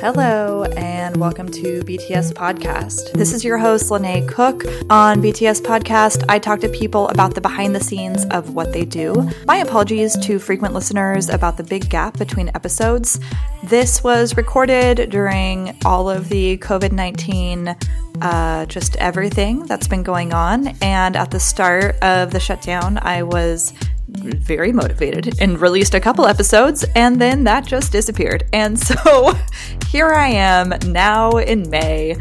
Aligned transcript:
Hello, 0.00 0.64
and 0.78 1.18
welcome 1.18 1.50
to 1.50 1.82
BTS 1.82 2.32
Podcast. 2.32 3.12
This 3.12 3.34
is 3.34 3.44
your 3.44 3.58
host, 3.58 3.90
Lene 3.90 4.26
Cook. 4.26 4.64
On 4.88 5.20
BTS 5.20 5.60
Podcast, 5.60 6.24
I 6.26 6.38
talk 6.38 6.60
to 6.60 6.70
people 6.70 7.08
about 7.08 7.34
the 7.34 7.42
behind 7.42 7.76
the 7.76 7.84
scenes 7.84 8.24
of 8.30 8.54
what 8.54 8.72
they 8.72 8.86
do. 8.86 9.30
My 9.44 9.56
apologies 9.56 10.16
to 10.20 10.38
frequent 10.38 10.72
listeners 10.72 11.28
about 11.28 11.58
the 11.58 11.64
big 11.64 11.90
gap 11.90 12.16
between 12.16 12.48
episodes. 12.54 13.20
This 13.64 14.02
was 14.02 14.38
recorded 14.38 15.10
during 15.10 15.76
all 15.84 16.08
of 16.08 16.30
the 16.30 16.56
COVID 16.56 16.92
19 16.92 17.76
uh, 18.22 18.66
just 18.66 18.96
everything 18.96 19.66
that's 19.66 19.86
been 19.86 20.02
going 20.02 20.32
on. 20.32 20.68
And 20.80 21.14
at 21.14 21.30
the 21.30 21.40
start 21.40 21.96
of 22.02 22.30
the 22.30 22.40
shutdown, 22.40 22.98
I 23.02 23.22
was 23.22 23.74
very 24.18 24.72
motivated 24.72 25.40
and 25.40 25.60
released 25.60 25.94
a 25.94 26.00
couple 26.00 26.26
episodes, 26.26 26.84
and 26.94 27.20
then 27.20 27.44
that 27.44 27.66
just 27.66 27.92
disappeared. 27.92 28.44
And 28.52 28.78
so 28.78 29.32
here 29.88 30.08
I 30.08 30.28
am 30.28 30.74
now 30.92 31.38
in 31.38 31.68
May 31.70 32.16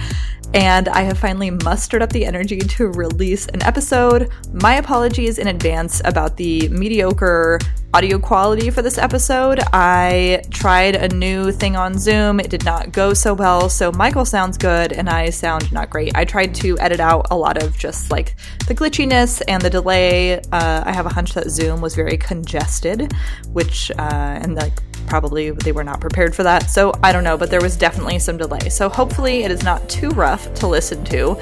and 0.53 0.89
I 0.89 1.01
have 1.03 1.17
finally 1.17 1.51
mustered 1.51 2.01
up 2.01 2.11
the 2.11 2.25
energy 2.25 2.59
to 2.59 2.87
release 2.87 3.45
an 3.47 3.61
episode. 3.63 4.31
My 4.51 4.75
apologies 4.75 5.37
in 5.37 5.47
advance 5.47 6.01
about 6.05 6.37
the 6.37 6.67
mediocre 6.69 7.59
audio 7.93 8.19
quality 8.19 8.69
for 8.69 8.81
this 8.81 8.97
episode. 8.97 9.59
I 9.73 10.43
tried 10.51 10.95
a 10.95 11.07
new 11.09 11.51
thing 11.51 11.75
on 11.75 11.97
Zoom, 11.97 12.39
it 12.39 12.49
did 12.49 12.63
not 12.63 12.91
go 12.91 13.13
so 13.13 13.33
well, 13.33 13.69
so 13.69 13.91
Michael 13.91 14.25
sounds 14.25 14.57
good 14.57 14.93
and 14.93 15.09
I 15.09 15.29
sound 15.29 15.71
not 15.71 15.89
great. 15.89 16.15
I 16.15 16.25
tried 16.25 16.53
to 16.55 16.77
edit 16.79 16.99
out 16.99 17.27
a 17.31 17.37
lot 17.37 17.61
of 17.61 17.77
just 17.77 18.11
like 18.11 18.35
the 18.67 18.75
glitchiness 18.75 19.41
and 19.47 19.61
the 19.61 19.69
delay. 19.69 20.39
Uh, 20.51 20.83
I 20.85 20.91
have 20.91 21.05
a 21.05 21.13
hunch 21.13 21.33
that 21.33 21.49
Zoom 21.49 21.81
was 21.81 21.95
very 21.95 22.17
congested, 22.17 23.11
which, 23.53 23.91
uh, 23.91 24.39
and 24.41 24.55
like 24.55 24.73
probably 25.09 25.51
they 25.51 25.71
were 25.71 25.83
not 25.83 25.99
prepared 25.99 26.35
for 26.35 26.43
that. 26.43 26.69
So 26.69 26.93
I 27.03 27.11
don't 27.11 27.23
know, 27.23 27.37
but 27.37 27.49
there 27.49 27.61
was 27.61 27.75
definitely 27.75 28.19
some 28.19 28.37
delay. 28.37 28.69
So 28.69 28.87
hopefully 28.87 29.43
it 29.43 29.51
is 29.51 29.63
not 29.63 29.89
too 29.89 30.09
rough 30.09 30.53
to 30.55 30.67
listen 30.67 31.03
to. 31.05 31.35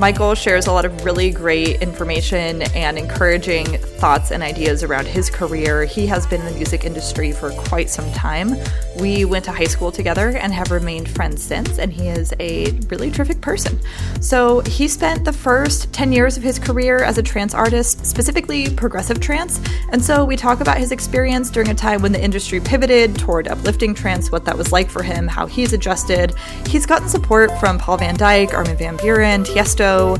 Michael 0.00 0.34
shares 0.34 0.66
a 0.66 0.72
lot 0.72 0.84
of 0.84 1.04
really 1.04 1.30
great 1.30 1.80
information 1.80 2.62
and 2.74 2.98
encouraging 2.98 3.64
thoughts 3.78 4.32
and 4.32 4.42
ideas 4.42 4.82
around 4.82 5.06
his 5.06 5.30
career. 5.30 5.84
He 5.84 6.04
has 6.08 6.26
been 6.26 6.40
in 6.40 6.46
the 6.46 6.52
music 6.52 6.84
industry 6.84 7.30
for 7.30 7.52
quite 7.52 7.88
some 7.88 8.10
time. 8.12 8.56
We 8.98 9.24
went 9.24 9.44
to 9.44 9.52
high 9.52 9.64
school 9.64 9.92
together 9.92 10.30
and 10.30 10.52
have 10.52 10.72
remained 10.72 11.08
friends 11.08 11.44
since, 11.44 11.78
and 11.78 11.92
he 11.92 12.08
is 12.08 12.34
a 12.40 12.72
really 12.88 13.12
terrific 13.12 13.40
person. 13.40 13.78
So, 14.20 14.60
he 14.60 14.88
spent 14.88 15.24
the 15.24 15.32
first 15.32 15.92
10 15.92 16.12
years 16.12 16.36
of 16.36 16.42
his 16.42 16.58
career 16.58 17.04
as 17.04 17.16
a 17.16 17.22
trance 17.22 17.54
artist, 17.54 18.04
specifically 18.04 18.70
progressive 18.70 19.20
trance. 19.20 19.60
And 19.92 20.04
so, 20.04 20.24
we 20.24 20.34
talk 20.34 20.60
about 20.60 20.78
his 20.78 20.90
experience 20.90 21.50
during 21.50 21.70
a 21.70 21.74
time 21.74 22.02
when 22.02 22.10
the 22.10 22.22
industry 22.22 22.58
pivoted 22.58 23.16
toward 23.16 23.46
uplifting 23.46 23.94
trance, 23.94 24.32
what 24.32 24.44
that 24.44 24.58
was 24.58 24.72
like 24.72 24.90
for 24.90 25.04
him, 25.04 25.28
how 25.28 25.46
he's 25.46 25.72
adjusted. 25.72 26.34
He's 26.66 26.84
gotten 26.84 27.08
support 27.08 27.56
from 27.60 27.78
Paul 27.78 27.98
van 27.98 28.16
Dyk, 28.16 28.52
Armin 28.52 28.76
van 28.76 28.98
Buuren, 28.98 29.44
Tiesto 29.44 29.83
show, 29.84 30.16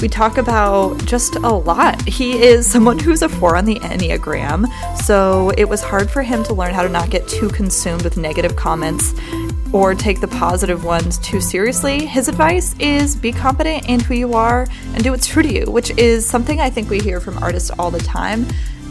we 0.00 0.06
talk 0.06 0.38
about 0.38 0.96
just 1.04 1.34
a 1.34 1.48
lot. 1.48 2.00
He 2.06 2.40
is 2.40 2.70
someone 2.70 3.00
who's 3.00 3.22
a 3.22 3.28
four 3.28 3.56
on 3.56 3.64
the 3.64 3.74
Enneagram, 3.80 4.68
so 4.96 5.50
it 5.58 5.68
was 5.68 5.82
hard 5.82 6.08
for 6.08 6.22
him 6.22 6.44
to 6.44 6.54
learn 6.54 6.72
how 6.72 6.84
to 6.84 6.88
not 6.88 7.10
get 7.10 7.26
too 7.26 7.48
consumed 7.48 8.02
with 8.02 8.16
negative 8.16 8.54
comments 8.54 9.12
or 9.72 9.96
take 9.96 10.20
the 10.20 10.28
positive 10.28 10.84
ones 10.84 11.18
too 11.18 11.40
seriously. 11.40 12.06
His 12.06 12.28
advice 12.28 12.76
is 12.78 13.16
be 13.16 13.32
confident 13.32 13.88
in 13.88 13.98
who 13.98 14.14
you 14.14 14.34
are 14.34 14.68
and 14.94 15.02
do 15.02 15.10
what's 15.10 15.26
true 15.26 15.42
to 15.42 15.52
you, 15.52 15.64
which 15.66 15.90
is 15.98 16.24
something 16.24 16.60
I 16.60 16.70
think 16.70 16.88
we 16.88 17.00
hear 17.00 17.20
from 17.20 17.38
artists 17.38 17.70
all 17.76 17.90
the 17.90 17.98
time. 17.98 18.46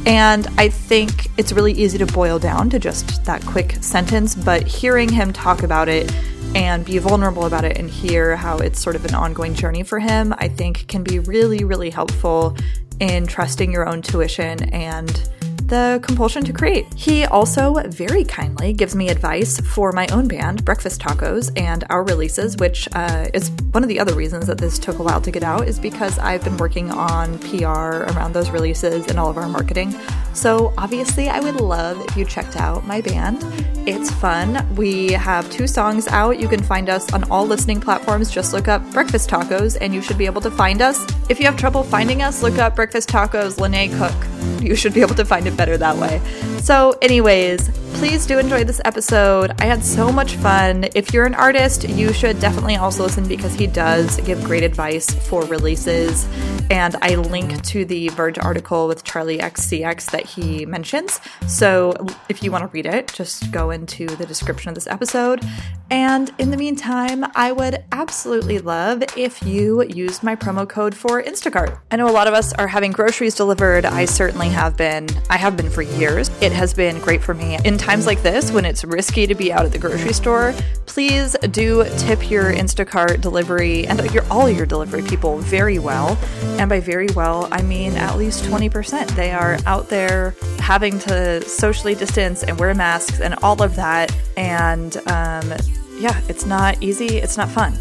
And 0.05 0.45
I 0.57 0.67
think 0.67 1.29
it's 1.37 1.53
really 1.53 1.73
easy 1.73 1.97
to 1.99 2.05
boil 2.05 2.37
down 2.37 2.69
to 2.71 2.79
just 2.79 3.23
that 3.23 3.45
quick 3.45 3.77
sentence, 3.81 4.35
but 4.35 4.67
hearing 4.67 5.09
him 5.09 5.31
talk 5.31 5.63
about 5.63 5.87
it 5.87 6.11
and 6.57 6.83
be 6.83 6.97
vulnerable 6.97 7.45
about 7.45 7.63
it 7.63 7.77
and 7.77 7.87
hear 7.87 8.35
how 8.35 8.57
it's 8.57 8.81
sort 8.81 8.95
of 8.95 9.05
an 9.05 9.13
ongoing 9.13 9.53
journey 9.53 9.83
for 9.83 9.99
him, 9.99 10.33
I 10.39 10.47
think 10.47 10.87
can 10.87 11.03
be 11.03 11.19
really, 11.19 11.63
really 11.63 11.91
helpful 11.91 12.57
in 12.99 13.27
trusting 13.27 13.71
your 13.71 13.87
own 13.87 14.01
tuition 14.01 14.63
and 14.73 15.29
the 15.67 15.99
compulsion 16.03 16.43
to 16.45 16.53
create. 16.53 16.87
He 16.95 17.25
also 17.25 17.75
very 17.87 18.23
kindly 18.23 18.73
gives 18.73 18.95
me 18.95 19.09
advice 19.09 19.59
for 19.59 19.91
my 19.91 20.07
own 20.07 20.27
band, 20.27 20.63
Breakfast 20.63 21.01
Tacos, 21.01 21.51
and 21.55 21.83
our 21.89 22.03
releases, 22.03 22.57
which 22.57 22.87
uh, 22.93 23.27
is 23.33 23.49
one 23.71 23.83
of 23.83 23.89
the 23.89 23.99
other 23.99 24.13
reasons 24.13 24.47
that 24.47 24.57
this 24.57 24.79
took 24.79 24.99
a 24.99 25.03
while 25.03 25.21
to 25.21 25.31
get 25.31 25.43
out, 25.43 25.67
is 25.67 25.79
because 25.79 26.17
I've 26.19 26.43
been 26.43 26.57
working 26.57 26.91
on 26.91 27.37
PR 27.39 27.67
around 28.11 28.33
those 28.33 28.49
releases 28.49 29.07
and 29.07 29.19
all 29.19 29.29
of 29.29 29.37
our 29.37 29.47
marketing. 29.47 29.93
So, 30.33 30.73
obviously, 30.77 31.29
I 31.29 31.39
would 31.39 31.59
love 31.59 31.99
if 32.07 32.15
you 32.15 32.25
checked 32.25 32.55
out 32.55 32.85
my 32.85 33.01
band. 33.01 33.43
It's 33.87 34.11
fun. 34.11 34.67
We 34.75 35.13
have 35.13 35.49
two 35.49 35.67
songs 35.67 36.07
out. 36.07 36.39
You 36.39 36.47
can 36.47 36.61
find 36.61 36.89
us 36.89 37.11
on 37.13 37.23
all 37.31 37.45
listening 37.45 37.81
platforms. 37.81 38.29
Just 38.29 38.53
look 38.53 38.67
up 38.67 38.83
Breakfast 38.91 39.29
Tacos 39.29 39.77
and 39.79 39.93
you 39.93 40.01
should 40.01 40.17
be 40.17 40.25
able 40.25 40.41
to 40.41 40.51
find 40.51 40.81
us. 40.81 41.05
If 41.29 41.39
you 41.39 41.45
have 41.45 41.57
trouble 41.57 41.83
finding 41.83 42.21
us, 42.21 42.43
look 42.43 42.57
up 42.57 42.75
Breakfast 42.75 43.09
Tacos 43.09 43.59
Lene 43.59 43.97
Cook. 43.97 44.36
You 44.61 44.75
should 44.75 44.93
be 44.93 45.01
able 45.01 45.15
to 45.15 45.25
find 45.25 45.47
it 45.47 45.55
better 45.55 45.77
that 45.77 45.97
way. 45.97 46.21
So, 46.59 46.97
anyways, 47.01 47.69
please 47.93 48.25
do 48.25 48.37
enjoy 48.37 48.63
this 48.63 48.81
episode. 48.85 49.53
I 49.59 49.65
had 49.65 49.83
so 49.83 50.11
much 50.11 50.35
fun. 50.35 50.85
If 50.93 51.13
you're 51.13 51.25
an 51.25 51.35
artist, 51.35 51.87
you 51.87 52.13
should 52.13 52.39
definitely 52.39 52.75
also 52.75 53.03
listen 53.03 53.27
because 53.27 53.53
he 53.53 53.67
does 53.67 54.19
give 54.21 54.43
great 54.43 54.63
advice 54.63 55.09
for 55.27 55.43
releases. 55.45 56.27
And 56.69 56.95
I 57.01 57.15
link 57.15 57.61
to 57.63 57.85
the 57.85 58.09
Verge 58.09 58.37
article 58.37 58.87
with 58.87 59.03
Charli 59.03 59.39
XCX 59.39 60.11
that 60.11 60.25
he 60.25 60.65
mentions. 60.65 61.19
So 61.47 61.93
if 62.29 62.43
you 62.43 62.51
want 62.51 62.63
to 62.63 62.67
read 62.67 62.85
it, 62.85 63.11
just 63.13 63.51
go 63.51 63.71
into 63.71 64.05
the 64.05 64.25
description 64.25 64.69
of 64.69 64.75
this 64.75 64.87
episode. 64.87 65.43
And 65.89 66.33
in 66.37 66.51
the 66.51 66.57
meantime, 66.57 67.25
I 67.35 67.51
would 67.51 67.83
absolutely 67.91 68.59
love 68.59 69.03
if 69.15 69.41
you 69.43 69.83
used 69.83 70.23
my 70.23 70.35
promo 70.35 70.67
code 70.67 70.93
for 70.93 71.21
Instacart. 71.23 71.79
I 71.91 71.95
know 71.95 72.09
a 72.09 72.11
lot 72.11 72.27
of 72.27 72.33
us 72.33 72.51
are 72.53 72.67
having 72.67 72.91
groceries 72.91 73.35
delivered. 73.35 73.85
I 73.85 74.05
certainly 74.05 74.49
have 74.49 74.75
been. 74.75 75.07
I 75.29 75.37
have 75.37 75.55
been 75.55 75.69
for 75.69 75.81
years. 75.81 76.29
It 76.41 76.51
has 76.51 76.73
been 76.73 76.99
great 76.99 77.23
for 77.23 77.33
me. 77.33 77.57
In 77.63 77.77
times 77.77 78.05
like 78.05 78.21
this, 78.21 78.51
when 78.51 78.65
it's 78.65 78.83
risky 78.83 79.27
to 79.27 79.35
be 79.35 79.53
out 79.53 79.65
at 79.65 79.71
the 79.71 79.79
grocery 79.79 80.13
store, 80.13 80.53
please 80.85 81.35
do 81.51 81.85
tip 81.97 82.29
your 82.29 82.51
Instacart 82.51 83.21
delivery 83.21 83.87
and 83.87 83.99
your 84.11 84.25
all 84.29 84.49
your 84.49 84.65
delivery 84.65 85.03
people 85.03 85.37
very 85.37 85.79
well. 85.79 86.17
And 86.59 86.69
by 86.69 86.79
very 86.79 87.07
well, 87.15 87.47
I 87.51 87.61
mean 87.61 87.93
at 87.93 88.17
least 88.17 88.43
20%. 88.43 89.15
They 89.15 89.31
are 89.31 89.57
out 89.65 89.89
there 89.89 90.35
having 90.59 90.99
to 90.99 91.41
socially 91.43 91.95
distance 91.95 92.43
and 92.43 92.59
wear 92.59 92.73
masks 92.73 93.21
and 93.21 93.35
all 93.35 93.61
of 93.61 93.75
that. 93.75 94.13
And 94.35 94.97
um, 95.07 95.53
yeah, 95.99 96.19
it's 96.27 96.45
not 96.45 96.81
easy, 96.81 97.17
it's 97.17 97.37
not 97.37 97.49
fun. 97.49 97.73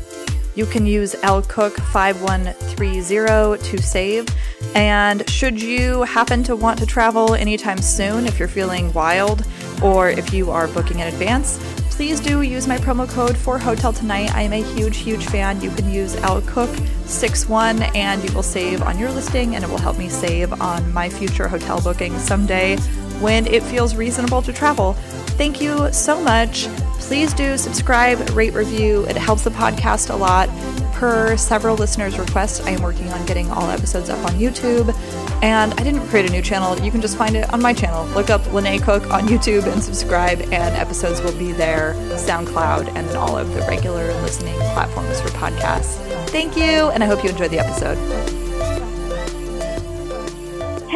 You 0.54 0.64
can 0.64 0.86
use 0.86 1.14
lcook5130 1.16 3.62
to 3.62 3.82
save. 3.82 4.26
And 4.74 5.28
should 5.28 5.60
you 5.60 6.04
happen 6.04 6.42
to 6.44 6.56
want 6.56 6.78
to 6.78 6.86
travel 6.86 7.34
anytime 7.34 7.76
soon, 7.78 8.24
if 8.26 8.38
you're 8.38 8.48
feeling 8.48 8.90
wild 8.94 9.44
or 9.82 10.08
if 10.08 10.32
you 10.32 10.50
are 10.50 10.66
booking 10.68 11.00
in 11.00 11.08
advance, 11.08 11.58
please 11.90 12.18
do 12.20 12.40
use 12.40 12.66
my 12.66 12.78
promo 12.78 13.06
code 13.08 13.36
for 13.36 13.58
Hotel 13.58 13.92
Tonight. 13.92 14.34
I 14.34 14.40
am 14.42 14.54
a 14.54 14.62
huge, 14.62 14.96
huge 14.96 15.26
fan. 15.26 15.60
You 15.60 15.70
can 15.70 15.90
use 15.90 16.16
lcook61 16.16 17.94
and 17.94 18.26
you 18.26 18.34
will 18.34 18.42
save 18.42 18.80
on 18.82 18.98
your 18.98 19.12
listing 19.12 19.56
and 19.56 19.64
it 19.64 19.68
will 19.68 19.76
help 19.76 19.98
me 19.98 20.08
save 20.08 20.58
on 20.60 20.90
my 20.92 21.10
future 21.10 21.48
hotel 21.48 21.82
booking 21.82 22.18
someday 22.18 22.78
when 23.20 23.46
it 23.46 23.62
feels 23.62 23.94
reasonable 23.94 24.42
to 24.42 24.52
travel. 24.52 24.94
Thank 25.36 25.60
you 25.60 25.92
so 25.92 26.20
much. 26.20 26.66
Please 26.98 27.32
do 27.34 27.56
subscribe, 27.56 28.18
rate, 28.30 28.54
review. 28.54 29.04
It 29.06 29.16
helps 29.16 29.44
the 29.44 29.50
podcast 29.50 30.10
a 30.10 30.16
lot. 30.16 30.48
Per 30.94 31.36
several 31.36 31.76
listeners' 31.76 32.18
requests, 32.18 32.60
I 32.66 32.70
am 32.70 32.82
working 32.82 33.12
on 33.12 33.24
getting 33.26 33.50
all 33.50 33.68
episodes 33.70 34.08
up 34.08 34.18
on 34.24 34.32
YouTube. 34.32 34.94
And 35.42 35.72
I 35.74 35.84
didn't 35.84 36.08
create 36.08 36.28
a 36.28 36.32
new 36.32 36.40
channel. 36.40 36.78
You 36.80 36.90
can 36.90 37.02
just 37.02 37.18
find 37.18 37.36
it 37.36 37.52
on 37.52 37.60
my 37.60 37.74
channel. 37.74 38.06
Look 38.14 38.30
up 38.30 38.50
Lene 38.52 38.80
Cook 38.80 39.12
on 39.12 39.28
YouTube 39.28 39.70
and 39.70 39.82
subscribe, 39.82 40.40
and 40.40 40.74
episodes 40.74 41.20
will 41.20 41.36
be 41.38 41.52
there, 41.52 41.94
SoundCloud, 42.14 42.88
and 42.96 43.06
then 43.08 43.16
all 43.16 43.36
of 43.36 43.52
the 43.52 43.60
regular 43.62 44.06
listening 44.22 44.58
platforms 44.72 45.20
for 45.20 45.28
podcasts. 45.28 45.98
Thank 46.30 46.56
you, 46.56 46.88
and 46.90 47.04
I 47.04 47.06
hope 47.06 47.22
you 47.22 47.30
enjoyed 47.30 47.50
the 47.50 47.58
episode. 47.58 48.45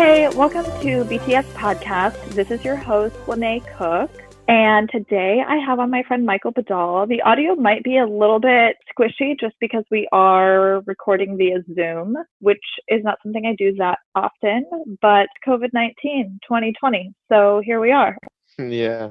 Hey, 0.03 0.27
welcome 0.31 0.65
to 0.65 1.05
BTS 1.05 1.45
Podcast. 1.53 2.17
This 2.31 2.51
is 2.51 2.65
your 2.65 2.75
host, 2.75 3.15
Lene 3.29 3.61
Cook. 3.77 4.11
And 4.49 4.89
today 4.89 5.45
I 5.47 5.57
have 5.57 5.79
on 5.79 5.91
my 5.91 6.03
friend 6.05 6.25
Michael 6.25 6.55
Badal. 6.55 7.07
The 7.07 7.21
audio 7.21 7.55
might 7.55 7.85
be 7.85 7.99
a 7.99 8.07
little 8.07 8.41
bit 8.41 8.77
squishy 8.91 9.39
just 9.39 9.57
because 9.61 9.85
we 9.91 10.09
are 10.11 10.81
recording 10.87 11.37
via 11.37 11.63
Zoom, 11.75 12.17
which 12.39 12.65
is 12.89 13.05
not 13.05 13.19
something 13.23 13.45
I 13.45 13.55
do 13.59 13.75
that 13.75 13.99
often, 14.15 14.65
but 15.03 15.29
COVID 15.47 15.69
19 15.75 16.41
2020. 16.49 17.13
So 17.31 17.61
here 17.63 17.79
we 17.79 17.93
are. 17.93 18.17
Yeah. 18.59 19.11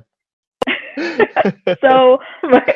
so 1.81 2.17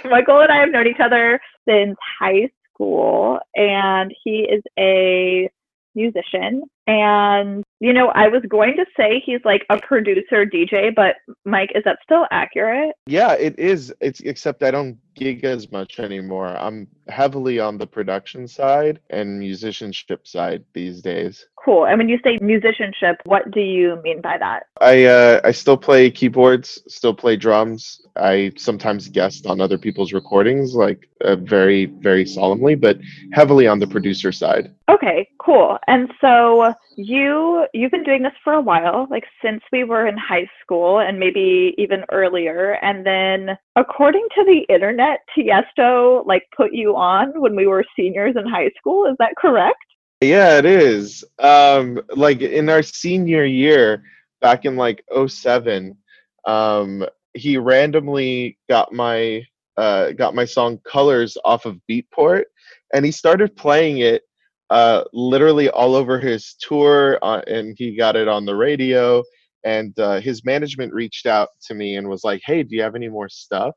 Michael 0.06 0.42
and 0.42 0.51
I 0.51 0.59
have 0.59 0.69
known 0.69 0.86
each 0.86 1.01
other 1.04 1.42
since 1.68 1.98
high 2.19 2.48
school, 2.75 3.39
and 3.56 4.13
he 4.24 4.48
is 4.48 4.62
a 4.77 5.50
musician. 5.95 6.63
And 6.88 7.63
You 7.80 7.91
know, 7.91 8.07
I 8.15 8.30
was 8.30 8.44
going 8.47 8.77
to 8.77 8.85
say 8.95 9.21
he's 9.25 9.41
like 9.44 9.65
a 9.69 9.77
producer 9.77 10.45
DJ, 10.45 10.94
but 10.95 11.18
Mike, 11.44 11.71
is 11.75 11.83
that 11.83 12.00
still 12.01 12.25
accurate? 12.31 12.95
Yeah, 13.06 13.33
it 13.33 13.59
is. 13.59 13.94
It's 14.00 14.21
except 14.21 14.63
I 14.63 14.71
don't 14.71 14.97
gig 15.15 15.44
as 15.44 15.71
much 15.71 16.00
anymore. 16.00 16.47
I'm 16.57 16.88
heavily 17.07 17.59
on 17.59 17.77
the 17.77 17.85
production 17.85 18.47
side 18.47 19.00
and 19.09 19.38
musicianship 19.39 20.25
side 20.25 20.63
these 20.74 21.01
days. 21.01 21.45
Cool. 21.63 21.85
And 21.85 21.97
when 21.97 22.09
you 22.09 22.19
say 22.24 22.39
musicianship, 22.41 23.21
what 23.25 23.51
do 23.51 23.62
you 23.62 24.01
mean 24.03 24.21
by 24.21 24.38
that? 24.38 24.63
I 24.81 25.06
uh, 25.06 25.41
I 25.44 25.51
still 25.51 25.77
play 25.77 26.09
keyboards, 26.12 26.81
still 26.88 27.13
play 27.13 27.35
drums. 27.35 28.01
I 28.15 28.51
sometimes 28.57 29.07
guest 29.07 29.45
on 29.45 29.62
other 29.62 29.77
people's 29.77 30.13
recordings, 30.13 30.74
like 30.74 31.09
uh, 31.21 31.35
very 31.35 31.85
very 31.85 32.25
solemnly, 32.25 32.75
but 32.75 32.97
heavily 33.33 33.68
on 33.68 33.80
the 33.80 33.88
producer 33.88 34.31
side. 34.31 34.74
Okay, 34.89 35.30
cool. 35.39 35.77
And 35.88 36.12
so 36.19 36.73
you 36.96 37.66
you've 37.74 37.92
been 37.92 38.04
doing 38.04 38.24
this 38.24 38.34
for 38.44 38.54
a 38.54 38.62
while, 38.62 39.08
like 39.10 39.25
since 39.44 39.62
we 39.72 39.84
were 39.84 40.08
in 40.08 40.18
high 40.18 40.48
school 40.62 41.00
and 41.00 41.20
maybe 41.20 41.74
even 41.78 42.04
earlier. 42.12 42.78
And 42.81 43.06
then 43.06 43.58
according 43.75 44.28
to 44.36 44.44
the 44.46 44.66
internet, 44.74 45.20
Tiesto 45.36 46.25
like 46.25 46.44
put 46.56 46.74
you 46.74 46.96
on 46.96 47.40
when 47.40 47.56
we 47.56 47.68
were 47.68 47.84
seniors 47.96 48.36
in 48.36 48.48
high 48.48 48.72
school. 48.78 49.06
Is 49.06 49.16
that 49.20 49.36
correct? 49.38 49.78
Yeah, 50.22 50.58
it 50.58 50.66
is. 50.66 51.25
Um, 51.40 52.02
like 52.16 52.42
in 52.42 52.70
our 52.70 52.84
senior 52.84 53.44
year, 53.46 54.04
back 54.42 54.66
in 54.66 54.76
like 54.76 55.04
07, 55.28 55.98
um, 56.46 57.06
he 57.34 57.58
randomly 57.58 58.58
got 58.69 58.94
my 58.94 59.44
uh, 59.76 60.12
got 60.12 60.36
my 60.36 60.46
song 60.46 60.80
Colors 60.86 61.36
off 61.44 61.66
of 61.66 61.80
Beatport, 61.90 62.44
and 62.94 63.04
he 63.04 63.12
started 63.12 63.56
playing 63.56 64.00
it 64.00 64.24
uh, 64.74 65.04
literally 65.14 65.70
all 65.70 65.94
over 65.94 66.20
his 66.20 66.56
tour, 66.60 67.20
uh, 67.22 67.42
and 67.46 67.75
he 67.78 67.96
got 67.96 68.16
it 68.16 68.28
on 68.28 68.44
the 68.46 68.56
radio. 68.56 69.24
And 69.64 69.98
uh, 70.00 70.20
his 70.20 70.44
management 70.44 70.94
reached 70.94 71.28
out 71.28 71.50
to 71.68 71.75
me 71.75 71.96
and 71.96 72.10
was 72.10 72.24
like, 72.24 72.42
"Hey, 72.44 72.64
do 72.64 72.75
you 72.75 72.81
have 72.81 72.96
any 72.96 73.08
more 73.08 73.30
stuff?" 73.30 73.75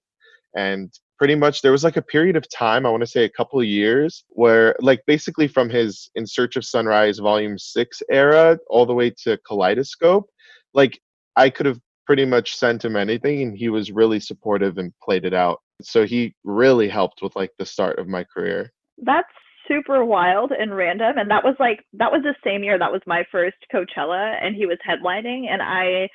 And 0.57 0.91
pretty 1.19 1.35
much 1.35 1.61
there 1.61 1.73
was 1.73 1.85
like 1.85 1.97
a 1.97 2.03
period 2.03 2.37
of 2.37 2.49
time 2.51 2.85
i 2.85 2.91
want 2.91 3.03
to 3.03 3.07
say 3.07 3.25
a 3.25 3.31
couple 3.31 3.63
years 3.63 4.25
where 4.29 4.77
like 4.81 5.01
basically 5.07 5.49
from 5.49 5.71
his 5.71 6.11
in 6.15 6.27
search 6.27 6.57
of 6.57 6.65
sunrise 6.65 7.19
volume 7.19 7.57
6 7.57 8.03
era 8.11 8.59
all 8.69 8.85
the 8.85 8.93
way 8.93 9.11
to 9.25 9.39
kaleidoscope 9.47 10.29
like 10.75 11.01
i 11.37 11.49
could 11.49 11.65
have 11.65 11.81
pretty 12.05 12.27
much 12.27 12.55
sent 12.55 12.85
him 12.85 12.97
anything 12.97 13.41
and 13.41 13.57
he 13.57 13.71
was 13.71 13.91
really 13.91 14.21
supportive 14.21 14.77
and 14.77 14.93
played 15.03 15.25
it 15.25 15.33
out 15.33 15.59
so 15.81 16.05
he 16.05 16.35
really 16.45 16.89
helped 16.89 17.23
with 17.23 17.35
like 17.35 17.53
the 17.59 17.65
start 17.65 17.99
of 17.99 18.09
my 18.09 18.23
career 18.25 18.71
that's 18.99 19.33
super 19.69 20.05
wild 20.05 20.53
and 20.53 20.77
random 20.77 21.19
and 21.19 21.31
that 21.31 21.45
was 21.45 21.57
like 21.59 21.81
that 21.93 22.13
was 22.13 22.23
the 22.23 22.35
same 22.45 22.63
year 22.65 22.79
that 22.79 22.93
was 22.93 23.03
my 23.07 23.25
first 23.33 23.57
coachella 23.73 24.37
and 24.43 24.55
he 24.57 24.67
was 24.67 24.79
headlining 24.89 25.47
and 25.51 25.63
i 25.63 26.09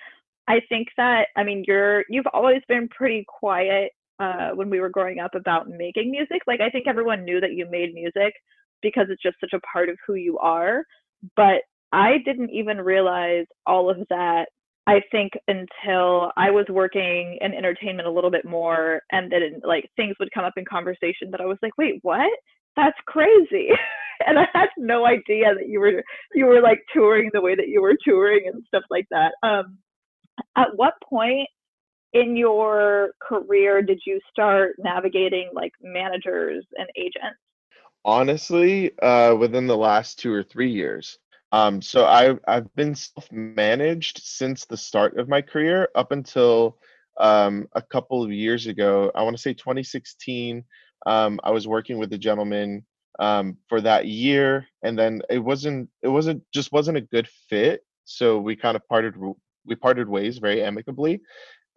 i 0.48 0.60
think 0.70 0.88
that 0.98 1.28
i 1.36 1.44
mean 1.44 1.64
you're 1.68 2.04
you've 2.10 2.28
always 2.34 2.62
been 2.68 2.88
pretty 2.90 3.26
quiet 3.28 3.92
uh, 4.22 4.52
when 4.54 4.70
we 4.70 4.80
were 4.80 4.90
growing 4.90 5.20
up 5.20 5.34
about 5.34 5.68
making 5.68 6.12
music. 6.12 6.42
Like 6.46 6.62
I 6.62 6.70
think 6.70 6.88
everyone 6.88 7.26
knew 7.26 7.42
that 7.42 7.54
you 7.54 7.68
made 7.70 7.94
music 7.94 8.34
because 8.82 9.08
it's 9.10 9.22
just 9.22 9.38
such 9.40 9.54
a 9.54 9.60
part 9.62 9.90
of 9.90 9.98
who 10.06 10.14
you 10.14 10.38
are. 10.38 10.84
But 11.36 11.64
I 11.92 12.18
didn't 12.24 12.52
even 12.52 12.78
realize 12.78 13.46
all 13.66 13.90
of 13.90 13.98
that. 14.10 14.46
I 14.88 15.02
think 15.12 15.34
until 15.48 16.32
I 16.38 16.52
was 16.52 16.66
working 16.70 17.38
in 17.42 17.54
entertainment 17.54 18.08
a 18.08 18.12
little 18.12 18.32
bit 18.32 18.46
more, 18.46 19.02
and 19.12 19.32
then 19.32 19.62
like 19.64 19.90
things 19.96 20.16
would 20.20 20.32
come 20.34 20.46
up 20.46 20.54
in 20.58 20.66
conversation 20.66 21.32
that 21.32 21.42
I 21.42 21.46
was 21.46 21.58
like, 21.62 21.78
wait, 21.78 22.00
what? 22.02 22.32
That's 22.76 22.98
crazy. 23.06 23.70
and 24.28 24.40
I 24.40 24.48
had 24.54 24.70
no 24.78 25.06
idea 25.06 25.54
that 25.56 25.68
you 25.68 25.80
were 25.80 26.04
you 26.34 26.46
were 26.46 26.62
like 26.62 26.82
touring 26.94 27.30
the 27.34 27.42
way 27.42 27.56
that 27.56 27.68
you 27.68 27.82
were 27.82 27.98
touring 28.04 28.48
and 28.48 28.64
stuff 28.68 28.84
like 28.90 29.08
that. 29.12 29.34
Um, 29.44 29.78
at 30.56 30.76
what 30.76 30.94
point 31.04 31.48
in 32.14 32.36
your 32.36 33.12
career 33.22 33.82
did 33.82 34.02
you 34.06 34.20
start 34.30 34.76
navigating 34.78 35.50
like 35.54 35.72
managers 35.82 36.66
and 36.78 36.88
agents? 36.98 37.40
Honestly, 38.04 38.98
uh, 39.00 39.36
within 39.36 39.68
the 39.68 39.78
last 39.78 40.20
two 40.20 40.34
or 40.34 40.44
three 40.44 40.72
years. 40.72 41.20
Um, 41.54 41.82
so 41.82 42.06
I, 42.06 42.36
I've 42.48 42.74
been 42.76 42.96
self-managed 42.96 44.22
since 44.24 44.66
the 44.66 44.78
start 44.78 45.18
of 45.18 45.30
my 45.30 45.42
career 45.42 45.90
up 45.96 46.12
until 46.12 46.78
um, 47.20 47.68
a 47.74 47.82
couple 47.82 48.24
of 48.24 48.32
years 48.32 48.68
ago. 48.68 49.12
I 49.14 49.24
want 49.24 49.36
to 49.36 49.42
say 49.42 49.54
2016. 49.54 50.64
Um, 51.06 51.40
I 51.44 51.52
was 51.52 51.68
working 51.68 51.98
with 51.98 52.14
a 52.14 52.18
gentleman 52.18 52.86
um, 53.20 53.58
for 53.68 53.82
that 53.82 54.08
year, 54.08 54.68
and 54.84 54.98
then 54.98 55.22
it 55.30 55.40
wasn't 55.40 55.90
it 56.02 56.08
wasn't 56.10 56.44
just 56.54 56.72
wasn't 56.72 56.98
a 56.98 57.02
good 57.02 57.28
fit. 57.50 57.82
So 58.06 58.40
we 58.40 58.56
kind 58.56 58.76
of 58.76 58.88
parted 58.88 59.16
we 59.66 59.76
parted 59.76 60.10
ways 60.10 60.38
very 60.40 60.64
amicably 60.64 61.22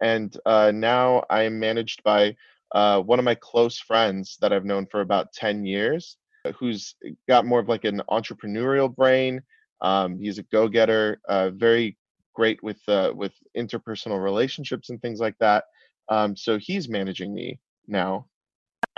and 0.01 0.35
uh, 0.45 0.71
now 0.73 1.23
I 1.29 1.43
am 1.43 1.59
managed 1.59 2.03
by 2.03 2.35
uh, 2.73 3.01
one 3.01 3.19
of 3.19 3.25
my 3.25 3.35
close 3.35 3.79
friends 3.79 4.37
that 4.41 4.51
I've 4.51 4.65
known 4.65 4.87
for 4.87 5.01
about 5.01 5.33
10 5.33 5.65
years, 5.65 6.17
who's 6.57 6.95
got 7.27 7.45
more 7.45 7.59
of 7.59 7.69
like 7.69 7.85
an 7.85 8.01
entrepreneurial 8.09 8.93
brain. 8.93 9.41
Um, 9.81 10.19
he's 10.19 10.37
a 10.37 10.43
go-getter, 10.43 11.19
uh, 11.27 11.51
very 11.51 11.97
great 12.33 12.61
with 12.63 12.79
uh, 12.87 13.11
with 13.15 13.33
interpersonal 13.57 14.21
relationships 14.21 14.89
and 14.89 15.01
things 15.01 15.19
like 15.19 15.37
that. 15.39 15.65
Um, 16.09 16.35
so 16.35 16.57
he's 16.57 16.89
managing 16.89 17.33
me 17.33 17.59
now. 17.87 18.27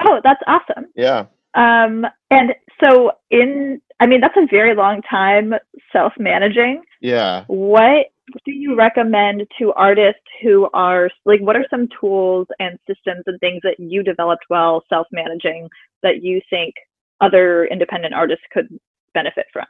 Oh, 0.05 0.19
that's 0.23 0.41
awesome. 0.47 0.87
Yeah. 0.95 1.25
Um, 1.53 2.05
and 2.29 2.53
so 2.83 3.11
in, 3.31 3.81
I 3.99 4.07
mean, 4.07 4.21
that's 4.21 4.37
a 4.37 4.47
very 4.49 4.75
long 4.75 5.01
time 5.01 5.53
self-managing. 5.91 6.83
Yeah. 7.01 7.45
What 7.47 8.07
do 8.45 8.51
you 8.51 8.75
recommend 8.75 9.47
to 9.59 9.73
artists 9.73 10.21
who 10.41 10.69
are 10.73 11.09
like 11.25 11.39
what 11.41 11.55
are 11.55 11.65
some 11.69 11.87
tools 11.99 12.47
and 12.59 12.77
systems 12.87 13.23
and 13.25 13.39
things 13.39 13.61
that 13.63 13.79
you 13.79 14.03
developed 14.03 14.43
while 14.49 14.83
self-managing 14.89 15.69
that 16.03 16.23
you 16.23 16.41
think 16.49 16.75
other 17.21 17.65
independent 17.65 18.13
artists 18.13 18.43
could 18.51 18.67
benefit 19.13 19.45
from 19.53 19.65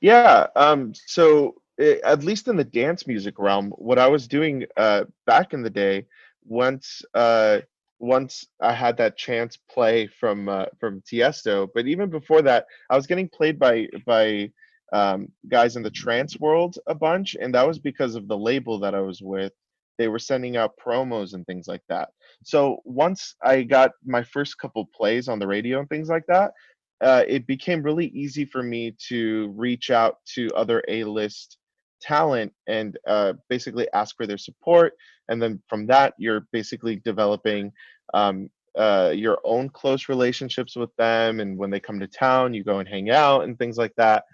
yeah 0.00 0.46
um, 0.56 0.92
so 1.06 1.54
it, 1.78 2.00
eh, 2.02 2.10
at 2.10 2.24
least 2.24 2.48
in 2.48 2.56
the 2.56 2.64
dance 2.64 3.06
music 3.06 3.38
realm 3.38 3.70
what 3.78 3.98
i 3.98 4.06
was 4.06 4.26
doing 4.26 4.64
uh, 4.76 5.04
back 5.26 5.52
in 5.54 5.62
the 5.62 5.70
day 5.70 6.04
once 6.44 7.02
uh, 7.14 7.58
once 7.98 8.46
I 8.60 8.72
had 8.72 8.96
that 8.98 9.16
chance 9.16 9.56
play 9.70 10.06
from 10.06 10.48
uh, 10.48 10.66
from 10.78 11.02
Tiesto, 11.02 11.68
but 11.74 11.86
even 11.86 12.10
before 12.10 12.42
that, 12.42 12.66
I 12.90 12.96
was 12.96 13.06
getting 13.06 13.28
played 13.28 13.58
by 13.58 13.88
by 14.06 14.50
um, 14.92 15.28
guys 15.48 15.76
in 15.76 15.82
the 15.82 15.90
trance 15.90 16.38
world 16.38 16.78
a 16.86 16.94
bunch, 16.94 17.36
and 17.40 17.54
that 17.54 17.66
was 17.66 17.78
because 17.78 18.14
of 18.14 18.28
the 18.28 18.38
label 18.38 18.78
that 18.80 18.94
I 18.94 19.00
was 19.00 19.20
with. 19.22 19.52
They 19.98 20.08
were 20.08 20.18
sending 20.18 20.56
out 20.56 20.78
promos 20.84 21.32
and 21.32 21.46
things 21.46 21.66
like 21.66 21.82
that. 21.88 22.10
So 22.44 22.80
once 22.84 23.34
I 23.42 23.62
got 23.62 23.92
my 24.04 24.22
first 24.22 24.58
couple 24.58 24.88
plays 24.94 25.26
on 25.26 25.38
the 25.38 25.46
radio 25.46 25.80
and 25.80 25.88
things 25.88 26.08
like 26.10 26.26
that, 26.28 26.52
uh, 27.00 27.24
it 27.26 27.46
became 27.46 27.82
really 27.82 28.08
easy 28.08 28.44
for 28.44 28.62
me 28.62 28.94
to 29.08 29.52
reach 29.56 29.90
out 29.90 30.18
to 30.34 30.50
other 30.54 30.82
A-list 30.88 31.56
talent 32.00 32.52
and 32.66 32.98
uh, 33.06 33.34
basically 33.48 33.88
ask 33.92 34.16
for 34.16 34.26
their 34.26 34.38
support. 34.38 34.94
And 35.28 35.42
then 35.42 35.62
from 35.68 35.86
that, 35.86 36.14
you're 36.18 36.46
basically 36.52 36.96
developing 36.96 37.72
um, 38.14 38.50
uh, 38.76 39.12
your 39.14 39.38
own 39.44 39.68
close 39.68 40.08
relationships 40.08 40.76
with 40.76 40.94
them. 40.96 41.40
And 41.40 41.56
when 41.56 41.70
they 41.70 41.80
come 41.80 41.98
to 42.00 42.06
town, 42.06 42.54
you 42.54 42.62
go 42.62 42.78
and 42.78 42.88
hang 42.88 43.10
out 43.10 43.44
and 43.44 43.58
things 43.58 43.76
like 43.76 43.94
that. 43.96 44.24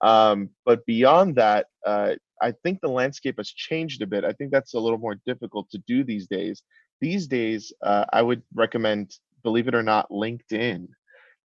Um, 0.00 0.50
but 0.64 0.84
beyond 0.84 1.36
that, 1.36 1.66
uh, 1.86 2.14
I 2.40 2.52
think 2.62 2.80
the 2.80 2.88
landscape 2.88 3.36
has 3.38 3.50
changed 3.50 4.02
a 4.02 4.06
bit. 4.06 4.24
I 4.24 4.32
think 4.32 4.50
that's 4.50 4.74
a 4.74 4.80
little 4.80 4.98
more 4.98 5.14
difficult 5.24 5.70
to 5.70 5.78
do 5.86 6.02
these 6.02 6.26
days. 6.26 6.62
These 7.00 7.28
days, 7.28 7.72
uh, 7.82 8.04
I 8.12 8.22
would 8.22 8.42
recommend, 8.54 9.14
believe 9.44 9.68
it 9.68 9.74
or 9.74 9.82
not, 9.82 10.10
LinkedIn. 10.10 10.88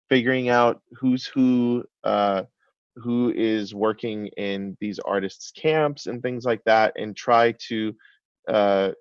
Figuring 0.07 0.49
out 0.49 0.81
who's 0.97 1.25
who, 1.25 1.83
uh, 2.03 2.43
who 2.95 3.31
is 3.35 3.75
working 3.75 4.27
in 4.37 4.77
these 4.79 4.99
artists' 4.99 5.51
camps 5.51 6.07
and 6.07 6.21
things 6.21 6.45
like 6.45 6.63
that, 6.65 6.93
and 6.97 7.15
try 7.15 7.53
to 7.67 7.93
uh, 8.47 8.91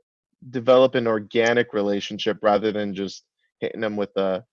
develop 0.51 0.95
an 0.95 1.07
organic 1.07 1.73
relationship 1.73 2.39
rather 2.43 2.73
than 2.73 2.95
just 2.95 3.25
hitting 3.61 3.81
them 3.81 3.97
with 3.97 4.17
a, 4.17 4.45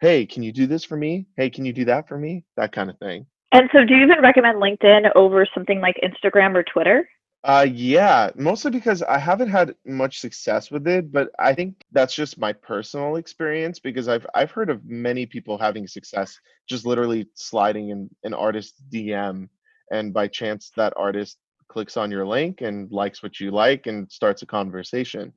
"Hey, 0.00 0.26
can 0.26 0.42
you 0.42 0.52
do 0.52 0.66
this 0.66 0.84
for 0.84 0.96
me? 0.96 1.26
Hey, 1.36 1.50
can 1.50 1.64
you 1.64 1.72
do 1.72 1.84
that 1.86 2.08
for 2.08 2.18
me?" 2.18 2.44
That 2.56 2.72
kind 2.72 2.90
of 2.90 2.98
thing. 2.98 3.26
And 3.52 3.70
so, 3.72 3.84
do 3.84 3.94
you 3.94 4.02
even 4.02 4.20
recommend 4.20 4.60
LinkedIn 4.60 5.10
over 5.14 5.46
something 5.54 5.80
like 5.80 5.98
Instagram 6.02 6.54
or 6.54 6.62
Twitter? 6.62 7.08
Uh, 7.44 7.64
yeah, 7.70 8.30
mostly 8.34 8.70
because 8.70 9.00
I 9.02 9.16
haven't 9.18 9.48
had 9.48 9.74
much 9.86 10.18
success 10.18 10.70
with 10.70 10.86
it, 10.88 11.12
but 11.12 11.30
I 11.38 11.54
think 11.54 11.84
that's 11.92 12.14
just 12.14 12.36
my 12.38 12.52
personal 12.52 13.16
experience 13.16 13.78
because 13.78 14.08
I've 14.08 14.26
I've 14.34 14.50
heard 14.50 14.70
of 14.70 14.84
many 14.84 15.24
people 15.24 15.56
having 15.56 15.86
success 15.86 16.38
just 16.68 16.84
literally 16.84 17.28
sliding 17.34 17.90
in 17.90 18.10
an 18.24 18.34
artist 18.34 18.74
DM, 18.90 19.48
and 19.92 20.12
by 20.12 20.26
chance 20.26 20.72
that 20.76 20.92
artist 20.96 21.38
clicks 21.68 21.96
on 21.96 22.10
your 22.10 22.26
link 22.26 22.60
and 22.60 22.90
likes 22.90 23.22
what 23.22 23.38
you 23.38 23.50
like 23.52 23.86
and 23.86 24.10
starts 24.10 24.42
a 24.42 24.46
conversation. 24.46 25.32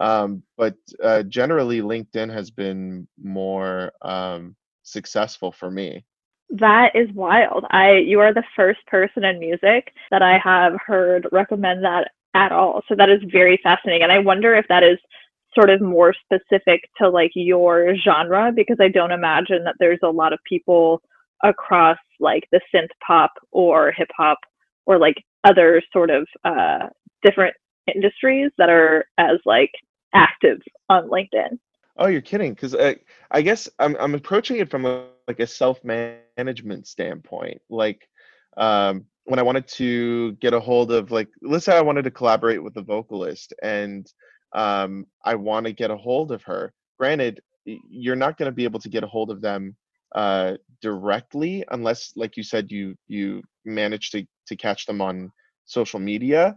Um, 0.00 0.42
but 0.56 0.74
uh, 1.02 1.22
generally, 1.24 1.82
LinkedIn 1.82 2.32
has 2.32 2.50
been 2.50 3.06
more 3.22 3.92
um, 4.02 4.56
successful 4.84 5.52
for 5.52 5.70
me. 5.70 6.04
That 6.52 6.94
is 6.94 7.08
wild. 7.14 7.66
I 7.70 7.96
you 7.98 8.20
are 8.20 8.34
the 8.34 8.44
first 8.56 8.80
person 8.88 9.24
in 9.24 9.40
music 9.40 9.92
that 10.10 10.22
I 10.22 10.38
have 10.38 10.74
heard 10.86 11.28
recommend 11.32 11.84
that 11.84 12.10
at 12.34 12.52
all. 12.52 12.82
So 12.88 12.96
that 12.96 13.10
is 13.10 13.20
very 13.32 13.58
fascinating. 13.62 14.04
And 14.04 14.12
I 14.12 14.20
wonder 14.20 14.54
if 14.54 14.66
that 14.68 14.84
is 14.84 14.98
sort 15.54 15.70
of 15.70 15.82
more 15.82 16.14
specific 16.14 16.82
to 16.98 17.10
like 17.10 17.32
your 17.34 17.94
genre 17.96 18.52
because 18.54 18.78
I 18.80 18.88
don't 18.88 19.12
imagine 19.12 19.64
that 19.64 19.76
there's 19.80 20.00
a 20.04 20.10
lot 20.10 20.32
of 20.34 20.40
people 20.48 21.02
across 21.44 21.98
like 22.20 22.44
the 22.52 22.60
synth 22.74 22.88
pop 23.06 23.32
or 23.52 23.92
hip 23.92 24.08
hop 24.16 24.38
or 24.86 24.98
like 24.98 25.16
other 25.44 25.82
sort 25.92 26.10
of 26.10 26.28
uh, 26.44 26.88
different 27.24 27.54
industries 27.94 28.52
that 28.58 28.70
are 28.70 29.06
as 29.18 29.38
like 29.46 29.72
active 30.14 30.58
on 30.90 31.08
LinkedIn. 31.08 31.58
Oh, 31.96 32.06
you're 32.06 32.20
kidding? 32.20 32.54
Because 32.54 32.74
I, 32.74 32.96
I 33.30 33.42
guess 33.42 33.68
I'm 33.78 33.96
I'm 34.00 34.14
approaching 34.14 34.56
it 34.58 34.70
from 34.70 34.86
a, 34.86 35.06
like 35.28 35.40
a 35.40 35.46
self 35.46 35.82
management 35.84 36.86
standpoint. 36.86 37.60
Like, 37.68 38.08
um, 38.56 39.04
when 39.24 39.38
I 39.38 39.42
wanted 39.42 39.68
to 39.68 40.32
get 40.32 40.54
a 40.54 40.60
hold 40.60 40.90
of 40.90 41.10
like, 41.10 41.28
let's 41.42 41.66
say 41.66 41.76
I 41.76 41.82
wanted 41.82 42.04
to 42.04 42.10
collaborate 42.10 42.62
with 42.62 42.76
a 42.76 42.82
vocalist, 42.82 43.52
and 43.62 44.06
um, 44.54 45.06
I 45.24 45.34
want 45.34 45.66
to 45.66 45.72
get 45.72 45.90
a 45.90 45.96
hold 45.96 46.32
of 46.32 46.42
her. 46.44 46.72
Granted, 46.98 47.40
you're 47.64 48.16
not 48.16 48.38
going 48.38 48.50
to 48.50 48.54
be 48.54 48.64
able 48.64 48.80
to 48.80 48.88
get 48.88 49.04
a 49.04 49.08
hold 49.08 49.30
of 49.30 49.40
them 49.40 49.76
uh, 50.14 50.54
directly 50.80 51.64
unless, 51.70 52.12
like 52.16 52.36
you 52.36 52.42
said, 52.42 52.70
you 52.70 52.94
you 53.08 53.42
manage 53.64 54.10
to 54.10 54.26
to 54.46 54.56
catch 54.56 54.86
them 54.86 55.00
on 55.00 55.30
social 55.66 56.00
media. 56.00 56.54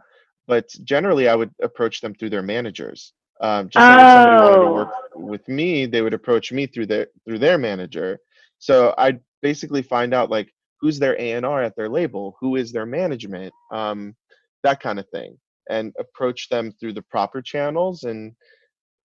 But 0.48 0.70
generally, 0.84 1.27
I 1.27 1.36
would 1.36 1.51
approach 1.62 2.01
them 2.01 2.13
through 2.15 2.30
their 2.30 2.44
managers. 2.44 3.13
Um, 3.42 3.70
just 3.70 3.84
like 3.84 4.00
if 4.00 4.12
somebody 4.12 4.44
wanted 4.44 4.65
to 4.65 4.72
work 4.72 4.94
oh. 5.15 5.20
with 5.20 5.48
me, 5.48 5.86
they 5.86 6.01
would 6.01 6.13
approach 6.13 6.51
me 6.51 6.68
through 6.68 6.86
their 6.88 7.08
through 7.25 7.39
their 7.39 7.58
manager. 7.58 8.20
So 8.60 8.94
I'd 8.98 9.20
basically 9.42 9.82
find 9.82 10.13
out 10.13 10.30
like 10.30 10.54
who's 10.80 11.00
their 11.00 11.20
A&R 11.20 11.62
at 11.62 11.75
their 11.75 11.89
label, 11.89 12.36
who 12.39 12.56
is 12.56 12.72
their 12.72 12.86
management, 12.86 13.54
um, 13.72 14.15
that 14.63 14.80
kind 14.80 15.00
of 15.00 15.10
thing, 15.10 15.38
and 15.70 15.94
approach 16.00 16.50
them 16.50 16.72
through 16.72 16.94
the 16.94 17.01
proper 17.01 17.42
channels. 17.42 18.04
And 18.04 18.34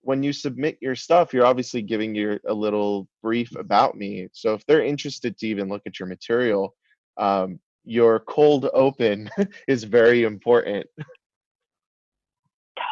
when 0.03 0.23
you 0.23 0.33
submit 0.33 0.79
your 0.81 0.95
stuff, 0.95 1.33
you're 1.33 1.47
obviously 1.47 1.83
giving 1.83 2.15
your 2.15 2.41
a 2.47 2.55
little 2.55 3.09
brief 3.23 3.55
about 3.57 3.97
me. 3.97 4.29
So 4.33 4.55
if 4.55 4.65
they're 4.67 4.85
interested 4.85 5.37
to 5.39 5.47
even 5.47 5.69
look 5.69 5.83
at 5.87 5.99
your 5.99 6.09
material, 6.09 6.75
um, 7.17 7.61
your 7.85 8.21
cold 8.21 8.69
open 8.73 9.31
is 9.69 9.85
very 9.85 10.25
important. 10.25 10.87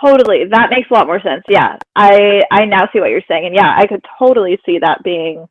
Totally 0.04 0.44
that 0.44 0.66
mm-hmm. 0.66 0.74
makes 0.74 0.90
a 0.90 0.94
lot 0.94 1.06
more 1.06 1.20
sense. 1.20 1.42
Yeah 1.48 1.76
i 1.96 2.42
i 2.50 2.64
now 2.64 2.88
see 2.92 3.00
what 3.00 3.10
you're 3.10 3.22
saying 3.28 3.46
and 3.46 3.54
yeah 3.54 3.74
i 3.76 3.86
could 3.86 4.04
totally 4.18 4.58
see 4.64 4.78
that 4.78 5.02
being 5.02 5.46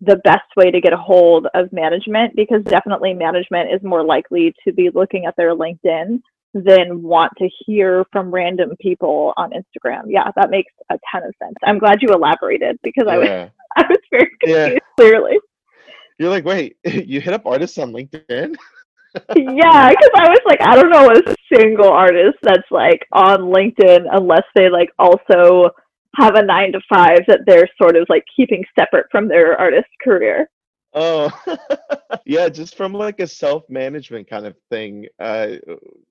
the 0.00 0.16
best 0.24 0.48
way 0.56 0.70
to 0.70 0.80
get 0.80 0.92
a 0.92 0.96
hold 0.96 1.46
of 1.54 1.72
management 1.72 2.34
because 2.34 2.62
definitely 2.64 3.14
management 3.14 3.72
is 3.72 3.80
more 3.82 4.04
likely 4.04 4.52
to 4.66 4.72
be 4.72 4.90
looking 4.92 5.26
at 5.26 5.36
their 5.36 5.54
linkedin 5.54 6.20
than 6.54 7.02
want 7.02 7.32
to 7.38 7.48
hear 7.64 8.04
from 8.12 8.30
random 8.30 8.70
people 8.80 9.32
on 9.36 9.50
instagram. 9.50 10.02
Yeah 10.06 10.30
that 10.36 10.50
makes 10.50 10.72
a 10.90 10.98
ton 11.10 11.22
of 11.24 11.34
sense. 11.42 11.54
I'm 11.64 11.78
glad 11.78 12.02
you 12.02 12.08
elaborated 12.08 12.78
because 12.82 13.06
i 13.08 13.18
was 13.18 13.28
i 13.76 13.82
was 13.88 13.98
very 14.10 14.30
confused 14.40 14.72
yeah. 14.72 14.78
clearly. 14.98 15.38
You're 16.18 16.30
like 16.30 16.44
wait 16.44 16.76
you 16.84 17.20
hit 17.20 17.34
up 17.34 17.46
artists 17.46 17.78
on 17.78 17.92
linkedin 17.92 18.56
yeah, 19.36 19.90
because 19.90 20.10
I 20.16 20.28
was 20.28 20.40
like, 20.46 20.60
I 20.62 20.76
don't 20.76 20.90
know 20.90 21.10
a 21.10 21.56
single 21.56 21.90
artist 21.90 22.38
that's 22.42 22.70
like 22.70 23.06
on 23.12 23.40
LinkedIn 23.40 24.06
unless 24.10 24.44
they 24.54 24.68
like 24.70 24.90
also 24.98 25.70
have 26.16 26.34
a 26.34 26.44
nine 26.44 26.72
to 26.72 26.80
five 26.88 27.20
that 27.26 27.40
they're 27.46 27.68
sort 27.80 27.96
of 27.96 28.06
like 28.08 28.24
keeping 28.34 28.64
separate 28.78 29.06
from 29.10 29.28
their 29.28 29.58
artist 29.58 29.88
career. 30.02 30.48
Oh, 30.94 31.30
yeah, 32.26 32.48
just 32.48 32.76
from 32.76 32.92
like 32.92 33.20
a 33.20 33.26
self 33.26 33.64
management 33.68 34.28
kind 34.28 34.46
of 34.46 34.54
thing, 34.70 35.06
uh, 35.18 35.52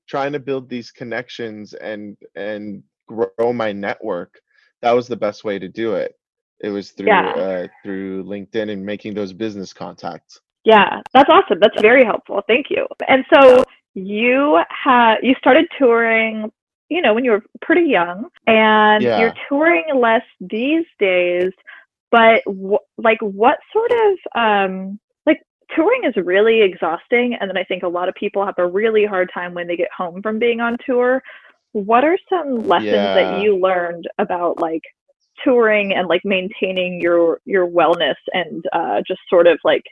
trying 0.07 0.33
to 0.33 0.39
build 0.39 0.69
these 0.69 0.91
connections 0.91 1.73
and 1.73 2.17
and 2.35 2.83
grow 3.07 3.53
my 3.53 3.71
network. 3.71 4.39
That 4.81 4.93
was 4.93 5.07
the 5.07 5.17
best 5.17 5.43
way 5.43 5.59
to 5.59 5.67
do 5.67 5.95
it. 5.95 6.15
It 6.61 6.69
was 6.69 6.91
through 6.91 7.07
yeah. 7.07 7.31
uh, 7.35 7.67
through 7.83 8.23
LinkedIn 8.23 8.71
and 8.71 8.85
making 8.85 9.13
those 9.13 9.33
business 9.33 9.73
contacts. 9.73 10.39
Yeah, 10.63 11.01
that's 11.13 11.29
awesome. 11.29 11.59
That's 11.59 11.79
very 11.81 12.03
helpful. 12.03 12.41
Thank 12.47 12.67
you. 12.69 12.87
And 13.07 13.25
so 13.33 13.63
you 13.93 14.59
had 14.69 15.15
you 15.23 15.35
started 15.37 15.65
touring, 15.77 16.51
you 16.89 17.01
know, 17.01 17.13
when 17.13 17.25
you 17.25 17.31
were 17.31 17.43
pretty 17.61 17.89
young, 17.89 18.27
and 18.47 19.03
yeah. 19.03 19.19
you're 19.19 19.33
touring 19.49 19.85
less 19.95 20.23
these 20.39 20.85
days. 20.99 21.51
But 22.11 22.43
w- 22.45 22.77
like, 22.97 23.19
what 23.21 23.57
sort 23.73 23.91
of 23.91 24.17
um, 24.35 24.99
like 25.25 25.41
touring 25.75 26.03
is 26.03 26.13
really 26.17 26.61
exhausting, 26.61 27.35
and 27.39 27.49
then 27.49 27.57
I 27.57 27.63
think 27.63 27.83
a 27.83 27.87
lot 27.87 28.09
of 28.09 28.15
people 28.15 28.45
have 28.45 28.55
a 28.57 28.67
really 28.67 29.05
hard 29.05 29.31
time 29.33 29.53
when 29.53 29.67
they 29.67 29.77
get 29.77 29.89
home 29.95 30.21
from 30.21 30.37
being 30.37 30.61
on 30.61 30.77
tour. 30.85 31.23
What 31.73 32.03
are 32.03 32.17
some 32.29 32.67
lessons 32.67 32.91
yeah. 32.91 33.13
that 33.15 33.41
you 33.41 33.57
learned 33.57 34.07
about 34.19 34.59
like 34.59 34.83
touring 35.43 35.93
and 35.93 36.07
like 36.07 36.21
maintaining 36.23 37.01
your 37.01 37.39
your 37.45 37.67
wellness 37.67 38.15
and 38.33 38.63
uh, 38.73 39.01
just 39.07 39.21
sort 39.29 39.47
of 39.47 39.57
like 39.63 39.83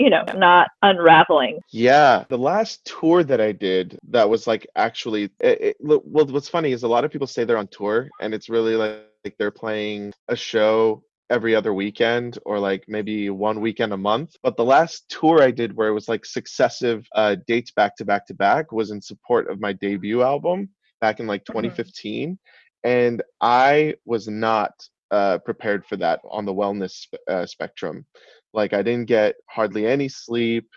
you 0.00 0.08
know, 0.08 0.24
not 0.34 0.68
unraveling. 0.80 1.60
Yeah. 1.70 2.24
The 2.30 2.38
last 2.38 2.86
tour 2.86 3.22
that 3.22 3.38
I 3.38 3.52
did 3.52 3.98
that 4.08 4.30
was 4.30 4.46
like 4.46 4.66
actually, 4.74 5.24
it, 5.40 5.60
it, 5.60 5.76
well, 5.78 6.00
what's 6.06 6.48
funny 6.48 6.72
is 6.72 6.82
a 6.82 6.88
lot 6.88 7.04
of 7.04 7.10
people 7.10 7.26
say 7.26 7.44
they're 7.44 7.58
on 7.58 7.68
tour 7.68 8.08
and 8.18 8.32
it's 8.32 8.48
really 8.48 8.76
like, 8.76 9.04
like 9.26 9.36
they're 9.38 9.50
playing 9.50 10.14
a 10.28 10.36
show 10.36 11.04
every 11.28 11.54
other 11.54 11.74
weekend 11.74 12.38
or 12.46 12.58
like 12.58 12.84
maybe 12.88 13.28
one 13.28 13.60
weekend 13.60 13.92
a 13.92 13.98
month. 13.98 14.34
But 14.42 14.56
the 14.56 14.64
last 14.64 15.04
tour 15.10 15.42
I 15.42 15.50
did 15.50 15.76
where 15.76 15.88
it 15.88 15.94
was 15.94 16.08
like 16.08 16.24
successive 16.24 17.06
uh, 17.14 17.36
dates 17.46 17.70
back 17.70 17.94
to 17.96 18.06
back 18.06 18.26
to 18.28 18.34
back 18.34 18.72
was 18.72 18.92
in 18.92 19.02
support 19.02 19.50
of 19.50 19.60
my 19.60 19.74
debut 19.74 20.22
album 20.22 20.70
back 21.02 21.20
in 21.20 21.26
like 21.26 21.44
2015. 21.44 22.30
Mm-hmm. 22.30 22.88
And 22.88 23.22
I 23.42 23.96
was 24.06 24.28
not 24.28 24.72
uh, 25.10 25.38
prepared 25.38 25.84
for 25.86 25.96
that 25.96 26.20
on 26.30 26.46
the 26.46 26.54
wellness 26.54 27.06
uh, 27.28 27.44
spectrum. 27.44 28.06
Like 28.52 28.72
I 28.72 28.82
didn't 28.82 29.06
get 29.06 29.36
hardly 29.48 29.86
any 29.86 30.08
sleep. 30.08 30.68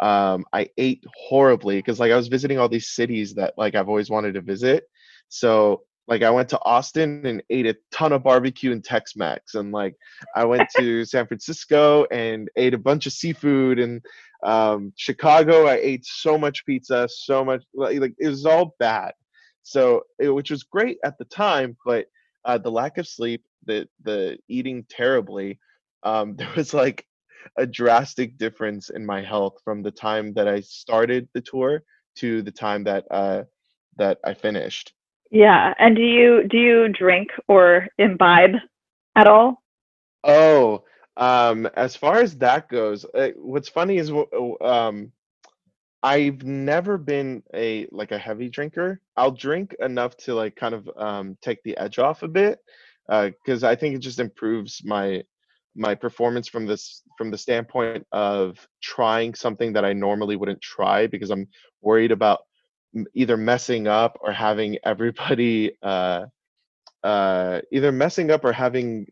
Um, 0.00 0.44
I 0.52 0.68
ate 0.78 1.04
horribly 1.28 1.76
because 1.76 2.00
like 2.00 2.12
I 2.12 2.16
was 2.16 2.28
visiting 2.28 2.58
all 2.58 2.68
these 2.68 2.90
cities 2.90 3.34
that 3.34 3.54
like 3.56 3.74
I've 3.74 3.88
always 3.88 4.10
wanted 4.10 4.34
to 4.34 4.40
visit. 4.40 4.84
So 5.28 5.82
like 6.08 6.22
I 6.22 6.30
went 6.30 6.48
to 6.50 6.60
Austin 6.62 7.24
and 7.24 7.42
ate 7.48 7.66
a 7.66 7.76
ton 7.92 8.12
of 8.12 8.24
barbecue 8.24 8.72
and 8.72 8.84
Tex-Mex, 8.84 9.54
and 9.54 9.72
like 9.72 9.94
I 10.34 10.44
went 10.44 10.68
to 10.76 11.04
San 11.04 11.26
Francisco 11.26 12.06
and 12.10 12.50
ate 12.56 12.74
a 12.74 12.78
bunch 12.78 13.06
of 13.06 13.12
seafood, 13.12 13.78
and 13.78 14.02
um, 14.44 14.92
Chicago 14.96 15.66
I 15.66 15.76
ate 15.76 16.04
so 16.04 16.36
much 16.36 16.66
pizza, 16.66 17.08
so 17.08 17.44
much 17.44 17.62
like, 17.74 18.00
like 18.00 18.14
it 18.18 18.28
was 18.28 18.46
all 18.46 18.74
bad. 18.78 19.12
So 19.62 20.02
it, 20.18 20.30
which 20.30 20.50
was 20.50 20.64
great 20.64 20.98
at 21.04 21.16
the 21.18 21.24
time, 21.26 21.76
but 21.86 22.06
uh, 22.44 22.58
the 22.58 22.70
lack 22.70 22.98
of 22.98 23.06
sleep, 23.06 23.44
the 23.64 23.88
the 24.02 24.38
eating 24.48 24.84
terribly, 24.90 25.60
um, 26.02 26.34
there 26.36 26.50
was 26.56 26.74
like 26.74 27.06
a 27.56 27.66
drastic 27.66 28.38
difference 28.38 28.90
in 28.90 29.04
my 29.04 29.22
health 29.22 29.54
from 29.64 29.82
the 29.82 29.90
time 29.90 30.32
that 30.34 30.48
I 30.48 30.60
started 30.60 31.28
the 31.34 31.40
tour 31.40 31.82
to 32.16 32.42
the 32.42 32.52
time 32.52 32.84
that 32.84 33.04
uh, 33.10 33.42
that 33.96 34.18
I 34.24 34.34
finished. 34.34 34.92
Yeah, 35.30 35.74
and 35.78 35.96
do 35.96 36.02
you 36.02 36.46
do 36.48 36.58
you 36.58 36.88
drink 36.88 37.30
or 37.48 37.88
imbibe 37.98 38.56
at 39.16 39.26
all? 39.26 39.62
Oh, 40.24 40.84
um, 41.16 41.66
as 41.74 41.96
far 41.96 42.20
as 42.20 42.36
that 42.38 42.68
goes, 42.68 43.04
uh, 43.14 43.30
what's 43.36 43.68
funny 43.68 43.96
is 43.96 44.12
um, 44.60 45.12
I've 46.02 46.42
never 46.42 46.98
been 46.98 47.42
a 47.54 47.86
like 47.92 48.12
a 48.12 48.18
heavy 48.18 48.48
drinker. 48.48 49.00
I'll 49.16 49.30
drink 49.30 49.74
enough 49.80 50.16
to 50.18 50.34
like 50.34 50.56
kind 50.56 50.74
of 50.74 50.90
um, 50.96 51.38
take 51.40 51.62
the 51.62 51.76
edge 51.76 51.98
off 51.98 52.22
a 52.22 52.28
bit 52.28 52.58
because 53.06 53.64
uh, 53.64 53.68
I 53.68 53.76
think 53.76 53.94
it 53.94 54.00
just 54.00 54.20
improves 54.20 54.82
my 54.84 55.22
my 55.74 55.94
performance 55.94 56.48
from 56.48 56.66
this 56.66 57.02
from 57.16 57.30
the 57.30 57.38
standpoint 57.38 58.06
of 58.12 58.58
trying 58.82 59.34
something 59.34 59.72
that 59.72 59.84
I 59.84 59.92
normally 59.92 60.36
wouldn't 60.36 60.60
try 60.60 61.06
because 61.06 61.30
I'm 61.30 61.48
worried 61.80 62.12
about 62.12 62.40
either 63.14 63.36
messing 63.36 63.86
up 63.86 64.18
or 64.20 64.32
having 64.32 64.78
everybody 64.84 65.76
uh, 65.82 66.26
uh, 67.02 67.60
either 67.72 67.92
messing 67.92 68.30
up 68.30 68.44
or 68.44 68.52
having 68.52 69.06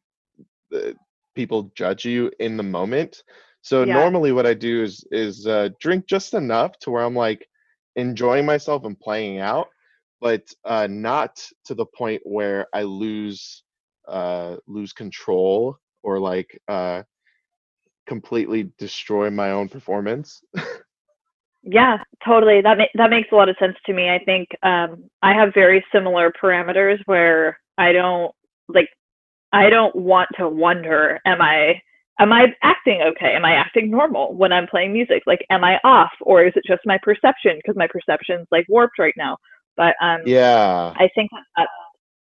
people 1.34 1.70
judge 1.74 2.04
you 2.04 2.30
in 2.38 2.56
the 2.56 2.62
moment. 2.62 3.22
So 3.62 3.84
yeah. 3.84 3.94
normally 3.94 4.32
what 4.32 4.46
I 4.46 4.54
do 4.54 4.82
is 4.82 5.04
is 5.10 5.46
uh, 5.46 5.70
drink 5.80 6.06
just 6.06 6.34
enough 6.34 6.78
to 6.80 6.90
where 6.90 7.04
I'm 7.04 7.16
like 7.16 7.46
enjoying 7.96 8.46
myself 8.46 8.84
and 8.84 8.98
playing 8.98 9.38
out, 9.38 9.68
but 10.20 10.42
uh, 10.64 10.86
not 10.88 11.42
to 11.66 11.74
the 11.74 11.86
point 11.86 12.22
where 12.24 12.66
I 12.72 12.82
lose 12.82 13.62
uh, 14.08 14.56
lose 14.66 14.92
control 14.92 15.78
or 16.02 16.18
like 16.18 16.60
uh 16.68 17.02
completely 18.06 18.72
destroy 18.78 19.30
my 19.30 19.52
own 19.52 19.68
performance 19.68 20.42
yeah 21.62 21.98
totally 22.24 22.60
that 22.60 22.78
ma- 22.78 22.84
that 22.94 23.10
makes 23.10 23.28
a 23.32 23.34
lot 23.34 23.48
of 23.48 23.56
sense 23.58 23.76
to 23.84 23.92
me 23.92 24.08
i 24.08 24.18
think 24.24 24.48
um 24.62 25.04
i 25.22 25.32
have 25.32 25.54
very 25.54 25.84
similar 25.92 26.32
parameters 26.42 26.98
where 27.06 27.58
i 27.78 27.92
don't 27.92 28.32
like 28.68 28.88
i 29.52 29.70
don't 29.70 29.94
want 29.94 30.28
to 30.36 30.48
wonder 30.48 31.20
am 31.26 31.42
i 31.42 31.80
am 32.20 32.32
I 32.32 32.54
acting 32.62 33.00
okay? 33.02 33.34
Am 33.34 33.44
I 33.44 33.54
acting 33.54 33.90
normal 33.90 34.34
when 34.34 34.52
I'm 34.52 34.66
playing 34.66 34.92
music? 34.92 35.22
Like, 35.26 35.44
am 35.50 35.64
I 35.64 35.80
off 35.82 36.10
or 36.20 36.44
is 36.44 36.52
it 36.54 36.64
just 36.66 36.82
my 36.84 36.98
perception? 37.02 37.56
Because 37.56 37.76
my 37.76 37.88
perception's 37.88 38.46
like 38.52 38.66
warped 38.68 38.98
right 38.98 39.14
now. 39.16 39.38
But 39.76 39.96
um, 40.02 40.20
yeah, 40.26 40.92
I 40.96 41.08
think 41.14 41.30
that 41.56 41.68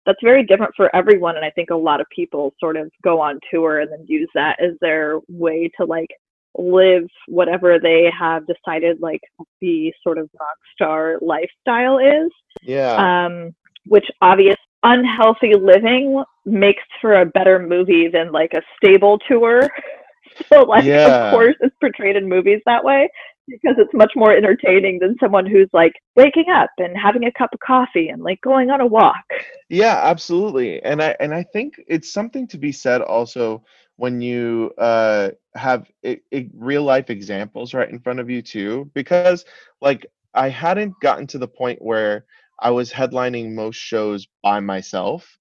that's 0.05 0.19
very 0.23 0.45
different 0.45 0.73
for 0.75 0.93
everyone. 0.95 1.35
And 1.35 1.45
I 1.45 1.51
think 1.51 1.69
a 1.69 1.75
lot 1.75 2.01
of 2.01 2.07
people 2.13 2.53
sort 2.59 2.77
of 2.77 2.89
go 3.03 3.19
on 3.19 3.39
tour 3.51 3.79
and 3.79 3.91
then 3.91 4.05
use 4.07 4.29
that 4.33 4.61
as 4.61 4.71
their 4.81 5.19
way 5.27 5.69
to 5.79 5.85
like 5.85 6.09
live 6.57 7.03
whatever 7.27 7.79
they 7.79 8.11
have 8.17 8.43
decided 8.45 8.97
like 8.99 9.21
the 9.61 9.93
sort 10.03 10.17
of 10.17 10.29
rock 10.39 10.57
star 10.73 11.17
lifestyle 11.21 11.99
is. 11.99 12.31
Yeah. 12.61 13.25
Um, 13.25 13.55
which 13.85 14.05
obvious 14.21 14.57
unhealthy 14.83 15.55
living 15.55 16.23
makes 16.45 16.83
for 16.99 17.21
a 17.21 17.25
better 17.25 17.59
movie 17.59 18.07
than 18.07 18.31
like 18.31 18.53
a 18.53 18.61
stable 18.77 19.19
tour. 19.27 19.69
so 20.51 20.63
like 20.63 20.85
yeah. 20.85 21.25
of 21.27 21.33
course 21.33 21.55
it's 21.59 21.75
portrayed 21.79 22.15
in 22.15 22.27
movies 22.27 22.61
that 22.65 22.83
way 22.83 23.09
because 23.47 23.75
it's 23.77 23.93
much 23.93 24.11
more 24.15 24.35
entertaining 24.35 24.99
than 24.99 25.15
someone 25.19 25.45
who's 25.45 25.69
like 25.73 25.93
waking 26.15 26.45
up 26.53 26.69
and 26.77 26.95
having 26.97 27.23
a 27.25 27.31
cup 27.31 27.49
of 27.53 27.59
coffee 27.59 28.09
and 28.09 28.23
like 28.23 28.39
going 28.41 28.69
on 28.69 28.81
a 28.81 28.85
walk. 28.85 29.23
Yeah, 29.69 29.99
absolutely. 30.03 30.81
And 30.83 31.01
I 31.01 31.15
and 31.19 31.33
I 31.33 31.43
think 31.43 31.75
it's 31.87 32.11
something 32.11 32.47
to 32.49 32.57
be 32.57 32.71
said 32.71 33.01
also 33.01 33.63
when 33.97 34.21
you 34.21 34.71
uh 34.77 35.29
have 35.55 35.89
it, 36.03 36.23
it, 36.31 36.47
real 36.53 36.83
life 36.83 37.09
examples 37.09 37.73
right 37.73 37.89
in 37.89 37.99
front 37.99 38.19
of 38.19 38.29
you 38.29 38.41
too 38.41 38.89
because 38.93 39.45
like 39.81 40.05
I 40.33 40.49
hadn't 40.49 40.93
gotten 41.01 41.27
to 41.27 41.37
the 41.37 41.47
point 41.47 41.81
where 41.81 42.25
I 42.59 42.71
was 42.71 42.91
headlining 42.91 43.53
most 43.53 43.77
shows 43.77 44.27
by 44.43 44.59
myself. 44.59 45.37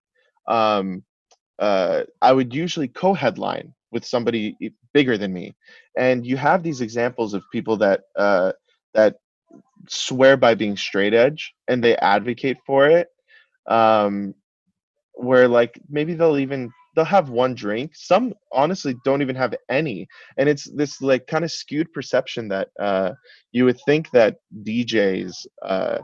Um, 0.48 1.04
uh, 1.58 2.04
I 2.22 2.32
would 2.32 2.54
usually 2.54 2.88
co-headline 2.88 3.74
with 3.92 4.04
somebody 4.04 4.56
bigger 4.92 5.18
than 5.18 5.32
me, 5.32 5.54
and 5.96 6.26
you 6.26 6.36
have 6.36 6.62
these 6.62 6.80
examples 6.80 7.34
of 7.34 7.42
people 7.52 7.76
that 7.78 8.02
uh, 8.16 8.52
that 8.94 9.16
swear 9.88 10.36
by 10.36 10.54
being 10.54 10.76
straight 10.76 11.14
edge 11.14 11.52
and 11.68 11.82
they 11.82 11.96
advocate 11.96 12.58
for 12.66 12.88
it. 12.88 13.08
Um, 13.66 14.34
where 15.14 15.48
like 15.48 15.78
maybe 15.88 16.14
they'll 16.14 16.38
even 16.38 16.70
they'll 16.94 17.04
have 17.04 17.28
one 17.28 17.54
drink 17.54 17.92
some 17.94 18.32
honestly 18.52 18.96
don't 19.04 19.20
even 19.20 19.36
have 19.36 19.54
any 19.68 20.08
and 20.38 20.48
it's 20.48 20.64
this 20.74 21.02
like 21.02 21.26
kind 21.26 21.44
of 21.44 21.52
skewed 21.52 21.92
perception 21.92 22.48
that 22.48 22.68
uh 22.80 23.10
you 23.52 23.64
would 23.64 23.78
think 23.86 24.10
that 24.12 24.36
djs 24.64 25.46
uh 25.62 25.98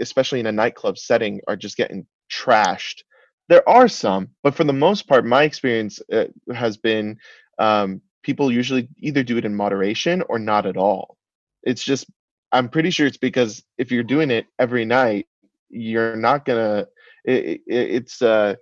especially 0.00 0.40
in 0.40 0.46
a 0.46 0.52
nightclub 0.52 0.98
setting, 0.98 1.40
are 1.48 1.56
just 1.56 1.76
getting 1.76 2.06
trashed. 2.32 3.02
There 3.48 3.66
are 3.68 3.88
some, 3.88 4.28
but 4.42 4.54
for 4.54 4.64
the 4.64 4.72
most 4.72 5.08
part, 5.08 5.24
my 5.24 5.42
experience 5.42 6.00
uh, 6.12 6.26
has 6.54 6.76
been 6.76 7.18
um, 7.58 8.02
people 8.22 8.52
usually 8.52 8.88
either 8.98 9.22
do 9.22 9.38
it 9.38 9.44
in 9.44 9.54
moderation 9.54 10.22
or 10.28 10.38
not 10.38 10.66
at 10.66 10.76
all. 10.76 11.16
It's 11.62 11.82
just, 11.82 12.06
I'm 12.52 12.68
pretty 12.68 12.90
sure 12.90 13.06
it's 13.06 13.16
because 13.16 13.62
if 13.78 13.90
you're 13.90 14.02
doing 14.02 14.30
it 14.30 14.46
every 14.58 14.84
night, 14.84 15.26
you're 15.70 16.16
not 16.16 16.44
gonna. 16.44 16.86
It, 17.24 17.44
it, 17.44 17.60
it's 17.66 18.22
uh, 18.22 18.54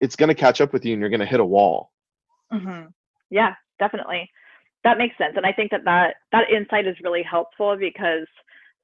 it's 0.00 0.16
gonna 0.16 0.34
catch 0.34 0.60
up 0.60 0.72
with 0.72 0.84
you, 0.84 0.92
and 0.92 1.00
you're 1.00 1.10
gonna 1.10 1.26
hit 1.26 1.40
a 1.40 1.44
wall. 1.44 1.92
Mm-hmm. 2.52 2.86
Yeah, 3.30 3.54
definitely. 3.78 4.30
That 4.84 4.96
makes 4.96 5.18
sense, 5.18 5.34
and 5.36 5.44
I 5.44 5.52
think 5.52 5.70
that 5.70 5.84
that 5.84 6.14
that 6.32 6.50
insight 6.50 6.86
is 6.86 6.96
really 7.02 7.22
helpful 7.22 7.76
because 7.76 8.26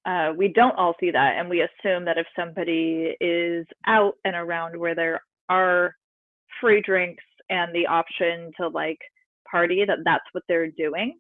uh, 0.04 0.32
we 0.36 0.48
don't 0.48 0.76
all 0.76 0.94
see 0.98 1.10
that 1.10 1.38
and 1.38 1.48
we 1.48 1.62
assume 1.62 2.04
that 2.04 2.18
if 2.18 2.26
somebody 2.36 3.14
is 3.20 3.66
out 3.86 4.14
and 4.24 4.34
around 4.34 4.76
where 4.76 4.94
there 4.94 5.20
are 5.48 5.94
free 6.60 6.82
drinks 6.82 7.24
and 7.50 7.74
the 7.74 7.86
option 7.86 8.50
to 8.58 8.68
like 8.68 8.98
party 9.50 9.84
that 9.86 9.98
that's 10.04 10.24
what 10.32 10.44
they're 10.48 10.70
doing 10.70 11.18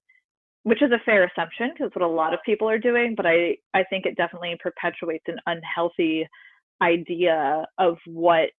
which 0.64 0.80
is 0.80 0.92
a 0.92 1.04
fair 1.04 1.24
assumption 1.24 1.70
because 1.74 1.90
what 1.94 2.04
a 2.04 2.08
lot 2.08 2.32
of 2.32 2.40
people 2.46 2.68
are 2.68 2.78
doing 2.78 3.14
but 3.16 3.26
i 3.26 3.56
i 3.74 3.82
think 3.84 4.06
it 4.06 4.16
definitely 4.16 4.56
perpetuates 4.62 5.24
an 5.28 5.38
unhealthy 5.46 6.26
idea 6.82 7.66
of 7.78 7.96
what 8.06 8.50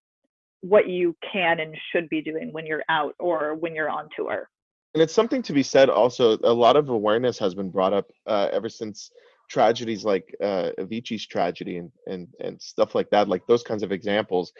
what 0.61 0.87
you 0.87 1.15
can 1.31 1.59
and 1.59 1.75
should 1.91 2.07
be 2.07 2.21
doing 2.21 2.51
when 2.53 2.65
you're 2.65 2.83
out 2.87 3.13
or 3.19 3.53
when 3.55 3.75
you're 3.75 3.89
on 3.89 4.07
tour. 4.15 4.49
And 4.93 5.03
it's 5.03 5.13
something 5.13 5.41
to 5.43 5.53
be 5.53 5.61
said 5.61 5.89
also 5.89 6.37
a 6.43 6.53
lot 6.53 6.77
of 6.77 6.89
awareness 6.89 7.37
has 7.39 7.53
been 7.53 7.69
brought 7.69 7.93
up 7.93 8.09
uh, 8.27 8.47
ever 8.51 8.69
since 8.69 9.11
tragedies 9.49 10.05
like 10.05 10.33
uh, 10.41 10.69
Avicii's 10.79 11.27
tragedy 11.27 11.77
and, 11.77 11.91
and 12.07 12.27
and 12.39 12.61
stuff 12.61 12.95
like 12.95 13.09
that, 13.09 13.27
like 13.27 13.45
those 13.45 13.63
kinds 13.63 13.83
of 13.83 13.91
examples, 13.91 14.53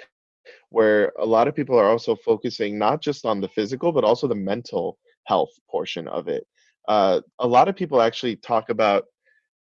where 0.69 1.11
a 1.19 1.25
lot 1.25 1.47
of 1.47 1.55
people 1.55 1.77
are 1.77 1.89
also 1.89 2.15
focusing 2.15 2.77
not 2.77 3.01
just 3.01 3.25
on 3.25 3.41
the 3.41 3.47
physical 3.49 3.91
but 3.91 4.03
also 4.03 4.27
the 4.27 4.35
mental 4.35 4.97
health 5.25 5.51
portion 5.69 6.07
of 6.07 6.27
it. 6.27 6.45
Uh, 6.87 7.21
a 7.39 7.47
lot 7.47 7.67
of 7.69 7.75
people 7.75 8.01
actually 8.01 8.35
talk 8.35 8.69
about 8.69 9.05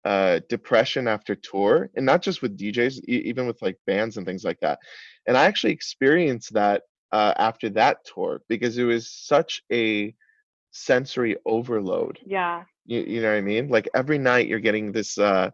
uh, 0.05 0.41
depression 0.49 1.09
after 1.09 1.35
tour, 1.35 1.91
and 1.97 2.07
not 2.07 2.23
just 2.23 2.41
with 2.41 2.57
DJs, 2.57 3.01
e- 3.09 3.23
even 3.25 3.47
with 3.47 3.61
like 3.61 3.77
bands 3.87 4.17
and 4.17 4.25
things 4.25 4.45
like 4.45 4.61
that. 4.61 4.79
And 5.27 5.37
I 5.37 5.47
actually 5.47 5.73
experienced 5.73 6.53
that 6.55 6.83
uh, 7.12 7.35
after 7.39 7.69
that 7.71 7.99
tour 8.05 8.41
because 8.49 8.79
it 8.79 8.85
was 8.85 9.11
such 9.11 9.62
a 9.73 10.15
sensory 10.71 11.37
overload. 11.45 12.21
Yeah. 12.25 12.65
You, 12.85 13.01
you 13.01 13.21
know 13.21 13.31
what 13.31 13.39
I 13.39 13.41
mean? 13.41 13.69
Like 13.69 13.89
every 13.95 14.19
night 14.19 14.47
you're 14.47 14.61
getting 14.61 14.93
this, 14.93 15.19
uh, 15.19 15.51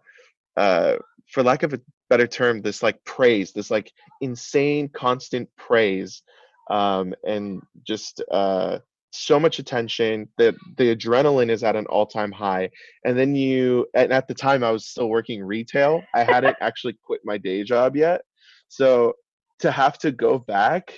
uh, 0.56 0.96
for 1.28 1.42
lack 1.42 1.62
of 1.62 1.72
a 1.72 1.80
better 2.12 2.26
term, 2.26 2.60
this 2.60 2.82
like 2.82 3.02
praise, 3.06 3.52
this 3.52 3.70
like 3.70 3.90
insane 4.20 4.86
constant 4.90 5.48
praise, 5.56 6.22
um, 6.68 7.14
and 7.26 7.62
just 7.84 8.22
uh, 8.30 8.80
so 9.12 9.40
much 9.40 9.58
attention. 9.58 10.28
The 10.36 10.54
the 10.76 10.94
adrenaline 10.94 11.50
is 11.50 11.64
at 11.64 11.74
an 11.74 11.86
all 11.86 12.04
time 12.04 12.30
high, 12.30 12.68
and 13.06 13.18
then 13.18 13.34
you. 13.34 13.86
And 13.94 14.12
at 14.12 14.28
the 14.28 14.34
time, 14.34 14.62
I 14.62 14.70
was 14.70 14.84
still 14.84 15.08
working 15.08 15.42
retail. 15.42 16.02
I 16.14 16.22
hadn't 16.22 16.58
actually 16.60 16.98
quit 17.02 17.22
my 17.24 17.38
day 17.38 17.64
job 17.64 17.96
yet, 17.96 18.20
so 18.68 19.14
to 19.60 19.70
have 19.70 19.96
to 20.00 20.12
go 20.12 20.38
back 20.38 20.92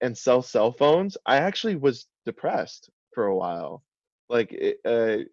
and 0.00 0.16
sell 0.16 0.40
cell 0.40 0.70
phones, 0.70 1.16
I 1.26 1.38
actually 1.38 1.74
was 1.74 2.06
depressed 2.24 2.90
for 3.12 3.26
a 3.26 3.36
while. 3.36 3.82
Like 4.28 4.52
it, 4.52 4.76
uh, 4.84 5.24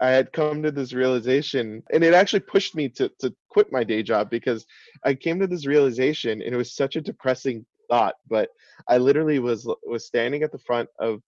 I 0.00 0.10
had 0.10 0.32
come 0.32 0.62
to 0.62 0.70
this 0.70 0.92
realization, 0.92 1.82
and 1.92 2.02
it 2.02 2.14
actually 2.14 2.40
pushed 2.40 2.74
me 2.74 2.88
to 2.90 3.10
to 3.20 3.34
quit 3.50 3.72
my 3.72 3.84
day 3.84 4.02
job 4.02 4.30
because 4.30 4.66
I 5.04 5.14
came 5.14 5.38
to 5.40 5.46
this 5.46 5.66
realization, 5.66 6.42
and 6.42 6.54
it 6.54 6.56
was 6.56 6.74
such 6.74 6.96
a 6.96 7.00
depressing 7.00 7.64
thought. 7.90 8.14
But 8.28 8.50
I 8.88 8.98
literally 8.98 9.38
was 9.38 9.68
was 9.84 10.06
standing 10.06 10.42
at 10.42 10.52
the 10.52 10.58
front 10.58 10.88
of 10.98 11.20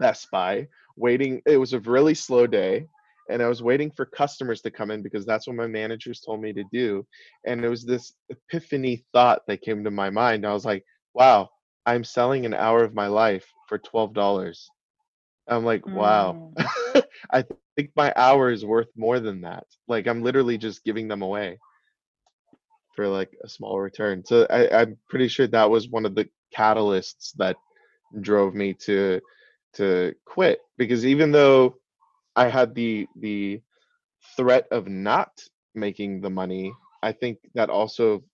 Best 0.00 0.30
Buy, 0.30 0.66
waiting. 0.96 1.42
It 1.46 1.58
was 1.58 1.72
a 1.72 1.80
really 1.80 2.14
slow 2.14 2.46
day, 2.46 2.86
and 3.30 3.42
I 3.42 3.48
was 3.48 3.62
waiting 3.62 3.90
for 3.90 4.04
customers 4.06 4.60
to 4.62 4.70
come 4.70 4.90
in 4.90 5.02
because 5.02 5.24
that's 5.24 5.46
what 5.46 5.56
my 5.56 5.66
managers 5.66 6.20
told 6.20 6.40
me 6.40 6.52
to 6.54 6.64
do. 6.72 7.06
And 7.46 7.64
it 7.64 7.68
was 7.68 7.84
this 7.84 8.14
epiphany 8.30 9.04
thought 9.12 9.42
that 9.46 9.62
came 9.62 9.84
to 9.84 9.90
my 9.90 10.10
mind. 10.10 10.44
I 10.46 10.52
was 10.52 10.64
like, 10.64 10.84
"Wow, 11.14 11.50
I'm 11.86 12.04
selling 12.04 12.46
an 12.46 12.54
hour 12.54 12.82
of 12.82 12.94
my 12.94 13.06
life 13.06 13.46
for 13.68 13.78
twelve 13.78 14.12
dollars." 14.14 14.68
I'm 15.48 15.64
like, 15.64 15.86
wow. 15.86 16.36
Mm. 16.56 16.87
I 17.32 17.44
think 17.76 17.90
my 17.96 18.12
hour 18.16 18.50
is 18.50 18.64
worth 18.64 18.88
more 18.96 19.20
than 19.20 19.40
that. 19.42 19.64
Like 19.86 20.06
I'm 20.06 20.22
literally 20.22 20.58
just 20.58 20.84
giving 20.84 21.08
them 21.08 21.22
away 21.22 21.58
for 22.94 23.08
like 23.08 23.30
a 23.44 23.48
small 23.48 23.78
return. 23.80 24.24
So 24.24 24.46
I, 24.50 24.80
I'm 24.80 24.98
pretty 25.08 25.28
sure 25.28 25.46
that 25.46 25.70
was 25.70 25.88
one 25.88 26.06
of 26.06 26.14
the 26.14 26.28
catalysts 26.56 27.32
that 27.36 27.56
drove 28.20 28.54
me 28.54 28.74
to 28.74 29.20
to 29.74 30.14
quit 30.24 30.60
because 30.78 31.04
even 31.04 31.30
though 31.30 31.76
I 32.36 32.48
had 32.48 32.74
the 32.74 33.06
the 33.16 33.60
threat 34.36 34.66
of 34.70 34.88
not 34.88 35.30
making 35.74 36.20
the 36.20 36.30
money, 36.30 36.72
I 37.02 37.12
think 37.12 37.38
that 37.54 37.70
also 37.70 38.24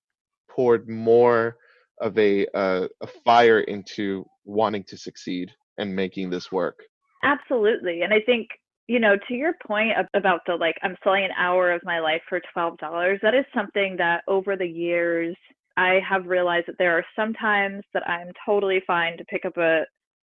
poured 0.49 0.89
more 0.89 1.57
of 2.01 2.17
a 2.19 2.47
uh, 2.55 2.89
a 3.01 3.07
fire 3.25 3.61
into 3.61 4.25
wanting 4.45 4.85
to 4.85 4.97
succeed 4.97 5.51
and 5.79 5.95
making 5.95 6.31
this 6.31 6.53
work. 6.53 6.79
Absolutely. 7.23 8.03
And 8.03 8.13
I 8.13 8.21
think, 8.21 8.49
you 8.87 9.01
know, 9.01 9.17
to 9.29 9.35
your 9.35 9.55
point 9.67 9.93
about 10.15 10.41
the 10.47 10.57
like, 10.57 10.77
I'm 10.83 10.97
selling 11.03 11.25
an 11.25 11.31
hour 11.39 11.73
of 11.73 11.83
my 11.85 12.01
life 12.01 12.23
for 12.29 12.41
$12, 12.57 13.21
that 13.23 13.35
is 13.35 13.45
something 13.55 13.97
that 13.99 14.23
over 14.29 14.57
the 14.57 14.67
years, 14.67 15.37
I 15.77 16.01
have 16.09 16.27
realized 16.27 16.67
that 16.69 16.77
there 16.79 16.97
are 16.97 17.05
some 17.17 17.33
times 17.35 17.83
that 17.95 18.09
I'm 18.09 18.29
totally 18.47 18.83
fine 18.87 19.17
to 19.17 19.25
pick 19.25 19.45
up 19.45 19.57
a 19.57 19.85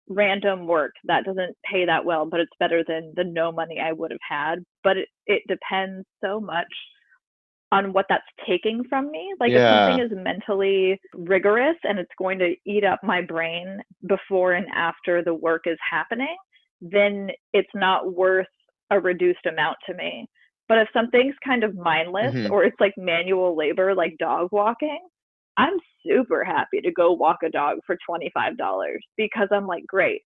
random 0.08 0.68
work 0.68 0.92
that 1.06 1.26
doesn't 1.26 1.56
pay 1.70 1.86
that 1.86 2.06
well, 2.06 2.26
but 2.26 2.40
it's 2.40 2.52
better 2.60 2.84
than 2.88 3.14
the 3.16 3.24
no 3.24 3.52
money 3.52 3.80
I 3.80 3.92
would 3.92 4.12
have 4.12 4.20
had. 4.28 4.64
But 4.84 4.98
it, 4.98 5.10
it 5.28 5.44
depends 5.48 6.06
so 6.24 6.40
much 6.40 6.68
on 7.72 7.92
what 7.92 8.06
that's 8.08 8.24
taking 8.48 8.84
from 8.88 9.12
me. 9.12 9.34
Like 9.40 9.52
yeah. 9.52 9.88
if 9.88 9.92
something 9.92 10.06
is 10.06 10.24
mentally 10.24 11.00
rigorous 11.14 11.76
and 11.84 12.00
it's 12.00 12.12
going 12.18 12.40
to 12.40 12.56
eat 12.66 12.84
up 12.84 13.00
my 13.04 13.22
brain 13.22 13.80
before 14.08 14.54
and 14.54 14.68
after 14.74 15.24
the 15.24 15.34
work 15.34 15.64
is 15.66 15.78
happening, 15.90 16.36
then 16.82 17.30
it's 17.54 17.70
not 17.74 18.14
worth 18.14 18.48
a 18.92 19.00
reduced 19.00 19.46
amount 19.46 19.78
to 19.88 19.96
me. 19.96 20.28
But 20.68 20.80
if 20.80 20.88
something's 20.94 21.36
kind 21.46 21.64
of 21.64 21.76
mindless 21.76 22.34
mm-hmm. 22.34 22.52
or 22.52 22.64
it's 22.64 22.80
like 22.80 22.94
manual 22.98 23.56
labor, 23.56 23.94
like 23.94 24.16
dog 24.20 24.50
walking, 24.52 25.00
I'm 25.58 25.78
super 26.06 26.44
happy 26.44 26.82
to 26.82 26.92
go 26.92 27.14
walk 27.14 27.38
a 27.46 27.50
dog 27.50 27.78
for 27.86 27.98
$25 28.10 28.56
because 29.16 29.48
I'm 29.52 29.68
like, 29.68 29.86
great, 29.88 30.22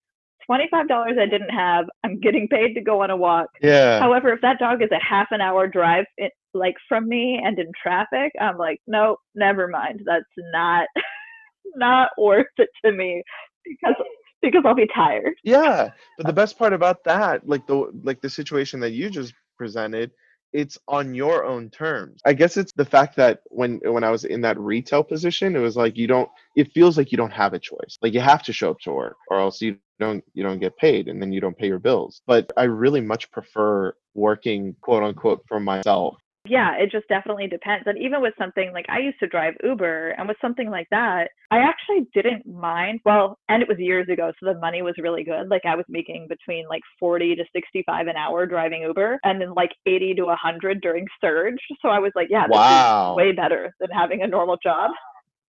$25 0.49 1.19
I 1.19 1.25
didn't 1.25 1.49
have. 1.49 1.85
I'm 2.03 2.19
getting 2.19 2.47
paid 2.47 2.73
to 2.73 2.81
go 2.81 3.03
on 3.03 3.09
a 3.09 3.17
walk. 3.17 3.47
Yeah. 3.61 3.99
However, 3.99 4.31
if 4.31 4.41
that 4.41 4.59
dog 4.59 4.81
is 4.81 4.89
a 4.91 5.03
half 5.03 5.27
an 5.31 5.41
hour 5.41 5.67
drive 5.67 6.05
it, 6.17 6.31
like 6.53 6.75
from 6.87 7.07
me 7.07 7.39
and 7.43 7.59
in 7.59 7.71
traffic, 7.81 8.31
I'm 8.39 8.57
like, 8.57 8.79
nope, 8.87 9.19
never 9.35 9.67
mind. 9.67 10.01
That's 10.05 10.23
not 10.53 10.87
not 11.75 12.09
worth 12.17 12.47
it 12.57 12.69
to 12.85 12.91
me 12.91 13.21
because 13.63 13.95
because 14.41 14.63
I'll 14.65 14.75
be 14.75 14.89
tired. 14.93 15.35
Yeah. 15.43 15.89
But 16.17 16.27
the 16.27 16.33
best 16.33 16.57
part 16.57 16.73
about 16.73 17.03
that, 17.05 17.47
like 17.47 17.65
the 17.67 17.91
like 18.03 18.21
the 18.21 18.29
situation 18.29 18.79
that 18.81 18.91
you 18.91 19.09
just 19.09 19.33
presented, 19.57 20.11
it's 20.53 20.77
on 20.87 21.13
your 21.13 21.45
own 21.45 21.69
terms. 21.69 22.21
I 22.25 22.33
guess 22.33 22.57
it's 22.57 22.71
the 22.73 22.85
fact 22.85 23.15
that 23.17 23.41
when 23.49 23.79
when 23.83 24.03
I 24.03 24.11
was 24.11 24.25
in 24.25 24.41
that 24.41 24.59
retail 24.59 25.03
position, 25.03 25.55
it 25.55 25.59
was 25.59 25.77
like 25.77 25.97
you 25.97 26.07
don't 26.07 26.29
it 26.55 26.71
feels 26.73 26.97
like 26.97 27.11
you 27.11 27.17
don't 27.17 27.31
have 27.31 27.53
a 27.53 27.59
choice. 27.59 27.97
Like 28.01 28.13
you 28.13 28.21
have 28.21 28.43
to 28.43 28.53
show 28.53 28.71
up 28.71 28.79
to 28.81 28.91
work 28.91 29.17
or 29.29 29.39
else 29.39 29.61
you 29.61 29.77
don't 29.99 30.23
you 30.33 30.43
don't 30.43 30.59
get 30.59 30.77
paid 30.77 31.07
and 31.07 31.21
then 31.21 31.31
you 31.31 31.41
don't 31.41 31.57
pay 31.57 31.67
your 31.67 31.79
bills. 31.79 32.21
But 32.25 32.51
I 32.57 32.63
really 32.63 33.01
much 33.01 33.31
prefer 33.31 33.93
working 34.15 34.75
quote 34.81 35.03
unquote 35.03 35.43
for 35.47 35.59
myself 35.59 36.17
yeah, 36.45 36.75
it 36.77 36.91
just 36.91 37.07
definitely 37.09 37.47
depends. 37.47 37.85
And 37.85 37.97
even 37.97 38.21
with 38.21 38.33
something 38.37 38.71
like 38.73 38.85
I 38.87 38.99
used 38.99 39.19
to 39.19 39.27
drive 39.27 39.55
Uber, 39.63 40.11
and 40.11 40.27
with 40.27 40.37
something 40.41 40.69
like 40.69 40.87
that, 40.89 41.29
I 41.51 41.59
actually 41.59 42.07
didn't 42.13 42.47
mind. 42.47 43.01
Well, 43.03 43.37
and 43.49 43.61
it 43.61 43.67
was 43.67 43.77
years 43.77 44.07
ago, 44.09 44.31
so 44.39 44.53
the 44.53 44.59
money 44.59 44.81
was 44.81 44.95
really 44.97 45.23
good. 45.23 45.49
Like 45.49 45.63
I 45.65 45.75
was 45.75 45.85
making 45.89 46.27
between 46.29 46.65
like 46.69 46.81
40 46.99 47.35
to 47.35 47.43
65 47.53 48.07
an 48.07 48.15
hour 48.15 48.45
driving 48.45 48.83
Uber, 48.83 49.19
and 49.23 49.41
then 49.41 49.53
like 49.53 49.71
80 49.85 50.15
to 50.15 50.25
100 50.25 50.81
during 50.81 51.05
surge. 51.19 51.59
So 51.81 51.89
I 51.89 51.99
was 51.99 52.11
like, 52.15 52.27
yeah, 52.29 52.47
this 52.47 52.55
wow. 52.55 53.13
is 53.13 53.17
way 53.17 53.31
better 53.33 53.73
than 53.79 53.89
having 53.89 54.21
a 54.21 54.27
normal 54.27 54.57
job. 54.63 54.91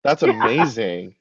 That's 0.04 0.24
amazing. 0.24 1.16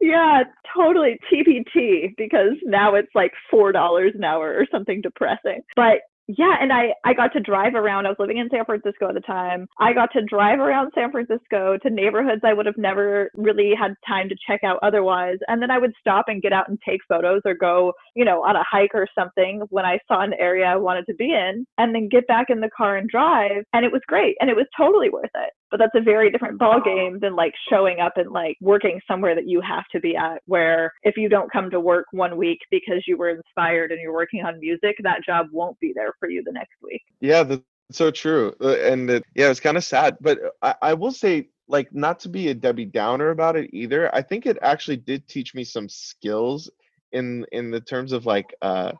yeah, 0.00 0.44
totally 0.74 1.18
TPT 1.32 2.14
because 2.16 2.56
now 2.62 2.94
it's 2.94 3.14
like 3.14 3.32
four 3.50 3.70
dollars 3.70 4.12
an 4.14 4.24
hour 4.24 4.54
or 4.54 4.66
something 4.70 5.02
depressing. 5.02 5.62
But 5.76 6.00
yeah, 6.26 6.56
and 6.60 6.72
I 6.72 6.94
I 7.04 7.12
got 7.12 7.32
to 7.34 7.40
drive 7.40 7.74
around. 7.74 8.06
I 8.06 8.10
was 8.10 8.16
living 8.18 8.38
in 8.38 8.48
San 8.50 8.64
Francisco 8.64 9.08
at 9.08 9.14
the 9.14 9.20
time. 9.20 9.66
I 9.78 9.92
got 9.92 10.10
to 10.12 10.22
drive 10.22 10.58
around 10.58 10.92
San 10.94 11.12
Francisco 11.12 11.76
to 11.82 11.90
neighborhoods 11.90 12.40
I 12.44 12.54
would 12.54 12.64
have 12.64 12.78
never 12.78 13.30
really 13.34 13.72
had 13.78 13.94
time 14.08 14.30
to 14.30 14.36
check 14.46 14.64
out 14.64 14.78
otherwise. 14.82 15.36
And 15.48 15.60
then 15.60 15.70
I 15.70 15.78
would 15.78 15.92
stop 16.00 16.26
and 16.28 16.40
get 16.40 16.52
out 16.52 16.68
and 16.68 16.78
take 16.86 17.00
photos 17.08 17.42
or 17.44 17.54
go, 17.54 17.92
you 18.14 18.24
know, 18.24 18.42
on 18.42 18.56
a 18.56 18.64
hike 18.70 18.94
or 18.94 19.06
something 19.16 19.62
when 19.68 19.84
I 19.84 19.98
saw 20.08 20.22
an 20.22 20.32
area 20.38 20.64
I 20.64 20.76
wanted 20.76 21.04
to 21.06 21.14
be 21.14 21.32
in 21.32 21.66
and 21.76 21.94
then 21.94 22.08
get 22.08 22.26
back 22.26 22.46
in 22.48 22.60
the 22.60 22.70
car 22.74 22.96
and 22.96 23.08
drive. 23.08 23.64
And 23.74 23.84
it 23.84 23.92
was 23.92 24.02
great 24.06 24.36
and 24.40 24.48
it 24.48 24.56
was 24.56 24.66
totally 24.76 25.10
worth 25.10 25.30
it 25.34 25.50
but 25.74 25.80
that's 25.80 26.00
a 26.00 26.04
very 26.04 26.30
different 26.30 26.56
ball 26.56 26.80
game 26.80 27.18
than 27.18 27.34
like 27.34 27.52
showing 27.68 27.98
up 27.98 28.12
and 28.14 28.30
like 28.30 28.56
working 28.60 29.00
somewhere 29.08 29.34
that 29.34 29.48
you 29.48 29.60
have 29.60 29.82
to 29.90 29.98
be 29.98 30.14
at 30.14 30.40
where 30.46 30.92
if 31.02 31.16
you 31.16 31.28
don't 31.28 31.50
come 31.50 31.68
to 31.68 31.80
work 31.80 32.06
one 32.12 32.36
week 32.36 32.60
because 32.70 33.02
you 33.08 33.16
were 33.16 33.30
inspired 33.30 33.90
and 33.90 34.00
you're 34.00 34.12
working 34.12 34.44
on 34.44 34.60
music 34.60 34.94
that 35.02 35.24
job 35.26 35.46
won't 35.50 35.76
be 35.80 35.92
there 35.92 36.12
for 36.20 36.30
you 36.30 36.44
the 36.44 36.52
next 36.52 36.76
week 36.80 37.02
yeah 37.20 37.42
that's 37.42 37.60
so 37.90 38.08
true 38.08 38.54
uh, 38.60 38.76
and 38.76 39.10
it, 39.10 39.24
yeah 39.34 39.50
it's 39.50 39.58
kind 39.58 39.76
of 39.76 39.82
sad 39.82 40.16
but 40.20 40.38
I, 40.62 40.76
I 40.80 40.94
will 40.94 41.10
say 41.10 41.48
like 41.66 41.92
not 41.92 42.20
to 42.20 42.28
be 42.28 42.50
a 42.50 42.54
debbie 42.54 42.84
downer 42.84 43.30
about 43.30 43.56
it 43.56 43.68
either 43.72 44.14
i 44.14 44.22
think 44.22 44.46
it 44.46 44.58
actually 44.62 44.98
did 44.98 45.26
teach 45.26 45.56
me 45.56 45.64
some 45.64 45.88
skills 45.88 46.70
in 47.10 47.44
in 47.50 47.72
the 47.72 47.80
terms 47.80 48.12
of 48.12 48.26
like 48.26 48.54
uh 48.62 48.92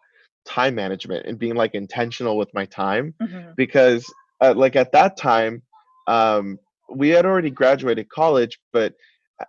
time 0.45 0.75
management 0.75 1.25
and 1.25 1.39
being 1.39 1.55
like 1.55 1.77
intentional 1.77 2.37
with 2.37 2.53
my 2.53 2.65
time 2.65 3.15
mm-hmm. 3.23 3.53
because 3.57 4.13
uh, 4.41 4.53
like 4.57 4.75
at 4.75 4.91
that 4.91 5.17
time 5.17 5.63
um 6.09 6.59
we 6.91 7.11
had 7.11 7.27
already 7.27 7.51
graduated 7.51 8.09
college, 8.09 8.59
but 8.73 8.95
uh, 9.41 9.47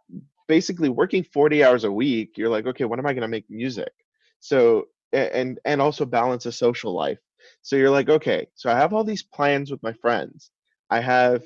basically 0.47 0.89
working 0.89 1.23
40 1.23 1.63
hours 1.63 1.83
a 1.83 1.91
week, 1.91 2.37
you're 2.37 2.49
like, 2.49 2.65
okay, 2.67 2.85
when 2.85 2.99
am 2.99 3.05
I 3.05 3.13
going 3.13 3.21
to 3.21 3.27
make 3.27 3.49
music? 3.49 3.91
So, 4.39 4.85
and, 5.13 5.59
and 5.65 5.81
also 5.81 6.05
balance 6.05 6.45
a 6.45 6.51
social 6.51 6.93
life. 6.93 7.19
So 7.61 7.75
you're 7.75 7.89
like, 7.91 8.09
okay, 8.09 8.47
so 8.55 8.71
I 8.71 8.75
have 8.75 8.93
all 8.93 9.03
these 9.03 9.23
plans 9.23 9.71
with 9.71 9.81
my 9.83 9.93
friends. 9.93 10.51
I 10.89 10.99
have 10.99 11.43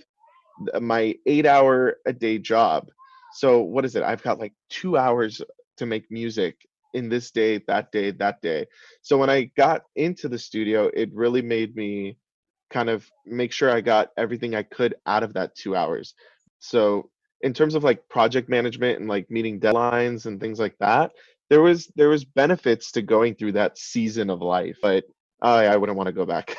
my 0.81 1.15
eight 1.25 1.45
hour 1.45 1.97
a 2.05 2.13
day 2.13 2.37
job. 2.37 2.89
So 3.33 3.61
what 3.61 3.85
is 3.85 3.95
it? 3.95 4.03
I've 4.03 4.23
got 4.23 4.39
like 4.39 4.53
two 4.69 4.97
hours 4.97 5.41
to 5.77 5.85
make 5.85 6.09
music 6.11 6.57
in 6.93 7.09
this 7.09 7.31
day, 7.31 7.59
that 7.67 7.91
day, 7.91 8.11
that 8.11 8.41
day. 8.41 8.65
So 9.01 9.17
when 9.17 9.29
I 9.29 9.51
got 9.55 9.83
into 9.95 10.27
the 10.27 10.39
studio, 10.39 10.89
it 10.93 11.13
really 11.13 11.41
made 11.41 11.75
me 11.75 12.17
kind 12.69 12.89
of 12.89 13.09
make 13.25 13.51
sure 13.51 13.69
I 13.69 13.81
got 13.81 14.09
everything 14.17 14.55
I 14.55 14.63
could 14.63 14.95
out 15.05 15.23
of 15.23 15.33
that 15.33 15.55
two 15.55 15.75
hours. 15.75 16.13
So 16.59 17.09
in 17.41 17.53
terms 17.53 17.75
of 17.75 17.83
like 17.83 18.07
project 18.09 18.49
management 18.49 18.99
and 18.99 19.07
like 19.07 19.29
meeting 19.31 19.59
deadlines 19.59 20.25
and 20.25 20.39
things 20.39 20.59
like 20.59 20.77
that, 20.79 21.11
there 21.49 21.61
was 21.61 21.87
there 21.95 22.09
was 22.09 22.25
benefits 22.25 22.91
to 22.91 23.01
going 23.01 23.35
through 23.35 23.53
that 23.53 23.77
season 23.77 24.29
of 24.29 24.41
life, 24.41 24.77
but 24.81 25.05
I 25.41 25.65
I 25.65 25.77
wouldn't 25.77 25.97
want 25.97 26.07
to 26.07 26.13
go 26.13 26.25
back. 26.25 26.55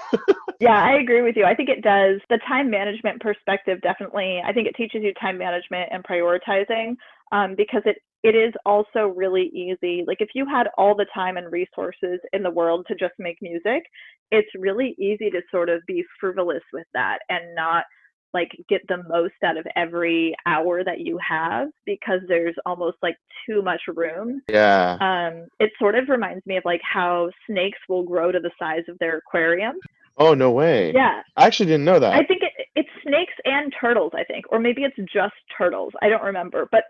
yeah, 0.60 0.82
I 0.82 0.94
agree 0.94 1.22
with 1.22 1.36
you. 1.36 1.44
I 1.44 1.54
think 1.54 1.68
it 1.68 1.82
does. 1.82 2.20
The 2.28 2.40
time 2.48 2.70
management 2.70 3.20
perspective 3.20 3.80
definitely. 3.82 4.42
I 4.44 4.52
think 4.52 4.66
it 4.66 4.74
teaches 4.74 5.02
you 5.02 5.14
time 5.14 5.38
management 5.38 5.90
and 5.92 6.02
prioritizing 6.02 6.96
um, 7.32 7.54
because 7.56 7.82
it 7.84 7.96
it 8.22 8.34
is 8.34 8.52
also 8.66 9.06
really 9.16 9.50
easy. 9.54 10.04
Like 10.06 10.20
if 10.20 10.30
you 10.34 10.44
had 10.46 10.68
all 10.76 10.94
the 10.94 11.06
time 11.14 11.36
and 11.36 11.50
resources 11.50 12.20
in 12.32 12.42
the 12.42 12.50
world 12.50 12.84
to 12.88 12.94
just 12.94 13.14
make 13.18 13.38
music, 13.40 13.82
it's 14.30 14.50
really 14.58 14.94
easy 14.98 15.30
to 15.30 15.40
sort 15.50 15.70
of 15.70 15.80
be 15.86 16.04
frivolous 16.20 16.62
with 16.72 16.86
that 16.92 17.20
and 17.30 17.54
not 17.54 17.84
like 18.32 18.50
get 18.68 18.82
the 18.88 19.02
most 19.08 19.34
out 19.44 19.56
of 19.56 19.66
every 19.74 20.34
hour 20.46 20.84
that 20.84 21.00
you 21.00 21.18
have 21.26 21.68
because 21.84 22.20
there's 22.28 22.54
almost 22.64 22.96
like 23.02 23.16
too 23.48 23.62
much 23.62 23.80
room. 23.88 24.42
Yeah. 24.48 24.98
Um 25.00 25.48
it 25.58 25.72
sort 25.78 25.94
of 25.94 26.08
reminds 26.08 26.44
me 26.46 26.56
of 26.56 26.64
like 26.64 26.80
how 26.82 27.30
snakes 27.46 27.78
will 27.88 28.04
grow 28.04 28.30
to 28.30 28.38
the 28.38 28.52
size 28.58 28.84
of 28.88 28.98
their 28.98 29.18
aquarium. 29.18 29.76
Oh 30.18 30.34
no 30.34 30.50
way. 30.50 30.92
Yeah. 30.94 31.22
I 31.36 31.46
actually 31.46 31.66
didn't 31.66 31.86
know 31.86 31.98
that. 31.98 32.12
I 32.12 32.22
think 32.24 32.42
it, 32.42 32.66
it's 32.76 32.88
snakes 33.02 33.32
and 33.44 33.72
turtles, 33.80 34.12
I 34.14 34.24
think. 34.24 34.44
Or 34.50 34.60
maybe 34.60 34.82
it's 34.82 34.96
just 35.12 35.34
turtles. 35.56 35.92
I 36.02 36.08
don't 36.08 36.22
remember. 36.22 36.68
But 36.70 36.84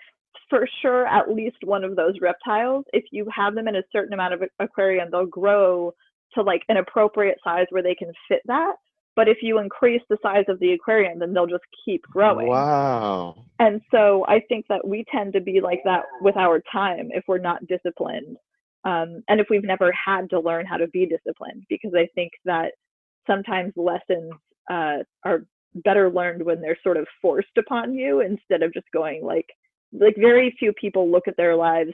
for 0.50 0.68
sure 0.82 1.06
at 1.06 1.30
least 1.30 1.56
one 1.64 1.84
of 1.84 1.96
those 1.96 2.14
reptiles, 2.20 2.84
if 2.92 3.04
you 3.12 3.26
have 3.34 3.54
them 3.54 3.68
in 3.68 3.76
a 3.76 3.82
certain 3.92 4.12
amount 4.12 4.34
of 4.34 4.42
aquarium, 4.58 5.08
they'll 5.10 5.24
grow 5.24 5.94
to 6.34 6.42
like 6.42 6.62
an 6.68 6.76
appropriate 6.76 7.38
size 7.42 7.66
where 7.70 7.82
they 7.82 7.94
can 7.94 8.12
fit 8.28 8.42
that. 8.46 8.74
But 9.16 9.28
if 9.28 9.38
you 9.42 9.58
increase 9.58 10.02
the 10.08 10.18
size 10.22 10.44
of 10.48 10.60
the 10.60 10.72
aquarium, 10.72 11.18
then 11.18 11.32
they'll 11.32 11.46
just 11.46 11.64
keep 11.84 12.02
growing. 12.02 12.48
Wow. 12.48 13.44
And 13.58 13.80
so 13.90 14.24
I 14.28 14.40
think 14.48 14.66
that 14.68 14.86
we 14.86 15.04
tend 15.12 15.32
to 15.32 15.40
be 15.40 15.60
like 15.60 15.80
that 15.84 16.04
with 16.20 16.36
our 16.36 16.62
time 16.72 17.10
if 17.12 17.24
we're 17.26 17.38
not 17.38 17.66
disciplined. 17.66 18.36
Um, 18.84 19.22
and 19.28 19.40
if 19.40 19.48
we've 19.50 19.64
never 19.64 19.92
had 19.92 20.30
to 20.30 20.40
learn 20.40 20.64
how 20.64 20.76
to 20.76 20.88
be 20.88 21.06
disciplined, 21.06 21.64
because 21.68 21.92
I 21.94 22.08
think 22.14 22.32
that 22.44 22.72
sometimes 23.26 23.72
lessons 23.76 24.32
uh, 24.70 24.98
are 25.24 25.44
better 25.74 26.10
learned 26.10 26.42
when 26.42 26.60
they're 26.60 26.78
sort 26.82 26.96
of 26.96 27.06
forced 27.20 27.56
upon 27.58 27.94
you 27.94 28.20
instead 28.20 28.62
of 28.62 28.72
just 28.72 28.86
going 28.92 29.22
like 29.22 29.46
like 29.92 30.16
very 30.16 30.55
few 30.59 30.72
people 30.72 31.11
look 31.11 31.29
at 31.29 31.37
their 31.37 31.57
lives 31.57 31.92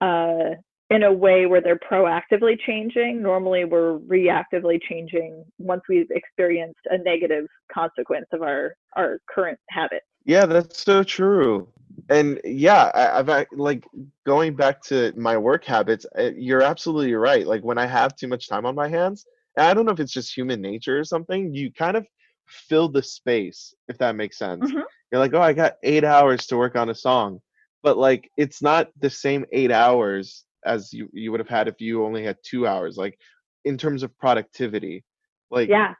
uh, 0.00 0.54
in 0.90 1.02
a 1.02 1.12
way 1.12 1.46
where 1.46 1.60
they're 1.60 1.78
proactively 1.78 2.58
changing. 2.66 3.22
Normally, 3.22 3.64
we're 3.64 3.98
reactively 3.98 4.80
changing 4.88 5.44
once 5.58 5.82
we've 5.88 6.10
experienced 6.10 6.80
a 6.86 6.98
negative 6.98 7.46
consequence 7.72 8.26
of 8.32 8.42
our 8.42 8.74
our 8.96 9.20
current 9.28 9.58
habits. 9.68 10.06
Yeah, 10.24 10.46
that's 10.46 10.82
so 10.82 11.02
true. 11.02 11.68
And 12.10 12.40
yeah, 12.44 12.90
I, 12.94 13.18
I've 13.18 13.46
like 13.52 13.84
going 14.26 14.54
back 14.54 14.82
to 14.84 15.12
my 15.16 15.36
work 15.36 15.64
habits. 15.64 16.06
Uh, 16.18 16.30
you're 16.36 16.62
absolutely 16.62 17.14
right. 17.14 17.46
Like 17.46 17.62
when 17.62 17.78
I 17.78 17.86
have 17.86 18.16
too 18.16 18.28
much 18.28 18.48
time 18.48 18.64
on 18.64 18.74
my 18.74 18.88
hands, 18.88 19.26
I 19.56 19.74
don't 19.74 19.84
know 19.84 19.92
if 19.92 20.00
it's 20.00 20.12
just 20.12 20.34
human 20.34 20.60
nature 20.60 20.98
or 20.98 21.04
something. 21.04 21.54
You 21.54 21.72
kind 21.72 21.96
of 21.96 22.06
fill 22.46 22.88
the 22.88 23.02
space, 23.02 23.74
if 23.88 23.98
that 23.98 24.16
makes 24.16 24.38
sense. 24.38 24.70
Mm-hmm. 24.70 24.80
You're 25.10 25.20
like, 25.20 25.34
oh, 25.34 25.40
I 25.40 25.52
got 25.52 25.76
eight 25.82 26.04
hours 26.04 26.46
to 26.46 26.56
work 26.56 26.76
on 26.76 26.90
a 26.90 26.94
song, 26.94 27.40
but 27.82 27.96
like 27.96 28.30
it's 28.36 28.62
not 28.62 28.90
the 29.00 29.10
same 29.10 29.44
eight 29.52 29.70
hours 29.70 30.44
as 30.64 30.92
you 30.92 31.08
you 31.12 31.30
would 31.30 31.40
have 31.40 31.48
had 31.48 31.68
if 31.68 31.80
you 31.80 32.04
only 32.04 32.24
had 32.24 32.36
two 32.42 32.66
hours. 32.66 32.96
Like 32.96 33.18
in 33.64 33.78
terms 33.78 34.02
of 34.02 34.16
productivity, 34.18 35.04
like 35.50 35.68
yeah, 35.68 35.94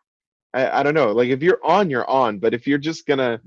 I, 0.52 0.80
I 0.80 0.82
don't 0.82 0.94
know. 0.94 1.12
Like 1.12 1.30
if 1.30 1.42
you're 1.42 1.64
on, 1.64 1.90
you're 1.90 2.08
on. 2.08 2.38
But 2.38 2.54
if 2.54 2.66
you're 2.66 2.78
just 2.78 3.06
gonna 3.06 3.40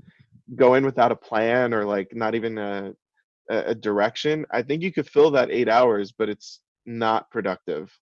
go 0.56 0.74
in 0.74 0.84
without 0.84 1.12
a 1.12 1.16
plan 1.16 1.72
or 1.72 1.84
like 1.84 2.14
not 2.14 2.34
even 2.34 2.58
a 2.58 2.94
a 3.48 3.74
direction, 3.74 4.46
I 4.50 4.62
think 4.62 4.82
you 4.82 4.92
could 4.92 5.08
fill 5.08 5.30
that 5.32 5.50
eight 5.50 5.68
hours, 5.68 6.12
but 6.12 6.28
it's 6.28 6.60
not 6.86 7.30
productive. 7.30 7.92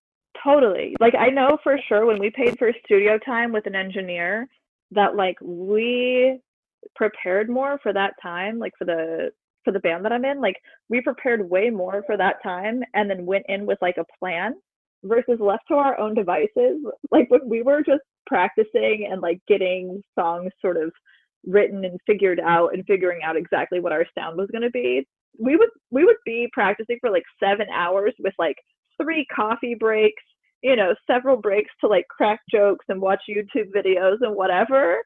Totally. 0.43 0.97
Like 1.01 1.15
I 1.15 1.29
know 1.29 1.59
for 1.63 1.79
sure 1.89 2.07
when 2.07 2.19
we 2.19 2.31
paid 2.31 2.59
for 2.59 2.73
studio 2.85 3.19
time 3.19 3.53
with 3.53 3.67
an 3.67 3.75
engineer 3.75 4.49
that 4.93 5.17
like 5.17 5.37
we 5.43 6.41
prepared 6.97 7.49
more 7.49 7.79
for 7.83 7.93
that 7.93 8.15
time, 8.23 8.59
like 8.59 8.73
for 8.79 8.85
the 8.85 9.31
for 9.65 9.73
the 9.73 9.81
band 9.81 10.05
that 10.05 10.13
I'm 10.13 10.25
in, 10.25 10.41
like 10.41 10.57
we 10.89 11.01
prepared 11.03 11.49
way 11.49 11.71
more 11.71 12.03
for 12.07 12.17
that 12.17 12.43
time 12.43 12.83
and 12.95 13.11
then 13.11 13.27
went 13.27 13.45
in 13.49 13.67
with 13.67 13.79
like 13.83 13.97
a 13.99 14.07
plan 14.19 14.55
versus 15.05 15.39
left 15.39 15.65
to 15.69 15.75
our 15.75 15.99
own 15.99 16.15
devices. 16.15 16.79
Like 17.11 17.31
when 17.31 17.49
we 17.49 17.63
were 17.63 17.83
just 17.83 18.03
practicing 18.27 19.09
and 19.11 19.21
like 19.21 19.41
getting 19.49 20.03
songs 20.19 20.53
sort 20.61 20.77
of 20.77 20.93
written 21.47 21.85
and 21.85 21.99
figured 22.07 22.41
out 22.41 22.75
and 22.75 22.85
figuring 22.87 23.21
out 23.25 23.37
exactly 23.37 23.81
what 23.81 23.93
our 23.93 24.07
sound 24.17 24.37
was 24.37 24.49
going 24.53 24.63
to 24.63 24.71
be, 24.71 25.07
we 25.39 25.57
would 25.57 25.71
we 25.91 26.05
would 26.05 26.17
be 26.25 26.49
practicing 26.53 26.99
for 27.01 27.11
like 27.11 27.25
7 27.43 27.67
hours 27.75 28.15
with 28.19 28.35
like 28.39 28.57
three 29.01 29.27
coffee 29.35 29.75
breaks, 29.75 30.23
you 30.63 30.77
know, 30.77 30.95
several 31.07 31.37
breaks 31.37 31.71
to 31.81 31.89
like 31.89 32.07
crack 32.09 32.41
jokes 32.51 32.85
and 32.89 33.01
watch 33.01 33.23
YouTube 33.29 33.71
videos 33.75 34.19
and 34.21 34.35
whatever 34.35 35.03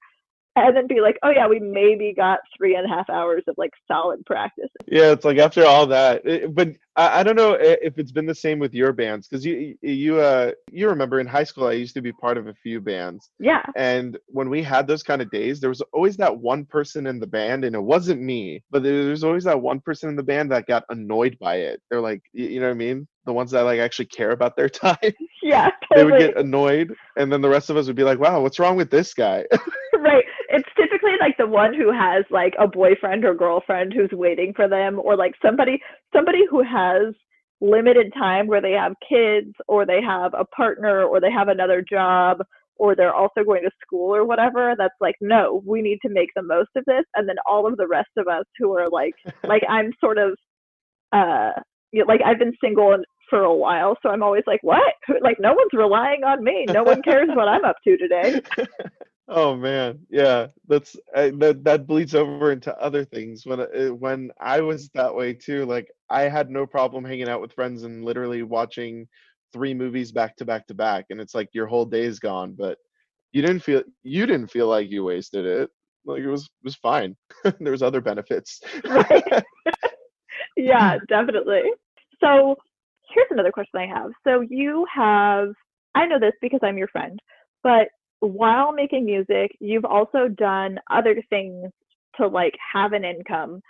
and 0.56 0.76
then 0.76 0.86
be 0.86 1.00
like, 1.00 1.18
oh 1.22 1.30
yeah, 1.30 1.48
we 1.48 1.58
maybe 1.58 2.12
got 2.14 2.40
three 2.56 2.76
and 2.76 2.86
a 2.86 2.88
half 2.88 3.10
hours 3.10 3.42
of 3.48 3.54
like 3.58 3.72
solid 3.88 4.24
practice. 4.24 4.70
Yeah, 4.86 5.12
it's 5.12 5.24
like 5.24 5.38
after 5.38 5.64
all 5.64 5.86
that, 5.88 6.24
it, 6.24 6.54
but 6.54 6.70
I, 6.96 7.20
I, 7.20 7.22
don't 7.22 7.36
know 7.36 7.56
if 7.60 7.98
it's 7.98 8.12
been 8.12 8.26
the 8.26 8.34
same 8.34 8.58
with 8.58 8.72
your 8.72 8.92
bands 8.92 9.26
because 9.26 9.44
you 9.44 9.76
you 9.82 10.20
uh 10.20 10.52
you 10.70 10.88
remember 10.88 11.18
in 11.18 11.26
high 11.26 11.44
school 11.44 11.66
I 11.66 11.72
used 11.72 11.94
to 11.94 12.02
be 12.02 12.12
part 12.12 12.38
of 12.38 12.46
a 12.46 12.54
few 12.54 12.80
bands. 12.80 13.30
Yeah. 13.38 13.64
And 13.74 14.16
when 14.28 14.48
we 14.48 14.62
had 14.62 14.86
those 14.86 15.02
kind 15.02 15.20
of 15.20 15.30
days, 15.30 15.60
there 15.60 15.70
was 15.70 15.82
always 15.92 16.16
that 16.18 16.36
one 16.36 16.64
person 16.64 17.06
in 17.06 17.18
the 17.18 17.26
band, 17.26 17.64
and 17.64 17.74
it 17.74 17.82
wasn't 17.82 18.22
me, 18.22 18.62
but 18.70 18.82
there 18.82 19.10
was 19.10 19.24
always 19.24 19.44
that 19.44 19.60
one 19.60 19.80
person 19.80 20.08
in 20.08 20.16
the 20.16 20.22
band 20.22 20.52
that 20.52 20.66
got 20.66 20.84
annoyed 20.88 21.36
by 21.40 21.56
it. 21.56 21.82
They're 21.90 22.00
like, 22.00 22.22
you 22.32 22.60
know 22.60 22.66
what 22.66 22.74
I 22.74 22.78
mean? 22.78 23.08
The 23.26 23.32
ones 23.32 23.50
that 23.52 23.62
like 23.62 23.80
actually 23.80 24.06
care 24.06 24.30
about 24.30 24.56
their 24.56 24.68
time. 24.84 24.98
Yeah. 25.42 25.70
Totally. 25.88 25.96
They 25.96 26.04
would 26.04 26.18
get 26.18 26.36
annoyed, 26.36 26.94
and 27.16 27.32
then 27.32 27.40
the 27.40 27.48
rest 27.48 27.70
of 27.70 27.76
us 27.76 27.86
would 27.86 27.96
be 27.96 28.04
like, 28.04 28.18
wow, 28.18 28.40
what's 28.40 28.58
wrong 28.58 28.76
with 28.76 28.90
this 28.90 29.14
guy? 29.14 29.44
right. 30.04 30.24
It's 30.50 30.68
typically 30.76 31.12
like 31.20 31.36
the 31.38 31.46
one 31.46 31.74
who 31.74 31.92
has 31.92 32.24
like 32.30 32.54
a 32.58 32.68
boyfriend 32.68 33.24
or 33.24 33.34
girlfriend 33.34 33.92
who's 33.92 34.10
waiting 34.12 34.52
for 34.54 34.68
them 34.68 35.00
or 35.02 35.16
like 35.16 35.32
somebody 35.44 35.80
somebody 36.14 36.44
who 36.50 36.62
has 36.62 37.14
limited 37.60 38.12
time 38.14 38.46
where 38.46 38.60
they 38.62 38.72
have 38.72 38.92
kids 39.08 39.54
or 39.68 39.86
they 39.86 40.00
have 40.02 40.34
a 40.34 40.44
partner 40.44 41.04
or 41.04 41.20
they 41.20 41.32
have 41.32 41.48
another 41.48 41.82
job 41.88 42.38
or 42.76 42.94
they're 42.94 43.14
also 43.14 43.44
going 43.44 43.62
to 43.62 43.70
school 43.80 44.14
or 44.14 44.24
whatever 44.24 44.74
that's 44.76 44.94
like 45.00 45.14
no 45.20 45.62
we 45.66 45.80
need 45.80 45.98
to 46.02 46.10
make 46.12 46.28
the 46.36 46.42
most 46.42 46.70
of 46.76 46.84
this. 46.86 47.04
And 47.16 47.28
then 47.28 47.36
all 47.50 47.66
of 47.66 47.76
the 47.78 47.88
rest 47.88 48.10
of 48.18 48.28
us 48.28 48.44
who 48.58 48.76
are 48.76 48.88
like 48.90 49.14
like 49.44 49.62
i'm 49.68 49.92
sort 50.00 50.18
of 50.18 50.38
uh 51.12 51.52
you 51.92 52.00
know, 52.00 52.06
like 52.08 52.20
i've 52.24 52.38
been 52.38 52.54
single 52.62 52.96
for 53.30 53.40
a 53.40 53.54
while 53.54 53.96
so 54.02 54.10
i'm 54.10 54.22
always 54.22 54.44
like 54.46 54.60
what? 54.62 54.94
Like 55.22 55.38
no 55.40 55.54
one's 55.54 55.72
relying 55.72 56.24
on 56.24 56.44
me. 56.44 56.66
No 56.68 56.82
one 56.84 57.02
cares 57.02 57.28
what 57.34 57.48
i'm 57.48 57.64
up 57.64 57.76
to 57.86 57.96
today 57.96 58.40
Oh 59.26 59.56
man, 59.56 60.00
yeah, 60.10 60.48
that's 60.68 60.96
uh, 61.16 61.30
that 61.38 61.64
that 61.64 61.86
bleeds 61.86 62.14
over 62.14 62.52
into 62.52 62.76
other 62.78 63.04
things. 63.06 63.46
When 63.46 63.60
uh, 63.60 63.94
when 63.94 64.30
I 64.38 64.60
was 64.60 64.90
that 64.90 65.14
way 65.14 65.32
too, 65.32 65.64
like 65.64 65.90
I 66.10 66.22
had 66.22 66.50
no 66.50 66.66
problem 66.66 67.04
hanging 67.04 67.28
out 67.28 67.40
with 67.40 67.54
friends 67.54 67.84
and 67.84 68.04
literally 68.04 68.42
watching 68.42 69.08
three 69.52 69.72
movies 69.72 70.12
back 70.12 70.36
to 70.36 70.44
back 70.44 70.66
to 70.66 70.74
back, 70.74 71.06
and 71.08 71.20
it's 71.22 71.34
like 71.34 71.48
your 71.54 71.66
whole 71.66 71.86
day 71.86 72.02
is 72.02 72.18
gone, 72.18 72.54
but 72.58 72.76
you 73.32 73.40
didn't 73.40 73.62
feel 73.62 73.82
you 74.02 74.26
didn't 74.26 74.50
feel 74.50 74.68
like 74.68 74.90
you 74.90 75.04
wasted 75.04 75.46
it. 75.46 75.70
Like 76.04 76.20
it 76.20 76.28
was 76.28 76.50
was 76.62 76.74
fine. 76.76 77.16
there 77.60 77.72
was 77.72 77.82
other 77.82 78.02
benefits. 78.02 78.60
Right. 78.84 79.24
yeah, 80.56 80.98
definitely. 81.08 81.62
So 82.20 82.56
here's 83.14 83.28
another 83.30 83.52
question 83.52 83.80
I 83.80 83.86
have. 83.86 84.10
So 84.22 84.42
you 84.42 84.86
have 84.94 85.48
I 85.94 86.04
know 86.06 86.18
this 86.18 86.34
because 86.42 86.60
I'm 86.62 86.76
your 86.76 86.88
friend, 86.88 87.18
but 87.62 87.88
while 88.26 88.72
making 88.72 89.04
music, 89.04 89.56
you've 89.60 89.84
also 89.84 90.28
done 90.28 90.78
other 90.90 91.22
things 91.30 91.70
to 92.16 92.26
like 92.26 92.54
have 92.72 92.92
an 92.92 93.04
income. 93.04 93.60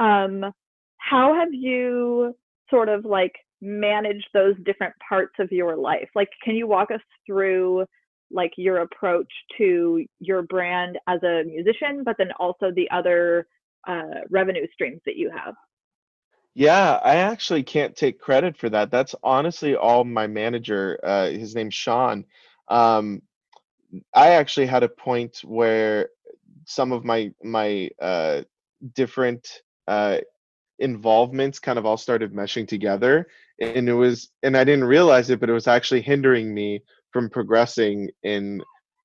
Um, 0.00 0.52
how 0.98 1.34
have 1.34 1.52
you 1.52 2.34
sort 2.70 2.88
of 2.88 3.04
like 3.04 3.34
managed 3.60 4.28
those 4.32 4.54
different 4.64 4.94
parts 5.08 5.34
of 5.38 5.50
your 5.50 5.76
life? 5.76 6.08
Like, 6.14 6.28
can 6.44 6.54
you 6.54 6.66
walk 6.66 6.90
us 6.90 7.00
through 7.26 7.86
like 8.30 8.52
your 8.56 8.78
approach 8.78 9.32
to 9.56 10.04
your 10.20 10.42
brand 10.42 10.98
as 11.08 11.22
a 11.22 11.44
musician, 11.44 12.02
but 12.04 12.16
then 12.18 12.30
also 12.38 12.70
the 12.74 12.90
other 12.90 13.46
uh, 13.86 14.22
revenue 14.30 14.66
streams 14.72 15.00
that 15.06 15.16
you 15.16 15.30
have? 15.30 15.54
Yeah, 16.54 16.98
I 17.04 17.16
actually 17.16 17.62
can't 17.62 17.94
take 17.94 18.18
credit 18.20 18.56
for 18.56 18.68
that. 18.70 18.90
That's 18.90 19.14
honestly 19.22 19.76
all 19.76 20.04
my 20.04 20.26
manager. 20.26 20.98
Uh, 21.02 21.28
his 21.30 21.54
name's 21.54 21.74
Sean. 21.74 22.24
Um, 22.68 23.22
I 24.14 24.30
actually 24.30 24.66
had 24.66 24.82
a 24.82 24.88
point 24.88 25.40
where 25.44 26.08
some 26.66 26.92
of 26.92 27.04
my 27.04 27.32
my 27.42 27.90
uh, 28.00 28.42
different 28.94 29.62
uh, 29.86 30.18
involvements 30.78 31.58
kind 31.58 31.78
of 31.78 31.86
all 31.86 31.96
started 31.96 32.32
meshing 32.32 32.68
together, 32.68 33.28
and 33.60 33.88
it 33.88 33.94
was 33.94 34.30
and 34.42 34.56
I 34.56 34.64
didn't 34.64 34.84
realize 34.84 35.30
it, 35.30 35.40
but 35.40 35.50
it 35.50 35.54
was 35.54 35.68
actually 35.68 36.02
hindering 36.02 36.52
me 36.52 36.82
from 37.12 37.30
progressing 37.30 38.10
in 38.22 38.62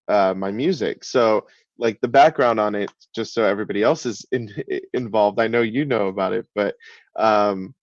uh, 0.08 0.34
my 0.36 0.52
music. 0.52 1.04
So 1.04 1.48
like 1.78 2.00
the 2.02 2.08
background 2.08 2.60
on 2.60 2.76
it, 2.76 2.92
just 3.16 3.34
so 3.34 3.44
everybody 3.44 3.82
else 3.82 4.06
is 4.06 4.26
in, 4.32 4.50
involved. 4.94 5.40
I 5.40 5.48
know 5.48 5.62
you 5.62 5.86
know 5.86 6.08
about 6.08 6.34
it, 6.34 6.46
but 6.54 6.76
um, 7.16 7.74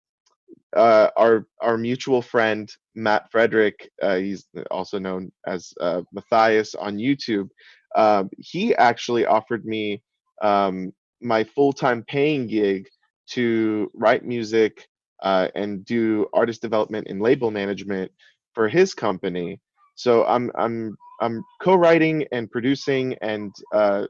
uh, 0.76 1.08
our 1.16 1.46
our 1.60 1.76
mutual 1.76 2.22
friend 2.22 2.70
Matt 2.94 3.30
Frederick, 3.30 3.90
uh, 4.02 4.16
he's 4.16 4.46
also 4.70 4.98
known 4.98 5.32
as 5.46 5.72
uh, 5.80 6.02
Matthias 6.12 6.74
on 6.74 6.96
YouTube. 6.96 7.48
Um, 7.96 8.30
he 8.38 8.74
actually 8.76 9.26
offered 9.26 9.64
me 9.64 10.02
um, 10.42 10.92
my 11.20 11.44
full 11.44 11.72
time 11.72 12.04
paying 12.08 12.46
gig 12.46 12.88
to 13.30 13.90
write 13.94 14.24
music 14.24 14.88
uh, 15.22 15.48
and 15.54 15.84
do 15.84 16.26
artist 16.32 16.62
development 16.62 17.06
and 17.08 17.20
label 17.20 17.50
management 17.50 18.10
for 18.54 18.68
his 18.68 18.94
company. 18.94 19.60
So 19.96 20.24
I'm 20.24 20.50
I'm 20.56 20.96
I'm 21.20 21.42
co-writing 21.62 22.26
and 22.32 22.50
producing 22.50 23.14
and 23.20 23.52
uh, 23.74 24.06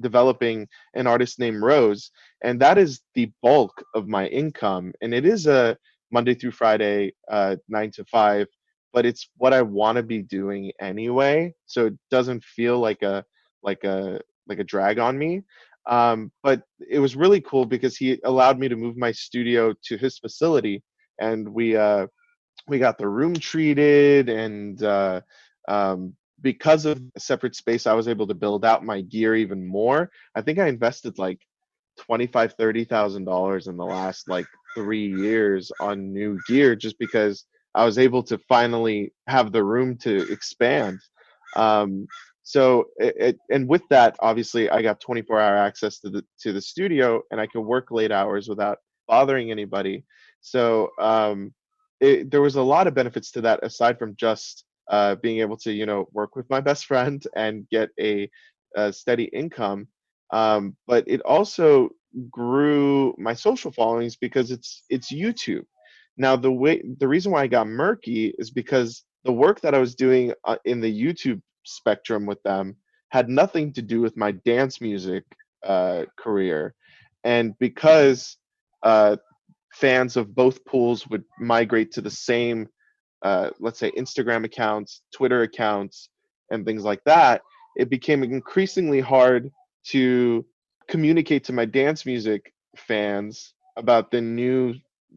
developing 0.00 0.66
an 0.94 1.06
artist 1.06 1.38
named 1.38 1.62
Rose, 1.62 2.10
and 2.42 2.60
that 2.60 2.78
is 2.78 3.00
the 3.14 3.30
bulk 3.42 3.82
of 3.94 4.08
my 4.08 4.26
income. 4.28 4.92
And 5.02 5.14
it 5.14 5.26
is 5.26 5.46
a 5.46 5.76
Monday 6.10 6.34
through 6.34 6.52
Friday, 6.52 7.12
uh, 7.30 7.56
nine 7.68 7.90
to 7.92 8.04
five. 8.04 8.46
But 8.92 9.04
it's 9.06 9.28
what 9.36 9.52
I 9.52 9.62
want 9.62 9.96
to 9.96 10.02
be 10.02 10.22
doing 10.22 10.72
anyway, 10.80 11.54
so 11.66 11.86
it 11.86 11.94
doesn't 12.10 12.42
feel 12.42 12.78
like 12.78 13.02
a 13.02 13.24
like 13.62 13.84
a 13.84 14.20
like 14.48 14.58
a 14.58 14.64
drag 14.64 14.98
on 14.98 15.18
me. 15.18 15.42
Um, 15.88 16.32
but 16.42 16.62
it 16.90 16.98
was 16.98 17.16
really 17.16 17.40
cool 17.40 17.64
because 17.64 17.96
he 17.96 18.18
allowed 18.24 18.58
me 18.58 18.68
to 18.68 18.76
move 18.76 18.96
my 18.96 19.12
studio 19.12 19.74
to 19.84 19.96
his 19.96 20.18
facility, 20.18 20.82
and 21.20 21.48
we 21.48 21.76
uh, 21.76 22.06
we 22.68 22.78
got 22.78 22.98
the 22.98 23.08
room 23.08 23.34
treated, 23.34 24.28
and 24.28 24.82
uh, 24.82 25.20
um, 25.68 26.14
because 26.40 26.84
of 26.84 27.00
a 27.16 27.20
separate 27.20 27.56
space, 27.56 27.86
I 27.86 27.94
was 27.94 28.08
able 28.08 28.26
to 28.28 28.34
build 28.34 28.64
out 28.64 28.84
my 28.84 29.00
gear 29.02 29.34
even 29.34 29.66
more. 29.66 30.10
I 30.34 30.42
think 30.42 30.58
I 30.58 30.68
invested 30.68 31.18
like 31.18 31.40
twenty 31.98 32.26
five 32.26 32.54
thirty 32.54 32.84
thousand 32.84 33.24
dollars 33.24 33.66
in 33.66 33.76
the 33.76 33.84
last 33.84 34.28
like 34.28 34.46
three 34.74 35.06
years 35.06 35.70
on 35.80 36.12
new 36.12 36.38
gear 36.46 36.76
just 36.76 36.98
because 36.98 37.44
I 37.74 37.84
was 37.84 37.98
able 37.98 38.22
to 38.24 38.38
finally 38.48 39.12
have 39.28 39.52
the 39.52 39.64
room 39.64 39.96
to 39.98 40.30
expand. 40.32 40.98
Um, 41.56 42.06
so 42.42 42.86
it, 42.96 43.14
it, 43.18 43.36
and 43.50 43.68
with 43.68 43.82
that, 43.90 44.16
obviously, 44.20 44.70
I 44.70 44.80
got 44.80 45.00
24 45.00 45.38
hour 45.38 45.56
access 45.56 45.98
to 46.00 46.10
the 46.10 46.24
to 46.40 46.52
the 46.52 46.62
studio, 46.62 47.22
and 47.30 47.40
I 47.40 47.46
could 47.46 47.60
work 47.60 47.90
late 47.90 48.10
hours 48.10 48.48
without 48.48 48.78
bothering 49.06 49.50
anybody. 49.50 50.04
So 50.40 50.90
um, 51.00 51.52
it, 52.00 52.30
there 52.30 52.40
was 52.40 52.56
a 52.56 52.62
lot 52.62 52.86
of 52.86 52.94
benefits 52.94 53.30
to 53.32 53.42
that 53.42 53.60
aside 53.62 53.98
from 53.98 54.16
just 54.16 54.64
uh, 54.90 55.16
being 55.16 55.40
able 55.40 55.56
to 55.58 55.72
you 55.72 55.86
know 55.86 56.08
work 56.12 56.36
with 56.36 56.48
my 56.48 56.60
best 56.60 56.86
friend 56.86 57.22
and 57.36 57.68
get 57.70 57.90
a, 58.00 58.30
a 58.76 58.92
steady 58.92 59.24
income. 59.24 59.88
Um, 60.32 60.76
but 60.86 61.04
it 61.06 61.20
also 61.22 61.90
grew 62.30 63.14
my 63.18 63.34
social 63.34 63.70
followings 63.70 64.16
because 64.16 64.50
it's 64.50 64.84
it's 64.90 65.12
YouTube. 65.12 65.64
Now 66.16 66.36
the 66.36 66.52
way 66.52 66.82
the 66.98 67.08
reason 67.08 67.32
why 67.32 67.42
I 67.42 67.46
got 67.46 67.66
murky 67.66 68.34
is 68.38 68.50
because 68.50 69.04
the 69.24 69.32
work 69.32 69.60
that 69.60 69.74
I 69.74 69.78
was 69.78 69.94
doing 69.94 70.32
uh, 70.44 70.56
in 70.64 70.80
the 70.80 71.04
YouTube 71.04 71.40
spectrum 71.64 72.26
with 72.26 72.42
them 72.42 72.76
had 73.10 73.28
nothing 73.28 73.72
to 73.74 73.82
do 73.82 74.00
with 74.00 74.16
my 74.16 74.32
dance 74.32 74.80
music 74.80 75.24
uh, 75.64 76.04
career, 76.16 76.74
and 77.24 77.58
because 77.58 78.36
uh, 78.82 79.16
fans 79.72 80.16
of 80.16 80.34
both 80.34 80.64
pools 80.64 81.06
would 81.08 81.24
migrate 81.38 81.92
to 81.92 82.00
the 82.00 82.10
same, 82.10 82.68
uh, 83.22 83.50
let's 83.60 83.78
say, 83.78 83.90
Instagram 83.92 84.44
accounts, 84.44 85.02
Twitter 85.14 85.42
accounts, 85.42 86.08
and 86.50 86.64
things 86.64 86.84
like 86.84 87.02
that, 87.04 87.42
it 87.76 87.90
became 87.90 88.22
increasingly 88.22 89.00
hard 89.00 89.50
to 89.84 90.44
communicate 90.88 91.44
to 91.44 91.52
my 91.52 91.64
dance 91.64 92.06
music 92.06 92.52
fans 92.76 93.54
about 93.76 94.10
the 94.10 94.20
new 94.20 94.74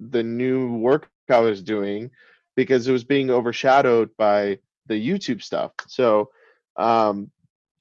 the 0.10 0.24
new 0.24 0.76
work 0.78 1.10
I 1.30 1.40
was 1.40 1.62
doing 1.62 2.10
because 2.56 2.88
it 2.88 2.92
was 2.92 3.04
being 3.04 3.30
overshadowed 3.30 4.10
by 4.18 4.60
the 4.88 4.96
YouTube 4.96 5.42
stuff. 5.42 5.72
So 5.88 6.30
um, 6.78 7.32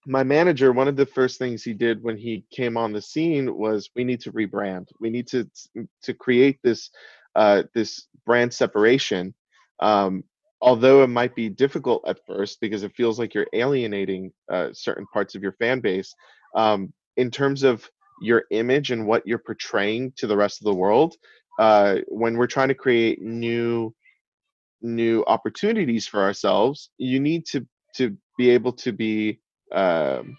my 0.06 0.22
manager, 0.22 0.72
one 0.72 0.88
of 0.88 0.96
the 0.96 1.06
first 1.06 1.38
things 1.38 1.62
he 1.62 1.72
did 1.72 2.02
when 2.02 2.16
he 2.16 2.44
came 2.50 2.76
on 2.76 2.92
the 2.92 3.02
scene 3.02 3.56
was 3.56 3.90
we 3.94 4.04
need 4.04 4.20
to 4.20 4.32
rebrand. 4.32 4.88
We 5.00 5.10
need 5.10 5.26
to 5.28 5.48
to 6.02 6.14
create 6.14 6.58
this 6.62 6.90
uh, 7.36 7.64
this 7.74 8.06
brand 8.26 8.52
separation. 8.52 9.34
Um, 9.80 10.24
although 10.60 11.02
it 11.02 11.08
might 11.08 11.34
be 11.34 11.48
difficult 11.48 12.06
at 12.06 12.18
first 12.26 12.60
because 12.60 12.82
it 12.82 12.94
feels 12.94 13.18
like 13.18 13.34
you're 13.34 13.46
alienating 13.52 14.32
uh, 14.50 14.68
certain 14.72 15.06
parts 15.12 15.34
of 15.34 15.42
your 15.42 15.52
fan 15.52 15.80
base, 15.80 16.14
um, 16.54 16.92
in 17.20 17.30
terms 17.30 17.62
of 17.62 17.88
your 18.22 18.44
image 18.50 18.90
and 18.90 19.06
what 19.06 19.26
you're 19.26 19.46
portraying 19.50 20.12
to 20.16 20.26
the 20.26 20.36
rest 20.36 20.60
of 20.60 20.64
the 20.64 20.80
world 20.84 21.16
uh, 21.58 21.96
when 22.08 22.36
we're 22.36 22.54
trying 22.56 22.68
to 22.68 22.74
create 22.84 23.20
new 23.20 23.94
new 24.82 25.22
opportunities 25.26 26.06
for 26.06 26.22
ourselves, 26.22 26.90
you 26.96 27.20
need 27.20 27.44
to 27.44 27.66
to 27.96 28.16
be 28.38 28.48
able 28.48 28.72
to 28.72 28.92
be 28.92 29.38
um, 29.72 30.36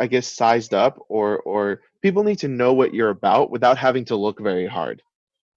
I 0.00 0.06
guess 0.08 0.26
sized 0.26 0.74
up 0.74 0.98
or 1.08 1.38
or 1.52 1.82
people 2.02 2.24
need 2.24 2.40
to 2.40 2.48
know 2.48 2.72
what 2.72 2.92
you're 2.92 3.16
about 3.20 3.50
without 3.50 3.78
having 3.78 4.04
to 4.06 4.16
look 4.16 4.40
very 4.40 4.66
hard. 4.66 5.00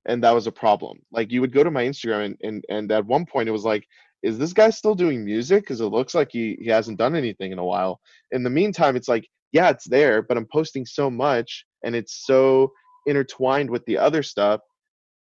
And 0.06 0.24
that 0.24 0.36
was 0.36 0.48
a 0.48 0.52
problem. 0.52 1.00
Like 1.12 1.32
you 1.32 1.42
would 1.42 1.54
go 1.54 1.64
to 1.64 1.72
my 1.72 1.86
Instagram 1.86 2.26
and 2.26 2.38
and, 2.44 2.66
and 2.70 2.92
at 2.92 3.06
one 3.16 3.26
point 3.26 3.50
it 3.50 3.58
was 3.58 3.66
like, 3.66 3.88
is 4.22 4.38
this 4.38 4.54
guy 4.54 4.70
still 4.70 4.96
doing 4.96 5.26
music? 5.26 5.64
Because 5.64 5.82
it 5.82 5.86
looks 5.86 6.14
like 6.14 6.30
he, 6.32 6.58
he 6.60 6.70
hasn't 6.70 7.00
done 7.00 7.16
anything 7.16 7.52
in 7.52 7.60
a 7.60 7.66
while. 7.66 8.00
In 8.32 8.44
the 8.44 8.50
meantime, 8.50 8.96
it's 8.96 9.10
like, 9.10 9.28
yeah, 9.54 9.70
it's 9.70 9.88
there, 9.88 10.22
but 10.22 10.38
I'm 10.38 10.48
posting 10.52 10.86
so 10.86 11.10
much 11.10 11.66
and 11.84 11.96
it's 11.96 12.26
so 12.26 12.74
intertwined 13.06 13.70
with 13.70 13.86
the 13.86 13.98
other 13.98 14.24
stuff. 14.24 14.62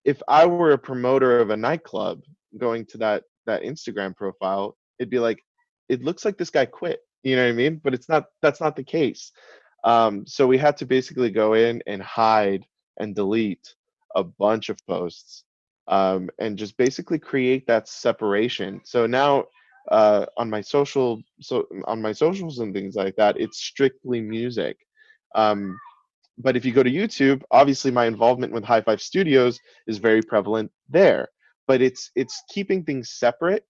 If 0.03 0.21
I 0.27 0.45
were 0.45 0.71
a 0.71 0.77
promoter 0.77 1.39
of 1.39 1.49
a 1.49 1.57
nightclub 1.57 2.21
going 2.57 2.85
to 2.87 2.97
that 2.97 3.23
that 3.45 3.63
Instagram 3.63 4.15
profile, 4.15 4.75
it'd 4.99 5.09
be 5.09 5.19
like, 5.19 5.39
it 5.87 6.03
looks 6.03 6.25
like 6.25 6.37
this 6.37 6.49
guy 6.49 6.65
quit 6.65 6.99
you 7.23 7.37
know 7.37 7.43
what 7.43 7.49
I 7.49 7.53
mean? 7.53 7.81
But 7.83 7.93
it's 7.93 8.09
not. 8.09 8.25
That's 8.41 8.61
not 8.61 8.75
the 8.75 8.83
case. 8.83 9.31
Um, 9.83 10.25
so 10.27 10.45
we 10.45 10.57
had 10.57 10.77
to 10.77 10.85
basically 10.85 11.31
go 11.31 11.53
in 11.53 11.81
and 11.87 12.01
hide 12.01 12.65
and 12.99 13.15
delete 13.15 13.73
a 14.15 14.23
bunch 14.23 14.69
of 14.69 14.77
posts 14.87 15.43
um, 15.87 16.29
and 16.39 16.57
just 16.57 16.77
basically 16.77 17.19
create 17.19 17.65
that 17.67 17.87
separation. 17.87 18.81
So 18.85 19.07
now 19.07 19.45
uh, 19.91 20.25
on 20.37 20.49
my 20.49 20.61
social, 20.61 21.21
so 21.41 21.67
on 21.85 22.01
my 22.01 22.11
socials 22.11 22.59
and 22.59 22.73
things 22.73 22.95
like 22.95 23.15
that, 23.17 23.39
it's 23.39 23.59
strictly 23.59 24.21
music. 24.21 24.77
Um, 25.35 25.77
but 26.37 26.55
if 26.55 26.65
you 26.65 26.71
go 26.71 26.83
to 26.83 26.91
YouTube, 26.91 27.43
obviously 27.51 27.91
my 27.91 28.05
involvement 28.05 28.53
with 28.53 28.63
High 28.63 28.81
Five 28.81 29.01
Studios 29.01 29.59
is 29.87 29.97
very 29.97 30.21
prevalent 30.21 30.71
there. 30.89 31.29
But 31.67 31.81
it's 31.81 32.11
it's 32.15 32.43
keeping 32.49 32.83
things 32.83 33.11
separate 33.11 33.65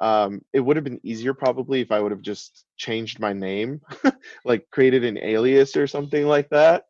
um, 0.00 0.42
it 0.52 0.60
would 0.60 0.76
have 0.76 0.84
been 0.84 1.00
easier 1.02 1.34
probably 1.34 1.80
if 1.80 1.90
I 1.90 2.00
would 2.00 2.12
have 2.12 2.22
just 2.22 2.64
changed 2.76 3.18
my 3.18 3.32
name, 3.32 3.80
like 4.44 4.66
created 4.70 5.04
an 5.04 5.18
alias 5.18 5.76
or 5.76 5.86
something 5.86 6.26
like 6.26 6.48
that. 6.50 6.84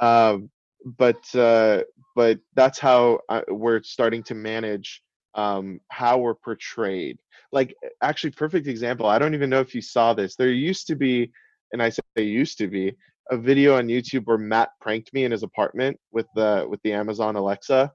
Um, 0.00 0.50
but 0.98 1.22
uh, 1.34 1.82
but 2.14 2.38
that's 2.54 2.78
how 2.78 3.20
I, 3.28 3.42
we're 3.48 3.82
starting 3.82 4.22
to 4.24 4.34
manage 4.34 5.02
um, 5.34 5.80
how 5.88 6.18
we're 6.18 6.34
portrayed. 6.34 7.18
Like 7.52 7.74
actually, 8.02 8.30
perfect 8.30 8.66
example. 8.66 9.06
I 9.06 9.18
don't 9.18 9.34
even 9.34 9.50
know 9.50 9.60
if 9.60 9.74
you 9.74 9.82
saw 9.82 10.14
this. 10.14 10.36
There 10.36 10.50
used 10.50 10.86
to 10.88 10.96
be, 10.96 11.30
and 11.72 11.82
I 11.82 11.90
say 11.90 12.02
there 12.16 12.24
used 12.24 12.58
to 12.58 12.68
be, 12.68 12.96
a 13.30 13.36
video 13.36 13.76
on 13.76 13.86
YouTube 13.86 14.26
where 14.26 14.38
Matt 14.38 14.70
pranked 14.80 15.12
me 15.12 15.24
in 15.24 15.32
his 15.32 15.42
apartment 15.42 15.98
with 16.12 16.26
the 16.34 16.66
with 16.68 16.80
the 16.82 16.92
Amazon 16.92 17.36
Alexa. 17.36 17.92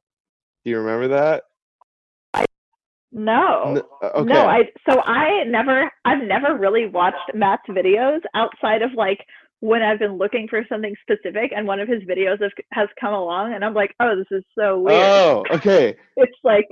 Do 0.63 0.71
you 0.71 0.79
remember 0.79 1.07
that? 1.09 1.43
No. 3.11 3.81
Uh, 4.03 4.05
okay. 4.05 4.33
No, 4.33 4.47
I 4.47 4.63
so 4.89 5.01
I 5.01 5.43
never 5.45 5.91
I've 6.05 6.23
never 6.23 6.57
really 6.57 6.87
watched 6.87 7.33
Matt's 7.33 7.63
videos 7.69 8.19
outside 8.35 8.81
of 8.81 8.91
like 8.93 9.19
when 9.61 9.81
I've 9.81 9.99
been 9.99 10.17
looking 10.17 10.47
for 10.47 10.63
something 10.69 10.95
specific 11.01 11.51
and 11.55 11.67
one 11.67 11.79
of 11.79 11.87
his 11.87 12.01
videos 12.03 12.41
has, 12.41 12.51
has 12.71 12.87
come 12.99 13.13
along 13.13 13.53
and 13.53 13.65
I'm 13.65 13.73
like, 13.73 13.93
"Oh, 13.99 14.15
this 14.15 14.27
is 14.31 14.43
so 14.57 14.79
weird." 14.79 15.03
Oh, 15.03 15.43
okay. 15.51 15.95
it's 16.17 16.37
like 16.43 16.67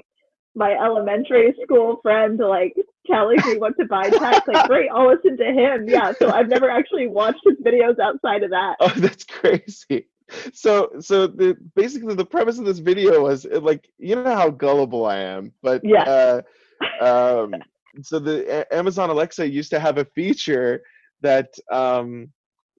my 0.58 0.74
elementary 0.74 1.56
school 1.64 2.00
friend 2.02 2.40
like 2.40 2.76
telling 3.10 3.38
me 3.46 3.58
what 3.58 3.74
to 3.80 3.86
buy 3.86 4.10
text 4.10 4.48
like 4.48 4.68
great 4.68 4.90
i'll 4.94 5.08
listen 5.08 5.38
to 5.38 5.46
him 5.46 5.88
yeah 5.88 6.12
so 6.20 6.30
i've 6.30 6.50
never 6.50 6.70
actually 6.70 7.08
watched 7.08 7.40
his 7.46 7.56
videos 7.66 7.98
outside 8.00 8.44
of 8.44 8.50
that 8.50 8.76
oh 8.82 8.90
that's 8.98 9.24
crazy 9.24 10.08
so 10.54 10.90
so 11.00 11.28
the 11.28 11.58
basically 11.76 12.16
the 12.16 12.26
premise 12.26 12.60
of 12.60 12.66
this 12.66 12.80
video 12.80 13.24
was 13.24 13.46
uh, 13.46 13.60
like 13.62 13.90
you 13.98 14.16
know 14.16 14.36
how 14.36 14.50
gullible 14.50 15.06
I 15.06 15.18
am, 15.18 15.54
but 15.62 15.82
yeah. 15.84 16.42
Uh, 17.02 17.04
um, 17.04 17.56
so 18.02 18.20
the 18.20 18.46
a- 18.62 18.76
Amazon 18.76 19.10
Alexa 19.10 19.48
used 19.48 19.70
to 19.72 19.80
have 19.80 19.98
a 19.98 20.06
feature 20.06 20.82
that 21.22 21.54
um, 21.72 22.32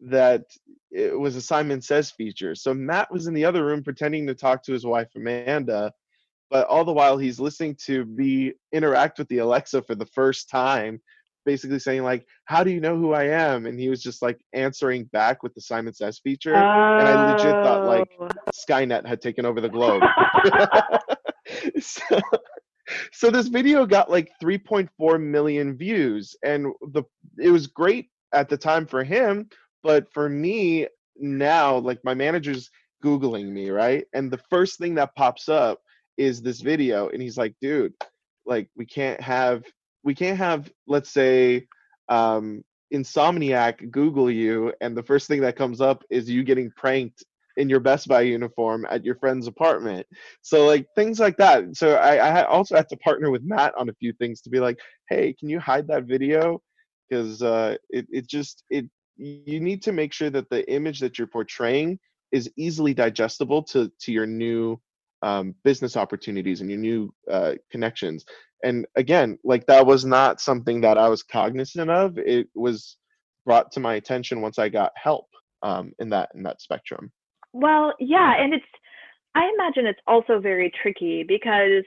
that 0.02 0.44
it 0.90 1.18
was 1.18 1.36
a 1.36 1.40
Simon 1.40 1.80
Says 1.80 2.10
feature. 2.10 2.54
So 2.54 2.74
Matt 2.74 3.10
was 3.10 3.26
in 3.26 3.34
the 3.34 3.44
other 3.44 3.64
room 3.64 3.82
pretending 3.82 4.26
to 4.26 4.34
talk 4.34 4.62
to 4.64 4.72
his 4.72 4.84
wife 4.84 5.08
Amanda, 5.16 5.92
but 6.50 6.66
all 6.66 6.84
the 6.84 6.92
while 6.92 7.18
he's 7.18 7.40
listening 7.40 7.76
to 7.86 8.04
me 8.06 8.52
interact 8.72 9.18
with 9.18 9.28
the 9.28 9.38
Alexa 9.38 9.82
for 9.82 9.94
the 9.94 10.06
first 10.06 10.48
time 10.48 11.00
basically 11.48 11.78
saying 11.78 12.02
like, 12.02 12.26
"How 12.44 12.62
do 12.62 12.70
you 12.70 12.78
know 12.78 12.96
who 12.96 13.14
I 13.14 13.24
am?" 13.24 13.64
And 13.64 13.80
he 13.80 13.88
was 13.88 14.02
just 14.02 14.20
like 14.20 14.38
answering 14.52 15.04
back 15.04 15.42
with 15.42 15.54
the 15.54 15.62
Simon 15.62 15.94
Says 15.94 16.18
feature, 16.18 16.54
oh. 16.54 16.58
and 16.58 17.08
I 17.08 17.32
legit 17.32 17.50
thought 17.64 17.86
like 17.86 18.10
oh. 18.20 18.28
Skynet 18.54 19.06
had 19.06 19.22
taken 19.22 19.46
over 19.46 19.60
the 19.60 19.68
globe. 19.70 20.02
so, 21.80 22.20
so 23.12 23.30
this 23.30 23.48
video 23.48 23.86
got 23.86 24.10
like 24.10 24.30
3.4 24.42 25.20
million 25.22 25.74
views, 25.74 26.36
and 26.44 26.66
the 26.92 27.02
it 27.38 27.50
was 27.50 27.66
great 27.66 28.10
at 28.34 28.50
the 28.50 28.58
time 28.58 28.86
for 28.86 29.02
him, 29.02 29.48
but 29.82 30.12
for 30.12 30.28
me 30.28 30.86
now, 31.16 31.78
like 31.78 31.98
my 32.04 32.12
manager's 32.12 32.70
googling 33.02 33.48
me 33.48 33.70
right, 33.70 34.04
and 34.12 34.30
the 34.30 34.40
first 34.50 34.78
thing 34.78 34.94
that 34.96 35.14
pops 35.14 35.48
up 35.48 35.80
is 36.18 36.42
this 36.42 36.60
video, 36.60 37.08
and 37.08 37.22
he's 37.22 37.38
like, 37.38 37.54
"Dude." 37.60 37.94
Like 38.48 38.70
we 38.76 38.86
can't 38.86 39.20
have 39.20 39.64
we 40.02 40.14
can't 40.14 40.38
have 40.38 40.70
let's 40.86 41.10
say 41.10 41.66
um, 42.08 42.64
insomniac 42.92 43.90
google 43.90 44.30
you 44.30 44.72
and 44.80 44.96
the 44.96 45.02
first 45.02 45.28
thing 45.28 45.42
that 45.42 45.56
comes 45.56 45.80
up 45.80 46.02
is 46.10 46.30
you 46.30 46.42
getting 46.42 46.72
pranked 46.74 47.22
in 47.58 47.68
your 47.68 47.80
best 47.80 48.08
buy 48.08 48.22
uniform 48.22 48.86
at 48.88 49.04
your 49.04 49.16
friend's 49.16 49.46
apartment. 49.46 50.06
So 50.42 50.64
like 50.64 50.86
things 50.94 51.20
like 51.20 51.36
that. 51.36 51.76
So 51.76 51.96
i, 51.96 52.16
I 52.16 52.44
also 52.44 52.76
had 52.76 52.88
to 52.88 52.96
partner 52.98 53.30
with 53.30 53.42
matt 53.44 53.74
on 53.76 53.90
a 53.90 53.94
few 53.94 54.12
things 54.14 54.40
to 54.42 54.50
be 54.50 54.60
like 54.60 54.78
hey 55.08 55.34
can 55.38 55.48
you 55.50 55.60
hide 55.60 55.86
that 55.88 56.04
video? 56.04 56.62
Because 57.08 57.42
uh, 57.42 57.76
it, 57.90 58.06
it 58.10 58.26
just 58.26 58.64
it 58.70 58.86
you 59.16 59.60
need 59.60 59.82
to 59.82 59.92
make 59.92 60.12
sure 60.12 60.30
that 60.30 60.48
the 60.48 60.70
image 60.72 61.00
that 61.00 61.18
you're 61.18 61.26
portraying 61.26 61.98
is 62.32 62.50
easily 62.56 62.94
digestible 62.94 63.62
to 63.64 63.92
to 64.00 64.12
your 64.12 64.26
new 64.26 64.80
um, 65.22 65.54
business 65.64 65.96
opportunities 65.96 66.60
and 66.60 66.70
your 66.70 66.78
new 66.78 67.14
uh, 67.30 67.54
connections. 67.70 68.24
And 68.64 68.86
again 68.96 69.38
like 69.44 69.66
that 69.66 69.86
was 69.86 70.04
not 70.04 70.40
something 70.40 70.80
that 70.80 70.98
i 70.98 71.08
was 71.08 71.22
cognizant 71.22 71.90
of. 71.90 72.18
It 72.18 72.48
was 72.54 72.96
brought 73.44 73.70
to 73.72 73.80
my 73.80 73.94
attention 73.94 74.40
once 74.40 74.58
i 74.58 74.68
got 74.68 74.92
help 74.96 75.26
um, 75.62 75.92
in 75.98 76.08
that 76.10 76.30
in 76.34 76.42
that 76.42 76.60
spectrum. 76.60 77.12
Well 77.52 77.94
yeah 78.00 78.34
and 78.36 78.52
it's 78.52 78.64
i 79.34 79.48
imagine 79.54 79.86
it's 79.86 80.00
also 80.06 80.40
very 80.40 80.72
tricky 80.82 81.24
because 81.26 81.84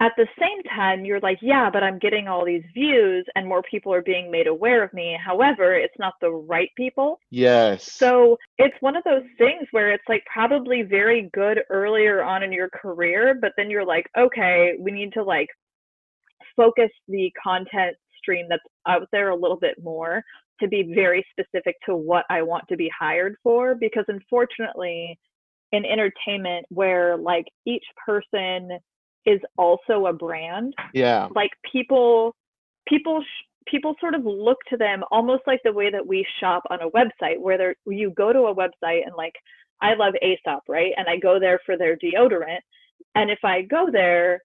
at 0.00 0.12
the 0.16 0.26
same 0.38 0.62
time 0.74 1.04
you're 1.04 1.20
like 1.20 1.38
yeah 1.42 1.68
but 1.70 1.82
i'm 1.82 1.98
getting 1.98 2.28
all 2.28 2.44
these 2.44 2.62
views 2.72 3.26
and 3.34 3.46
more 3.46 3.62
people 3.62 3.92
are 3.92 4.02
being 4.02 4.30
made 4.30 4.46
aware 4.46 4.82
of 4.82 4.92
me. 4.92 5.18
However 5.24 5.74
it's 5.74 5.98
not 5.98 6.14
the 6.20 6.30
right 6.30 6.70
people. 6.76 7.18
Yes. 7.30 7.90
So 7.90 8.38
it's 8.58 8.76
one 8.80 8.96
of 8.96 9.04
those 9.04 9.24
things 9.38 9.66
where 9.72 9.92
it's 9.92 10.04
like 10.08 10.24
probably 10.32 10.82
very 10.82 11.30
good 11.32 11.60
earlier 11.70 12.22
on 12.22 12.42
in 12.42 12.52
your 12.52 12.68
career 12.70 13.38
but 13.40 13.52
then 13.56 13.70
you're 13.70 13.84
like 13.84 14.06
okay 14.16 14.74
we 14.78 14.90
need 14.90 15.12
to 15.14 15.22
like 15.22 15.48
focus 16.56 16.90
the 17.08 17.30
content 17.42 17.96
stream 18.18 18.46
that's 18.48 18.62
out 18.86 19.08
there 19.12 19.30
a 19.30 19.36
little 19.36 19.56
bit 19.56 19.82
more 19.82 20.22
to 20.60 20.68
be 20.68 20.92
very 20.94 21.24
specific 21.30 21.76
to 21.86 21.94
what 21.94 22.24
I 22.28 22.42
want 22.42 22.64
to 22.68 22.76
be 22.76 22.90
hired 22.98 23.36
for. 23.42 23.74
Because 23.74 24.04
unfortunately 24.08 25.18
in 25.72 25.84
entertainment 25.84 26.66
where 26.70 27.16
like 27.16 27.44
each 27.66 27.84
person 28.04 28.70
is 29.28 29.40
also 29.56 30.06
a 30.06 30.12
brand. 30.12 30.74
Yeah. 30.94 31.28
Like 31.34 31.50
people 31.70 32.34
people 32.88 33.22
sh- 33.22 33.44
people 33.66 33.94
sort 34.00 34.14
of 34.14 34.24
look 34.24 34.58
to 34.70 34.76
them 34.76 35.02
almost 35.10 35.42
like 35.46 35.60
the 35.64 35.72
way 35.72 35.90
that 35.90 36.06
we 36.06 36.26
shop 36.40 36.62
on 36.70 36.80
a 36.80 36.90
website 36.90 37.38
where 37.38 37.58
there 37.58 37.74
you 37.86 38.10
go 38.10 38.32
to 38.32 38.40
a 38.40 38.54
website 38.54 39.04
and 39.04 39.14
like 39.16 39.34
I 39.80 39.94
love 39.94 40.14
Aesop 40.22 40.62
right? 40.68 40.92
And 40.96 41.06
I 41.08 41.18
go 41.18 41.38
there 41.38 41.60
for 41.66 41.76
their 41.76 41.96
deodorant. 41.96 42.60
And 43.14 43.30
if 43.30 43.40
I 43.44 43.62
go 43.62 43.88
there 43.92 44.40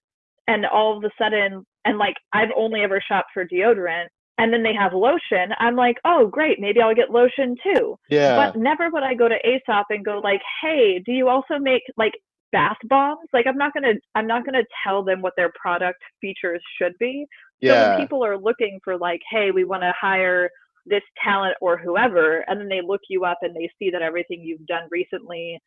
and 0.46 0.66
all 0.66 0.96
of 0.96 1.04
a 1.04 1.10
sudden 1.18 1.64
and 1.84 1.98
like 1.98 2.16
I've 2.32 2.52
only 2.56 2.82
ever 2.82 3.00
shopped 3.06 3.30
for 3.32 3.46
deodorant 3.46 4.06
and 4.36 4.52
then 4.52 4.64
they 4.64 4.74
have 4.74 4.92
lotion 4.92 5.54
i'm 5.60 5.76
like 5.76 5.96
oh 6.04 6.26
great 6.26 6.60
maybe 6.60 6.80
i'll 6.80 6.94
get 6.94 7.10
lotion 7.10 7.56
too. 7.62 7.96
Yeah. 8.10 8.34
But 8.36 8.58
never 8.58 8.90
would 8.90 9.02
i 9.02 9.14
go 9.14 9.28
to 9.28 9.36
aesop 9.46 9.86
and 9.90 10.04
go 10.04 10.20
like 10.22 10.42
hey 10.60 11.00
do 11.04 11.12
you 11.12 11.28
also 11.28 11.58
make 11.58 11.82
like 11.96 12.14
bath 12.54 12.76
bombs. 12.84 13.28
Like 13.32 13.46
i'm 13.46 13.58
not 13.58 13.74
gonna 13.74 13.94
i'm 14.14 14.26
not 14.26 14.46
gonna 14.46 14.62
tell 14.82 15.02
them 15.02 15.20
what 15.20 15.34
their 15.36 15.52
product 15.60 15.98
features 16.20 16.62
should 16.78 16.94
be. 16.98 17.26
Yeah. 17.60 17.82
so 17.82 17.88
when 17.90 18.00
people 18.00 18.24
are 18.24 18.38
looking 18.38 18.78
for 18.84 18.96
like 18.96 19.20
hey 19.30 19.50
we 19.50 19.64
want 19.64 19.82
to 19.82 19.92
hire 20.00 20.48
this 20.86 21.02
talent 21.22 21.56
or 21.60 21.76
whoever 21.76 22.44
and 22.46 22.60
then 22.60 22.68
they 22.68 22.80
look 22.86 23.00
you 23.08 23.24
up 23.24 23.38
and 23.42 23.54
they 23.56 23.70
see 23.78 23.90
that 23.90 24.02
everything 24.02 24.40
you've 24.42 24.66
done 24.66 24.86
recently 24.90 25.58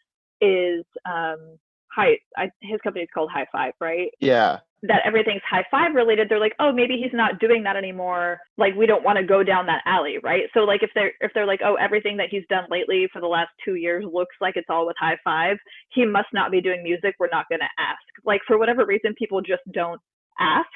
is 0.42 0.86
um 1.06 1.58
high 1.92 2.18
I, 2.38 2.50
his 2.62 2.80
company 2.82 3.04
is 3.04 3.10
called 3.14 3.30
high 3.32 3.48
five 3.52 3.74
right? 3.82 4.10
Yeah 4.20 4.60
that 4.84 5.02
everything's 5.06 5.42
high 5.50 5.66
five 5.72 5.96
related 5.96 6.28
they're 6.30 6.40
like 6.40 6.56
oh 6.60 6.72
maybe 6.72 6.98
he's 7.02 7.14
not 7.14 7.40
doing 7.40 7.64
that 7.64 7.76
anymore 7.76 8.40
like 8.58 8.76
we 8.76 8.86
don't 8.86 9.04
want 9.04 9.18
to 9.18 9.24
go 9.24 9.44
down 9.44 9.66
that 9.66 9.82
alley 9.86 10.18
right 10.24 10.44
so 10.54 10.60
like 10.62 10.84
if 10.84 10.92
they're 10.94 11.12
if 11.22 11.32
they're 11.34 11.48
like 11.48 11.62
oh 11.66 11.76
everything 11.76 12.16
that 12.16 12.30
he's 12.30 12.44
done 12.50 12.64
lately 12.70 13.08
for 13.12 13.20
the 13.20 13.28
last 13.28 13.50
two 13.66 13.76
years 13.76 14.06
looks 14.14 14.36
like 14.40 14.56
it's 14.56 14.70
all 14.70 14.86
with 14.86 14.96
high 15.00 15.18
five 15.24 15.58
he 15.94 16.06
must 16.06 16.28
not 16.34 16.52
be 16.52 16.62
doing 16.62 16.84
music 16.84 17.16
we're 17.20 17.30
not 17.32 17.46
going 17.50 17.60
to 17.60 17.82
ask 17.82 18.00
like 18.24 18.42
for 18.46 18.58
whatever 18.60 18.86
reason 18.86 19.16
people 19.18 19.42
just 19.42 19.64
don't 19.72 20.00
ask. 20.40 20.70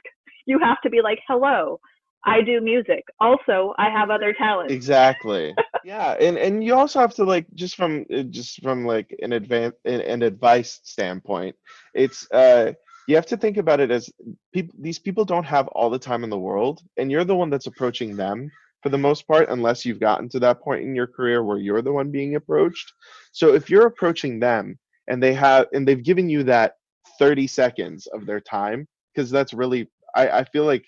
You 0.46 0.60
have 0.60 0.82
to 0.84 0.90
be 0.90 1.02
like, 1.02 1.20
hello, 1.28 1.80
I 2.26 2.42
do 2.42 2.62
music. 2.62 3.04
Also, 3.20 3.74
I 3.78 3.90
have 3.90 4.10
other 4.10 4.34
talents. 4.34 4.74
Exactly. 4.74 5.54
yeah, 5.86 6.12
and 6.20 6.38
and 6.38 6.64
you 6.64 6.76
also 6.76 7.00
have 7.00 7.16
to 7.16 7.24
like 7.24 7.48
just 7.56 7.76
from 7.76 8.06
just 8.30 8.62
from 8.62 8.86
like 8.86 9.16
an 9.22 9.34
advance 9.34 9.76
an, 9.86 10.02
an 10.02 10.22
advice 10.22 10.80
standpoint, 10.84 11.56
it's 11.94 12.30
uh 12.32 12.74
you 13.12 13.18
have 13.18 13.26
to 13.26 13.36
think 13.36 13.58
about 13.58 13.82
it 13.82 13.92
as 13.92 14.10
these 14.54 14.98
people 14.98 15.26
don't 15.26 15.44
have 15.44 15.68
all 15.70 15.90
the 15.90 16.00
time 16.00 16.24
in 16.24 16.30
the 16.30 16.40
world 16.40 16.82
and 16.98 17.12
you're 17.12 17.26
the 17.26 17.36
one 17.36 17.50
that's 17.50 17.68
approaching 17.68 18.16
them 18.16 18.50
for 18.82 18.88
the 18.88 18.98
most 18.98 19.28
part 19.28 19.50
unless 19.50 19.86
you've 19.86 20.00
gotten 20.00 20.30
to 20.30 20.40
that 20.40 20.62
point 20.62 20.82
in 20.82 20.96
your 20.96 21.08
career 21.08 21.44
where 21.44 21.58
you're 21.58 21.82
the 21.82 21.92
one 21.92 22.10
being 22.10 22.36
approached. 22.36 22.94
So 23.34 23.54
if 23.54 23.70
you're 23.70 23.88
approaching 23.88 24.40
them 24.40 24.80
and 25.10 25.22
they 25.22 25.34
have 25.34 25.68
and 25.74 25.86
they've 25.86 26.02
given 26.02 26.30
you 26.30 26.44
that 26.44 26.76
30 27.20 27.48
seconds 27.48 28.08
of 28.08 28.26
their 28.26 28.40
time 28.40 28.88
because 29.14 29.30
that's 29.30 29.54
really 29.54 29.90
I, 30.16 30.30
I 30.30 30.44
feel 30.46 30.64
like 30.64 30.86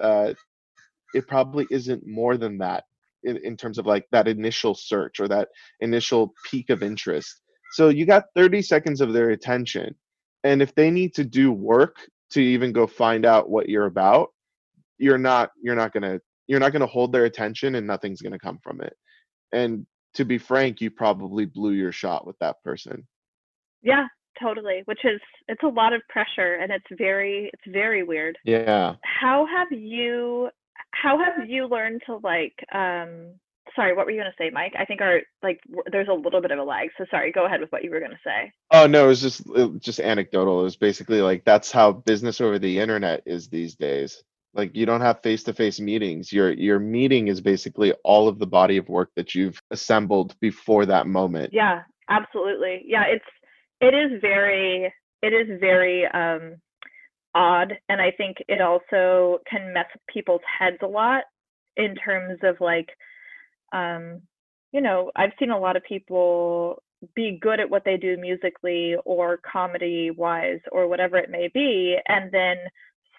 uh, 0.00 0.34
it 1.14 1.26
probably 1.26 1.66
isn't 1.68 2.06
more 2.06 2.36
than 2.36 2.58
that 2.58 2.84
in, 3.24 3.38
in 3.38 3.56
terms 3.56 3.76
of 3.76 3.86
like 3.86 4.06
that 4.12 4.28
initial 4.28 4.76
search 4.76 5.18
or 5.18 5.26
that 5.26 5.48
initial 5.80 6.32
peak 6.48 6.70
of 6.70 6.84
interest. 6.84 7.42
So 7.72 7.88
you 7.88 8.06
got 8.06 8.26
30 8.36 8.62
seconds 8.62 9.00
of 9.00 9.12
their 9.12 9.30
attention. 9.30 9.96
And 10.44 10.62
if 10.62 10.74
they 10.74 10.90
need 10.90 11.14
to 11.14 11.24
do 11.24 11.52
work 11.52 11.96
to 12.30 12.40
even 12.40 12.72
go 12.72 12.86
find 12.86 13.26
out 13.26 13.50
what 13.50 13.68
you're 13.68 13.86
about, 13.86 14.28
you're 14.98 15.18
not 15.18 15.50
you're 15.62 15.76
not 15.76 15.92
going 15.92 16.02
to 16.02 16.20
you're 16.46 16.60
not 16.60 16.72
going 16.72 16.80
to 16.80 16.86
hold 16.86 17.12
their 17.12 17.24
attention 17.24 17.74
and 17.76 17.86
nothing's 17.86 18.20
going 18.20 18.32
to 18.32 18.38
come 18.38 18.58
from 18.62 18.80
it. 18.80 18.96
And 19.52 19.86
to 20.14 20.24
be 20.24 20.38
frank, 20.38 20.80
you 20.80 20.90
probably 20.90 21.44
blew 21.46 21.72
your 21.72 21.92
shot 21.92 22.26
with 22.26 22.36
that 22.40 22.56
person. 22.64 23.06
Yeah, 23.82 24.06
totally. 24.42 24.82
Which 24.86 25.04
is 25.04 25.20
it's 25.48 25.62
a 25.62 25.68
lot 25.68 25.92
of 25.92 26.02
pressure 26.08 26.56
and 26.56 26.70
it's 26.72 26.98
very 26.98 27.50
it's 27.52 27.72
very 27.72 28.02
weird. 28.02 28.36
Yeah. 28.44 28.96
How 29.02 29.46
have 29.46 29.70
you 29.70 30.50
how 30.92 31.18
have 31.18 31.48
you 31.48 31.66
learned 31.66 32.02
to 32.06 32.16
like 32.16 32.54
um 32.74 33.34
sorry 33.76 33.94
what 33.94 34.06
were 34.06 34.12
you 34.12 34.20
going 34.20 34.30
to 34.30 34.42
say 34.42 34.50
mike? 34.50 34.74
I 34.78 34.84
think 34.84 35.00
our 35.00 35.20
like 35.42 35.60
there's 35.90 36.08
a 36.08 36.14
little 36.14 36.40
bit 36.40 36.50
of 36.50 36.58
a 36.58 36.62
lag 36.62 36.90
so 36.98 37.04
sorry 37.10 37.32
go 37.32 37.46
ahead 37.46 37.60
with 37.60 37.70
what 37.70 37.84
you 37.84 37.90
were 37.90 38.00
going 38.00 38.10
to 38.10 38.18
say. 38.24 38.52
Oh 38.70 38.86
no 38.86 39.04
it 39.04 39.08
was 39.08 39.20
just 39.20 39.40
it 39.40 39.72
was 39.72 39.80
just 39.80 40.00
anecdotal. 40.00 40.60
It 40.60 40.64
was 40.64 40.76
basically 40.76 41.20
like 41.20 41.44
that's 41.44 41.70
how 41.70 41.92
business 41.92 42.40
over 42.40 42.58
the 42.58 42.78
internet 42.78 43.22
is 43.26 43.48
these 43.48 43.74
days. 43.74 44.22
Like 44.52 44.74
you 44.74 44.84
don't 44.84 45.00
have 45.00 45.22
face-to-face 45.22 45.78
meetings. 45.78 46.32
Your 46.32 46.52
your 46.52 46.78
meeting 46.78 47.28
is 47.28 47.40
basically 47.40 47.92
all 48.04 48.28
of 48.28 48.38
the 48.38 48.46
body 48.46 48.76
of 48.76 48.88
work 48.88 49.10
that 49.16 49.34
you've 49.34 49.60
assembled 49.70 50.34
before 50.40 50.86
that 50.86 51.06
moment. 51.06 51.50
Yeah 51.52 51.82
absolutely. 52.08 52.82
Yeah 52.86 53.04
it's 53.06 53.24
it 53.80 53.94
is 53.94 54.20
very 54.20 54.92
it 55.22 55.32
is 55.32 55.60
very 55.60 56.06
um 56.06 56.56
odd 57.34 57.74
and 57.88 58.00
i 58.00 58.10
think 58.10 58.38
it 58.48 58.60
also 58.60 59.38
can 59.48 59.72
mess 59.72 59.86
with 59.94 60.02
people's 60.12 60.40
heads 60.58 60.78
a 60.82 60.86
lot 60.86 61.22
in 61.76 61.94
terms 61.94 62.38
of 62.42 62.60
like 62.60 62.88
um 63.72 64.20
you 64.72 64.80
know 64.80 65.10
i've 65.16 65.32
seen 65.38 65.50
a 65.50 65.58
lot 65.58 65.76
of 65.76 65.82
people 65.84 66.82
be 67.14 67.38
good 67.40 67.60
at 67.60 67.70
what 67.70 67.84
they 67.84 67.96
do 67.96 68.16
musically 68.18 68.94
or 69.04 69.38
comedy 69.38 70.10
wise 70.10 70.60
or 70.70 70.86
whatever 70.86 71.16
it 71.16 71.30
may 71.30 71.48
be 71.52 71.96
and 72.08 72.30
then 72.30 72.56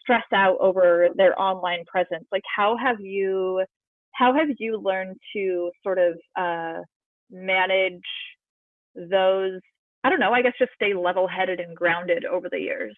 stress 0.01 0.25
out 0.33 0.57
over 0.59 1.09
their 1.15 1.39
online 1.39 1.85
presence. 1.85 2.25
Like 2.31 2.43
how 2.55 2.77
have 2.77 2.99
you 2.99 3.63
how 4.13 4.33
have 4.33 4.49
you 4.59 4.77
learned 4.77 5.17
to 5.33 5.71
sort 5.83 5.97
of 5.97 6.19
uh 6.35 6.81
manage 7.31 8.01
those 8.93 9.61
i 10.03 10.09
don't 10.09 10.19
know 10.19 10.33
i 10.33 10.41
guess 10.41 10.51
just 10.59 10.73
stay 10.75 10.93
level 10.93 11.25
headed 11.25 11.61
and 11.61 11.75
grounded 11.77 12.25
over 12.25 12.49
the 12.49 12.59
years? 12.59 12.95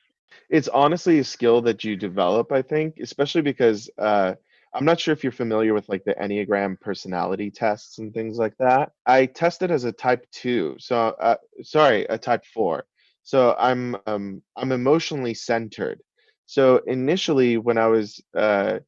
It's 0.50 0.68
honestly 0.68 1.20
a 1.20 1.24
skill 1.24 1.62
that 1.62 1.84
you 1.84 1.96
develop, 1.96 2.52
I 2.52 2.64
think, 2.64 2.98
especially 3.00 3.44
because 3.44 3.88
uh, 4.00 4.34
I'm 4.74 4.86
not 4.86 5.00
sure 5.00 5.14
if 5.14 5.24
you're 5.24 5.32
familiar 5.32 5.74
with 5.74 5.88
like 5.90 6.04
the 6.04 6.16
Enneagram 6.16 6.80
personality 6.80 7.52
tests 7.52 8.00
and 8.00 8.14
things 8.14 8.38
like 8.38 8.56
that. 8.60 8.92
I 9.06 9.28
tested 9.28 9.72
as 9.72 9.84
a 9.84 9.92
type 9.92 10.26
two, 10.32 10.76
so 10.80 11.16
uh, 11.20 11.36
sorry, 11.62 12.06
a 12.06 12.18
type 12.18 12.44
four. 12.54 12.86
So 13.24 13.56
I'm 13.60 13.96
um, 14.08 14.42
I'm 14.58 14.72
emotionally 14.72 15.34
centered. 15.34 16.02
So 16.46 16.78
initially, 16.88 17.58
when 17.58 17.78
I 17.78 17.88
was 17.88 18.22
uh, 18.36 18.80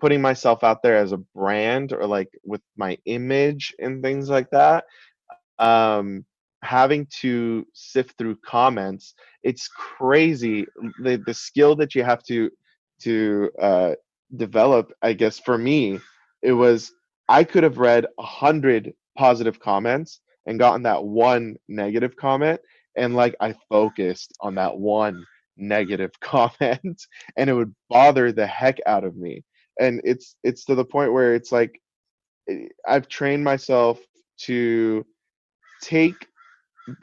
putting 0.00 0.20
myself 0.20 0.64
out 0.64 0.82
there 0.82 0.96
as 0.96 1.12
a 1.12 1.18
brand 1.34 1.92
or 1.92 2.06
like 2.06 2.30
with 2.44 2.62
my 2.76 2.98
image 3.06 3.74
and 3.78 4.02
things 4.02 4.28
like 4.28 4.50
that, 4.50 4.84
um, 5.58 6.24
having 6.62 7.06
to 7.20 7.66
sift 7.72 8.18
through 8.18 8.36
comments 8.44 9.14
it's 9.44 9.68
crazy 9.68 10.66
the 11.02 11.22
the 11.24 11.32
skill 11.32 11.76
that 11.76 11.94
you 11.94 12.02
have 12.02 12.20
to 12.24 12.50
to 13.00 13.48
uh, 13.62 13.92
develop 14.36 14.92
i 15.02 15.12
guess 15.12 15.38
for 15.38 15.56
me 15.56 15.98
it 16.42 16.52
was 16.52 16.92
i 17.28 17.42
could 17.42 17.62
have 17.62 17.78
read 17.78 18.06
a 18.18 18.22
hundred 18.22 18.92
positive 19.16 19.58
comments 19.58 20.20
and 20.46 20.58
gotten 20.58 20.82
that 20.82 21.02
one 21.02 21.56
negative 21.68 22.14
comment 22.16 22.60
and 22.96 23.14
like 23.14 23.34
i 23.40 23.54
focused 23.70 24.32
on 24.40 24.54
that 24.54 24.76
one 24.76 25.24
negative 25.58 26.12
comment 26.20 27.02
and 27.36 27.50
it 27.50 27.52
would 27.52 27.74
bother 27.90 28.32
the 28.32 28.46
heck 28.46 28.78
out 28.86 29.04
of 29.04 29.16
me. 29.16 29.44
And 29.80 30.00
it's 30.04 30.36
it's 30.42 30.64
to 30.64 30.74
the 30.74 30.84
point 30.84 31.12
where 31.12 31.34
it's 31.34 31.52
like 31.52 31.80
eh, 32.48 32.66
i've 32.86 33.08
trained 33.08 33.44
myself 33.44 34.00
to 34.38 35.04
take 35.82 36.26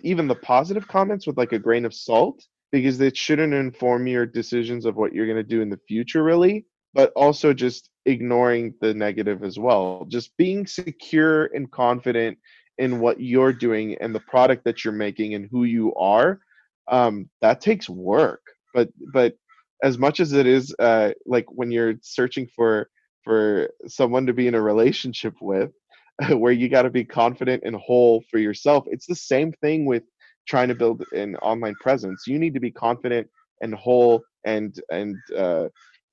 even 0.01 0.27
the 0.27 0.35
positive 0.35 0.87
comments 0.87 1.27
with 1.27 1.37
like 1.37 1.53
a 1.53 1.59
grain 1.59 1.85
of 1.85 1.93
salt 1.93 2.43
because 2.71 2.99
it 2.99 3.15
shouldn't 3.15 3.53
inform 3.53 4.07
your 4.07 4.25
decisions 4.25 4.85
of 4.85 4.95
what 4.95 5.13
you're 5.13 5.27
going 5.27 5.37
to 5.37 5.43
do 5.43 5.61
in 5.61 5.69
the 5.69 5.79
future 5.87 6.23
really 6.23 6.65
but 6.95 7.11
also 7.15 7.53
just 7.53 7.89
ignoring 8.07 8.73
the 8.81 8.93
negative 8.93 9.43
as 9.43 9.59
well 9.59 10.05
just 10.07 10.35
being 10.37 10.65
secure 10.65 11.45
and 11.53 11.71
confident 11.71 12.37
in 12.77 12.99
what 12.99 13.19
you're 13.19 13.53
doing 13.53 13.95
and 14.01 14.15
the 14.15 14.19
product 14.21 14.63
that 14.65 14.83
you're 14.83 14.93
making 14.93 15.35
and 15.35 15.47
who 15.51 15.65
you 15.65 15.93
are 15.95 16.39
um, 16.87 17.29
that 17.41 17.61
takes 17.61 17.87
work 17.87 18.41
but 18.73 18.89
but 19.13 19.35
as 19.83 19.97
much 19.97 20.19
as 20.19 20.33
it 20.33 20.47
is 20.47 20.73
uh, 20.79 21.11
like 21.25 21.45
when 21.49 21.71
you're 21.71 21.95
searching 22.01 22.47
for 22.55 22.89
for 23.23 23.69
someone 23.87 24.25
to 24.25 24.33
be 24.33 24.47
in 24.47 24.55
a 24.55 24.61
relationship 24.61 25.35
with 25.41 25.71
where 26.29 26.53
you 26.53 26.69
got 26.69 26.83
to 26.83 26.89
be 26.89 27.03
confident 27.03 27.63
and 27.65 27.75
whole 27.75 28.23
for 28.31 28.37
yourself. 28.37 28.85
It's 28.87 29.07
the 29.07 29.15
same 29.15 29.51
thing 29.53 29.85
with 29.85 30.03
trying 30.47 30.69
to 30.69 30.75
build 30.75 31.03
an 31.11 31.35
online 31.37 31.75
presence. 31.75 32.23
You 32.27 32.39
need 32.39 32.53
to 32.53 32.59
be 32.59 32.71
confident 32.71 33.27
and 33.61 33.73
whole 33.73 34.21
and 34.45 34.79
and 34.91 35.17
uh, 35.35 35.67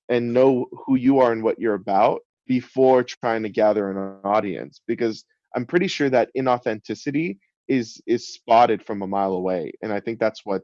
and 0.09 0.33
know 0.33 0.67
who 0.73 0.97
you 0.97 1.19
are 1.19 1.33
and 1.33 1.43
what 1.43 1.59
you're 1.59 1.75
about 1.75 2.21
before 2.47 3.03
trying 3.03 3.43
to 3.43 3.49
gather 3.49 3.91
an 3.91 4.19
audience 4.25 4.81
because 4.87 5.25
I'm 5.55 5.67
pretty 5.67 5.89
sure 5.89 6.11
that 6.11 6.31
inauthenticity 6.37 7.39
is 7.69 8.03
is 8.07 8.35
spotted 8.35 8.85
from 8.85 9.03
a 9.03 9.07
mile 9.07 9.33
away 9.33 9.73
and 9.83 9.93
I 9.93 10.01
think 10.01 10.19
that's 10.19 10.45
what 10.45 10.63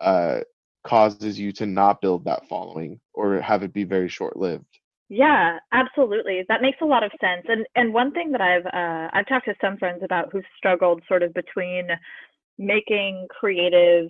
uh, 0.00 0.40
causes 0.86 1.38
you 1.38 1.52
to 1.52 1.66
not 1.66 2.00
build 2.00 2.24
that 2.24 2.48
following 2.48 3.00
or 3.14 3.40
have 3.40 3.62
it 3.62 3.72
be 3.72 3.84
very 3.84 4.08
short 4.08 4.36
lived. 4.36 4.78
Yeah, 5.08 5.58
absolutely. 5.72 6.44
That 6.48 6.62
makes 6.62 6.78
a 6.82 6.84
lot 6.84 7.04
of 7.04 7.12
sense. 7.20 7.46
And 7.48 7.66
and 7.76 7.94
one 7.94 8.12
thing 8.12 8.32
that 8.32 8.40
I've 8.40 8.66
uh, 8.66 9.08
I've 9.12 9.28
talked 9.28 9.46
to 9.46 9.54
some 9.60 9.76
friends 9.76 10.02
about 10.02 10.30
who've 10.32 10.44
struggled 10.56 11.02
sort 11.06 11.22
of 11.22 11.32
between 11.32 11.88
making 12.58 13.26
creative 13.30 14.08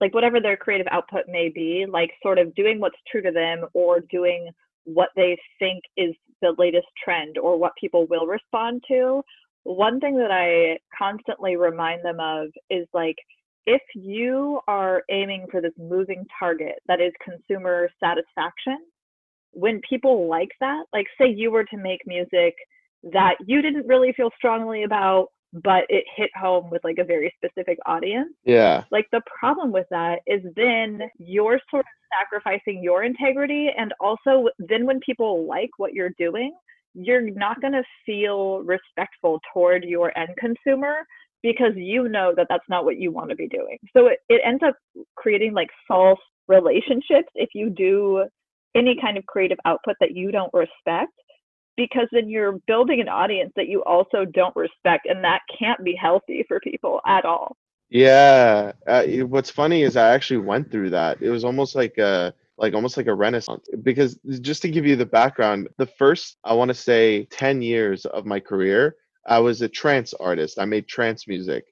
like 0.00 0.14
whatever 0.14 0.40
their 0.40 0.56
creative 0.56 0.86
output 0.90 1.24
may 1.28 1.48
be, 1.48 1.86
like 1.88 2.10
sort 2.22 2.38
of 2.38 2.54
doing 2.54 2.80
what's 2.80 2.96
true 3.10 3.22
to 3.22 3.32
them 3.32 3.66
or 3.74 4.00
doing 4.00 4.50
what 4.84 5.10
they 5.16 5.36
think 5.58 5.82
is 5.96 6.14
the 6.40 6.54
latest 6.56 6.86
trend 7.02 7.36
or 7.38 7.58
what 7.58 7.72
people 7.80 8.06
will 8.06 8.26
respond 8.26 8.82
to. 8.88 9.22
One 9.64 10.00
thing 10.00 10.16
that 10.16 10.30
I 10.30 10.78
constantly 10.96 11.56
remind 11.56 12.04
them 12.04 12.20
of 12.20 12.48
is 12.70 12.86
like 12.94 13.16
if 13.66 13.82
you 13.94 14.60
are 14.66 15.02
aiming 15.10 15.46
for 15.50 15.60
this 15.60 15.74
moving 15.78 16.24
target 16.38 16.76
that 16.86 17.00
is 17.00 17.12
consumer 17.22 17.90
satisfaction, 18.02 18.78
when 19.52 19.80
people 19.88 20.28
like 20.28 20.50
that, 20.60 20.84
like 20.92 21.06
say 21.20 21.28
you 21.28 21.50
were 21.50 21.64
to 21.64 21.76
make 21.76 22.00
music 22.06 22.54
that 23.12 23.34
you 23.46 23.60
didn't 23.60 23.86
really 23.86 24.12
feel 24.16 24.30
strongly 24.36 24.84
about, 24.84 25.28
but 25.52 25.84
it 25.88 26.04
hit 26.16 26.30
home 26.36 26.70
with 26.70 26.82
like 26.84 26.98
a 26.98 27.04
very 27.04 27.32
specific 27.36 27.78
audience. 27.86 28.32
Yeah. 28.44 28.84
Like 28.90 29.06
the 29.12 29.22
problem 29.38 29.72
with 29.72 29.86
that 29.90 30.20
is 30.26 30.42
then 30.56 31.02
you're 31.18 31.60
sort 31.70 31.80
of 31.80 32.20
sacrificing 32.20 32.82
your 32.82 33.04
integrity. 33.04 33.70
And 33.76 33.94
also, 34.00 34.48
then 34.58 34.84
when 34.86 35.00
people 35.00 35.46
like 35.46 35.70
what 35.78 35.94
you're 35.94 36.12
doing, 36.18 36.54
you're 36.94 37.30
not 37.30 37.60
going 37.60 37.72
to 37.72 37.84
feel 38.04 38.58
respectful 38.60 39.40
toward 39.52 39.84
your 39.84 40.16
end 40.18 40.30
consumer 40.38 41.06
because 41.42 41.72
you 41.76 42.08
know 42.08 42.32
that 42.36 42.46
that's 42.48 42.68
not 42.68 42.84
what 42.84 42.98
you 42.98 43.12
want 43.12 43.30
to 43.30 43.36
be 43.36 43.48
doing. 43.48 43.78
So 43.96 44.08
it, 44.08 44.18
it 44.28 44.40
ends 44.44 44.62
up 44.66 44.74
creating 45.16 45.54
like 45.54 45.68
false 45.86 46.18
relationships 46.48 47.28
if 47.34 47.50
you 47.54 47.70
do 47.70 48.24
any 48.74 48.96
kind 49.00 49.16
of 49.16 49.24
creative 49.26 49.58
output 49.64 49.96
that 50.00 50.14
you 50.14 50.30
don't 50.30 50.52
respect 50.52 51.12
because 51.78 52.08
then 52.12 52.28
you're 52.28 52.58
building 52.66 53.00
an 53.00 53.08
audience 53.08 53.52
that 53.56 53.68
you 53.68 53.82
also 53.84 54.26
don't 54.26 54.54
respect 54.56 55.06
and 55.06 55.24
that 55.24 55.40
can't 55.58 55.82
be 55.82 55.94
healthy 55.94 56.44
for 56.46 56.60
people 56.60 57.00
at 57.06 57.24
all. 57.24 57.56
Yeah 57.88 58.72
uh, 58.86 59.04
what's 59.32 59.48
funny 59.48 59.82
is 59.82 59.96
i 59.96 60.10
actually 60.10 60.38
went 60.38 60.70
through 60.70 60.90
that. 60.90 61.22
It 61.22 61.30
was 61.30 61.44
almost 61.44 61.74
like 61.74 61.96
a 61.96 62.34
like 62.58 62.74
almost 62.74 62.98
like 62.98 63.06
a 63.06 63.14
renaissance 63.14 63.66
because 63.82 64.18
just 64.40 64.60
to 64.62 64.68
give 64.68 64.84
you 64.84 64.96
the 64.96 65.06
background 65.06 65.68
the 65.78 65.86
first 65.86 66.36
i 66.44 66.52
want 66.52 66.68
to 66.68 66.74
say 66.74 67.24
10 67.30 67.62
years 67.62 68.04
of 68.04 68.26
my 68.26 68.40
career 68.40 68.96
i 69.26 69.38
was 69.38 69.62
a 69.62 69.68
trance 69.68 70.12
artist. 70.14 70.58
I 70.58 70.64
made 70.64 70.88
trance 70.88 71.28
music. 71.28 71.64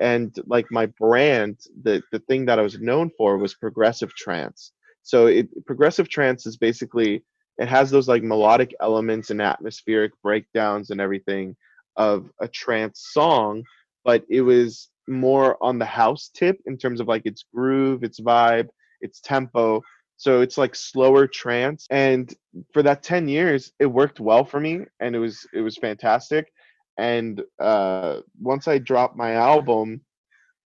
And 0.00 0.34
like 0.46 0.66
my 0.70 0.86
brand 0.86 1.58
the 1.82 2.02
the 2.10 2.20
thing 2.20 2.46
that 2.46 2.58
i 2.58 2.62
was 2.62 2.80
known 2.80 3.10
for 3.18 3.36
was 3.36 3.54
progressive 3.54 4.12
trance. 4.14 4.72
So 5.02 5.26
it 5.26 5.46
progressive 5.66 6.08
trance 6.08 6.46
is 6.46 6.56
basically 6.56 7.22
it 7.60 7.68
has 7.68 7.90
those 7.90 8.08
like 8.08 8.22
melodic 8.22 8.74
elements 8.80 9.30
and 9.30 9.40
atmospheric 9.40 10.12
breakdowns 10.22 10.90
and 10.90 11.00
everything 11.00 11.54
of 11.96 12.28
a 12.40 12.48
trance 12.48 13.08
song 13.12 13.62
but 14.04 14.24
it 14.28 14.40
was 14.40 14.88
more 15.08 15.56
on 15.62 15.78
the 15.78 15.84
house 15.84 16.30
tip 16.34 16.58
in 16.66 16.76
terms 16.76 17.00
of 17.00 17.08
like 17.08 17.26
its 17.26 17.44
groove 17.54 18.02
its 18.02 18.20
vibe 18.20 18.68
its 19.00 19.20
tempo. 19.20 19.82
So 20.16 20.42
it's 20.42 20.58
like 20.58 20.74
slower 20.74 21.26
trance 21.26 21.86
and 21.90 22.32
for 22.72 22.82
that 22.82 23.02
10 23.02 23.28
years 23.28 23.72
it 23.78 23.86
worked 23.86 24.20
well 24.20 24.44
for 24.44 24.60
me 24.60 24.80
and 25.00 25.16
it 25.16 25.18
was 25.18 25.46
it 25.54 25.62
was 25.62 25.76
fantastic. 25.76 26.52
And 26.98 27.42
uh, 27.58 28.20
once 28.40 28.68
i 28.68 28.78
dropped 28.78 29.16
my 29.16 29.32
album 29.32 30.02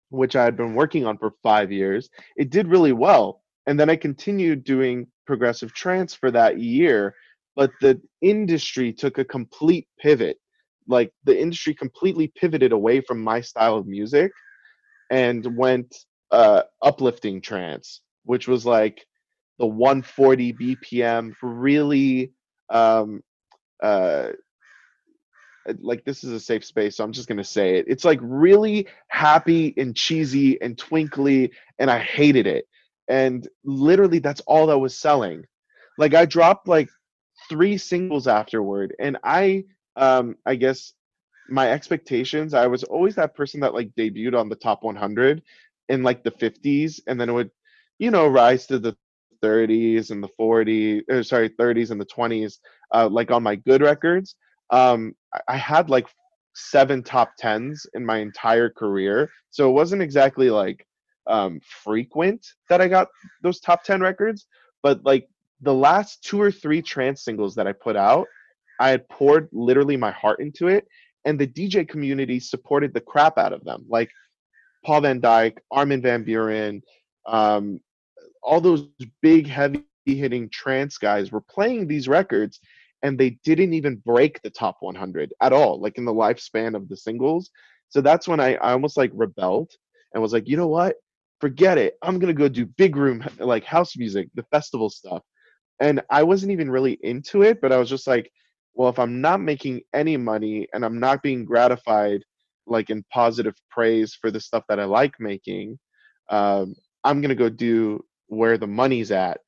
which 0.09 0.35
i 0.35 0.43
had 0.43 0.55
been 0.57 0.73
working 0.73 1.05
on 1.05 1.17
for 1.17 1.33
five 1.43 1.71
years 1.71 2.09
it 2.35 2.49
did 2.49 2.67
really 2.67 2.93
well. 2.93 3.41
And 3.65 3.79
then 3.79 3.89
i 3.89 3.95
continued 3.95 4.63
doing 4.63 5.07
progressive 5.28 5.73
trance 5.73 6.13
for 6.13 6.32
that 6.32 6.59
year 6.59 7.13
but 7.57 7.71
the 7.82 7.99
industry 8.21 8.93
took 8.93 9.17
a 9.17 9.25
complete 9.25 9.88
pivot. 9.99 10.38
Like 10.88 11.11
the 11.25 11.38
industry 11.38 11.73
completely 11.73 12.32
pivoted 12.39 12.71
away 12.71 13.01
from 13.01 13.21
my 13.21 13.41
style 13.41 13.75
of 13.75 13.88
music 13.88 14.32
and 15.09 15.57
went 15.57 15.93
uh 16.32 16.61
uplifting 16.82 17.39
trance 17.39 18.01
which 18.25 18.49
was 18.49 18.65
like 18.65 19.05
the 19.59 19.65
140 19.65 20.51
bpm 20.51 21.32
really 21.41 22.34
um 22.69 23.23
uh 23.82 24.28
like 25.80 26.03
this 26.03 26.25
is 26.25 26.34
a 26.34 26.39
safe 26.39 26.65
space 26.65 26.97
so 26.97 27.05
i'm 27.05 27.13
just 27.13 27.30
to 27.30 27.43
say 27.45 27.78
it. 27.78 27.86
It's 27.88 28.03
like 28.03 28.19
really 28.21 28.88
happy 29.07 29.73
and 29.78 29.95
cheesy 29.95 30.61
and 30.61 30.78
twinkly 30.78 31.53
and 31.80 31.89
i 31.89 31.99
hated 31.99 32.45
it 32.45 32.65
and 33.10 33.47
literally 33.64 34.20
that's 34.20 34.41
all 34.41 34.68
that 34.68 34.78
was 34.78 34.97
selling. 34.97 35.43
Like 35.97 36.14
i 36.14 36.26
dropped 36.26 36.68
like 36.68 36.89
three 37.49 37.78
singles 37.78 38.28
afterward 38.28 38.95
and 38.99 39.18
i 39.24 39.64
um 39.95 40.36
i 40.45 40.55
guess 40.55 40.93
my 41.49 41.72
expectations 41.72 42.53
i 42.53 42.68
was 42.68 42.84
always 42.84 43.16
that 43.16 43.36
person 43.36 43.60
that 43.62 43.74
like 43.74 43.89
debuted 43.97 44.38
on 44.38 44.49
the 44.49 44.55
top 44.55 44.84
100 44.84 45.41
in 45.89 46.03
like 46.03 46.24
the 46.24 46.32
50s 46.32 46.99
and 47.08 47.20
then 47.20 47.30
it 47.30 47.34
would 47.34 47.51
you 47.99 48.12
know 48.12 48.28
rise 48.28 48.66
to 48.68 48.80
the 48.80 48.95
30s 49.41 50.12
and 50.12 50.24
the 50.24 50.30
40s 50.39 51.03
or 51.10 51.24
sorry 51.24 51.49
30s 51.49 51.91
and 51.91 52.01
the 52.01 52.05
20s 52.05 52.60
uh, 52.93 53.08
like 53.10 53.32
on 53.32 53.43
my 53.43 53.55
good 53.55 53.82
records. 53.82 54.36
Um 54.72 55.16
I, 55.34 55.41
I 55.49 55.58
had 55.58 55.89
like 55.89 56.08
seven 56.55 57.03
top 57.03 57.32
tens 57.38 57.86
in 57.93 58.03
my 58.05 58.18
entire 58.18 58.70
career 58.70 59.30
so 59.51 59.70
it 59.70 59.74
wasn't 59.74 60.01
exactly 60.01 60.49
like 60.49 60.86
um 61.28 61.59
frequent 61.84 62.45
that 62.69 62.82
i 62.82 62.88
got 62.88 63.07
those 63.41 63.59
top 63.59 63.84
10 63.84 64.01
records 64.01 64.47
but 64.84 65.03
like 65.03 65.28
the 65.61 65.73
last 65.73 66.23
two 66.23 66.41
or 66.41 66.51
three 66.51 66.82
trance 66.82 67.23
singles 67.23 67.55
that 67.55 67.67
i 67.67 67.71
put 67.71 67.95
out 67.95 68.28
i 68.80 68.89
had 68.89 69.07
poured 69.09 69.49
literally 69.51 69.97
my 69.97 70.11
heart 70.11 70.39
into 70.39 70.67
it 70.67 70.88
and 71.25 71.39
the 71.39 71.47
dj 71.47 71.88
community 71.88 72.39
supported 72.39 72.93
the 72.93 73.01
crap 73.01 73.38
out 73.38 73.53
of 73.53 73.63
them 73.63 73.86
like 73.89 74.09
paul 74.86 75.01
van 75.01 75.19
dyk 75.21 75.57
armin 75.71 76.01
van 76.01 76.23
buuren 76.23 76.82
um, 77.28 77.82
all 78.41 78.61
those 78.61 78.88
big 79.21 79.47
heavy 79.47 79.84
hitting 80.05 80.49
trance 80.49 80.97
guys 80.97 81.32
were 81.32 81.41
playing 81.41 81.88
these 81.88 82.07
records 82.07 82.61
and 83.03 83.17
they 83.17 83.32
didn't 83.43 83.73
even 83.73 83.97
break 83.97 84.41
the 84.41 84.49
top 84.49 84.78
100 84.80 85.34
at 85.41 85.53
all 85.53 85.80
like 85.80 85.97
in 85.97 86.05
the 86.05 86.13
lifespan 86.13 86.75
of 86.75 86.89
the 86.89 86.97
singles. 86.97 87.51
So 87.89 88.01
that's 88.01 88.28
when 88.28 88.39
i, 88.39 88.55
I 88.55 88.71
almost 88.71 88.97
like 88.97 89.11
rebelled 89.13 89.71
and 90.13 90.21
was 90.21 90.34
like 90.34 90.47
you 90.47 90.57
know 90.57 90.67
what 90.67 90.95
forget 91.39 91.77
it 91.77 91.97
i'm 92.03 92.19
gonna 92.19 92.33
go 92.33 92.47
do 92.49 92.65
big 92.65 92.95
room 92.95 93.23
like 93.39 93.63
house 93.63 93.97
music 93.97 94.29
the 94.35 94.43
festival 94.51 94.89
stuff. 94.89 95.23
And 95.79 96.01
i 96.11 96.23
wasn't 96.23 96.51
even 96.53 96.71
really 96.71 96.97
into 97.03 97.43
it 97.43 97.61
but 97.61 97.71
i 97.71 97.77
was 97.77 97.89
just 97.89 98.07
like 98.07 98.31
well 98.75 98.89
if 98.89 98.99
i'm 98.99 99.21
not 99.21 99.41
making 99.41 99.81
any 99.93 100.17
money 100.17 100.67
and 100.73 100.85
i'm 100.85 100.99
not 100.99 101.23
being 101.23 101.45
gratified 101.45 102.23
like 102.67 102.89
in 102.89 103.03
positive 103.13 103.55
praise 103.71 104.15
for 104.19 104.31
the 104.31 104.39
stuff 104.41 104.63
that 104.69 104.79
i 104.79 104.85
like 104.85 105.13
making 105.19 105.79
um, 106.29 106.75
i'm 107.03 107.21
gonna 107.21 107.35
go 107.35 107.49
do 107.49 108.03
where 108.27 108.57
the 108.57 108.67
money's 108.67 109.11
at. 109.11 109.39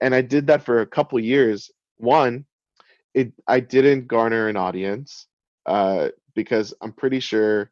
And 0.00 0.14
i 0.14 0.22
did 0.22 0.46
that 0.48 0.64
for 0.64 0.80
a 0.82 0.86
couple 0.86 1.18
years. 1.20 1.70
One 1.98 2.44
it 3.14 3.32
i 3.48 3.60
didn't 3.60 4.06
garner 4.08 4.48
an 4.48 4.56
audience 4.56 5.26
uh, 5.66 6.08
because 6.34 6.74
i'm 6.82 6.92
pretty 6.92 7.20
sure 7.20 7.70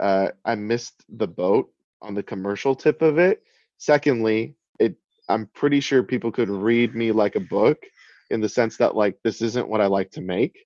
uh, 0.00 0.28
i 0.44 0.54
missed 0.54 1.04
the 1.18 1.28
boat 1.28 1.70
on 2.02 2.14
the 2.14 2.22
commercial 2.22 2.74
tip 2.74 3.02
of 3.02 3.18
it 3.18 3.42
secondly 3.78 4.54
it 4.78 4.94
i'm 5.28 5.46
pretty 5.54 5.80
sure 5.80 6.02
people 6.02 6.32
could 6.32 6.48
read 6.48 6.94
me 6.94 7.12
like 7.12 7.36
a 7.36 7.40
book 7.40 7.78
in 8.30 8.40
the 8.40 8.48
sense 8.48 8.76
that 8.76 8.94
like 8.94 9.16
this 9.24 9.42
isn't 9.42 9.68
what 9.68 9.80
i 9.80 9.86
like 9.86 10.10
to 10.10 10.20
make 10.20 10.58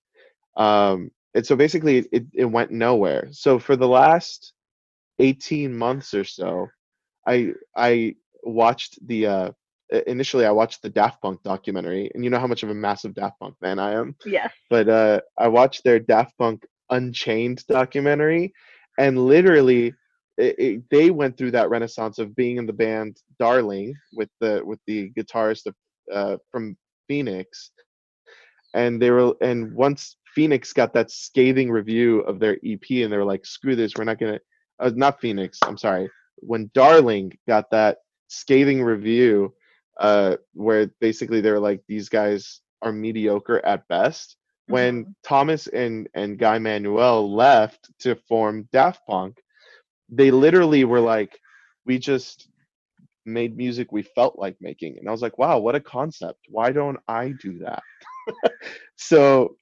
um 0.56 1.10
and 1.34 1.46
so 1.46 1.56
basically 1.56 1.98
it, 2.12 2.26
it 2.34 2.44
went 2.44 2.70
nowhere 2.70 3.28
so 3.30 3.58
for 3.58 3.76
the 3.76 3.88
last 3.88 4.52
18 5.18 5.76
months 5.76 6.14
or 6.14 6.24
so 6.24 6.66
i 7.26 7.52
i 7.76 8.14
watched 8.42 8.98
the 9.06 9.26
uh 9.26 9.50
initially 10.06 10.46
I 10.46 10.50
watched 10.50 10.82
the 10.82 10.90
Daft 10.90 11.20
Punk 11.20 11.42
documentary, 11.42 12.10
and 12.14 12.24
you 12.24 12.30
know 12.30 12.38
how 12.38 12.46
much 12.46 12.62
of 12.62 12.70
a 12.70 12.74
massive 12.74 13.14
Daft 13.14 13.38
Punk 13.40 13.56
fan 13.60 13.78
I 13.78 13.92
am. 13.92 14.16
Yeah. 14.24 14.48
But 14.70 14.88
uh, 14.88 15.20
I 15.38 15.48
watched 15.48 15.84
their 15.84 15.98
Daft 15.98 16.36
Punk 16.38 16.66
Unchained 16.90 17.64
documentary, 17.68 18.52
and 18.98 19.26
literally, 19.26 19.94
it, 20.38 20.58
it, 20.58 20.82
they 20.90 21.10
went 21.10 21.36
through 21.36 21.50
that 21.52 21.70
renaissance 21.70 22.18
of 22.18 22.34
being 22.34 22.56
in 22.56 22.66
the 22.66 22.72
band 22.72 23.18
Darlin' 23.38 23.94
with 24.14 24.30
the 24.40 24.62
with 24.64 24.80
the 24.86 25.10
guitarist 25.10 25.66
of, 25.66 25.74
uh, 26.12 26.36
from 26.50 26.76
Phoenix, 27.08 27.70
and 28.74 29.00
they 29.00 29.10
were 29.10 29.34
and 29.40 29.74
once 29.74 30.16
Phoenix 30.34 30.72
got 30.72 30.94
that 30.94 31.10
scathing 31.10 31.70
review 31.70 32.20
of 32.20 32.38
their 32.38 32.58
EP, 32.64 32.82
and 32.90 33.12
they 33.12 33.16
were 33.16 33.24
like, 33.24 33.44
"Screw 33.44 33.76
this, 33.76 33.92
we're 33.96 34.04
not 34.04 34.18
gonna." 34.18 34.40
Uh, 34.80 34.90
not 34.94 35.20
Phoenix. 35.20 35.58
I'm 35.64 35.78
sorry. 35.78 36.10
When 36.36 36.70
Darlin' 36.74 37.32
got 37.46 37.70
that 37.70 37.98
scathing 38.28 38.82
review 38.82 39.54
uh, 40.00 40.36
where 40.54 40.86
basically 41.00 41.40
they're 41.40 41.60
like 41.60 41.82
these 41.86 42.08
guys 42.08 42.60
are 42.80 42.92
mediocre 42.92 43.64
at 43.64 43.86
best. 43.88 44.36
Mm-hmm. 44.64 44.72
When 44.72 45.16
Thomas 45.24 45.66
and 45.66 46.08
and 46.14 46.38
Guy 46.38 46.58
Manuel 46.58 47.32
left 47.32 47.90
to 48.00 48.16
form 48.28 48.68
Daft 48.72 49.00
Punk, 49.06 49.38
they 50.12 50.30
literally 50.30 50.84
were 50.84 51.00
like, 51.00 51.40
we 51.84 51.98
just 51.98 52.48
made 53.24 53.56
music 53.56 53.90
we 53.90 54.02
felt 54.02 54.38
like 54.38 54.56
making, 54.60 54.98
and 54.98 55.08
I 55.08 55.10
was 55.10 55.22
like, 55.22 55.38
wow, 55.38 55.58
what 55.58 55.74
a 55.74 55.80
concept! 55.80 56.38
Why 56.48 56.70
don't 56.70 56.98
I 57.08 57.34
do 57.40 57.58
that? 57.58 57.82
so 58.96 59.56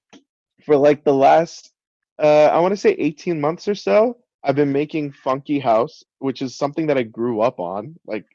for 0.67 0.77
like 0.77 1.05
the 1.05 1.15
last 1.15 1.73
uh, 2.21 2.51
I 2.53 2.59
want 2.59 2.73
to 2.73 2.77
say 2.77 2.91
18 2.93 3.41
months 3.41 3.67
or 3.67 3.75
so, 3.75 4.19
I've 4.45 4.57
been 4.57 4.73
making 4.73 5.13
funky 5.13 5.59
house, 5.59 6.03
which 6.19 6.43
is 6.43 6.57
something 6.57 6.87
that 6.87 6.99
I 6.99 7.03
grew 7.03 7.41
up 7.41 7.59
on. 7.59 7.97
Like 8.07 8.27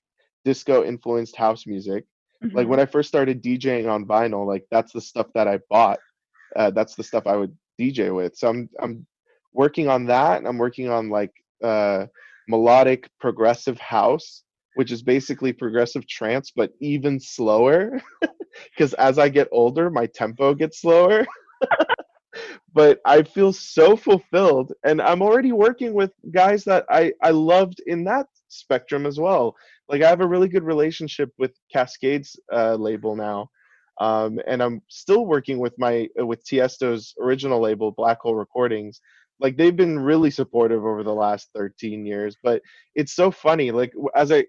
disco 0.44 0.84
influenced 0.84 1.36
house 1.36 1.68
music. 1.68 2.06
Mm-hmm. 2.44 2.56
Like 2.56 2.68
when 2.68 2.80
I 2.80 2.86
first 2.86 3.10
started 3.10 3.44
DJing 3.44 3.90
on 3.90 4.06
vinyl, 4.06 4.48
like 4.48 4.66
that's 4.72 4.92
the 4.92 5.02
stuff 5.02 5.28
that 5.36 5.48
I 5.48 5.60
bought. 5.70 6.00
Uh, 6.56 6.72
that's 6.72 6.96
the 6.96 7.04
stuff 7.04 7.28
I 7.28 7.36
would 7.36 7.56
DJ 7.80 8.16
with. 8.16 8.36
So 8.36 8.50
I'm 8.50 8.70
I'm 8.80 9.06
working 9.54 9.88
on 9.88 10.06
that. 10.06 10.38
And 10.38 10.48
I'm 10.48 10.58
working 10.58 10.90
on 10.90 11.10
like 11.10 11.32
uh, 11.66 12.08
melodic 12.48 13.10
progressive 13.20 13.80
house, 13.80 14.44
which 14.76 14.92
is 14.92 15.04
basically 15.04 15.54
progressive 15.54 16.08
trance, 16.08 16.52
but 16.56 16.72
even 16.82 17.20
slower. 17.20 18.02
Because 18.78 18.94
as 18.94 19.20
I 19.20 19.28
get 19.28 19.50
older, 19.52 19.90
my 19.90 20.06
tempo 20.06 20.54
gets 20.54 20.80
slower. 20.80 21.26
but 22.74 23.00
I 23.06 23.24
feel 23.24 23.52
so 23.52 23.98
fulfilled, 23.98 24.72
and 24.86 25.02
I'm 25.02 25.22
already 25.22 25.52
working 25.52 25.94
with 25.94 26.14
guys 26.34 26.64
that 26.64 26.86
I 26.90 27.12
I 27.22 27.32
loved 27.32 27.82
in 27.86 28.06
that 28.06 28.28
spectrum 28.48 29.06
as 29.06 29.20
well 29.20 29.58
like 29.90 30.02
I 30.02 30.10
have 30.10 30.22
a 30.22 30.28
really 30.28 30.48
good 30.48 30.64
relationship 30.64 31.32
with 31.38 31.52
Cascades 31.72 32.40
uh, 32.52 32.76
label 32.76 33.16
now, 33.16 33.50
um, 34.02 34.40
and 34.48 34.62
I'm 34.62 34.82
still 34.90 35.26
working 35.26 35.60
with 35.60 35.74
my 35.78 36.08
with 36.18 36.44
Tiesto's 36.46 37.14
original 37.22 37.62
label, 37.62 37.92
Black 37.92 38.20
Hole 38.22 38.36
Recordings. 38.36 39.00
Like 39.40 39.58
they've 39.58 39.76
been 39.76 40.00
really 40.00 40.32
supportive 40.32 40.86
over 40.86 41.04
the 41.04 41.14
last 41.14 41.50
13 41.56 42.06
years. 42.06 42.38
But 42.42 42.62
it's 42.96 43.14
so 43.14 43.32
funny. 43.32 43.72
Like 43.72 43.94
as 44.16 44.32
I, 44.32 44.46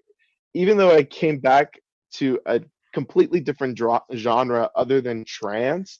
even 0.53 0.77
though 0.77 0.95
I 0.95 1.03
came 1.03 1.39
back 1.39 1.73
to 2.13 2.39
a 2.45 2.61
completely 2.93 3.39
different 3.39 3.79
genre 4.15 4.69
other 4.75 5.01
than 5.01 5.25
trance, 5.25 5.99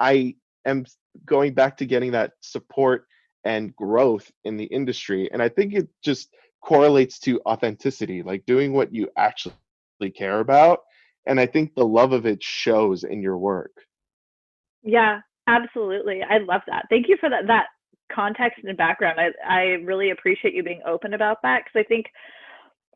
I 0.00 0.36
am 0.66 0.84
going 1.26 1.54
back 1.54 1.76
to 1.78 1.86
getting 1.86 2.12
that 2.12 2.32
support 2.40 3.06
and 3.44 3.74
growth 3.74 4.30
in 4.44 4.56
the 4.56 4.64
industry. 4.64 5.28
And 5.32 5.42
I 5.42 5.48
think 5.48 5.74
it 5.74 5.88
just 6.02 6.34
correlates 6.64 7.18
to 7.20 7.40
authenticity, 7.46 8.22
like 8.22 8.44
doing 8.46 8.72
what 8.72 8.94
you 8.94 9.08
actually 9.16 9.52
care 10.14 10.40
about 10.40 10.80
and 11.28 11.38
I 11.38 11.46
think 11.46 11.74
the 11.74 11.86
love 11.86 12.12
of 12.12 12.26
it 12.26 12.42
shows 12.42 13.04
in 13.04 13.22
your 13.22 13.36
work. 13.36 13.72
Yeah, 14.82 15.20
absolutely. 15.46 16.22
I 16.22 16.38
love 16.38 16.62
that. 16.66 16.86
Thank 16.88 17.08
you 17.08 17.16
for 17.20 17.28
that 17.28 17.46
that 17.46 17.66
context 18.12 18.60
and 18.64 18.76
background. 18.76 19.18
I 19.20 19.30
I 19.46 19.62
really 19.84 20.10
appreciate 20.10 20.54
you 20.54 20.62
being 20.62 20.82
open 20.86 21.14
about 21.14 21.38
that 21.42 21.62
because 21.64 21.84
I 21.84 21.88
think 21.88 22.06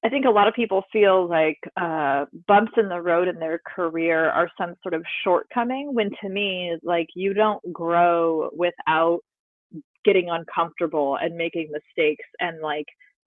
I 0.05 0.09
think 0.09 0.25
a 0.25 0.31
lot 0.31 0.49
of 0.49 0.55
people 0.55 0.83
feel 0.93 1.29
like 1.29 1.59
uh, 1.81 2.25
bumps 2.49 2.73
in 2.77 2.89
the 2.89 3.01
road 3.01 3.29
in 3.29 3.39
their 3.39 3.61
career 3.65 4.31
are 4.31 4.51
some 4.59 4.75
sort 4.83 4.95
of 4.95 5.05
shortcoming. 5.23 5.95
When 5.95 6.11
to 6.23 6.29
me, 6.29 6.77
like 6.83 7.07
you 7.15 7.35
don't 7.35 7.63
grow 7.73 8.51
without 8.53 9.21
getting 10.05 10.29
uncomfortable 10.31 11.19
and 11.21 11.37
making 11.37 11.71
mistakes 11.71 12.25
and 12.41 12.61
like 12.61 12.87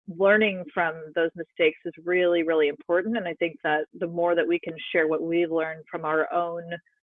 learning 0.07 0.63
from 0.74 0.93
those 1.15 1.30
mistakes 1.36 1.80
is 1.86 1.93
really 2.03 2.43
really 2.43 2.67
important 2.67 3.15
and 3.15 3.26
i 3.26 3.34
think 3.36 3.55
that 3.63 3.86
the 3.99 4.07
more 4.07 4.36
that 4.36 4.47
we 4.47 4.59
can 4.59 4.74
share 4.91 5.07
what 5.07 5.21
we've 5.21 5.51
learned 5.51 5.84
from 5.89 6.03
our 6.03 6.32
own 6.34 6.63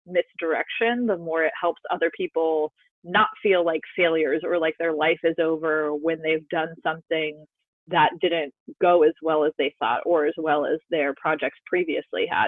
misdirection 0.06 1.08
the 1.08 1.18
more 1.18 1.44
it 1.44 1.54
helps 1.60 1.82
other 1.92 2.12
people 2.16 2.72
not 3.04 3.28
feel 3.42 3.66
like 3.66 3.82
failures 3.96 4.42
or 4.44 4.58
like 4.58 4.76
their 4.80 4.94
life 4.94 5.20
is 5.24 5.36
over 5.40 5.94
when 5.94 6.22
they've 6.22 6.48
done 6.50 6.74
something 6.84 7.46
that 7.88 8.12
didn't 8.22 8.54
go 8.82 9.04
as 9.04 9.14
well 9.22 9.44
as 9.44 9.52
they 9.58 9.74
thought 9.80 10.02
or 10.06 10.26
as 10.26 10.34
well 10.38 10.66
as 10.66 10.80
their 10.90 11.14
projects 11.16 11.58
previously 11.66 12.26
had 12.30 12.48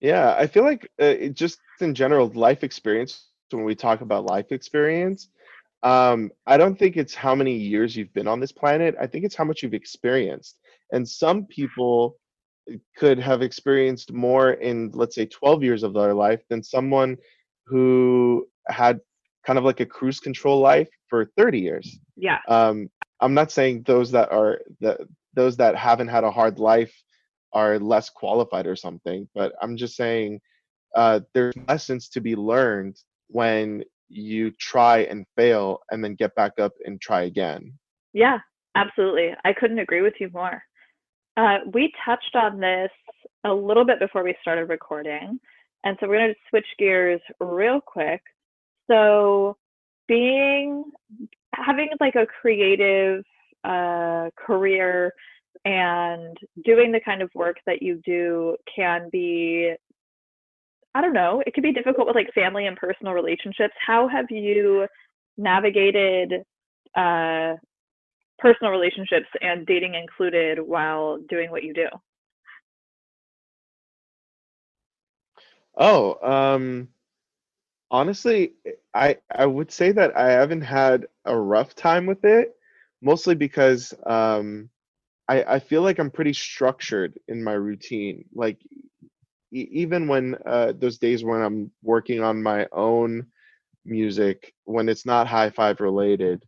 yeah 0.00 0.34
i 0.38 0.46
feel 0.46 0.64
like 0.64 0.88
uh, 1.00 1.14
just 1.32 1.58
in 1.80 1.94
general 1.94 2.28
life 2.34 2.62
experience 2.62 3.28
when 3.50 3.64
we 3.64 3.74
talk 3.74 4.00
about 4.00 4.26
life 4.26 4.50
experience 4.50 5.28
um, 5.82 6.30
I 6.46 6.56
don't 6.56 6.76
think 6.76 6.96
it's 6.96 7.14
how 7.14 7.34
many 7.34 7.54
years 7.54 7.94
you've 7.94 8.12
been 8.12 8.26
on 8.26 8.40
this 8.40 8.50
planet. 8.50 8.96
I 9.00 9.06
think 9.06 9.24
it's 9.24 9.36
how 9.36 9.44
much 9.44 9.62
you've 9.62 9.74
experienced. 9.74 10.58
And 10.90 11.08
some 11.08 11.44
people 11.46 12.16
could 12.96 13.20
have 13.20 13.42
experienced 13.42 14.12
more 14.12 14.52
in, 14.52 14.90
let's 14.94 15.14
say, 15.14 15.26
12 15.26 15.62
years 15.62 15.82
of 15.82 15.94
their 15.94 16.14
life 16.14 16.42
than 16.48 16.62
someone 16.62 17.16
who 17.66 18.48
had 18.68 19.00
kind 19.46 19.58
of 19.58 19.64
like 19.64 19.80
a 19.80 19.86
cruise 19.86 20.18
control 20.18 20.60
life 20.60 20.88
for 21.08 21.30
30 21.36 21.60
years. 21.60 21.98
Yeah. 22.16 22.38
Um, 22.48 22.90
I'm 23.20 23.34
not 23.34 23.52
saying 23.52 23.84
those 23.86 24.10
that 24.10 24.30
are 24.32 24.60
that 24.80 25.00
those 25.34 25.56
that 25.58 25.76
haven't 25.76 26.08
had 26.08 26.24
a 26.24 26.30
hard 26.30 26.58
life 26.58 26.92
are 27.52 27.78
less 27.78 28.10
qualified 28.10 28.66
or 28.66 28.76
something, 28.76 29.28
but 29.34 29.52
I'm 29.62 29.76
just 29.76 29.96
saying 29.96 30.40
uh, 30.94 31.20
there's 31.32 31.54
lessons 31.68 32.08
to 32.10 32.20
be 32.20 32.34
learned 32.34 32.96
when 33.28 33.84
you 34.08 34.50
try 34.52 34.98
and 34.98 35.26
fail 35.36 35.80
and 35.90 36.02
then 36.02 36.14
get 36.14 36.34
back 36.34 36.58
up 36.58 36.72
and 36.84 37.00
try 37.00 37.22
again. 37.22 37.72
Yeah, 38.12 38.38
absolutely. 38.74 39.34
I 39.44 39.52
couldn't 39.52 39.78
agree 39.78 40.02
with 40.02 40.14
you 40.20 40.30
more. 40.32 40.62
Uh, 41.36 41.58
we 41.72 41.92
touched 42.04 42.34
on 42.34 42.60
this 42.60 42.90
a 43.44 43.52
little 43.52 43.84
bit 43.84 44.00
before 44.00 44.22
we 44.22 44.34
started 44.40 44.68
recording. 44.68 45.38
And 45.84 45.96
so 46.00 46.08
we're 46.08 46.18
going 46.18 46.34
to 46.34 46.40
switch 46.50 46.66
gears 46.78 47.20
real 47.40 47.80
quick. 47.80 48.22
So, 48.90 49.56
being 50.08 50.84
having 51.54 51.88
like 52.00 52.14
a 52.14 52.26
creative 52.26 53.24
uh, 53.64 54.30
career 54.36 55.12
and 55.64 56.36
doing 56.64 56.92
the 56.92 57.00
kind 57.00 57.22
of 57.22 57.30
work 57.34 57.56
that 57.66 57.82
you 57.82 58.00
do 58.04 58.56
can 58.74 59.08
be 59.10 59.74
I 60.94 61.02
don't 61.02 61.12
know, 61.12 61.42
it 61.46 61.52
could 61.52 61.62
be 61.62 61.74
difficult 61.74 62.06
with 62.06 62.16
like 62.16 62.32
family 62.34 62.66
and 62.66 62.74
personal 62.74 63.12
relationships. 63.12 63.74
How 63.86 64.08
have 64.08 64.30
you 64.30 64.86
navigated 65.36 66.32
uh, 66.96 67.56
personal 68.38 68.72
relationships 68.72 69.26
and 69.42 69.66
dating 69.66 69.94
included 69.94 70.58
while 70.58 71.18
doing 71.28 71.50
what 71.50 71.64
you 71.64 71.74
do? 71.74 71.88
Oh, 75.76 76.16
um, 76.22 76.88
honestly, 77.90 78.54
I 78.94 79.18
I 79.34 79.46
would 79.46 79.70
say 79.70 79.92
that 79.92 80.16
I 80.16 80.30
haven't 80.32 80.62
had 80.62 81.06
a 81.24 81.36
rough 81.38 81.74
time 81.74 82.06
with 82.06 82.24
it, 82.24 82.56
mostly 83.02 83.34
because 83.34 83.94
um, 84.06 84.70
I 85.28 85.44
I 85.44 85.58
feel 85.60 85.82
like 85.82 85.98
I'm 85.98 86.10
pretty 86.10 86.34
structured 86.34 87.18
in 87.28 87.44
my 87.44 87.54
routine. 87.54 88.26
Like 88.34 88.58
even 89.52 90.08
when 90.08 90.36
uh, 90.46 90.72
those 90.78 90.98
days 90.98 91.24
when 91.24 91.42
I'm 91.42 91.70
working 91.82 92.22
on 92.22 92.42
my 92.42 92.66
own 92.72 93.26
music, 93.84 94.54
when 94.64 94.88
it's 94.88 95.06
not 95.06 95.28
high 95.28 95.50
five 95.50 95.80
related, 95.80 96.44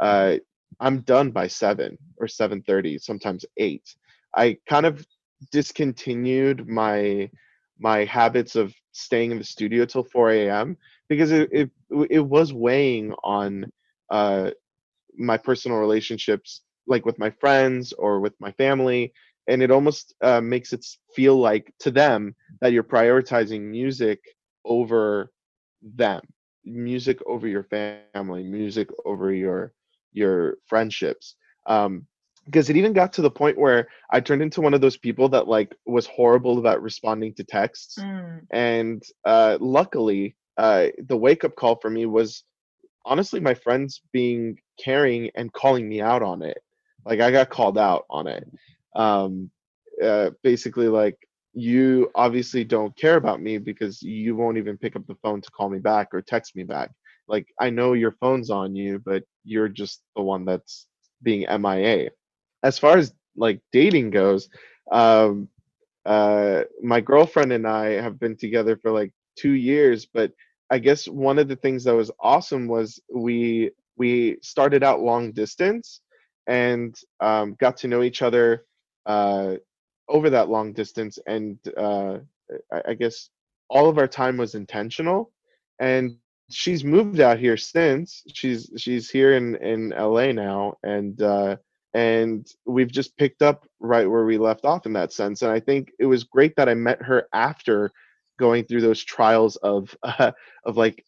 uh, 0.00 0.36
I'm 0.80 1.00
done 1.00 1.30
by 1.30 1.48
seven 1.48 1.98
or 2.18 2.28
seven 2.28 2.62
thirty, 2.62 2.98
sometimes 2.98 3.44
eight. 3.58 3.94
I 4.36 4.58
kind 4.68 4.86
of 4.86 5.06
discontinued 5.52 6.68
my 6.68 7.30
my 7.78 8.04
habits 8.04 8.56
of 8.56 8.74
staying 8.94 9.32
in 9.32 9.38
the 9.38 9.44
studio 9.44 9.86
till 9.86 10.04
4 10.04 10.48
a.m. 10.48 10.78
because 11.08 11.32
it 11.32 11.50
it, 11.52 11.70
it 12.10 12.20
was 12.20 12.52
weighing 12.52 13.12
on 13.24 13.70
uh, 14.10 14.50
my 15.16 15.36
personal 15.36 15.78
relationships, 15.78 16.62
like 16.86 17.04
with 17.06 17.18
my 17.18 17.30
friends 17.30 17.92
or 17.92 18.20
with 18.20 18.34
my 18.40 18.52
family, 18.52 19.12
and 19.48 19.62
it 19.62 19.70
almost 19.70 20.14
uh, 20.22 20.40
makes 20.40 20.72
it 20.72 20.84
feel 21.14 21.36
like 21.38 21.72
to 21.80 21.90
them 21.90 22.34
that 22.60 22.72
you're 22.72 22.82
prioritizing 22.84 23.62
music 23.62 24.20
over 24.64 25.32
them 25.82 26.20
music 26.64 27.18
over 27.26 27.46
your 27.46 27.62
family 27.62 28.42
music 28.42 28.88
over 29.04 29.32
your 29.32 29.72
your 30.12 30.32
friendships 30.66 31.36
um 31.66 32.06
because 32.46 32.68
it 32.70 32.76
even 32.76 32.92
got 32.92 33.12
to 33.12 33.22
the 33.22 33.30
point 33.30 33.58
where 33.58 33.88
i 34.10 34.20
turned 34.20 34.42
into 34.42 34.60
one 34.60 34.74
of 34.74 34.80
those 34.80 34.96
people 34.96 35.28
that 35.28 35.48
like 35.48 35.74
was 35.86 36.06
horrible 36.06 36.58
about 36.58 36.82
responding 36.82 37.32
to 37.34 37.44
texts 37.44 37.98
mm. 37.98 38.40
and 38.50 39.02
uh 39.24 39.56
luckily 39.60 40.36
uh 40.56 40.86
the 41.06 41.16
wake 41.16 41.44
up 41.44 41.56
call 41.56 41.76
for 41.76 41.90
me 41.90 42.06
was 42.06 42.44
honestly 43.04 43.40
my 43.40 43.54
friends 43.54 44.00
being 44.12 44.58
caring 44.82 45.30
and 45.34 45.52
calling 45.52 45.88
me 45.88 46.00
out 46.00 46.22
on 46.22 46.42
it 46.42 46.58
like 47.04 47.20
i 47.20 47.30
got 47.30 47.50
called 47.50 47.78
out 47.78 48.04
on 48.10 48.26
it 48.26 48.46
um, 48.96 49.50
uh, 50.02 50.30
basically 50.42 50.88
like 50.88 51.18
you 51.54 52.10
obviously 52.14 52.64
don't 52.64 52.96
care 52.96 53.16
about 53.16 53.40
me 53.40 53.58
because 53.58 54.02
you 54.02 54.34
won't 54.34 54.58
even 54.58 54.76
pick 54.76 54.96
up 54.96 55.06
the 55.06 55.16
phone 55.22 55.40
to 55.40 55.50
call 55.50 55.70
me 55.70 55.78
back 55.78 56.08
or 56.12 56.20
text 56.20 56.56
me 56.56 56.64
back. 56.64 56.90
Like 57.28 57.46
I 57.60 57.70
know 57.70 57.92
your 57.92 58.12
phone's 58.12 58.50
on 58.50 58.74
you, 58.74 59.00
but 59.04 59.22
you're 59.44 59.68
just 59.68 60.02
the 60.16 60.22
one 60.22 60.44
that's 60.44 60.86
being 61.22 61.46
MIA. 61.60 62.10
As 62.64 62.78
far 62.78 62.98
as 62.98 63.14
like 63.36 63.60
dating 63.72 64.10
goes, 64.10 64.48
um, 64.90 65.48
uh, 66.06 66.62
my 66.82 67.00
girlfriend 67.00 67.52
and 67.52 67.66
I 67.66 67.90
have 67.92 68.18
been 68.18 68.36
together 68.36 68.76
for 68.76 68.90
like 68.90 69.12
two 69.38 69.52
years, 69.52 70.06
but 70.06 70.32
I 70.70 70.78
guess 70.78 71.06
one 71.06 71.38
of 71.38 71.48
the 71.48 71.56
things 71.56 71.84
that 71.84 71.94
was 71.94 72.10
awesome 72.20 72.66
was 72.66 73.00
we 73.14 73.70
we 73.96 74.38
started 74.42 74.82
out 74.82 75.00
long 75.00 75.32
distance 75.32 76.00
and 76.46 76.96
um, 77.20 77.56
got 77.60 77.76
to 77.78 77.88
know 77.88 78.02
each 78.02 78.22
other 78.22 78.64
uh, 79.06 79.54
over 80.08 80.30
that 80.30 80.48
long 80.48 80.72
distance, 80.72 81.18
and 81.26 81.58
uh, 81.76 82.18
I, 82.72 82.82
I 82.88 82.94
guess 82.94 83.30
all 83.68 83.88
of 83.88 83.98
our 83.98 84.08
time 84.08 84.36
was 84.36 84.54
intentional. 84.54 85.32
And 85.80 86.16
she's 86.50 86.84
moved 86.84 87.20
out 87.20 87.38
here 87.38 87.56
since. 87.56 88.22
She's 88.32 88.70
she's 88.76 89.10
here 89.10 89.34
in 89.34 89.56
in 89.56 89.90
LA 89.90 90.32
now, 90.32 90.74
and 90.82 91.20
uh, 91.22 91.56
and 91.94 92.46
we've 92.66 92.90
just 92.90 93.16
picked 93.16 93.40
up 93.40 93.66
right 93.78 94.10
where 94.10 94.24
we 94.24 94.36
left 94.36 94.64
off 94.64 94.84
in 94.84 94.92
that 94.94 95.12
sense. 95.12 95.42
And 95.42 95.52
I 95.52 95.60
think 95.60 95.92
it 96.00 96.06
was 96.06 96.24
great 96.24 96.56
that 96.56 96.68
I 96.68 96.74
met 96.74 97.00
her 97.02 97.28
after 97.32 97.92
going 98.38 98.64
through 98.64 98.80
those 98.80 99.02
trials 99.02 99.56
of 99.56 99.96
uh, 100.02 100.32
of 100.64 100.76
like 100.76 101.04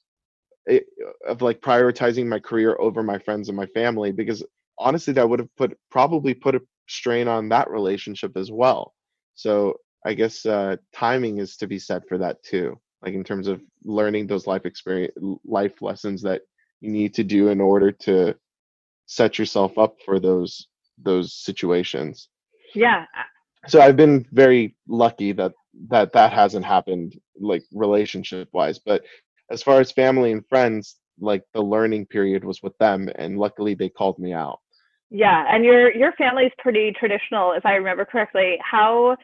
eh, 0.68 0.80
of 1.26 1.42
like 1.42 1.60
prioritizing 1.60 2.26
my 2.26 2.38
career 2.38 2.76
over 2.78 3.02
my 3.02 3.18
friends 3.18 3.48
and 3.48 3.56
my 3.56 3.66
family 3.66 4.12
because 4.12 4.44
honestly 4.78 5.12
that 5.14 5.28
would 5.28 5.40
have 5.40 5.54
put 5.56 5.76
probably 5.90 6.34
put 6.34 6.54
a 6.54 6.62
strain 6.88 7.26
on 7.26 7.48
that 7.48 7.68
relationship 7.68 8.36
as 8.36 8.50
well. 8.50 8.94
So 9.34 9.80
I 10.04 10.14
guess 10.14 10.46
uh, 10.46 10.76
timing 10.94 11.38
is 11.38 11.56
to 11.56 11.66
be 11.66 11.80
said 11.80 12.04
for 12.08 12.16
that 12.18 12.40
too, 12.44 12.78
like 13.02 13.14
in 13.14 13.24
terms 13.24 13.48
of 13.48 13.60
learning 13.84 14.28
those 14.28 14.46
life 14.46 14.64
experience, 14.64 15.14
life 15.44 15.82
lessons 15.82 16.22
that 16.22 16.42
you 16.80 16.92
need 16.92 17.14
to 17.14 17.24
do 17.24 17.48
in 17.48 17.60
order 17.60 17.90
to 17.90 18.36
set 19.06 19.38
yourself 19.38 19.78
up 19.78 19.96
for 20.04 20.20
those 20.20 20.68
those 21.02 21.34
situations. 21.34 22.28
Yeah. 22.74 23.04
So 23.66 23.80
I've 23.80 23.96
been 23.96 24.26
very 24.32 24.76
lucky 24.88 25.32
that 25.32 25.52
that 25.88 26.12
that 26.12 26.32
hasn't 26.32 26.64
happened 26.64 27.18
like 27.38 27.62
relationship 27.72 28.48
wise, 28.52 28.78
but 28.78 29.02
as 29.50 29.62
far 29.62 29.80
as 29.80 29.92
family 29.92 30.32
and 30.32 30.46
friends, 30.48 30.96
like 31.20 31.42
the 31.54 31.62
learning 31.62 32.06
period 32.06 32.44
was 32.44 32.62
with 32.62 32.76
them, 32.78 33.08
and 33.16 33.38
luckily 33.38 33.74
they 33.74 33.88
called 33.88 34.18
me 34.18 34.32
out. 34.32 34.60
Yeah, 35.10 35.46
and 35.48 35.64
your 35.64 35.94
your 35.94 36.12
family's 36.12 36.52
pretty 36.58 36.92
traditional, 36.92 37.52
if 37.52 37.64
I 37.64 37.74
remember 37.74 38.04
correctly. 38.04 38.58
How 38.62 39.16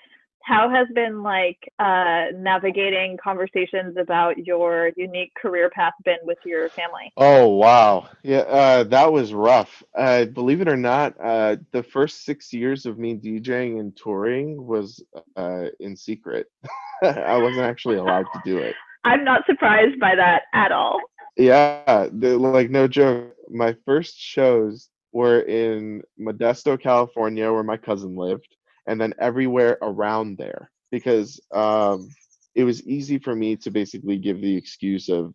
how 0.44 0.68
has 0.68 0.86
been 0.94 1.22
like 1.22 1.58
uh, 1.78 2.26
navigating 2.34 3.16
conversations 3.22 3.96
about 3.98 4.38
your 4.38 4.90
unique 4.96 5.32
career 5.40 5.70
path 5.70 5.92
been 6.04 6.18
with 6.24 6.38
your 6.44 6.68
family? 6.70 7.12
Oh 7.16 7.48
wow, 7.48 8.08
yeah, 8.22 8.38
uh, 8.38 8.84
that 8.84 9.12
was 9.12 9.32
rough. 9.32 9.82
Uh, 9.96 10.26
believe 10.26 10.60
it 10.60 10.68
or 10.68 10.76
not, 10.76 11.14
uh, 11.22 11.56
the 11.72 11.82
first 11.82 12.24
six 12.24 12.52
years 12.52 12.86
of 12.86 12.98
me 12.98 13.14
DJing 13.14 13.80
and 13.80 13.96
touring 13.96 14.66
was 14.66 15.02
uh, 15.36 15.66
in 15.80 15.96
secret. 15.96 16.46
I 17.02 17.36
wasn't 17.38 17.66
actually 17.66 17.96
allowed 17.96 18.26
to 18.32 18.40
do 18.44 18.58
it. 18.58 18.74
I'm 19.04 19.24
not 19.24 19.44
surprised 19.46 19.98
by 19.98 20.14
that 20.14 20.42
at 20.54 20.70
all. 20.70 21.00
Yeah, 21.36 22.08
like 22.12 22.70
no 22.70 22.86
joke. 22.86 23.34
My 23.50 23.74
first 23.84 24.18
shows 24.18 24.88
were 25.12 25.40
in 25.40 26.02
Modesto, 26.20 26.80
California, 26.80 27.50
where 27.52 27.62
my 27.62 27.76
cousin 27.76 28.16
lived 28.16 28.56
and 28.86 29.00
then 29.00 29.14
everywhere 29.18 29.78
around 29.82 30.38
there 30.38 30.70
because 30.90 31.40
um, 31.52 32.08
it 32.54 32.64
was 32.64 32.86
easy 32.86 33.18
for 33.18 33.34
me 33.34 33.56
to 33.56 33.70
basically 33.70 34.18
give 34.18 34.40
the 34.40 34.56
excuse 34.56 35.08
of 35.08 35.34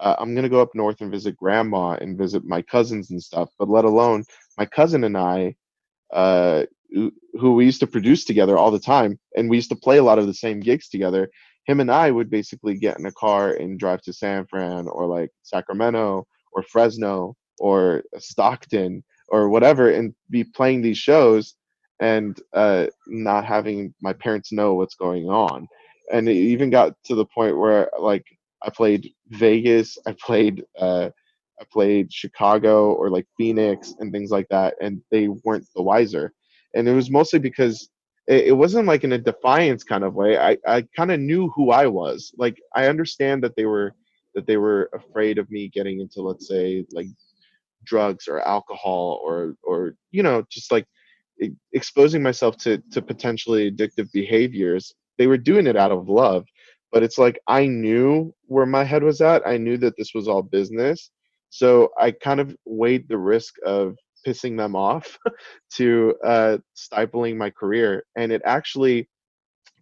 uh, 0.00 0.14
I'm 0.18 0.34
gonna 0.34 0.48
go 0.48 0.60
up 0.60 0.74
north 0.74 1.00
and 1.00 1.10
visit 1.10 1.36
grandma 1.36 1.92
and 1.92 2.16
visit 2.16 2.44
my 2.44 2.62
cousins 2.62 3.10
and 3.10 3.22
stuff, 3.22 3.50
but 3.58 3.68
let 3.68 3.84
alone 3.84 4.24
my 4.56 4.64
cousin 4.64 5.04
and 5.04 5.16
I, 5.16 5.56
uh, 6.12 6.64
who 6.92 7.54
we 7.54 7.64
used 7.64 7.80
to 7.80 7.86
produce 7.86 8.24
together 8.24 8.56
all 8.56 8.70
the 8.70 8.78
time, 8.78 9.18
and 9.36 9.50
we 9.50 9.56
used 9.56 9.70
to 9.70 9.76
play 9.76 9.98
a 9.98 10.02
lot 10.02 10.18
of 10.18 10.26
the 10.26 10.34
same 10.34 10.60
gigs 10.60 10.88
together. 10.88 11.28
Him 11.64 11.80
and 11.80 11.90
I 11.90 12.10
would 12.10 12.30
basically 12.30 12.78
get 12.78 12.98
in 12.98 13.06
a 13.06 13.12
car 13.12 13.52
and 13.54 13.78
drive 13.78 14.00
to 14.02 14.12
San 14.12 14.46
Fran 14.46 14.88
or 14.88 15.06
like 15.06 15.30
Sacramento 15.42 16.26
or 16.52 16.62
Fresno 16.62 17.36
or 17.58 18.02
Stockton 18.16 19.04
or 19.28 19.50
whatever 19.50 19.90
and 19.90 20.14
be 20.30 20.44
playing 20.44 20.80
these 20.80 20.96
shows 20.96 21.54
and 22.00 22.40
uh, 22.52 22.86
not 23.06 23.44
having 23.44 23.94
my 24.00 24.12
parents 24.12 24.52
know 24.52 24.74
what's 24.74 24.94
going 24.94 25.28
on. 25.28 25.66
And 26.12 26.28
it 26.28 26.34
even 26.34 26.70
got 26.70 26.94
to 27.04 27.14
the 27.14 27.26
point 27.26 27.58
where 27.58 27.90
like 27.98 28.24
I 28.62 28.70
played 28.70 29.12
Vegas, 29.28 29.98
I 30.06 30.14
played 30.20 30.64
uh, 30.78 31.10
I 31.60 31.64
played 31.72 32.12
Chicago 32.12 32.92
or 32.92 33.10
like 33.10 33.26
Phoenix 33.36 33.94
and 33.98 34.12
things 34.12 34.30
like 34.30 34.48
that, 34.50 34.74
and 34.80 35.02
they 35.10 35.28
weren't 35.28 35.66
the 35.74 35.82
wiser. 35.82 36.32
And 36.74 36.88
it 36.88 36.92
was 36.94 37.10
mostly 37.10 37.38
because 37.38 37.90
it, 38.28 38.48
it 38.48 38.52
wasn't 38.52 38.86
like 38.86 39.04
in 39.04 39.12
a 39.12 39.18
defiance 39.18 39.82
kind 39.82 40.04
of 40.04 40.14
way. 40.14 40.38
I, 40.38 40.56
I 40.66 40.82
kind 40.96 41.10
of 41.10 41.20
knew 41.20 41.50
who 41.50 41.70
I 41.70 41.86
was. 41.86 42.32
Like 42.38 42.60
I 42.74 42.86
understand 42.86 43.42
that 43.42 43.56
they 43.56 43.66
were 43.66 43.94
that 44.34 44.46
they 44.46 44.56
were 44.56 44.90
afraid 44.92 45.38
of 45.38 45.50
me 45.50 45.68
getting 45.68 46.00
into 46.00 46.22
let's 46.22 46.46
say 46.48 46.84
like 46.92 47.08
drugs 47.84 48.28
or 48.28 48.40
alcohol 48.40 49.20
or 49.24 49.54
or 49.64 49.94
you 50.12 50.22
know 50.22 50.44
just 50.50 50.70
like 50.70 50.86
exposing 51.72 52.22
myself 52.22 52.56
to 52.56 52.78
to 52.92 53.02
potentially 53.02 53.70
addictive 53.70 54.10
behaviors 54.12 54.94
they 55.18 55.26
were 55.26 55.38
doing 55.38 55.66
it 55.66 55.76
out 55.76 55.92
of 55.92 56.08
love 56.08 56.44
but 56.92 57.02
it's 57.02 57.18
like 57.18 57.38
i 57.46 57.66
knew 57.66 58.32
where 58.46 58.66
my 58.66 58.84
head 58.84 59.02
was 59.02 59.20
at 59.20 59.46
i 59.46 59.56
knew 59.56 59.76
that 59.76 59.94
this 59.96 60.12
was 60.14 60.28
all 60.28 60.42
business 60.42 61.10
so 61.50 61.90
i 61.98 62.10
kind 62.10 62.40
of 62.40 62.54
weighed 62.66 63.08
the 63.08 63.18
risk 63.18 63.54
of 63.64 63.96
pissing 64.26 64.56
them 64.56 64.74
off 64.74 65.16
to 65.72 66.14
uh, 66.24 66.58
stifling 66.74 67.38
my 67.38 67.50
career 67.50 68.04
and 68.16 68.32
it 68.32 68.42
actually 68.44 69.08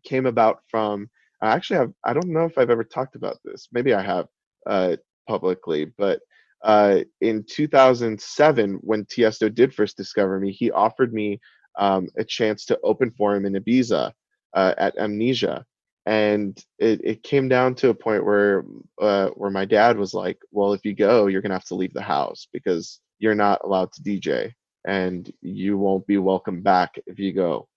came 0.04 0.26
about 0.26 0.58
from 0.68 1.08
i 1.42 1.48
actually 1.48 1.78
have 1.78 1.92
i 2.04 2.12
don't 2.12 2.28
know 2.28 2.44
if 2.44 2.58
i've 2.58 2.70
ever 2.70 2.84
talked 2.84 3.16
about 3.16 3.38
this 3.44 3.68
maybe 3.72 3.94
i 3.94 4.02
have 4.02 4.26
uh, 4.66 4.96
publicly 5.28 5.86
but 5.96 6.20
uh, 6.66 7.04
in 7.20 7.44
2007, 7.48 8.80
when 8.82 9.04
Tiesto 9.04 9.54
did 9.54 9.72
first 9.72 9.96
discover 9.96 10.40
me, 10.40 10.50
he 10.50 10.72
offered 10.72 11.14
me 11.14 11.40
um, 11.78 12.08
a 12.18 12.24
chance 12.24 12.64
to 12.66 12.80
open 12.82 13.12
for 13.12 13.36
him 13.36 13.46
in 13.46 13.52
Ibiza 13.52 14.10
uh, 14.52 14.74
at 14.76 14.98
Amnesia. 14.98 15.64
And 16.06 16.60
it, 16.80 17.00
it 17.04 17.22
came 17.22 17.48
down 17.48 17.76
to 17.76 17.90
a 17.90 17.94
point 17.94 18.24
where 18.24 18.64
uh, 19.00 19.28
where 19.30 19.50
my 19.50 19.64
dad 19.64 19.96
was 19.96 20.12
like, 20.12 20.38
"Well, 20.50 20.72
if 20.72 20.84
you 20.84 20.92
go, 20.92 21.26
you're 21.26 21.40
gonna 21.40 21.54
have 21.54 21.64
to 21.66 21.76
leave 21.76 21.94
the 21.94 22.02
house 22.02 22.48
because 22.52 23.00
you're 23.20 23.34
not 23.34 23.60
allowed 23.64 23.92
to 23.92 24.02
DJ, 24.02 24.52
and 24.86 25.32
you 25.42 25.78
won't 25.78 26.06
be 26.06 26.18
welcome 26.18 26.62
back 26.62 26.94
if 27.06 27.18
you 27.18 27.32
go." 27.32 27.68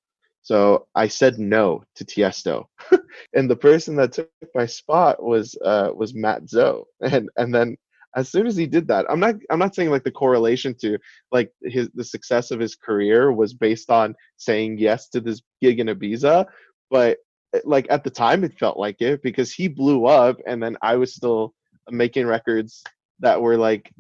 So 0.43 0.87
I 0.93 1.07
said 1.07 1.39
no 1.39 1.83
to 1.95 2.05
Tiesto, 2.05 2.65
and 3.33 3.49
the 3.49 3.55
person 3.55 3.95
that 3.95 4.13
took 4.13 4.29
my 4.53 4.67
spot 4.67 5.21
was 5.23 5.55
uh, 5.65 5.89
was 5.95 6.13
Matt 6.13 6.49
Zo, 6.49 6.85
and 7.01 7.29
and 7.35 7.53
then 7.53 7.77
as 8.16 8.30
soon 8.30 8.47
as 8.47 8.55
he 8.55 8.66
did 8.66 8.88
that 8.88 9.05
i'm 9.10 9.20
not 9.20 9.36
i'm 9.49 9.60
not 9.60 9.76
saying 9.76 9.89
like 9.89 10.03
the 10.03 10.12
correlation 10.12 10.76
to 10.80 10.97
like 11.32 11.51
his 11.64 11.89
the 11.93 12.03
success 12.03 12.51
of 12.51 12.60
his 12.60 12.76
career 12.76 13.32
was 13.32 13.53
based 13.53 13.89
on 13.89 14.16
saying 14.38 14.78
yes 14.78 15.10
to 15.10 15.20
this 15.20 15.41
gig 15.62 15.80
in 15.80 15.88
ibiza 15.88 16.45
but 16.89 17.18
eh, 17.53 17.60
like 17.66 17.88
at 17.89 18.03
the 18.03 18.10
time 18.10 18.43
it 18.43 18.57
felt 18.60 18.78
like 18.78 19.01
it 19.01 19.22
because 19.22 19.51
he 19.51 19.68
blew 19.68 20.05
up 20.05 20.38
and 20.47 20.62
then 20.62 20.78
i 20.82 20.95
was 20.95 21.16
still 21.16 21.53
making 21.89 22.26
records 22.26 22.84
that 23.20 23.39
were 23.39 23.57
like 23.57 23.91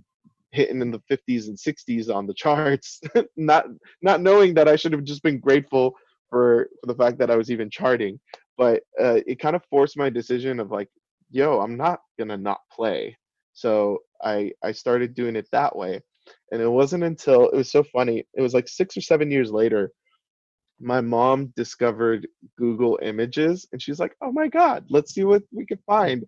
hitting 0.51 0.81
in 0.81 0.91
the 0.91 1.01
50s 1.11 1.47
and 1.47 1.57
60s 1.57 2.13
on 2.13 2.25
the 2.25 2.33
charts 2.33 3.01
not 3.37 3.65
not 4.01 4.21
knowing 4.21 4.53
that 4.53 4.67
i 4.67 4.75
should 4.75 4.93
have 4.93 5.03
just 5.03 5.23
been 5.23 5.39
grateful 5.39 5.95
for, 6.29 6.69
for 6.81 6.87
the 6.87 6.95
fact 6.95 7.17
that 7.19 7.29
i 7.29 7.35
was 7.35 7.51
even 7.51 7.69
charting 7.69 8.19
but 8.57 8.83
uh, 8.99 9.19
it 9.25 9.39
kind 9.39 9.55
of 9.55 9.63
forced 9.69 9.97
my 9.97 10.09
decision 10.09 10.59
of 10.59 10.71
like 10.71 10.89
yo 11.29 11.59
i'm 11.59 11.77
not 11.77 11.99
gonna 12.17 12.37
not 12.37 12.59
play 12.71 13.15
so 13.59 13.99
I 14.23 14.51
I 14.63 14.71
started 14.71 15.13
doing 15.13 15.35
it 15.35 15.47
that 15.51 15.75
way. 15.75 16.01
And 16.51 16.61
it 16.61 16.69
wasn't 16.69 17.03
until 17.03 17.49
it 17.49 17.55
was 17.55 17.71
so 17.71 17.83
funny. 17.83 18.23
It 18.35 18.41
was 18.41 18.53
like 18.53 18.67
6 18.67 18.97
or 18.97 19.01
7 19.01 19.31
years 19.31 19.51
later 19.51 19.91
my 20.81 21.01
mom 21.01 21.47
discovered 21.55 22.27
Google 22.57 22.99
Images 23.01 23.67
and 23.71 23.81
she's 23.81 23.99
like, 23.99 24.15
"Oh 24.21 24.31
my 24.31 24.47
god, 24.47 24.85
let's 24.89 25.13
see 25.13 25.23
what 25.23 25.43
we 25.51 25.65
can 25.65 25.79
find." 25.85 26.23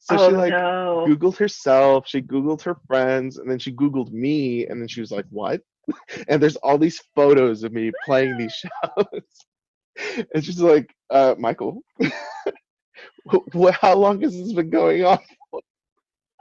So 0.00 0.16
oh, 0.18 0.28
she 0.28 0.36
like 0.36 0.52
no. 0.52 1.04
googled 1.08 1.36
herself, 1.36 2.08
she 2.08 2.20
googled 2.22 2.62
her 2.62 2.76
friends, 2.86 3.38
and 3.38 3.50
then 3.50 3.58
she 3.58 3.72
googled 3.72 4.10
me 4.10 4.66
and 4.66 4.80
then 4.80 4.88
she 4.88 5.00
was 5.00 5.12
like, 5.12 5.26
"What?" 5.30 5.60
and 6.28 6.42
there's 6.42 6.56
all 6.56 6.78
these 6.78 7.00
photos 7.14 7.62
of 7.62 7.72
me 7.72 7.92
playing 8.04 8.36
these 8.36 8.54
shows. 8.62 9.22
and 10.34 10.44
she's 10.44 10.60
like, 10.60 10.92
uh, 11.10 11.34
Michael, 11.38 11.82
how 13.80 13.94
long 13.94 14.20
has 14.22 14.32
this 14.36 14.52
been 14.52 14.70
going 14.70 15.04
on 15.04 15.18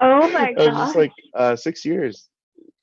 Oh 0.01 0.29
my 0.29 0.53
god. 0.53 0.67
I 0.67 0.69
was 0.69 0.77
just 0.79 0.95
like, 0.95 1.11
uh, 1.35 1.55
six 1.55 1.85
years. 1.85 2.29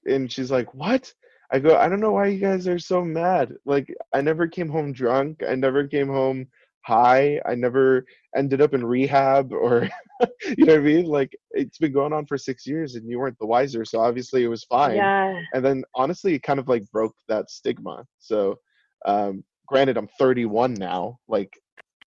And 0.07 0.31
she's 0.31 0.51
like, 0.51 0.73
What? 0.75 1.13
I 1.53 1.59
go, 1.61 1.77
I 1.77 1.89
don't 1.89 2.01
know 2.01 2.13
why 2.13 2.27
you 2.27 2.41
guys 2.41 2.67
are 2.67 2.79
so 2.79 3.05
mad. 3.05 3.55
Like, 3.65 3.95
I 4.13 4.21
never 4.21 4.49
came 4.49 4.69
home 4.69 4.93
drunk. 4.93 5.43
I 5.49 5.55
never 5.55 5.87
came 5.87 6.09
home 6.09 6.49
high. 6.85 7.41
I 7.47 7.55
never 7.55 8.05
ended 8.37 8.61
up 8.61 8.75
in 8.75 8.85
rehab 8.85 9.53
or, 9.53 9.89
you 10.57 10.65
know 10.65 10.75
what 10.75 10.81
I 10.81 10.85
mean? 10.85 11.07
Like, 11.07 11.37
it's 11.53 11.79
been 11.79 11.93
going 11.93 12.13
on 12.13 12.27
for 12.27 12.37
six 12.37 12.67
years 12.67 12.97
and 12.97 13.09
you 13.09 13.19
weren't 13.19 13.39
the 13.39 13.47
wiser. 13.47 13.85
So 13.85 14.01
obviously 14.01 14.43
it 14.45 14.49
was 14.49 14.65
fine. 14.65 14.97
Yeah. 14.97 15.41
And 15.53 15.65
then 15.65 15.85
honestly, 15.95 16.35
it 16.35 16.43
kind 16.43 16.59
of 16.59 16.69
like 16.69 16.83
broke 16.91 17.15
that 17.29 17.51
stigma. 17.51 18.05
So, 18.19 18.59
um, 19.05 19.45
granted, 19.69 19.97
I'm 19.97 20.09
31 20.19 20.75
now. 20.75 21.19
Like, 21.29 21.53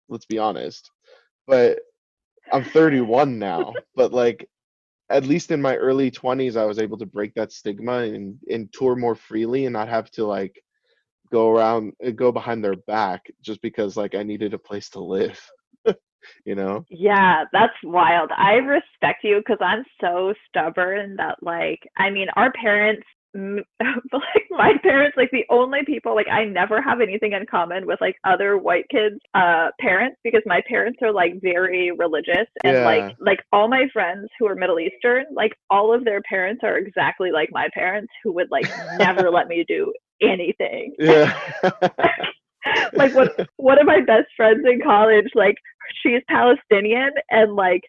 let's 0.09 0.25
be 0.25 0.37
honest. 0.37 0.89
But 1.47 1.79
I'm 2.51 2.63
31 2.63 3.39
now. 3.39 3.73
but 3.95 4.11
like, 4.11 4.47
at 5.09 5.25
least 5.25 5.51
in 5.51 5.61
my 5.61 5.75
early 5.75 6.11
20s 6.11 6.55
i 6.55 6.65
was 6.65 6.79
able 6.79 6.97
to 6.97 7.05
break 7.05 7.33
that 7.33 7.51
stigma 7.51 7.99
and, 7.99 8.37
and 8.49 8.71
tour 8.73 8.95
more 8.95 9.15
freely 9.15 9.65
and 9.65 9.73
not 9.73 9.89
have 9.89 10.09
to 10.11 10.25
like 10.25 10.61
go 11.31 11.51
around 11.51 11.93
uh, 12.05 12.11
go 12.11 12.31
behind 12.31 12.63
their 12.63 12.75
back 12.87 13.25
just 13.41 13.61
because 13.61 13.97
like 13.97 14.15
i 14.15 14.23
needed 14.23 14.53
a 14.53 14.59
place 14.59 14.89
to 14.89 14.99
live 14.99 15.39
you 16.45 16.53
know? 16.53 16.85
Yeah 16.89 17.45
that's 17.53 17.73
wild. 17.83 18.31
I 18.35 18.55
respect 18.55 19.23
you 19.23 19.37
because 19.37 19.59
i'm 19.61 19.85
so 20.01 20.33
stubborn 20.47 21.15
that 21.17 21.41
like 21.41 21.79
i 21.97 22.09
mean 22.09 22.27
our 22.35 22.51
parents 22.51 23.05
like 23.35 24.47
my 24.49 24.73
parents 24.81 25.15
like 25.15 25.29
the 25.31 25.45
only 25.51 25.79
people 25.85 26.15
like 26.15 26.27
i 26.31 26.43
never 26.43 26.81
have 26.81 26.99
anything 26.99 27.33
in 27.33 27.45
common 27.45 27.85
with 27.85 28.01
like 28.01 28.15
other 28.23 28.57
white 28.57 28.85
kids 28.89 29.15
uh 29.35 29.67
parents 29.79 30.17
because 30.23 30.41
my 30.47 30.61
parents 30.67 30.97
are 31.03 31.11
like 31.11 31.39
very 31.41 31.91
religious 31.91 32.47
and 32.63 32.77
Yeah. 32.77 32.85
like 32.85 33.15
like 33.19 33.39
all 33.53 33.67
my 33.67 33.87
friends 33.93 34.27
who 34.39 34.47
are 34.47 34.55
middle 34.55 34.79
eastern 34.79 35.25
like 35.33 35.53
all 35.69 35.93
of 35.93 36.05
their 36.05 36.21
parents 36.23 36.61
are 36.63 36.77
exactly 36.77 37.31
like 37.31 37.49
my 37.51 37.69
parents 37.73 38.11
who 38.23 38.33
would 38.33 38.49
like 38.49 38.65
never 38.97 39.29
let 39.29 39.47
me 39.47 39.63
do 39.67 39.93
anything. 40.21 40.95
Yeah. 40.99 41.37
Like 42.93 43.15
what 43.15 43.47
one 43.55 43.79
of 43.79 43.87
my 43.87 44.01
best 44.01 44.27
friends 44.35 44.65
in 44.65 44.81
college? 44.81 45.27
Like 45.33 45.55
she's 46.03 46.21
palestinian 46.29 47.11
and 47.29 47.55
like 47.55 47.81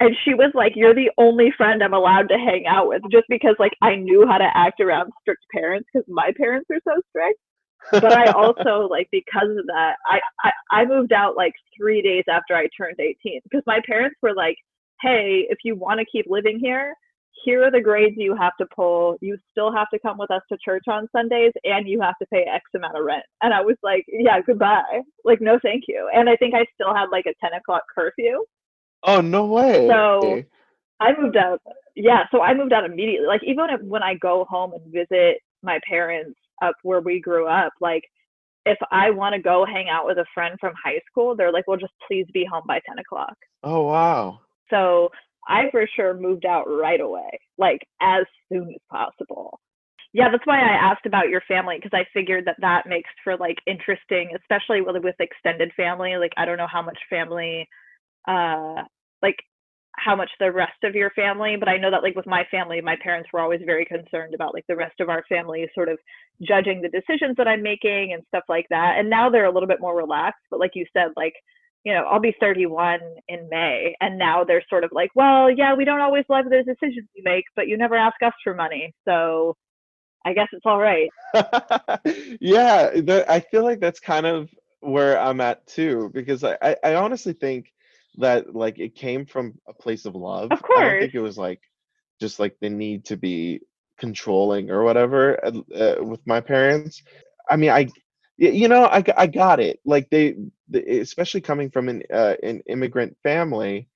and 0.00 0.14
she 0.24 0.34
was 0.34 0.50
like 0.54 0.72
you're 0.76 0.94
the 0.94 1.10
only 1.18 1.52
friend 1.56 1.82
i'm 1.82 1.94
allowed 1.94 2.28
to 2.28 2.38
hang 2.38 2.66
out 2.66 2.88
with 2.88 3.02
just 3.10 3.26
because 3.28 3.54
like 3.58 3.72
i 3.82 3.94
knew 3.94 4.26
how 4.26 4.38
to 4.38 4.48
act 4.54 4.80
around 4.80 5.12
strict 5.20 5.42
parents 5.52 5.88
because 5.92 6.06
my 6.08 6.30
parents 6.36 6.68
are 6.70 6.80
so 6.84 7.00
strict 7.10 7.38
but 7.92 8.12
i 8.12 8.30
also 8.32 8.86
like 8.90 9.08
because 9.10 9.50
of 9.50 9.66
that 9.66 9.96
I, 10.06 10.20
I 10.44 10.52
i 10.70 10.84
moved 10.84 11.12
out 11.12 11.36
like 11.36 11.54
three 11.76 12.02
days 12.02 12.24
after 12.28 12.54
i 12.54 12.68
turned 12.76 12.98
18 12.98 13.40
because 13.44 13.62
my 13.66 13.80
parents 13.86 14.16
were 14.22 14.34
like 14.34 14.56
hey 15.00 15.46
if 15.48 15.58
you 15.64 15.76
want 15.76 16.00
to 16.00 16.06
keep 16.10 16.26
living 16.28 16.58
here 16.60 16.94
here 17.44 17.64
are 17.64 17.70
the 17.70 17.80
grades 17.80 18.16
you 18.16 18.34
have 18.36 18.56
to 18.58 18.66
pull. 18.74 19.16
You 19.20 19.38
still 19.50 19.72
have 19.72 19.88
to 19.90 19.98
come 20.00 20.18
with 20.18 20.30
us 20.30 20.42
to 20.50 20.58
church 20.64 20.84
on 20.88 21.08
Sundays 21.14 21.52
and 21.64 21.88
you 21.88 22.00
have 22.00 22.16
to 22.20 22.26
pay 22.32 22.42
X 22.42 22.64
amount 22.74 22.96
of 22.96 23.04
rent. 23.04 23.22
And 23.42 23.54
I 23.54 23.60
was 23.60 23.76
like, 23.82 24.04
yeah, 24.08 24.40
goodbye. 24.40 25.02
Like, 25.24 25.40
no, 25.40 25.58
thank 25.62 25.84
you. 25.88 26.08
And 26.12 26.28
I 26.28 26.36
think 26.36 26.54
I 26.54 26.64
still 26.74 26.94
had 26.94 27.06
like 27.12 27.26
a 27.26 27.34
10 27.40 27.58
o'clock 27.58 27.82
curfew. 27.94 28.44
Oh, 29.04 29.20
no 29.20 29.46
way. 29.46 29.88
So 29.88 30.42
I 31.00 31.12
moved 31.18 31.36
out. 31.36 31.60
Yeah. 31.94 32.24
So 32.30 32.40
I 32.40 32.54
moved 32.54 32.72
out 32.72 32.84
immediately. 32.84 33.26
Like, 33.26 33.42
even 33.44 33.66
when 33.88 34.02
I 34.02 34.14
go 34.14 34.44
home 34.48 34.72
and 34.72 34.92
visit 34.92 35.38
my 35.62 35.78
parents 35.88 36.38
up 36.62 36.74
where 36.82 37.00
we 37.00 37.20
grew 37.20 37.46
up, 37.46 37.72
like, 37.80 38.04
if 38.66 38.78
I 38.90 39.10
want 39.10 39.34
to 39.34 39.40
go 39.40 39.64
hang 39.64 39.88
out 39.88 40.06
with 40.06 40.18
a 40.18 40.26
friend 40.34 40.56
from 40.60 40.74
high 40.82 41.00
school, 41.10 41.34
they're 41.34 41.52
like, 41.52 41.66
well, 41.66 41.78
just 41.78 41.92
please 42.06 42.26
be 42.34 42.44
home 42.44 42.64
by 42.66 42.80
10 42.86 42.98
o'clock. 42.98 43.34
Oh, 43.62 43.82
wow. 43.82 44.40
So 44.70 45.08
I 45.48 45.70
for 45.70 45.88
sure 45.96 46.14
moved 46.14 46.44
out 46.44 46.64
right 46.68 47.00
away, 47.00 47.30
like 47.56 47.80
as 48.02 48.24
soon 48.52 48.68
as 48.68 48.80
possible. 48.90 49.58
Yeah, 50.12 50.30
that's 50.30 50.46
why 50.46 50.60
I 50.60 50.90
asked 50.90 51.06
about 51.06 51.28
your 51.28 51.42
family 51.48 51.76
because 51.76 51.98
I 51.98 52.04
figured 52.12 52.46
that 52.46 52.56
that 52.60 52.86
makes 52.86 53.10
for 53.24 53.36
like 53.36 53.56
interesting, 53.66 54.30
especially 54.38 54.80
with, 54.80 55.02
with 55.02 55.14
extended 55.20 55.72
family. 55.76 56.16
Like 56.16 56.32
I 56.36 56.44
don't 56.44 56.58
know 56.58 56.68
how 56.70 56.82
much 56.82 56.98
family, 57.08 57.66
uh, 58.26 58.82
like 59.22 59.36
how 59.92 60.14
much 60.14 60.30
the 60.38 60.52
rest 60.52 60.84
of 60.84 60.94
your 60.94 61.10
family, 61.10 61.56
but 61.56 61.68
I 61.68 61.76
know 61.76 61.90
that 61.90 62.02
like 62.02 62.14
with 62.14 62.26
my 62.26 62.44
family, 62.50 62.80
my 62.80 62.96
parents 63.02 63.30
were 63.32 63.40
always 63.40 63.60
very 63.64 63.84
concerned 63.84 64.34
about 64.34 64.54
like 64.54 64.64
the 64.68 64.76
rest 64.76 65.00
of 65.00 65.08
our 65.08 65.24
family 65.28 65.68
sort 65.74 65.88
of 65.88 65.98
judging 66.42 66.80
the 66.80 66.88
decisions 66.88 67.36
that 67.36 67.48
I'm 67.48 67.62
making 67.62 68.12
and 68.12 68.22
stuff 68.28 68.44
like 68.48 68.66
that. 68.70 68.96
And 68.98 69.10
now 69.10 69.28
they're 69.28 69.46
a 69.46 69.52
little 69.52 69.68
bit 69.68 69.80
more 69.80 69.96
relaxed, 69.96 70.44
but 70.50 70.60
like 70.60 70.72
you 70.74 70.86
said, 70.94 71.08
like 71.16 71.34
you 71.84 71.94
know, 71.94 72.02
I'll 72.02 72.20
be 72.20 72.34
31 72.40 73.00
in 73.28 73.48
May. 73.48 73.96
And 74.00 74.18
now 74.18 74.44
they're 74.44 74.64
sort 74.68 74.84
of 74.84 74.90
like, 74.92 75.10
well, 75.14 75.50
yeah, 75.50 75.74
we 75.74 75.84
don't 75.84 76.00
always 76.00 76.24
love 76.28 76.46
those 76.50 76.66
decisions 76.66 77.08
you 77.14 77.22
make, 77.24 77.44
but 77.56 77.68
you 77.68 77.78
never 77.78 77.94
ask 77.94 78.16
us 78.22 78.34
for 78.42 78.54
money. 78.54 78.92
So 79.06 79.56
I 80.24 80.32
guess 80.34 80.48
it's 80.52 80.66
all 80.66 80.78
right. 80.78 81.08
yeah, 82.40 82.90
the, 82.90 83.24
I 83.28 83.40
feel 83.40 83.62
like 83.62 83.80
that's 83.80 84.00
kind 84.00 84.26
of 84.26 84.50
where 84.80 85.18
I'm 85.18 85.40
at 85.40 85.66
too, 85.66 86.10
because 86.12 86.44
I, 86.44 86.58
I, 86.60 86.76
I, 86.84 86.94
honestly 86.96 87.32
think 87.32 87.72
that 88.18 88.54
like 88.54 88.78
it 88.78 88.94
came 88.94 89.26
from 89.26 89.54
a 89.68 89.72
place 89.72 90.04
of 90.04 90.14
love. 90.14 90.52
Of 90.52 90.62
course. 90.62 90.80
I 90.80 90.90
don't 90.90 91.00
think 91.00 91.14
it 91.14 91.20
was 91.20 91.38
like 91.38 91.60
just 92.20 92.38
like 92.38 92.56
the 92.60 92.70
need 92.70 93.04
to 93.06 93.16
be 93.16 93.60
controlling 93.98 94.70
or 94.70 94.84
whatever 94.84 95.44
uh, 95.44 95.96
with 96.00 96.20
my 96.26 96.40
parents. 96.40 97.02
I 97.50 97.56
mean, 97.56 97.70
I 97.70 97.88
you 98.38 98.68
know 98.68 98.84
I, 98.84 99.02
I 99.16 99.26
got 99.26 99.58
it 99.60 99.80
like 99.84 100.08
they, 100.10 100.36
especially 100.72 101.40
coming 101.40 101.70
from 101.70 101.88
an 101.88 102.02
uh, 102.12 102.34
an 102.42 102.62
immigrant 102.68 103.16
family 103.22 103.88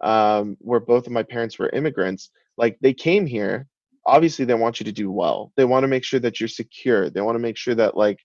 um, 0.00 0.56
where 0.60 0.80
both 0.80 1.06
of 1.06 1.12
my 1.12 1.22
parents 1.22 1.58
were 1.58 1.70
immigrants 1.70 2.30
like 2.56 2.76
they 2.80 2.92
came 2.92 3.24
here 3.24 3.66
obviously 4.06 4.44
they 4.44 4.54
want 4.54 4.80
you 4.80 4.84
to 4.84 4.92
do 4.92 5.10
well 5.10 5.52
they 5.56 5.64
want 5.64 5.84
to 5.84 5.88
make 5.88 6.04
sure 6.04 6.20
that 6.20 6.40
you're 6.40 6.48
secure 6.48 7.08
they 7.08 7.20
want 7.20 7.36
to 7.36 7.40
make 7.40 7.56
sure 7.56 7.74
that 7.74 7.96
like 7.96 8.18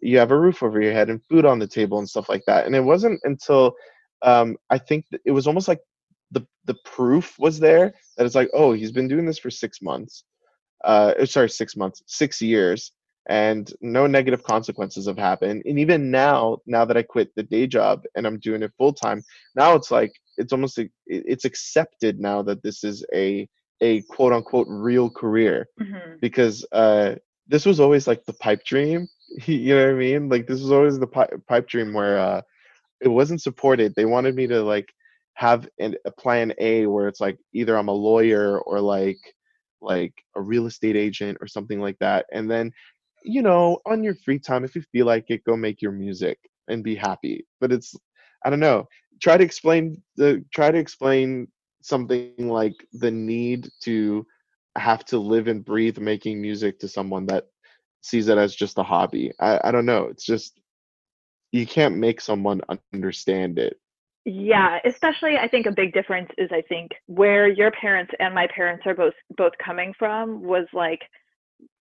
you 0.00 0.16
have 0.16 0.30
a 0.30 0.38
roof 0.38 0.62
over 0.62 0.80
your 0.80 0.92
head 0.92 1.10
and 1.10 1.24
food 1.24 1.44
on 1.44 1.58
the 1.58 1.66
table 1.66 1.98
and 1.98 2.08
stuff 2.08 2.28
like 2.28 2.44
that 2.46 2.66
and 2.66 2.74
it 2.74 2.80
wasn't 2.80 3.20
until 3.24 3.74
um, 4.22 4.56
i 4.70 4.78
think 4.78 5.04
it 5.24 5.30
was 5.30 5.46
almost 5.46 5.68
like 5.68 5.80
the 6.30 6.46
the 6.64 6.74
proof 6.84 7.38
was 7.38 7.58
there 7.58 7.94
that 8.16 8.26
it's 8.26 8.34
like 8.34 8.50
oh 8.52 8.72
he's 8.72 8.92
been 8.92 9.08
doing 9.08 9.26
this 9.26 9.38
for 9.38 9.50
six 9.50 9.80
months 9.82 10.24
uh 10.84 11.24
sorry 11.24 11.48
six 11.48 11.76
months 11.76 12.02
six 12.06 12.40
years 12.40 12.92
and 13.28 13.74
no 13.80 14.06
negative 14.06 14.42
consequences 14.42 15.06
have 15.06 15.18
happened 15.18 15.62
and 15.66 15.78
even 15.78 16.10
now 16.10 16.58
now 16.66 16.84
that 16.84 16.96
i 16.96 17.02
quit 17.02 17.30
the 17.34 17.42
day 17.42 17.66
job 17.66 18.02
and 18.14 18.26
i'm 18.26 18.38
doing 18.38 18.62
it 18.62 18.72
full 18.78 18.92
time 18.92 19.22
now 19.54 19.74
it's 19.74 19.90
like 19.90 20.12
it's 20.36 20.52
almost 20.52 20.78
it's 21.06 21.44
accepted 21.44 22.20
now 22.20 22.42
that 22.42 22.62
this 22.62 22.84
is 22.84 23.04
a 23.14 23.48
a 23.80 24.02
quote 24.02 24.32
unquote 24.32 24.66
real 24.68 25.10
career 25.10 25.68
mm-hmm. 25.80 26.16
because 26.20 26.64
uh 26.72 27.14
this 27.46 27.64
was 27.64 27.80
always 27.80 28.06
like 28.06 28.24
the 28.24 28.32
pipe 28.34 28.64
dream 28.64 29.06
you 29.46 29.74
know 29.74 29.86
what 29.86 29.94
i 29.94 29.98
mean 29.98 30.28
like 30.28 30.46
this 30.46 30.60
was 30.60 30.72
always 30.72 30.98
the 30.98 31.06
pipe, 31.06 31.30
pipe 31.46 31.68
dream 31.68 31.92
where 31.92 32.18
uh 32.18 32.40
it 33.00 33.08
wasn't 33.08 33.40
supported 33.40 33.94
they 33.94 34.04
wanted 34.04 34.34
me 34.34 34.46
to 34.46 34.62
like 34.62 34.92
have 35.34 35.68
an, 35.78 35.94
a 36.04 36.10
plan 36.10 36.52
a 36.58 36.86
where 36.86 37.08
it's 37.08 37.20
like 37.20 37.38
either 37.52 37.76
i'm 37.76 37.88
a 37.88 37.92
lawyer 37.92 38.58
or 38.60 38.80
like 38.80 39.18
like 39.80 40.12
a 40.34 40.40
real 40.40 40.66
estate 40.66 40.96
agent 40.96 41.38
or 41.40 41.46
something 41.46 41.80
like 41.80 41.96
that 42.00 42.26
and 42.32 42.50
then 42.50 42.72
you 43.22 43.42
know, 43.42 43.78
on 43.86 44.02
your 44.02 44.14
free 44.14 44.38
time, 44.38 44.64
if 44.64 44.74
you 44.74 44.82
feel 44.92 45.06
like 45.06 45.26
it, 45.28 45.44
go 45.44 45.56
make 45.56 45.82
your 45.82 45.92
music 45.92 46.38
and 46.68 46.84
be 46.84 46.94
happy. 46.94 47.46
But 47.60 47.72
it's, 47.72 47.94
I 48.44 48.50
don't 48.50 48.60
know. 48.60 48.86
Try 49.20 49.36
to 49.36 49.44
explain 49.44 50.02
the, 50.16 50.44
try 50.52 50.70
to 50.70 50.78
explain 50.78 51.48
something 51.82 52.32
like 52.38 52.74
the 52.92 53.10
need 53.10 53.68
to 53.82 54.26
have 54.76 55.04
to 55.06 55.18
live 55.18 55.48
and 55.48 55.64
breathe 55.64 55.98
making 55.98 56.40
music 56.40 56.78
to 56.80 56.88
someone 56.88 57.26
that 57.26 57.44
sees 58.00 58.28
it 58.28 58.38
as 58.38 58.54
just 58.54 58.78
a 58.78 58.82
hobby. 58.82 59.32
I, 59.40 59.60
I 59.64 59.70
don't 59.72 59.86
know. 59.86 60.04
It's 60.04 60.24
just, 60.24 60.60
you 61.52 61.66
can't 61.66 61.96
make 61.96 62.20
someone 62.20 62.60
understand 62.92 63.58
it. 63.58 63.78
Yeah, 64.24 64.78
especially 64.84 65.38
I 65.38 65.48
think 65.48 65.66
a 65.66 65.72
big 65.72 65.94
difference 65.94 66.28
is 66.36 66.50
I 66.52 66.62
think 66.62 66.90
where 67.06 67.48
your 67.48 67.70
parents 67.70 68.12
and 68.18 68.34
my 68.34 68.46
parents 68.54 68.84
are 68.86 68.94
both 68.94 69.14
both 69.36 69.52
coming 69.64 69.94
from 69.98 70.42
was 70.42 70.66
like 70.74 71.00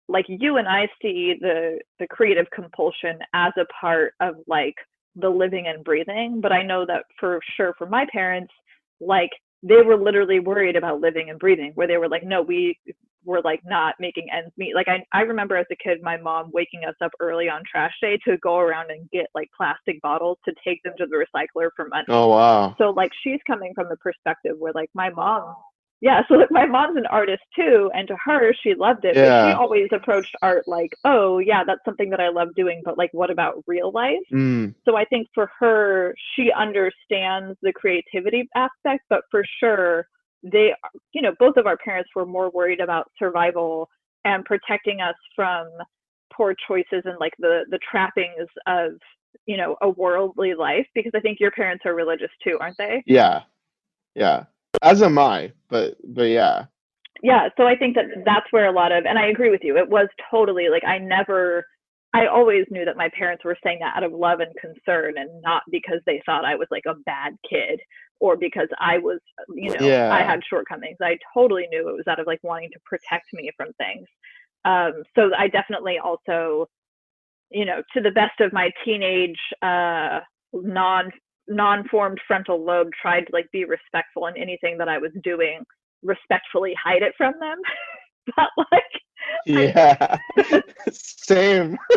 like 0.07 0.25
you 0.27 0.57
and 0.57 0.67
I 0.67 0.87
see 1.01 1.35
the 1.39 1.79
the 1.99 2.07
creative 2.07 2.49
compulsion 2.51 3.19
as 3.33 3.51
a 3.57 3.65
part 3.79 4.13
of 4.21 4.35
like 4.47 4.75
the 5.15 5.29
living 5.29 5.67
and 5.67 5.83
breathing, 5.83 6.39
but 6.39 6.53
I 6.53 6.63
know 6.63 6.85
that 6.85 7.03
for 7.19 7.41
sure 7.57 7.73
for 7.77 7.87
my 7.87 8.05
parents, 8.11 8.53
like 9.01 9.31
they 9.61 9.81
were 9.81 9.97
literally 9.97 10.39
worried 10.39 10.77
about 10.77 11.01
living 11.01 11.29
and 11.29 11.39
breathing, 11.39 11.71
where 11.75 11.87
they 11.87 11.97
were 11.97 12.07
like, 12.07 12.23
no, 12.23 12.41
we 12.41 12.77
were 13.23 13.41
like 13.41 13.61
not 13.65 13.95
making 13.99 14.27
ends 14.35 14.51
meet. 14.57 14.75
Like 14.75 14.87
I, 14.87 15.03
I 15.13 15.21
remember 15.21 15.57
as 15.57 15.65
a 15.71 15.75
kid, 15.75 15.99
my 16.01 16.17
mom 16.17 16.51
waking 16.53 16.81
us 16.87 16.95
up 17.01 17.11
early 17.19 17.49
on 17.49 17.61
trash 17.69 17.93
day 18.01 18.17
to 18.25 18.37
go 18.37 18.57
around 18.57 18.91
and 18.91 19.09
get 19.11 19.27
like 19.35 19.49
plastic 19.55 20.01
bottles 20.01 20.37
to 20.45 20.53
take 20.65 20.81
them 20.83 20.93
to 20.97 21.05
the 21.05 21.15
recycler 21.15 21.69
for 21.75 21.87
money. 21.87 22.05
Oh 22.09 22.29
wow. 22.29 22.75
So 22.77 22.91
like 22.91 23.11
she's 23.23 23.39
coming 23.45 23.73
from 23.75 23.87
the 23.89 23.97
perspective 23.97 24.55
where 24.57 24.73
like 24.73 24.89
my 24.93 25.09
mom 25.09 25.55
yeah 26.01 26.21
so 26.27 26.35
like 26.35 26.51
my 26.51 26.65
mom's 26.65 26.97
an 26.97 27.05
artist 27.07 27.43
too 27.55 27.89
and 27.93 28.07
to 28.07 28.15
her 28.23 28.53
she 28.63 28.73
loved 28.75 29.05
it 29.05 29.15
yeah. 29.15 29.23
but 29.27 29.49
she 29.49 29.53
always 29.55 29.87
approached 29.91 30.35
art 30.41 30.63
like 30.67 30.91
oh 31.05 31.39
yeah 31.39 31.63
that's 31.65 31.83
something 31.85 32.09
that 32.09 32.19
i 32.19 32.29
love 32.29 32.49
doing 32.55 32.81
but 32.83 32.97
like 32.97 33.09
what 33.13 33.29
about 33.29 33.63
real 33.67 33.91
life 33.91 34.17
mm. 34.33 34.73
so 34.85 34.95
i 34.95 35.05
think 35.05 35.27
for 35.33 35.49
her 35.59 36.13
she 36.35 36.51
understands 36.51 37.57
the 37.61 37.73
creativity 37.73 38.47
aspect 38.55 39.03
but 39.09 39.21
for 39.31 39.43
sure 39.59 40.07
they 40.43 40.73
you 41.13 41.21
know 41.21 41.33
both 41.39 41.57
of 41.57 41.65
our 41.65 41.77
parents 41.77 42.09
were 42.15 42.25
more 42.25 42.49
worried 42.51 42.79
about 42.79 43.11
survival 43.17 43.89
and 44.25 44.45
protecting 44.45 45.01
us 45.01 45.15
from 45.35 45.67
poor 46.33 46.55
choices 46.67 47.01
and 47.05 47.17
like 47.19 47.33
the 47.39 47.63
the 47.69 47.79
trappings 47.89 48.47
of 48.67 48.91
you 49.45 49.57
know 49.57 49.75
a 49.81 49.89
worldly 49.89 50.53
life 50.53 50.87
because 50.95 51.11
i 51.15 51.19
think 51.19 51.39
your 51.39 51.51
parents 51.51 51.83
are 51.85 51.93
religious 51.93 52.31
too 52.43 52.57
aren't 52.61 52.77
they 52.77 53.03
yeah 53.05 53.41
yeah 54.15 54.43
as 54.81 55.01
am 55.01 55.17
I, 55.17 55.51
but 55.69 55.97
but 56.03 56.29
yeah. 56.29 56.65
Yeah, 57.21 57.49
so 57.57 57.67
I 57.67 57.75
think 57.75 57.95
that 57.95 58.05
that's 58.25 58.45
where 58.51 58.67
a 58.67 58.71
lot 58.71 58.93
of, 58.93 59.05
and 59.05 59.19
I 59.19 59.27
agree 59.27 59.49
with 59.49 59.61
you. 59.61 59.77
It 59.77 59.89
was 59.89 60.07
totally 60.31 60.69
like 60.69 60.83
I 60.85 60.99
never, 60.99 61.65
I 62.13 62.25
always 62.25 62.65
knew 62.71 62.85
that 62.85 62.97
my 62.97 63.09
parents 63.17 63.45
were 63.45 63.57
saying 63.63 63.79
that 63.81 63.95
out 63.95 64.03
of 64.03 64.13
love 64.13 64.39
and 64.39 64.53
concern, 64.59 65.17
and 65.17 65.29
not 65.41 65.63
because 65.69 65.99
they 66.05 66.21
thought 66.25 66.45
I 66.45 66.55
was 66.55 66.67
like 66.71 66.85
a 66.87 66.95
bad 67.05 67.33
kid 67.47 67.79
or 68.19 68.35
because 68.35 68.67
I 68.79 68.97
was, 68.97 69.19
you 69.49 69.69
know, 69.69 69.85
yeah. 69.85 70.11
I 70.13 70.23
had 70.23 70.41
shortcomings. 70.49 70.97
I 71.01 71.17
totally 71.33 71.67
knew 71.71 71.87
it 71.87 71.95
was 71.95 72.07
out 72.07 72.19
of 72.19 72.27
like 72.27 72.39
wanting 72.43 72.69
to 72.71 72.79
protect 72.85 73.27
me 73.33 73.49
from 73.55 73.71
things. 73.73 74.07
Um, 74.65 75.03
so 75.15 75.31
I 75.37 75.47
definitely 75.47 75.99
also, 76.03 76.67
you 77.49 77.65
know, 77.65 77.81
to 77.93 78.01
the 78.01 78.11
best 78.11 78.39
of 78.41 78.51
my 78.53 78.71
teenage 78.83 79.39
uh, 79.61 80.19
non 80.53 81.11
non-formed 81.47 82.19
frontal 82.27 82.63
lobe 82.63 82.89
tried 83.01 83.21
to 83.21 83.33
like 83.33 83.49
be 83.51 83.65
respectful 83.65 84.27
in 84.27 84.37
anything 84.37 84.77
that 84.77 84.87
I 84.89 84.99
was 84.99 85.11
doing, 85.23 85.63
respectfully 86.03 86.75
hide 86.81 87.01
it 87.01 87.13
from 87.17 87.33
them. 87.39 87.57
but 88.35 88.49
like 88.71 88.83
Yeah. 89.45 90.17
Same. 90.91 91.77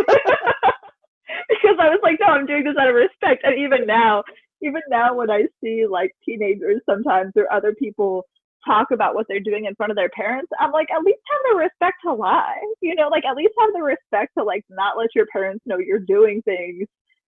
because 1.49 1.77
I 1.79 1.89
was 1.89 2.01
like, 2.03 2.19
no, 2.21 2.27
I'm 2.27 2.47
doing 2.47 2.65
this 2.65 2.77
out 2.81 2.89
of 2.89 2.95
respect. 2.95 3.45
And 3.45 3.59
even 3.59 3.87
now, 3.87 4.23
even 4.63 4.83
now 4.89 5.15
when 5.15 5.31
I 5.31 5.45
see 5.63 5.87
like 5.87 6.13
teenagers 6.25 6.81
sometimes 6.87 7.33
or 7.37 7.53
other 7.53 7.75
people 7.75 8.25
talk 8.65 8.93
about 8.93 9.15
what 9.15 9.27
they're 9.29 9.41
doing 9.41 9.65
in 9.65 9.75
front 9.75 9.91
of 9.91 9.97
their 9.97 10.11
parents, 10.11 10.51
I'm 10.61 10.71
like, 10.71 10.89
at 10.91 11.03
least 11.03 11.19
have 11.31 11.53
the 11.53 11.59
respect 11.59 11.97
to 12.05 12.15
lie. 12.15 12.63
You 12.81 12.95
know, 12.95 13.09
like 13.09 13.25
at 13.25 13.37
least 13.37 13.55
have 13.59 13.73
the 13.75 13.83
respect 13.83 14.33
to 14.39 14.45
like 14.45 14.65
not 14.71 14.97
let 14.97 15.15
your 15.15 15.27
parents 15.27 15.63
know 15.67 15.79
you're 15.79 15.99
doing 15.99 16.43
things 16.43 16.87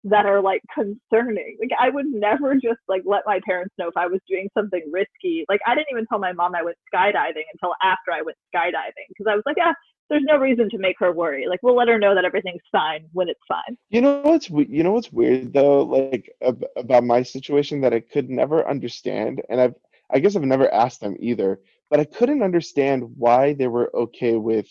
that 0.04 0.26
are 0.26 0.40
like 0.40 0.62
concerning. 0.72 1.56
Like 1.60 1.70
I 1.80 1.90
would 1.90 2.06
never 2.06 2.54
just 2.54 2.80
like 2.88 3.02
let 3.06 3.22
my 3.26 3.40
parents 3.46 3.74
know 3.78 3.88
if 3.88 3.96
I 3.96 4.06
was 4.06 4.20
doing 4.28 4.48
something 4.56 4.82
risky. 4.92 5.44
Like 5.48 5.60
I 5.66 5.74
didn't 5.74 5.88
even 5.90 6.06
tell 6.06 6.18
my 6.18 6.32
mom 6.32 6.54
I 6.54 6.62
went 6.62 6.76
skydiving 6.94 7.44
until 7.52 7.74
after 7.82 8.12
I 8.12 8.22
went 8.22 8.36
skydiving 8.54 9.08
because 9.08 9.26
I 9.28 9.34
was 9.34 9.42
like, 9.46 9.56
yeah, 9.56 9.72
there's 10.10 10.22
no 10.24 10.36
reason 10.36 10.68
to 10.70 10.78
make 10.78 10.96
her 10.98 11.12
worry. 11.12 11.46
Like 11.48 11.60
we'll 11.62 11.76
let 11.76 11.88
her 11.88 11.98
know 11.98 12.14
that 12.14 12.24
everything's 12.24 12.62
fine 12.70 13.06
when 13.12 13.28
it's 13.28 13.40
fine. 13.48 13.76
You 13.88 14.02
know 14.02 14.20
what's 14.22 14.50
you 14.50 14.82
know 14.82 14.92
what's 14.92 15.12
weird 15.12 15.52
though, 15.52 15.82
like 15.82 16.30
ab- 16.42 16.66
about 16.76 17.04
my 17.04 17.22
situation 17.22 17.80
that 17.80 17.94
I 17.94 18.00
could 18.00 18.28
never 18.28 18.68
understand, 18.68 19.42
and 19.48 19.60
I've 19.60 19.74
I 20.12 20.18
guess 20.18 20.36
I've 20.36 20.42
never 20.42 20.72
asked 20.72 21.00
them 21.00 21.16
either, 21.18 21.60
but 21.90 21.98
I 21.98 22.04
couldn't 22.04 22.42
understand 22.42 23.04
why 23.16 23.54
they 23.54 23.68
were 23.68 23.90
okay 23.96 24.36
with 24.36 24.68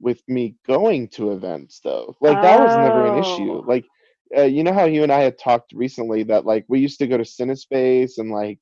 with 0.00 0.20
me 0.28 0.56
going 0.66 1.08
to 1.08 1.30
events 1.30 1.80
though. 1.84 2.16
Like 2.20 2.42
that 2.42 2.58
was 2.58 2.76
never 2.76 3.06
an 3.06 3.18
issue. 3.18 3.52
Oh. 3.52 3.64
Like 3.66 3.84
uh, 4.36 4.42
you 4.42 4.62
know 4.64 4.72
how 4.72 4.84
you 4.84 5.02
and 5.02 5.12
I 5.12 5.20
had 5.20 5.38
talked 5.38 5.72
recently 5.72 6.22
that 6.24 6.46
like 6.46 6.64
we 6.68 6.80
used 6.80 6.98
to 6.98 7.06
go 7.06 7.16
to 7.16 7.24
Cinespace 7.24 8.18
and 8.18 8.30
like 8.30 8.60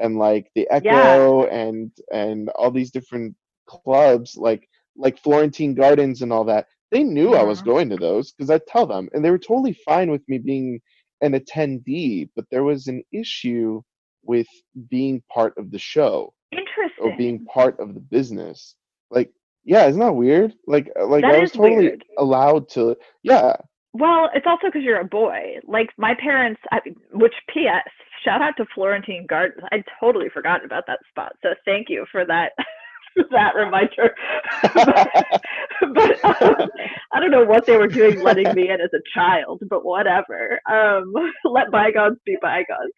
and 0.00 0.18
like 0.18 0.50
the 0.54 0.68
Echo 0.70 1.44
and 1.46 1.90
and 2.12 2.48
all 2.50 2.70
these 2.70 2.90
different 2.90 3.34
clubs 3.68 4.36
like 4.36 4.68
like 4.96 5.18
Florentine 5.18 5.74
Gardens 5.74 6.22
and 6.22 6.32
all 6.32 6.44
that. 6.44 6.66
They 6.90 7.02
knew 7.02 7.34
I 7.34 7.42
was 7.42 7.60
Mhm. 7.60 7.64
going 7.64 7.88
to 7.90 7.96
those 7.96 8.32
because 8.32 8.50
I 8.50 8.58
tell 8.66 8.86
them, 8.86 9.08
and 9.12 9.24
they 9.24 9.30
were 9.30 9.38
totally 9.38 9.72
fine 9.84 10.10
with 10.10 10.22
me 10.28 10.38
being 10.38 10.80
an 11.20 11.32
attendee. 11.32 12.28
But 12.34 12.46
there 12.50 12.64
was 12.64 12.86
an 12.88 13.02
issue 13.12 13.82
with 14.24 14.46
being 14.88 15.22
part 15.32 15.54
of 15.58 15.70
the 15.70 15.78
show 15.78 16.32
Interesting. 16.52 17.04
or 17.04 17.10
being 17.16 17.44
part 17.46 17.78
of 17.80 17.94
the 17.94 18.00
business. 18.00 18.76
Like, 19.10 19.32
yeah, 19.64 19.86
isn't 19.86 20.00
that 20.00 20.12
weird? 20.14 20.54
Like, 20.66 20.90
uh, 20.98 21.06
like 21.06 21.24
That 21.24 21.34
I 21.34 21.38
was 21.40 21.52
totally 21.52 21.86
weird. 21.86 22.04
allowed 22.18 22.68
to. 22.70 22.96
Yeah, 23.22 23.56
Well, 23.94 24.30
it's 24.34 24.46
also 24.46 24.66
because 24.66 24.82
you're 24.82 25.00
a 25.00 25.04
boy. 25.04 25.56
Like 25.66 25.88
my 25.98 26.14
parents, 26.20 26.60
I, 26.70 26.80
which 27.12 27.34
P.S. 27.52 27.88
Shout 28.24 28.42
out 28.42 28.54
to 28.58 28.66
Florentine 28.74 29.26
Gardens. 29.28 29.62
I'd 29.72 29.84
totally 30.00 30.28
forgotten 30.32 30.66
about 30.66 30.84
that 30.86 31.00
spot. 31.08 31.32
So 31.42 31.50
thank 31.64 31.88
you 31.88 32.04
for 32.12 32.24
that 32.26 32.52
that 33.30 33.54
reminder. 33.54 34.14
but 35.94 36.24
um, 36.24 36.68
I 37.12 37.20
don't 37.20 37.30
know 37.30 37.44
what 37.44 37.66
they 37.66 37.76
were 37.76 37.88
doing 37.88 38.20
letting 38.22 38.54
me 38.54 38.70
in 38.70 38.80
as 38.80 38.90
a 38.94 39.02
child, 39.14 39.62
but 39.68 39.84
whatever. 39.84 40.60
Um, 40.70 41.12
let 41.44 41.70
bygones 41.70 42.18
be 42.26 42.36
bygones. 42.40 42.92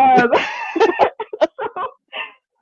Um, 0.00 0.28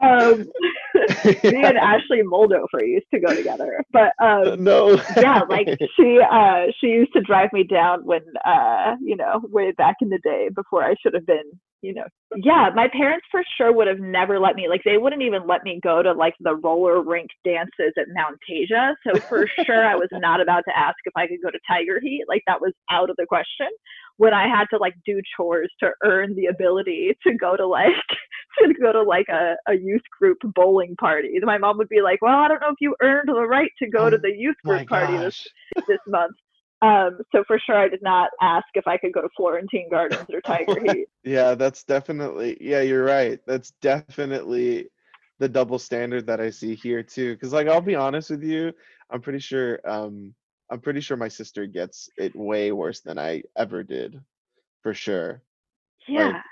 um, 0.05 0.39
me 1.45 1.65
and 1.65 1.79
Ashley 1.79 2.23
Moldover 2.23 2.87
used 2.87 3.07
to 3.13 3.21
go 3.21 3.35
together, 3.35 3.83
but 3.93 4.13
um, 4.23 4.63
no. 4.63 5.01
yeah, 5.17 5.43
like 5.49 5.69
she 5.97 6.19
uh 6.21 6.67
she 6.81 6.89
used 6.89 7.13
to 7.15 7.21
drive 7.21 7.53
me 7.53 7.65
down 7.65 8.05
when 8.05 8.23
uh 8.45 8.95
you 9.03 9.17
know 9.17 9.41
way 9.45 9.73
back 9.73 9.97
in 10.01 10.09
the 10.09 10.21
day 10.23 10.49
before 10.55 10.85
I 10.85 10.95
should 11.03 11.15
have 11.15 11.27
been 11.27 11.51
you 11.85 11.95
know. 11.95 12.05
Yeah 12.37 12.71
my 12.75 12.89
parents 12.89 13.27
for 13.31 13.43
sure 13.57 13.73
would 13.73 13.87
have 13.87 14.01
never 14.01 14.41
let 14.41 14.57
me 14.57 14.69
like 14.69 14.83
they 14.85 14.97
wouldn't 14.97 15.23
even 15.23 15.47
let 15.47 15.63
me 15.63 15.81
go 15.83 16.03
to 16.03 16.13
like 16.13 16.35
the 16.41 16.57
roller 16.57 17.03
rink 17.03 17.29
dances 17.45 17.93
at 17.99 18.07
Mount 18.15 18.39
Tasia. 18.49 18.95
So 19.07 19.21
for 19.21 19.47
sure 19.65 19.87
I 19.87 19.95
was 19.95 20.09
not 20.13 20.41
about 20.41 20.65
to 20.69 20.77
ask 20.77 20.97
if 21.05 21.13
I 21.17 21.27
could 21.27 21.43
go 21.45 21.51
to 21.51 21.59
Tiger 21.69 22.01
Heat. 22.03 22.25
Like 22.29 22.43
that 22.47 22.61
was 22.61 22.73
out 22.91 23.11
of 23.11 23.17
the 23.17 23.27
question 23.27 23.69
when 24.17 24.33
I 24.33 24.49
had 24.49 24.65
to 24.73 24.79
like 24.79 24.95
do 25.05 25.21
chores 25.37 25.71
to 25.81 25.91
earn 26.03 26.35
the 26.35 26.47
ability 26.47 27.17
to 27.27 27.35
go 27.35 27.57
to 27.57 27.67
like 27.67 27.93
to 28.67 28.75
go 28.75 28.93
to 28.93 29.03
like 29.03 29.27
a, 29.29 29.57
a 29.69 29.75
youth 29.75 30.03
group 30.19 30.39
bowling 30.55 30.97
party 30.97 31.39
my 31.43 31.59
mom 31.59 31.79
would 31.79 31.89
be 31.89 32.01
like 32.01 32.23
well 32.23 32.37
I 32.37 32.49
don't 32.49 32.61
know 32.61 32.71
if 32.71 32.81
you 32.81 32.97
earned 33.03 33.29
the 33.29 33.47
right 33.47 33.71
to 33.81 33.89
go 33.89 34.11
to 34.11 34.17
Oh 34.17 34.21
the 34.21 34.33
youth 34.37 34.57
group 34.65 34.87
party 34.89 35.19
this 35.19 35.35
gosh. 35.35 35.47
this 35.89 35.99
month. 36.07 36.37
Um, 36.83 37.19
so 37.33 37.45
for 37.47 37.59
sure, 37.59 37.77
I 37.77 37.89
did 37.89 38.03
not 38.03 38.31
ask 38.43 38.67
if 38.75 38.87
I 38.87 38.99
could 38.99 39.13
go 39.13 39.23
to 39.23 39.29
Florentine 39.37 39.89
Gardens 39.91 40.29
or 40.33 40.41
Tiger 40.43 40.79
Heat. 40.85 41.07
Yeah, 41.25 41.55
that's 41.55 41.85
definitely. 41.85 42.57
Yeah, 42.61 42.83
you're 42.83 43.05
right. 43.05 43.41
That's 43.47 43.71
definitely 43.81 44.91
the 45.39 45.49
double 45.49 45.79
standard 45.79 46.27
that 46.27 46.41
I 46.41 46.51
see 46.51 46.75
here 46.75 47.03
too. 47.03 47.35
Because 47.35 47.53
like, 47.53 47.67
I'll 47.69 47.81
be 47.81 47.95
honest 47.95 48.31
with 48.31 48.43
you, 48.43 48.73
I'm 49.11 49.21
pretty 49.21 49.39
sure. 49.39 49.81
Um, 49.87 50.35
I'm 50.71 50.81
pretty 50.81 51.01
sure 51.01 51.17
my 51.17 51.29
sister 51.29 51.67
gets 51.67 52.09
it 52.17 52.35
way 52.35 52.73
worse 52.73 53.01
than 53.01 53.19
I 53.19 53.43
ever 53.57 53.83
did, 53.83 54.21
for 54.83 54.95
sure. 54.95 55.43
Yeah. 56.09 56.43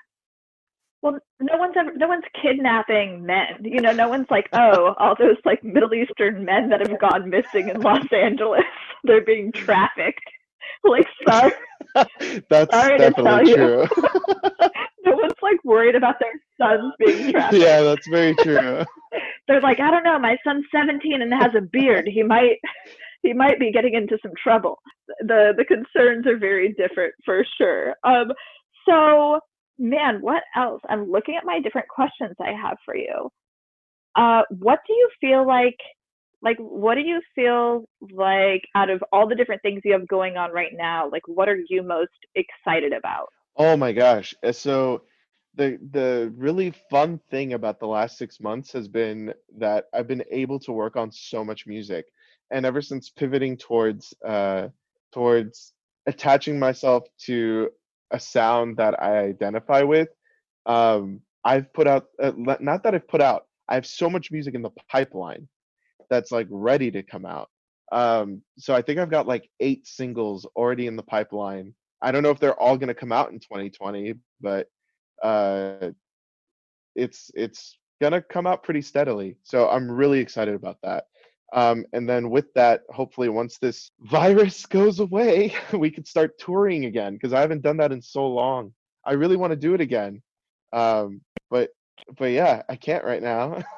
Well, 1.03 1.18
no 1.40 1.57
one's 1.57 1.74
ever, 1.76 1.92
no 1.96 2.07
one's 2.07 2.24
kidnapping 2.40 3.26
men. 3.26 3.62
You 3.62 3.80
know, 3.80 3.92
no 3.92 4.09
one's 4.09 4.30
like, 4.30 4.48
oh, 4.53 4.94
all 4.98 5.16
those 5.18 5.36
like 5.44 5.62
Middle 5.64 5.92
Eastern 5.92 6.44
men 6.44 6.68
that 6.70 6.80
have 6.80 6.98
gone 7.00 7.28
missing 7.28 7.68
in 7.68 7.80
Los 7.80 8.07
Angeles, 8.12 8.62
they're 9.05 9.24
being 9.24 9.50
trafficked. 9.53 10.22
Like, 10.84 11.07
sorry, 11.28 11.53
That's 12.48 12.72
Sorry 12.72 12.98
definitely 12.98 13.55
true. 13.55 13.86
no 15.05 15.16
one's 15.16 15.32
like 15.42 15.62
worried 15.64 15.94
about 15.94 16.16
their 16.20 16.32
sons 16.61 16.92
being 16.98 17.32
trafficked. 17.32 17.62
yeah, 17.62 17.82
that's 17.82 18.07
very 18.09 18.34
true. 18.36 18.84
they're 19.48 19.61
like, 19.61 19.80
I 19.80 19.90
don't 19.90 20.05
know, 20.05 20.18
my 20.18 20.36
son's 20.44 20.64
17 20.74 21.20
and 21.20 21.32
has 21.34 21.53
a 21.57 21.61
beard. 21.61 22.09
He 22.12 22.22
might 22.22 22.59
he 23.22 23.32
might 23.32 23.59
be 23.59 23.72
getting 23.72 23.94
into 23.94 24.18
some 24.22 24.32
trouble. 24.42 24.78
The 25.20 25.53
the 25.57 25.64
concerns 25.64 26.26
are 26.26 26.38
very 26.38 26.72
different 26.72 27.14
for 27.24 27.44
sure. 27.59 27.94
Um 28.05 28.32
so 28.88 29.40
man, 29.83 30.20
what 30.20 30.43
else? 30.57 30.80
I'm 30.89 31.11
looking 31.11 31.37
at 31.37 31.45
my 31.45 31.61
different 31.61 31.89
questions 31.89 32.35
I 32.41 32.53
have 32.53 32.78
for 32.85 32.97
you. 32.97 33.30
Uh 34.16 34.43
what 34.51 34.80
do 34.87 34.93
you 34.95 35.09
feel 35.20 35.47
like 35.47 35.78
like 36.43 36.57
what 36.59 36.97
do 36.97 37.03
you 37.03 37.20
feel 37.35 37.85
like 38.12 38.62
out 38.74 38.91
of 38.91 39.03
all 39.12 39.28
the 39.28 39.35
different 39.35 39.62
things 39.62 39.80
you 39.85 39.93
have 39.93 40.09
going 40.09 40.37
on 40.37 40.53
right 40.53 40.72
now, 40.74 41.09
like 41.11 41.26
what 41.26 41.49
are 41.49 41.59
you 41.68 41.83
most 41.83 42.11
excited 42.35 42.93
about? 42.93 43.28
Oh 43.57 43.76
my 43.76 43.93
gosh. 43.93 44.35
Uh, 44.43 44.53
So 44.53 45.03
the 45.55 45.78
the 45.91 46.33
really 46.37 46.72
fun 46.91 47.20
thing 47.30 47.53
about 47.53 47.78
the 47.78 47.87
last 47.87 48.18
six 48.18 48.41
months 48.41 48.72
has 48.72 48.89
been 48.89 49.35
that 49.59 49.87
I've 49.93 50.09
been 50.09 50.24
able 50.30 50.59
to 50.61 50.72
work 50.72 50.97
on 50.97 51.12
so 51.12 51.45
much 51.45 51.66
music. 51.66 52.07
And 52.51 52.66
ever 52.66 52.83
since 52.83 53.11
pivoting 53.11 53.57
towards 53.57 54.14
uh 54.26 54.68
towards 55.12 55.74
attaching 56.07 56.59
myself 56.59 57.05
to 57.26 57.70
a 58.12 58.20
sound 58.20 58.76
that 58.76 59.02
I 59.02 59.18
identify 59.18 59.82
with, 59.82 60.08
um 60.66 61.20
I've 61.44 61.72
put 61.72 61.88
out, 61.88 62.06
uh, 62.22 62.32
not 62.36 62.84
that 62.84 62.94
I've 62.94 63.08
put 63.08 63.20
out, 63.20 63.46
I 63.68 63.74
have 63.74 63.86
so 63.86 64.08
much 64.08 64.30
music 64.30 64.54
in 64.54 64.62
the 64.62 64.70
pipeline 64.88 65.48
that's 66.08 66.30
like 66.30 66.46
ready 66.50 66.90
to 66.92 67.02
come 67.02 67.26
out. 67.26 67.50
Um 67.90 68.42
so 68.58 68.74
I 68.74 68.82
think 68.82 68.98
I've 69.00 69.10
got 69.10 69.26
like 69.26 69.48
eight 69.60 69.86
singles 69.86 70.46
already 70.56 70.86
in 70.86 70.96
the 70.96 71.02
pipeline 71.02 71.74
I 72.02 72.10
don't 72.10 72.24
know 72.24 72.30
if 72.30 72.40
they're 72.40 72.60
all 72.60 72.76
going 72.76 72.88
to 72.88 72.94
come 72.94 73.12
out 73.12 73.30
in 73.30 73.38
2020, 73.38 74.14
but 74.40 74.66
uh, 75.22 75.90
it's 76.96 77.30
it's 77.34 77.78
going 78.00 78.12
to 78.12 78.20
come 78.20 78.46
out 78.46 78.64
pretty 78.64 78.82
steadily. 78.82 79.36
So 79.44 79.68
I'm 79.68 79.90
really 79.90 80.18
excited 80.18 80.54
about 80.54 80.78
that. 80.82 81.04
Um, 81.53 81.84
and 81.92 82.09
then 82.09 82.30
with 82.30 82.53
that, 82.55 82.82
hopefully, 82.90 83.28
once 83.28 83.59
this 83.59 83.90
virus 84.00 84.66
goes 84.66 85.00
away, 85.00 85.55
we 85.72 85.90
could 85.90 86.07
start 86.07 86.38
touring 86.38 86.86
again 86.86 87.14
because 87.14 87.32
I 87.32 87.40
haven't 87.40 87.62
done 87.62 87.76
that 87.78 87.92
in 87.92 88.03
so 88.03 88.26
long. 88.26 88.72
I 89.05 89.12
really 89.12 89.36
want 89.36 89.50
to 89.50 89.57
do 89.57 89.74
it 89.74 89.80
again, 89.80 90.22
um, 90.72 91.20
but 91.50 91.70
but 92.18 92.30
yeah, 92.30 92.62
I 92.68 92.76
can't 92.76 93.05
right 93.05 93.22
now. 93.22 93.62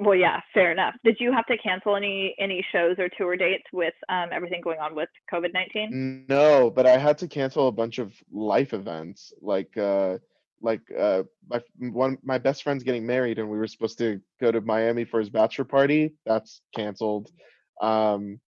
Well, 0.00 0.14
yeah, 0.14 0.40
fair 0.54 0.70
enough. 0.70 0.94
Did 1.04 1.16
you 1.18 1.32
have 1.32 1.44
to 1.46 1.58
cancel 1.58 1.96
any 1.96 2.36
any 2.38 2.64
shows 2.70 2.96
or 2.98 3.08
tour 3.08 3.36
dates 3.36 3.64
with 3.72 3.94
um, 4.08 4.28
everything 4.32 4.60
going 4.60 4.78
on 4.78 4.94
with 4.94 5.08
COVID 5.32 5.52
nineteen? 5.52 6.24
No, 6.28 6.70
but 6.70 6.86
I 6.86 6.98
had 6.98 7.18
to 7.18 7.28
cancel 7.28 7.66
a 7.66 7.72
bunch 7.72 7.98
of 7.98 8.12
life 8.30 8.74
events, 8.74 9.32
like 9.40 9.76
uh, 9.76 10.18
like 10.62 10.80
uh, 10.98 11.22
my 11.48 11.60
one 11.78 12.18
my 12.22 12.38
best 12.38 12.62
friend's 12.62 12.84
getting 12.84 13.06
married, 13.06 13.38
and 13.38 13.48
we 13.48 13.58
were 13.58 13.66
supposed 13.66 13.98
to 13.98 14.20
go 14.40 14.50
to 14.52 14.60
Miami 14.60 15.04
for 15.04 15.20
his 15.20 15.30
bachelor 15.30 15.64
party. 15.64 16.14
That's 16.24 16.62
canceled. 16.74 17.30
Um, 17.80 18.40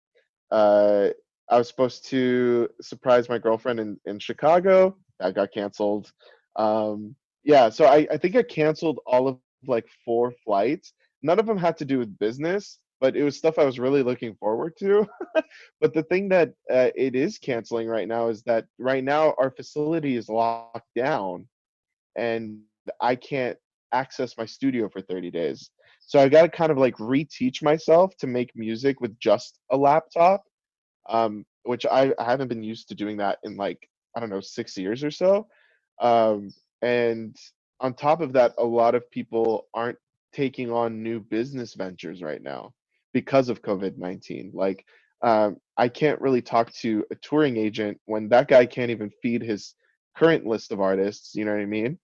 uh, 0.50 1.10
I 1.50 1.58
was 1.58 1.68
supposed 1.68 2.06
to 2.06 2.68
surprise 2.80 3.28
my 3.28 3.38
girlfriend 3.38 3.80
in 3.80 3.98
in 4.06 4.18
Chicago. 4.18 4.96
That 5.20 5.34
got 5.34 5.52
canceled. 5.52 6.12
Um, 6.56 7.14
yeah, 7.44 7.68
so 7.68 7.86
I 7.86 8.06
I 8.10 8.16
think 8.16 8.36
I 8.36 8.42
canceled 8.42 9.00
all 9.06 9.28
of 9.28 9.38
like 9.66 9.86
four 10.04 10.32
flights. 10.44 10.92
None 11.22 11.38
of 11.38 11.46
them 11.46 11.58
had 11.58 11.76
to 11.78 11.84
do 11.84 11.98
with 11.98 12.18
business, 12.18 12.78
but 13.00 13.16
it 13.16 13.24
was 13.24 13.36
stuff 13.36 13.58
I 13.58 13.64
was 13.64 13.78
really 13.78 14.02
looking 14.02 14.34
forward 14.36 14.74
to. 14.80 15.06
But 15.80 15.92
the 15.92 16.02
thing 16.04 16.28
that 16.30 16.50
uh, 16.70 16.90
it 16.96 17.14
is 17.14 17.38
canceling 17.38 17.86
right 17.88 18.08
now 18.08 18.28
is 18.28 18.42
that 18.44 18.64
right 18.78 19.04
now 19.04 19.34
our 19.36 19.50
facility 19.50 20.16
is 20.16 20.28
locked 20.28 20.88
down 20.96 21.46
and 22.16 22.60
I 23.00 23.16
can't 23.16 23.56
access 23.92 24.36
my 24.36 24.44
studio 24.44 24.88
for 24.88 25.00
30 25.00 25.30
days. 25.30 25.70
So 26.00 26.18
I 26.18 26.28
got 26.28 26.42
to 26.42 26.48
kind 26.48 26.70
of 26.70 26.78
like 26.78 26.96
reteach 26.96 27.62
myself 27.62 28.16
to 28.18 28.26
make 28.26 28.50
music 28.54 29.00
with 29.00 29.18
just 29.18 29.58
a 29.70 29.76
laptop, 29.76 30.42
um, 31.08 31.44
which 31.62 31.86
I, 31.86 32.12
I 32.18 32.24
haven't 32.24 32.48
been 32.48 32.62
used 32.62 32.88
to 32.88 32.94
doing 32.94 33.16
that 33.18 33.38
in 33.44 33.56
like, 33.56 33.88
I 34.16 34.20
don't 34.20 34.30
know, 34.30 34.40
six 34.40 34.76
years 34.76 35.02
or 35.02 35.10
so. 35.10 35.46
Um, 36.00 36.50
and 36.82 37.36
on 37.80 37.94
top 37.94 38.20
of 38.20 38.32
that, 38.34 38.52
a 38.58 38.64
lot 38.64 38.94
of 38.94 39.10
people 39.10 39.66
aren't 39.72 39.98
taking 40.32 40.70
on 40.70 41.02
new 41.02 41.20
business 41.20 41.74
ventures 41.74 42.22
right 42.22 42.42
now 42.42 42.74
because 43.12 43.48
of 43.48 43.62
COVID 43.62 43.96
19. 43.96 44.50
Like, 44.52 44.84
um, 45.22 45.56
I 45.78 45.88
can't 45.88 46.20
really 46.20 46.42
talk 46.42 46.70
to 46.74 47.04
a 47.10 47.14
touring 47.16 47.56
agent 47.56 47.98
when 48.04 48.28
that 48.28 48.48
guy 48.48 48.66
can't 48.66 48.90
even 48.90 49.10
feed 49.22 49.42
his 49.42 49.74
current 50.16 50.44
list 50.44 50.70
of 50.70 50.80
artists. 50.80 51.34
You 51.34 51.44
know 51.44 51.52
what 51.52 51.60
I 51.60 51.66
mean? 51.66 51.98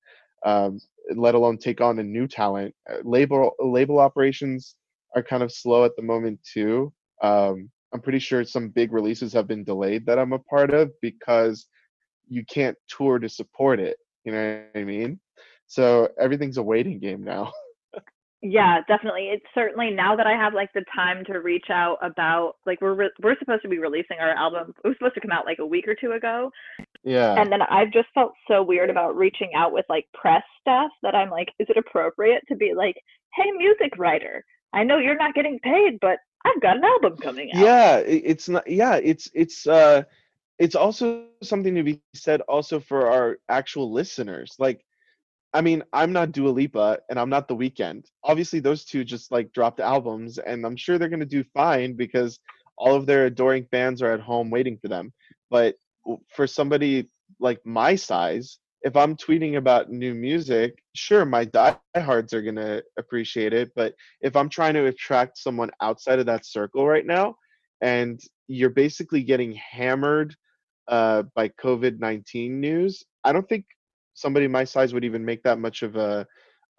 Um, 0.44 0.78
let 1.16 1.34
alone 1.34 1.58
take 1.58 1.80
on 1.80 1.98
a 1.98 2.02
new 2.02 2.26
talent. 2.26 2.74
Uh, 2.88 2.98
Label 3.04 3.52
label 3.60 3.98
operations 3.98 4.76
are 5.16 5.22
kind 5.22 5.42
of 5.42 5.52
slow 5.52 5.84
at 5.84 5.96
the 5.96 6.02
moment 6.02 6.38
too. 6.44 6.92
Um, 7.22 7.70
I'm 7.92 8.00
pretty 8.00 8.20
sure 8.20 8.44
some 8.44 8.68
big 8.68 8.92
releases 8.92 9.32
have 9.32 9.48
been 9.48 9.64
delayed 9.64 10.06
that 10.06 10.18
I'm 10.18 10.32
a 10.32 10.38
part 10.38 10.72
of 10.72 10.92
because 11.02 11.66
you 12.28 12.44
can't 12.44 12.76
tour 12.88 13.18
to 13.18 13.28
support 13.28 13.80
it. 13.80 13.96
You 14.24 14.32
know 14.32 14.62
what 14.72 14.80
I 14.80 14.84
mean? 14.84 15.18
So 15.66 16.08
everything's 16.18 16.58
a 16.58 16.62
waiting 16.62 16.98
game 17.00 17.24
now. 17.24 17.52
Yeah, 18.42 18.80
definitely. 18.88 19.28
It's 19.28 19.44
certainly 19.54 19.90
now 19.90 20.16
that 20.16 20.26
I 20.26 20.32
have 20.32 20.54
like 20.54 20.72
the 20.72 20.84
time 20.94 21.24
to 21.26 21.40
reach 21.40 21.66
out 21.68 21.98
about 22.00 22.54
like 22.64 22.80
we're 22.80 22.94
re- 22.94 23.10
we're 23.22 23.38
supposed 23.38 23.62
to 23.62 23.68
be 23.68 23.78
releasing 23.78 24.18
our 24.18 24.30
album. 24.30 24.72
It 24.82 24.88
was 24.88 24.96
supposed 24.96 25.14
to 25.16 25.20
come 25.20 25.30
out 25.30 25.44
like 25.44 25.58
a 25.58 25.66
week 25.66 25.86
or 25.86 25.94
two 25.94 26.12
ago. 26.12 26.50
Yeah. 27.04 27.34
And 27.38 27.52
then 27.52 27.60
I've 27.60 27.92
just 27.92 28.08
felt 28.14 28.32
so 28.48 28.62
weird 28.62 28.88
about 28.88 29.14
reaching 29.16 29.50
out 29.54 29.72
with 29.72 29.84
like 29.90 30.06
press 30.14 30.42
stuff 30.62 30.90
that 31.02 31.14
I'm 31.14 31.28
like, 31.28 31.48
is 31.58 31.66
it 31.68 31.76
appropriate 31.76 32.42
to 32.48 32.56
be 32.56 32.72
like, 32.74 32.96
"Hey, 33.34 33.50
music 33.50 33.98
writer, 33.98 34.42
I 34.72 34.84
know 34.84 34.96
you're 34.96 35.18
not 35.18 35.34
getting 35.34 35.58
paid, 35.58 35.98
but 36.00 36.18
I've 36.46 36.62
got 36.62 36.78
an 36.78 36.84
album 36.84 37.18
coming 37.18 37.50
out." 37.54 37.60
Yeah, 37.62 37.96
it's 37.98 38.48
not 38.48 38.66
yeah, 38.66 38.96
it's 38.96 39.30
it's 39.34 39.66
uh 39.66 40.04
it's 40.58 40.74
also 40.74 41.26
something 41.42 41.74
to 41.74 41.82
be 41.82 42.00
said 42.14 42.40
also 42.42 42.80
for 42.80 43.10
our 43.10 43.38
actual 43.50 43.92
listeners. 43.92 44.54
Like 44.58 44.82
I 45.52 45.60
mean, 45.60 45.82
I'm 45.92 46.12
not 46.12 46.32
Dua 46.32 46.50
Lipa 46.50 47.00
and 47.08 47.18
I'm 47.18 47.30
not 47.30 47.48
The 47.48 47.56
Weeknd. 47.56 48.04
Obviously, 48.22 48.60
those 48.60 48.84
two 48.84 49.04
just 49.04 49.32
like 49.32 49.52
dropped 49.52 49.80
albums, 49.80 50.38
and 50.38 50.64
I'm 50.64 50.76
sure 50.76 50.96
they're 50.98 51.08
gonna 51.08 51.26
do 51.26 51.44
fine 51.54 51.94
because 51.94 52.38
all 52.76 52.94
of 52.94 53.06
their 53.06 53.26
adoring 53.26 53.66
fans 53.70 54.00
are 54.00 54.12
at 54.12 54.20
home 54.20 54.50
waiting 54.50 54.78
for 54.78 54.88
them. 54.88 55.12
But 55.50 55.74
for 56.28 56.46
somebody 56.46 57.08
like 57.40 57.60
my 57.66 57.96
size, 57.96 58.58
if 58.82 58.96
I'm 58.96 59.16
tweeting 59.16 59.56
about 59.56 59.90
new 59.90 60.14
music, 60.14 60.82
sure, 60.94 61.24
my 61.24 61.44
diehards 61.44 62.32
are 62.32 62.42
gonna 62.42 62.82
appreciate 62.98 63.52
it. 63.52 63.72
But 63.74 63.94
if 64.20 64.36
I'm 64.36 64.48
trying 64.48 64.74
to 64.74 64.86
attract 64.86 65.36
someone 65.36 65.70
outside 65.80 66.20
of 66.20 66.26
that 66.26 66.46
circle 66.46 66.86
right 66.86 67.04
now, 67.04 67.36
and 67.80 68.20
you're 68.46 68.70
basically 68.70 69.22
getting 69.22 69.54
hammered 69.54 70.34
uh, 70.88 71.24
by 71.34 71.48
COVID 71.48 71.98
19 71.98 72.60
news, 72.60 73.04
I 73.24 73.32
don't 73.32 73.48
think 73.48 73.64
somebody 74.20 74.48
my 74.48 74.64
size 74.64 74.92
would 74.92 75.04
even 75.04 75.24
make 75.24 75.42
that 75.42 75.58
much 75.58 75.82
of 75.82 75.96
a 75.96 76.26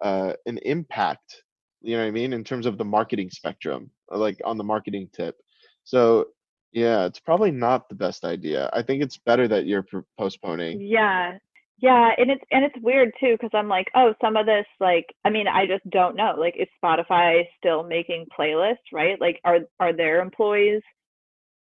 uh, 0.02 0.32
an 0.46 0.58
impact. 0.58 1.42
You 1.80 1.96
know 1.96 2.02
what 2.02 2.08
I 2.08 2.12
mean 2.12 2.32
in 2.32 2.44
terms 2.44 2.66
of 2.66 2.78
the 2.78 2.84
marketing 2.84 3.30
spectrum, 3.30 3.90
uh, 4.12 4.18
like 4.18 4.40
on 4.44 4.56
the 4.56 4.64
marketing 4.64 5.08
tip. 5.12 5.36
So 5.84 6.28
yeah, 6.72 7.04
it's 7.04 7.20
probably 7.20 7.50
not 7.50 7.88
the 7.88 7.94
best 7.94 8.24
idea. 8.24 8.70
I 8.72 8.82
think 8.82 9.02
it's 9.02 9.18
better 9.18 9.46
that 9.48 9.66
you're 9.66 9.86
postponing. 10.18 10.80
Yeah. 10.80 11.38
Yeah, 11.78 12.12
and 12.16 12.30
it's 12.30 12.44
and 12.52 12.64
it's 12.64 12.76
weird 12.80 13.10
too 13.18 13.32
because 13.32 13.50
I'm 13.52 13.68
like, 13.68 13.88
oh, 13.96 14.14
some 14.20 14.36
of 14.36 14.46
this 14.46 14.66
like 14.78 15.06
I 15.24 15.30
mean, 15.30 15.48
I 15.48 15.66
just 15.66 15.88
don't 15.90 16.14
know. 16.14 16.34
Like 16.38 16.54
is 16.56 16.68
Spotify 16.82 17.42
still 17.58 17.82
making 17.82 18.26
playlists, 18.38 18.92
right? 18.92 19.20
Like 19.20 19.40
are 19.44 19.58
are 19.80 19.92
their 19.92 20.22
employees 20.22 20.82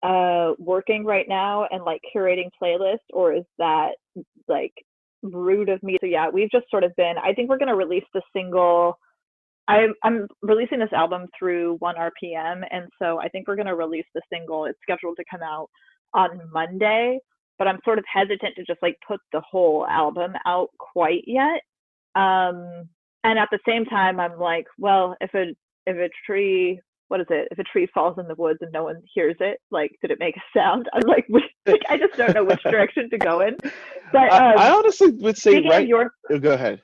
uh 0.02 0.52
working 0.58 1.04
right 1.04 1.26
now 1.28 1.66
and 1.70 1.84
like 1.84 2.00
curating 2.14 2.50
playlists 2.62 3.08
or 3.12 3.34
is 3.34 3.44
that 3.58 3.92
like 4.48 4.72
rude 5.30 5.68
of 5.68 5.82
me. 5.82 5.96
So 6.00 6.06
yeah, 6.06 6.28
we've 6.28 6.50
just 6.50 6.70
sort 6.70 6.84
of 6.84 6.94
been. 6.96 7.14
I 7.22 7.32
think 7.32 7.48
we're 7.48 7.58
going 7.58 7.68
to 7.68 7.76
release 7.76 8.04
the 8.14 8.22
single. 8.34 8.98
I'm 9.68 9.94
I'm 10.04 10.28
releasing 10.42 10.78
this 10.78 10.92
album 10.92 11.26
through 11.38 11.76
One 11.78 11.96
RPM, 11.96 12.62
and 12.70 12.88
so 13.00 13.18
I 13.20 13.28
think 13.28 13.48
we're 13.48 13.56
going 13.56 13.66
to 13.66 13.74
release 13.74 14.06
the 14.14 14.22
single. 14.32 14.66
It's 14.66 14.78
scheduled 14.82 15.16
to 15.16 15.24
come 15.30 15.42
out 15.42 15.68
on 16.14 16.40
Monday, 16.52 17.18
but 17.58 17.66
I'm 17.66 17.80
sort 17.84 17.98
of 17.98 18.04
hesitant 18.12 18.54
to 18.56 18.64
just 18.64 18.82
like 18.82 18.96
put 19.06 19.20
the 19.32 19.40
whole 19.40 19.86
album 19.86 20.34
out 20.46 20.68
quite 20.78 21.24
yet. 21.26 21.60
Um, 22.14 22.88
and 23.24 23.38
at 23.38 23.48
the 23.50 23.58
same 23.66 23.84
time, 23.84 24.20
I'm 24.20 24.38
like, 24.38 24.66
well, 24.78 25.16
if 25.20 25.34
a 25.34 25.54
if 25.86 25.96
a 25.96 26.10
tree 26.24 26.80
what 27.08 27.20
is 27.20 27.26
it? 27.30 27.48
If 27.50 27.58
a 27.58 27.64
tree 27.64 27.88
falls 27.92 28.18
in 28.18 28.26
the 28.26 28.34
woods 28.34 28.58
and 28.60 28.72
no 28.72 28.84
one 28.84 29.02
hears 29.14 29.36
it, 29.40 29.60
like, 29.70 29.92
did 30.00 30.10
it 30.10 30.18
make 30.18 30.36
a 30.36 30.42
sound? 30.56 30.88
I'm 30.94 31.02
like, 31.02 31.26
like 31.66 31.82
I 31.88 31.96
just 31.96 32.16
don't 32.16 32.34
know 32.34 32.44
which 32.44 32.62
direction 32.62 33.10
to 33.10 33.18
go 33.18 33.40
in. 33.40 33.56
But 34.12 34.32
um, 34.32 34.42
I, 34.42 34.54
I, 34.54 34.70
honestly 34.72 35.10
would 35.10 35.38
say 35.38 35.66
right. 35.66 35.86
Your, 35.86 36.10
oh, 36.30 36.38
go 36.38 36.52
ahead. 36.52 36.82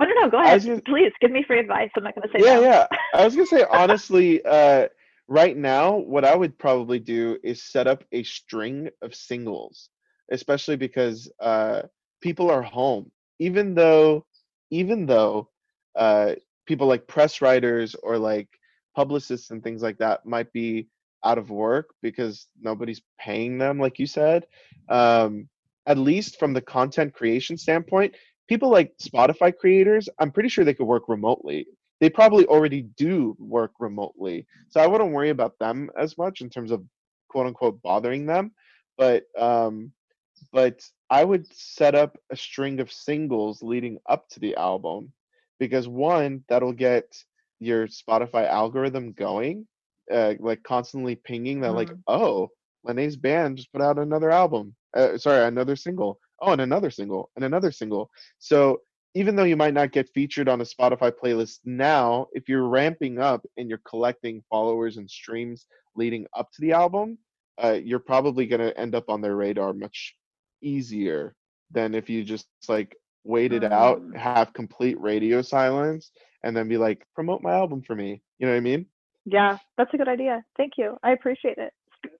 I 0.00 0.04
don't 0.04 0.20
know. 0.20 0.30
Go 0.30 0.40
ahead. 0.40 0.64
Gonna, 0.64 0.80
Please 0.82 1.12
give 1.20 1.30
me 1.30 1.44
free 1.46 1.60
advice. 1.60 1.90
I'm 1.96 2.02
not 2.02 2.14
going 2.14 2.28
to 2.28 2.38
say 2.38 2.44
yeah, 2.44 2.54
no. 2.56 2.62
yeah. 2.62 2.86
I 3.14 3.24
was 3.24 3.36
going 3.36 3.46
to 3.46 3.56
say 3.56 3.64
honestly, 3.70 4.44
uh, 4.44 4.88
right 5.28 5.56
now, 5.56 5.96
what 5.96 6.24
I 6.24 6.34
would 6.34 6.58
probably 6.58 6.98
do 6.98 7.38
is 7.44 7.62
set 7.62 7.86
up 7.86 8.02
a 8.10 8.24
string 8.24 8.88
of 9.02 9.14
singles, 9.14 9.90
especially 10.32 10.76
because 10.76 11.30
uh, 11.40 11.82
people 12.20 12.50
are 12.50 12.62
home. 12.62 13.12
Even 13.38 13.74
though, 13.74 14.24
even 14.70 15.06
though 15.06 15.48
uh, 15.96 16.34
people 16.66 16.86
like 16.86 17.06
press 17.06 17.40
writers 17.40 17.94
or 18.02 18.18
like 18.18 18.48
publicists 18.94 19.50
and 19.50 19.62
things 19.62 19.82
like 19.82 19.98
that 19.98 20.24
might 20.26 20.52
be 20.52 20.88
out 21.24 21.38
of 21.38 21.50
work 21.50 21.94
because 22.02 22.46
nobody's 22.60 23.02
paying 23.18 23.58
them 23.58 23.78
like 23.78 23.98
you 23.98 24.06
said 24.06 24.46
um, 24.88 25.48
at 25.86 25.98
least 25.98 26.38
from 26.38 26.52
the 26.52 26.60
content 26.60 27.14
creation 27.14 27.56
standpoint 27.56 28.14
people 28.48 28.70
like 28.70 28.92
spotify 28.98 29.56
creators 29.56 30.08
i'm 30.18 30.30
pretty 30.30 30.48
sure 30.48 30.64
they 30.64 30.74
could 30.74 30.86
work 30.86 31.08
remotely. 31.08 31.66
They 32.00 32.10
probably 32.10 32.46
already 32.46 32.82
do 32.96 33.36
work 33.38 33.72
remotely 33.78 34.46
so 34.68 34.80
i 34.80 34.86
wouldn't 34.86 35.12
worry 35.12 35.30
about 35.30 35.58
them 35.58 35.90
as 35.96 36.18
much 36.18 36.40
in 36.40 36.50
terms 36.50 36.70
of 36.72 36.84
quote 37.28 37.46
unquote 37.46 37.80
bothering 37.82 38.26
them 38.26 38.52
but 38.98 39.24
um 39.38 39.92
but 40.52 40.82
i 41.10 41.22
would 41.24 41.46
set 41.54 41.94
up 41.94 42.18
a 42.30 42.36
string 42.36 42.80
of 42.80 42.92
singles 42.92 43.62
leading 43.62 43.98
up 44.08 44.28
to 44.28 44.40
the 44.40 44.56
album 44.56 45.12
because 45.62 45.86
one 45.86 46.42
that'll 46.48 46.72
get 46.72 47.04
your 47.60 47.86
spotify 47.86 48.48
algorithm 48.48 49.12
going 49.12 49.64
uh, 50.12 50.34
like 50.40 50.60
constantly 50.64 51.14
pinging 51.14 51.60
that 51.60 51.70
mm. 51.70 51.76
like 51.76 51.90
oh 52.08 52.48
Lynae's 52.84 53.14
band 53.14 53.58
just 53.58 53.72
put 53.72 53.80
out 53.80 53.96
another 53.96 54.32
album 54.32 54.74
uh, 54.96 55.16
sorry 55.16 55.46
another 55.46 55.76
single 55.76 56.18
oh 56.40 56.50
and 56.50 56.60
another 56.60 56.90
single 56.90 57.30
and 57.36 57.44
another 57.44 57.70
single 57.70 58.10
so 58.40 58.80
even 59.14 59.36
though 59.36 59.44
you 59.44 59.56
might 59.56 59.72
not 59.72 59.92
get 59.92 60.10
featured 60.12 60.48
on 60.48 60.60
a 60.60 60.64
spotify 60.64 61.12
playlist 61.12 61.60
now 61.64 62.26
if 62.32 62.48
you're 62.48 62.66
ramping 62.66 63.20
up 63.20 63.46
and 63.56 63.68
you're 63.68 63.86
collecting 63.86 64.42
followers 64.50 64.96
and 64.96 65.08
streams 65.08 65.66
leading 65.94 66.26
up 66.36 66.50
to 66.50 66.60
the 66.60 66.72
album 66.72 67.16
uh, 67.62 67.78
you're 67.84 68.00
probably 68.00 68.46
going 68.46 68.60
to 68.60 68.76
end 68.76 68.96
up 68.96 69.04
on 69.08 69.20
their 69.20 69.36
radar 69.36 69.72
much 69.72 70.16
easier 70.60 71.36
than 71.70 71.94
if 71.94 72.10
you 72.10 72.24
just 72.24 72.48
like 72.68 72.96
wait 73.24 73.52
it 73.52 73.64
out, 73.64 74.00
mm. 74.00 74.16
have 74.16 74.52
complete 74.52 75.00
radio 75.00 75.42
silence, 75.42 76.10
and 76.42 76.56
then 76.56 76.68
be 76.68 76.76
like, 76.76 77.06
promote 77.14 77.42
my 77.42 77.52
album 77.52 77.82
for 77.82 77.94
me. 77.94 78.22
You 78.38 78.46
know 78.46 78.52
what 78.52 78.58
I 78.58 78.60
mean? 78.60 78.86
Yeah, 79.24 79.58
that's 79.78 79.92
a 79.94 79.96
good 79.96 80.08
idea. 80.08 80.44
Thank 80.56 80.72
you. 80.76 80.98
I 81.02 81.12
appreciate 81.12 81.58
it. 81.58 81.72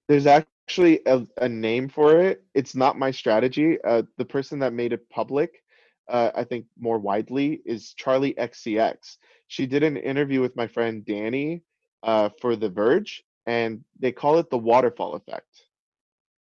There's 0.09 0.27
actually 0.27 1.01
a, 1.07 1.27
a 1.41 1.49
name 1.49 1.89
for 1.89 2.21
it. 2.21 2.45
It's 2.55 2.75
not 2.75 2.99
my 2.99 3.11
strategy. 3.11 3.79
Uh, 3.83 4.03
the 4.19 4.25
person 4.25 4.61
that 4.61 4.73
made 4.73 4.93
it 4.93 5.09
public, 5.11 5.63
uh, 6.09 6.31
I 6.35 6.45
think 6.45 6.67
more 6.79 6.99
widely, 6.99 7.61
is 7.65 7.95
Charli 8.01 8.37
XCX. 8.37 9.17
She 9.49 9.67
did 9.67 9.83
an 9.83 9.97
interview 9.97 10.41
with 10.41 10.55
my 10.57 10.69
friend 10.69 11.05
Danny 11.05 11.63
uh, 12.03 12.31
for 12.41 12.55
The 12.55 12.69
Verge, 12.69 13.25
and 13.47 13.85
they 13.99 14.13
call 14.13 14.39
it 14.39 14.51
the 14.51 14.59
waterfall 14.59 15.15
effect. 15.15 15.65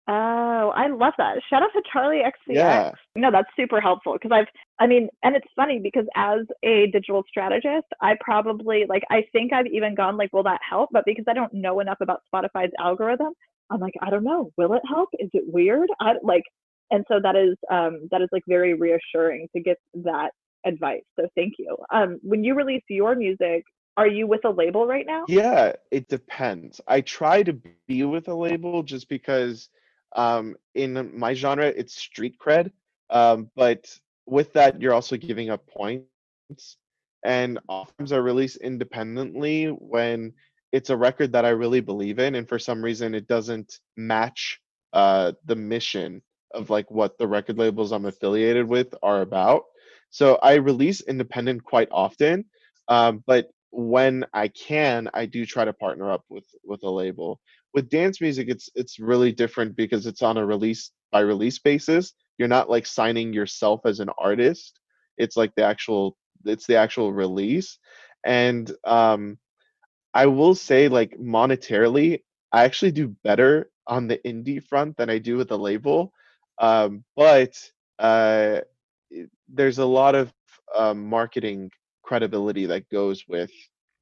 Oh, 0.07 0.71
I 0.75 0.87
love 0.87 1.13
that. 1.17 1.37
Shout 1.49 1.63
out 1.63 1.69
to 1.73 1.81
Charli 1.93 2.21
XCX. 2.21 2.55
Yeah. 2.55 2.91
No, 3.15 3.31
that's 3.31 3.49
super 3.55 3.81
helpful 3.81 4.13
because 4.13 4.31
I've, 4.31 4.45
I 4.79 4.85
mean, 4.85 5.09
and 5.23 5.35
it's 5.35 5.47
funny 5.55 5.79
because 5.79 6.05
as 6.15 6.41
a 6.63 6.87
digital 6.93 7.23
strategist, 7.27 7.87
I 8.01 8.15
probably, 8.19 8.85
like, 8.87 9.01
I 9.09 9.25
think 9.31 9.51
I've 9.51 9.65
even 9.65 9.95
gone, 9.95 10.15
like, 10.15 10.31
will 10.31 10.43
that 10.43 10.61
help? 10.67 10.89
But 10.91 11.05
because 11.05 11.25
I 11.27 11.33
don't 11.33 11.53
know 11.53 11.79
enough 11.79 11.97
about 12.01 12.21
Spotify's 12.31 12.71
algorithm, 12.79 13.33
I'm 13.71 13.79
like, 13.79 13.95
I 14.01 14.11
don't 14.11 14.23
know. 14.23 14.51
Will 14.57 14.73
it 14.73 14.83
help? 14.87 15.09
Is 15.17 15.29
it 15.33 15.43
weird? 15.47 15.89
I 15.99 16.13
like, 16.21 16.43
and 16.91 17.03
so 17.07 17.19
that 17.23 17.35
is, 17.35 17.57
um, 17.71 18.07
that 18.11 18.21
is 18.21 18.29
like 18.31 18.43
very 18.47 18.75
reassuring 18.75 19.47
to 19.55 19.61
get 19.61 19.77
that 19.95 20.29
advice. 20.67 21.01
So 21.19 21.27
thank 21.35 21.53
you. 21.57 21.75
Um, 21.91 22.19
when 22.21 22.43
you 22.43 22.53
release 22.53 22.83
your 22.89 23.15
music, 23.15 23.63
are 23.97 24.07
you 24.07 24.27
with 24.27 24.45
a 24.45 24.49
label 24.49 24.85
right 24.85 25.05
now? 25.07 25.23
Yeah, 25.27 25.73
it 25.89 26.09
depends. 26.09 26.81
I 26.87 27.01
try 27.01 27.41
to 27.43 27.57
be 27.87 28.03
with 28.03 28.27
a 28.27 28.35
label 28.35 28.83
just 28.83 29.07
because 29.09 29.69
um, 30.15 30.55
in 30.73 31.11
my 31.17 31.33
genre, 31.33 31.67
it's 31.67 31.95
street 31.95 32.37
cred, 32.39 32.71
um, 33.09 33.51
but 33.55 33.85
with 34.25 34.53
that, 34.53 34.81
you're 34.81 34.93
also 34.93 35.17
giving 35.17 35.49
up 35.49 35.67
points. 35.67 36.07
And 37.23 37.59
oftentimes 37.67 38.11
are 38.11 38.21
released 38.21 38.57
independently 38.57 39.67
when 39.67 40.33
it's 40.71 40.91
a 40.91 40.97
record 40.97 41.31
that 41.31 41.45
I 41.45 41.49
really 41.49 41.79
believe 41.79 42.19
in, 42.19 42.35
and 42.35 42.47
for 42.47 42.59
some 42.59 42.83
reason 42.83 43.15
it 43.15 43.27
doesn't 43.27 43.79
match 43.97 44.59
uh, 44.93 45.33
the 45.45 45.55
mission 45.55 46.21
of 46.53 46.69
like 46.69 46.89
what 46.91 47.17
the 47.17 47.27
record 47.27 47.57
labels 47.57 47.91
I'm 47.91 48.05
affiliated 48.05 48.67
with 48.67 48.93
are 49.01 49.21
about. 49.21 49.63
So 50.09 50.35
I 50.35 50.55
release 50.55 51.01
independent 51.01 51.63
quite 51.63 51.89
often, 51.91 52.45
um, 52.87 53.23
but 53.25 53.49
when 53.71 54.25
I 54.33 54.47
can, 54.47 55.09
I 55.13 55.25
do 55.25 55.45
try 55.45 55.65
to 55.65 55.73
partner 55.73 56.11
up 56.11 56.23
with 56.29 56.45
with 56.63 56.83
a 56.83 56.89
label 56.89 57.39
with 57.75 57.89
dance 57.89 58.21
music 58.21 58.47
it's 58.49 58.69
it's 58.73 58.99
really 58.99 59.33
different 59.33 59.75
because 59.75 60.07
it's 60.07 60.23
on 60.23 60.37
a 60.37 60.45
release 60.45 60.91
by 61.11 61.19
release 61.19 61.59
basis. 61.59 62.13
You're 62.37 62.47
not 62.47 62.69
like 62.69 62.85
signing 62.85 63.33
yourself 63.33 63.81
as 63.85 63.99
an 63.99 64.09
artist. 64.17 64.79
It's 65.17 65.37
like 65.37 65.53
the 65.55 65.63
actual 65.63 66.17
it's 66.45 66.65
the 66.65 66.77
actual 66.77 67.13
release. 67.13 67.77
And 68.25 68.71
um 68.85 69.37
i 70.13 70.25
will 70.25 70.55
say 70.55 70.87
like 70.87 71.11
monetarily 71.19 72.23
i 72.53 72.63
actually 72.63 72.91
do 72.91 73.09
better 73.23 73.69
on 73.85 74.07
the 74.07 74.17
indie 74.25 74.63
front 74.63 74.95
than 74.97 75.09
i 75.09 75.19
do 75.19 75.37
with 75.37 75.49
the 75.49 75.57
label. 75.57 76.13
Um 76.59 77.03
but 77.15 77.53
uh 77.99 78.61
there's 79.49 79.77
a 79.77 79.85
lot 79.85 80.15
of 80.15 80.33
um, 80.75 81.07
marketing 81.07 81.71
credibility 82.03 82.65
that 82.65 82.89
goes 82.89 83.25
with 83.27 83.51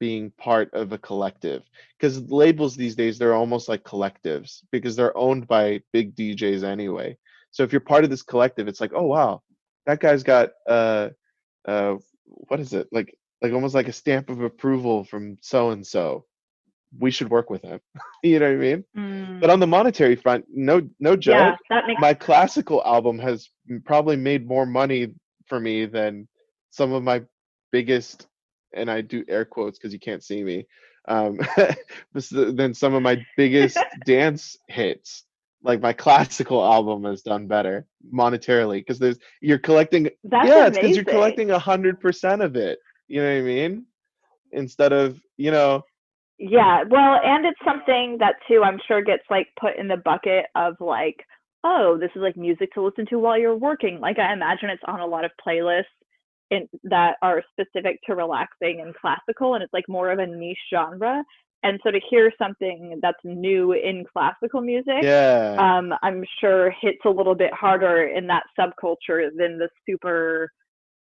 being 0.04 0.30
part 0.32 0.68
of 0.74 0.92
a 0.92 0.98
collective 0.98 1.62
because 1.98 2.30
labels 2.30 2.76
these 2.76 2.94
days 2.94 3.16
they're 3.16 3.32
almost 3.32 3.70
like 3.70 3.82
collectives 3.84 4.60
because 4.70 4.94
they're 4.94 5.16
owned 5.16 5.48
by 5.48 5.80
big 5.94 6.14
DJs 6.14 6.62
anyway. 6.62 7.16
So 7.52 7.62
if 7.62 7.72
you're 7.72 7.80
part 7.80 8.04
of 8.04 8.10
this 8.10 8.20
collective, 8.20 8.68
it's 8.68 8.82
like, 8.82 8.92
oh 8.94 9.06
wow, 9.06 9.40
that 9.86 10.00
guy's 10.00 10.22
got 10.22 10.50
uh 10.68 11.08
uh 11.66 11.94
what 12.26 12.60
is 12.60 12.74
it 12.74 12.86
like 12.92 13.16
like 13.40 13.54
almost 13.54 13.74
like 13.74 13.88
a 13.88 13.94
stamp 13.94 14.28
of 14.28 14.42
approval 14.42 15.04
from 15.04 15.38
so 15.40 15.70
and 15.70 15.86
so. 15.86 16.26
We 17.00 17.10
should 17.10 17.30
work 17.30 17.48
with 17.48 17.62
him. 17.62 17.80
you 18.22 18.38
know 18.40 18.48
what 18.48 18.56
I 18.56 18.68
mean? 18.68 18.84
Mm. 18.94 19.40
But 19.40 19.48
on 19.48 19.58
the 19.58 19.66
monetary 19.66 20.16
front, 20.16 20.44
no 20.50 20.86
no 21.00 21.16
joke. 21.16 21.34
yeah, 21.34 21.56
that 21.70 21.86
makes 21.86 21.98
My 21.98 22.12
classical 22.12 22.82
album 22.84 23.18
has 23.20 23.48
probably 23.86 24.16
made 24.16 24.46
more 24.46 24.66
money 24.66 25.14
for 25.46 25.58
me 25.58 25.86
than 25.86 26.28
some 26.72 26.92
of 26.92 27.02
my 27.02 27.22
biggest 27.72 28.26
and 28.74 28.90
I 28.90 29.00
do 29.00 29.24
air 29.28 29.44
quotes 29.44 29.78
because 29.78 29.92
you 29.92 30.00
can't 30.00 30.22
see 30.22 30.42
me. 30.42 30.66
Um, 31.06 31.38
this- 32.12 32.30
than 32.30 32.74
some 32.74 32.94
of 32.94 33.02
my 33.02 33.24
biggest 33.36 33.78
dance 34.06 34.56
hits. 34.68 35.24
Like 35.62 35.80
my 35.80 35.94
classical 35.94 36.62
album 36.62 37.04
has 37.04 37.22
done 37.22 37.46
better 37.46 37.86
monetarily 38.12 38.80
because 38.80 38.98
there's 38.98 39.18
you're 39.40 39.58
collecting. 39.58 40.10
that's 40.24 40.46
yeah, 40.46 40.66
it's 40.66 40.76
because 40.76 40.94
you're 40.94 41.04
collecting 41.06 41.52
a 41.52 41.58
hundred 41.58 42.00
percent 42.00 42.42
of 42.42 42.54
it. 42.54 42.78
You 43.08 43.22
know 43.22 43.32
what 43.32 43.38
I 43.38 43.42
mean? 43.42 43.86
Instead 44.52 44.92
of 44.92 45.18
you 45.38 45.50
know, 45.50 45.82
Yeah, 46.38 46.84
well, 46.90 47.18
and 47.24 47.46
it's 47.46 47.58
something 47.64 48.18
that 48.20 48.34
too 48.46 48.62
I'm 48.62 48.78
sure 48.86 49.00
gets 49.02 49.22
like 49.30 49.48
put 49.58 49.76
in 49.76 49.88
the 49.88 49.96
bucket 49.96 50.46
of 50.54 50.74
like, 50.80 51.24
oh, 51.64 51.96
this 51.98 52.10
is 52.14 52.20
like 52.20 52.36
music 52.36 52.72
to 52.74 52.82
listen 52.82 53.06
to 53.06 53.18
while 53.18 53.38
you're 53.38 53.56
working. 53.56 54.00
Like 54.00 54.18
I 54.18 54.34
imagine 54.34 54.68
it's 54.68 54.82
on 54.86 55.00
a 55.00 55.06
lot 55.06 55.24
of 55.24 55.30
playlists 55.46 55.84
in 56.50 56.68
that 56.84 57.16
are 57.22 57.42
specific 57.52 58.00
to 58.06 58.14
relaxing 58.14 58.80
and 58.80 58.94
classical, 58.94 59.54
and 59.54 59.62
it's 59.62 59.72
like 59.72 59.88
more 59.88 60.10
of 60.10 60.18
a 60.18 60.26
niche 60.26 60.58
genre. 60.72 61.22
And 61.62 61.80
so 61.82 61.90
to 61.90 62.00
hear 62.10 62.30
something 62.36 62.98
that's 63.00 63.18
new 63.24 63.72
in 63.72 64.04
classical 64.12 64.60
music, 64.60 65.02
yeah, 65.02 65.56
um, 65.58 65.94
I'm 66.02 66.22
sure 66.40 66.70
hits 66.80 66.98
a 67.06 67.10
little 67.10 67.34
bit 67.34 67.54
harder 67.54 68.04
in 68.04 68.26
that 68.26 68.42
subculture 68.58 69.30
than 69.34 69.58
the 69.58 69.68
super 69.88 70.50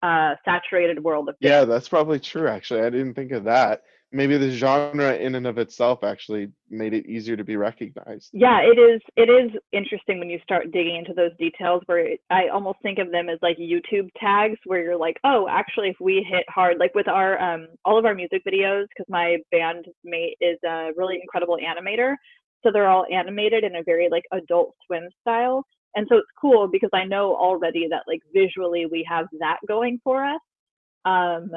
uh, 0.02 0.34
saturated 0.44 1.02
world 1.02 1.28
of 1.28 1.34
yeah, 1.40 1.64
that's 1.64 1.88
probably 1.88 2.20
true. 2.20 2.46
Actually, 2.46 2.82
I 2.82 2.90
didn't 2.90 3.14
think 3.14 3.32
of 3.32 3.44
that. 3.44 3.82
Maybe 4.12 4.36
the 4.36 4.50
genre 4.50 5.14
in 5.16 5.34
and 5.34 5.46
of 5.46 5.58
itself 5.58 6.04
actually 6.04 6.50
made 6.68 6.92
it 6.92 7.06
easier 7.06 7.36
to 7.36 7.44
be 7.44 7.56
recognized. 7.56 8.30
yeah 8.32 8.60
it 8.60 8.78
is 8.78 9.00
it 9.16 9.28
is 9.30 9.50
interesting 9.72 10.18
when 10.18 10.28
you 10.30 10.38
start 10.42 10.70
digging 10.70 10.96
into 10.96 11.14
those 11.14 11.32
details 11.38 11.82
where 11.86 11.98
it, 11.98 12.20
i 12.30 12.48
almost 12.48 12.78
think 12.82 12.98
of 12.98 13.10
them 13.10 13.28
as 13.28 13.38
like 13.42 13.56
youtube 13.58 14.08
tags 14.18 14.58
where 14.66 14.82
you're 14.82 14.96
like 14.96 15.18
oh 15.24 15.46
actually 15.50 15.88
if 15.88 15.96
we 16.00 16.26
hit 16.30 16.44
hard 16.48 16.78
like 16.78 16.94
with 16.94 17.08
our 17.08 17.40
um 17.40 17.66
all 17.84 17.98
of 17.98 18.04
our 18.04 18.14
music 18.14 18.42
videos 18.46 18.86
because 18.88 19.06
my 19.08 19.36
bandmate 19.52 20.34
is 20.40 20.58
a 20.64 20.90
really 20.96 21.18
incredible 21.20 21.58
animator. 21.58 22.14
So 22.62 22.70
they're 22.72 22.88
all 22.88 23.06
animated 23.12 23.64
in 23.64 23.76
a 23.76 23.82
very 23.82 24.08
like 24.10 24.24
adult 24.32 24.74
swim 24.86 25.08
style. 25.20 25.64
And 25.96 26.06
so 26.08 26.16
it's 26.18 26.28
cool 26.40 26.68
because 26.68 26.90
i 26.92 27.04
know 27.04 27.34
already 27.34 27.88
that 27.90 28.02
like 28.06 28.20
visually 28.32 28.86
we 28.86 29.06
have 29.08 29.26
that 29.40 29.58
going 29.66 30.00
for 30.04 30.24
us. 30.24 30.40
Um 31.04 31.50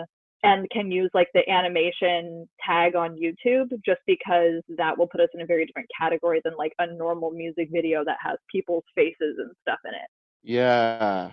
and 0.45 0.69
can 0.71 0.91
use 0.91 1.11
like 1.13 1.29
the 1.33 1.49
animation 1.49 2.47
tag 2.65 2.95
on 2.95 3.17
YouTube 3.17 3.69
just 3.85 4.01
because 4.07 4.63
that 4.77 4.97
will 4.97 5.07
put 5.07 5.21
us 5.21 5.29
in 5.35 5.41
a 5.41 5.47
very 5.47 5.65
different 5.65 5.89
category 5.99 6.41
than 6.45 6.55
like 6.57 6.73
a 6.79 6.87
normal 6.87 7.31
music 7.31 7.69
video 7.71 8.05
that 8.05 8.17
has 8.23 8.37
people's 8.51 8.85
faces 8.95 9.37
and 9.39 9.51
stuff 9.63 9.79
in 9.85 9.95
it. 9.95 10.09
Yeah, 10.43 11.31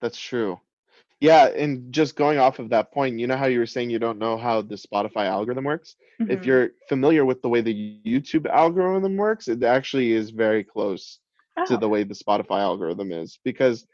that's 0.00 0.20
true. 0.20 0.60
Yeah, 1.20 1.46
and 1.48 1.92
just 1.92 2.16
going 2.16 2.38
off 2.38 2.58
of 2.60 2.70
that 2.70 2.92
point, 2.92 3.18
you 3.20 3.26
know 3.28 3.36
how 3.36 3.46
you 3.46 3.60
were 3.60 3.66
saying 3.66 3.90
you 3.90 3.98
don't 4.00 4.18
know 4.18 4.38
how 4.38 4.62
the 4.62 4.76
Spotify 4.76 5.26
algorithm 5.26 5.64
works? 5.64 5.96
If 6.28 6.46
Mhm. 6.46 6.46
you're 6.46 6.70
familiar 6.88 7.24
with 7.24 7.42
the 7.42 7.50
way 7.50 7.62
the 7.62 8.00
YouTube 8.06 8.46
algorithm 8.46 9.16
works, 9.16 9.48
it 9.48 9.62
actually 9.64 10.12
is 10.12 10.30
very 10.30 10.64
close 10.64 11.20
to 11.66 11.66
Oh, 11.66 11.78
the 11.78 11.88
way 11.88 12.04
the 12.04 12.14
Spotify 12.14 12.60
algorithm 12.60 13.12
is 13.12 13.38
because 13.44 13.86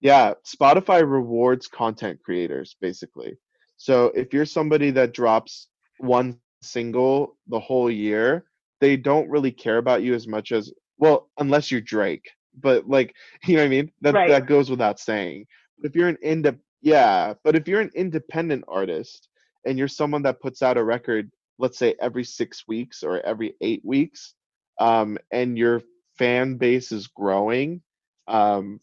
yeah, 0.00 0.34
Spotify 0.46 1.02
rewards 1.08 1.68
content 1.68 2.20
creators 2.24 2.76
basically. 2.80 3.38
So 3.82 4.12
if 4.14 4.32
you're 4.32 4.46
somebody 4.46 4.92
that 4.92 5.12
drops 5.12 5.66
one 5.98 6.38
single 6.62 7.36
the 7.48 7.58
whole 7.58 7.90
year, 7.90 8.44
they 8.80 8.96
don't 8.96 9.28
really 9.28 9.50
care 9.50 9.78
about 9.78 10.04
you 10.04 10.14
as 10.14 10.28
much 10.28 10.52
as 10.52 10.72
well, 10.98 11.30
unless 11.38 11.72
you're 11.72 11.80
Drake. 11.80 12.30
But 12.54 12.88
like, 12.88 13.12
you 13.44 13.56
know 13.56 13.62
what 13.62 13.66
I 13.66 13.70
mean? 13.70 13.90
That 14.00 14.14
Right. 14.14 14.28
that 14.28 14.46
goes 14.46 14.70
without 14.70 15.00
saying. 15.00 15.46
But 15.80 15.88
if 15.88 15.96
you're 15.96 16.06
an 16.08 16.18
indep 16.24 16.60
yeah, 16.80 17.34
but 17.42 17.56
if 17.56 17.66
you're 17.66 17.80
an 17.80 17.90
independent 17.96 18.62
artist 18.68 19.28
and 19.66 19.76
you're 19.76 19.88
someone 19.88 20.22
that 20.22 20.40
puts 20.40 20.62
out 20.62 20.76
a 20.78 20.84
record, 20.84 21.32
let's 21.58 21.76
say 21.76 21.96
every 22.00 22.22
six 22.22 22.68
weeks 22.68 23.02
or 23.02 23.20
every 23.26 23.56
eight 23.60 23.84
weeks, 23.84 24.34
um, 24.78 25.18
and 25.32 25.58
your 25.58 25.82
fan 26.18 26.54
base 26.54 26.92
is 26.92 27.08
growing, 27.08 27.82
um, 28.28 28.80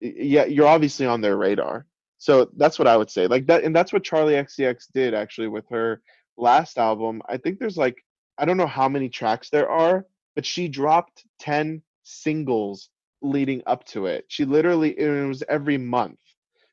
yeah, 0.00 0.44
you're 0.44 0.68
obviously 0.68 1.06
on 1.06 1.20
their 1.20 1.36
radar. 1.36 1.84
So 2.18 2.50
that's 2.56 2.78
what 2.78 2.88
I 2.88 2.96
would 2.96 3.10
say. 3.10 3.26
Like 3.26 3.46
that, 3.46 3.64
and 3.64 3.74
that's 3.74 3.92
what 3.92 4.04
Charli 4.04 4.42
XCX 4.42 4.86
did 4.92 5.14
actually 5.14 5.48
with 5.48 5.64
her 5.70 6.02
last 6.36 6.78
album. 6.78 7.22
I 7.28 7.36
think 7.36 7.58
there's 7.58 7.76
like 7.76 8.02
I 8.38 8.44
don't 8.44 8.56
know 8.56 8.66
how 8.66 8.88
many 8.88 9.08
tracks 9.08 9.50
there 9.50 9.68
are, 9.68 10.06
but 10.34 10.44
she 10.44 10.68
dropped 10.68 11.24
10 11.40 11.82
singles 12.02 12.90
leading 13.22 13.62
up 13.66 13.84
to 13.86 14.06
it. 14.06 14.24
She 14.28 14.44
literally 14.44 14.98
it 14.98 15.26
was 15.26 15.42
every 15.48 15.78
month. 15.78 16.18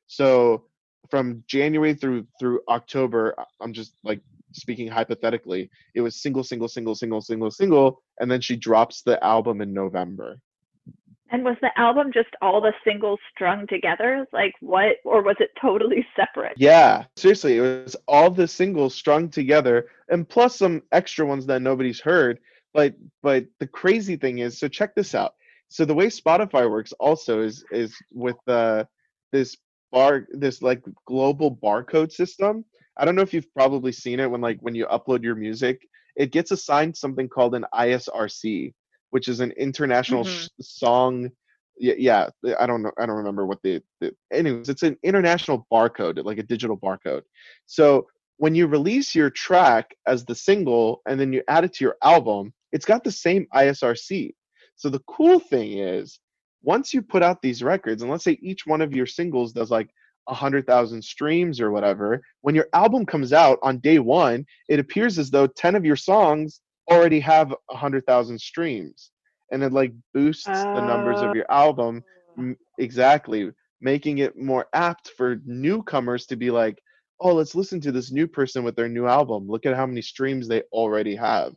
So 0.07 0.65
from 1.10 1.44
January 1.48 1.94
through 1.94 2.28
through 2.40 2.61
October, 2.70 3.36
I'm 3.61 3.74
just 3.74 3.94
like 4.03 4.22
speaking 4.53 4.88
hypothetically, 4.88 5.70
it 5.95 6.02
was 6.02 6.22
single, 6.22 6.44
single, 6.44 6.68
single, 6.68 6.95
single, 6.95 7.22
single, 7.22 7.52
single, 7.52 8.02
and 8.20 8.30
then 8.30 8.41
she 8.41 8.56
drops 8.56 9.02
the 9.02 9.22
album 9.24 9.61
in 9.61 9.74
November. 9.74 10.38
And 11.34 11.43
was 11.43 11.57
the 11.61 11.72
album 11.80 12.11
just 12.14 12.30
all 12.43 12.61
the 12.61 12.73
singles 12.85 13.19
strung 13.34 13.65
together? 13.65 14.27
Like 14.31 14.53
what, 14.61 14.97
or 15.03 15.23
was 15.23 15.35
it 15.39 15.49
totally 15.60 16.05
separate? 16.15 16.53
Yeah, 16.57 17.05
seriously, 17.18 17.57
it 17.57 17.61
was 17.61 17.95
all 18.07 18.30
the 18.30 18.47
singles 18.47 18.93
strung 18.93 19.30
together, 19.30 19.88
and 20.10 20.30
plus 20.30 20.55
some 20.55 20.84
extra 20.91 21.26
ones 21.26 21.47
that 21.47 21.64
nobody's 21.64 21.99
heard. 21.99 22.39
But 22.72 22.93
but 23.23 23.45
the 23.60 23.65
crazy 23.65 24.15
thing 24.15 24.38
is, 24.39 24.60
so 24.60 24.68
check 24.68 24.93
this 24.93 25.15
out. 25.15 25.34
So 25.69 25.85
the 25.85 25.95
way 25.95 26.05
Spotify 26.05 26.69
works 26.69 26.93
also 26.99 27.41
is 27.41 27.65
is 27.72 27.95
with 28.11 28.38
uh, 28.47 28.84
this 29.31 29.57
bar 29.91 30.27
this 30.31 30.61
like 30.61 30.84
global 31.07 31.55
barcode 31.55 32.11
system. 32.11 32.64
I 32.95 33.05
don't 33.05 33.15
know 33.15 33.23
if 33.23 33.34
you've 33.34 33.51
probably 33.55 33.91
seen 33.91 34.19
it 34.19 34.30
when 34.30 34.41
like 34.41 34.60
when 34.61 34.76
you 34.76 34.85
upload 34.85 35.23
your 35.23 35.35
music, 35.35 35.81
it 36.15 36.31
gets 36.31 36.51
assigned 36.51 36.95
something 36.95 37.27
called 37.27 37.55
an 37.55 37.65
ISRC, 37.73 38.72
which 39.14 39.27
is 39.27 39.40
an 39.41 39.52
international 39.52 40.23
Mhm. 40.23 40.27
sh- 40.45 40.49
song. 40.60 41.30
Yeah, 41.77 41.94
yeah, 41.98 42.30
I 42.60 42.65
don't 42.65 42.81
know. 42.81 42.91
I 42.98 43.06
don't 43.06 43.15
remember 43.18 43.45
what 43.45 43.61
the, 43.61 43.81
the. 44.02 44.11
Anyways, 44.31 44.69
it's 44.69 44.81
an 44.81 44.98
international 45.03 45.68
barcode, 45.72 46.23
like 46.26 46.40
a 46.40 46.44
digital 46.53 46.77
barcode. 46.77 47.22
So 47.68 48.07
when 48.38 48.56
you 48.56 48.65
release 48.65 49.14
your 49.14 49.30
track 49.30 49.95
as 50.07 50.26
the 50.26 50.34
single 50.34 51.02
and 51.07 51.19
then 51.19 51.31
you 51.31 51.44
add 51.48 51.64
it 51.64 51.73
to 51.73 51.84
your 51.84 51.95
album, 52.03 52.53
it's 52.72 52.85
got 52.85 53.03
the 53.03 53.11
same 53.11 53.45
ISRC. 53.53 54.34
So 54.77 54.90
the 54.90 55.03
cool 55.07 55.40
thing 55.40 55.77
is, 55.77 56.19
once 56.64 56.91
you 56.94 57.02
put 57.03 57.22
out 57.22 57.40
these 57.41 57.61
records, 57.61 58.02
and 58.02 58.10
let's 58.10 58.23
say 58.23 58.40
each 58.41 58.65
one 58.65 58.81
of 58.81 58.95
your 58.95 59.06
singles 59.06 59.53
does 59.53 59.69
like 59.69 59.90
a 60.27 60.34
hundred 60.34 60.65
thousand 60.65 61.03
streams 61.03 61.61
or 61.61 61.69
whatever, 61.72 62.22
when 62.41 62.56
your 62.56 62.68
album 62.73 63.06
comes 63.06 63.31
out 63.31 63.60
on 63.61 63.77
day 63.80 63.99
one, 63.99 64.44
it 64.69 64.80
appears 64.80 65.19
as 65.19 65.30
though 65.30 65.45
ten 65.48 65.76
of 65.76 65.85
your 65.85 65.95
songs 65.98 66.61
already 66.89 67.19
have 67.19 67.53
a 67.72 67.77
hundred 67.77 68.05
thousand 68.05 68.39
streams, 68.39 69.11
and 69.51 69.64
it 69.64 69.72
like 69.72 69.93
boosts 70.14 70.65
the 70.73 70.81
numbers 70.81 71.22
of 71.22 71.35
your 71.35 71.49
album 71.51 72.03
M- 72.38 72.57
exactly 72.80 73.51
making 73.81 74.19
it 74.19 74.38
more 74.38 74.65
apt 74.73 75.10
for 75.18 75.41
newcomers 75.45 76.26
to 76.26 76.35
be 76.35 76.49
like 76.49 76.81
oh 77.19 77.34
let's 77.34 77.53
listen 77.53 77.80
to 77.81 77.91
this 77.91 78.11
new 78.11 78.27
person 78.27 78.64
with 78.64 78.76
their 78.76 78.89
new 78.89 79.05
album 79.05 79.47
look 79.47 79.65
at 79.65 79.76
how 79.76 79.85
many 79.85 80.01
streams 80.01 80.47
they 80.47 80.64
already 80.72 81.15
have 81.15 81.53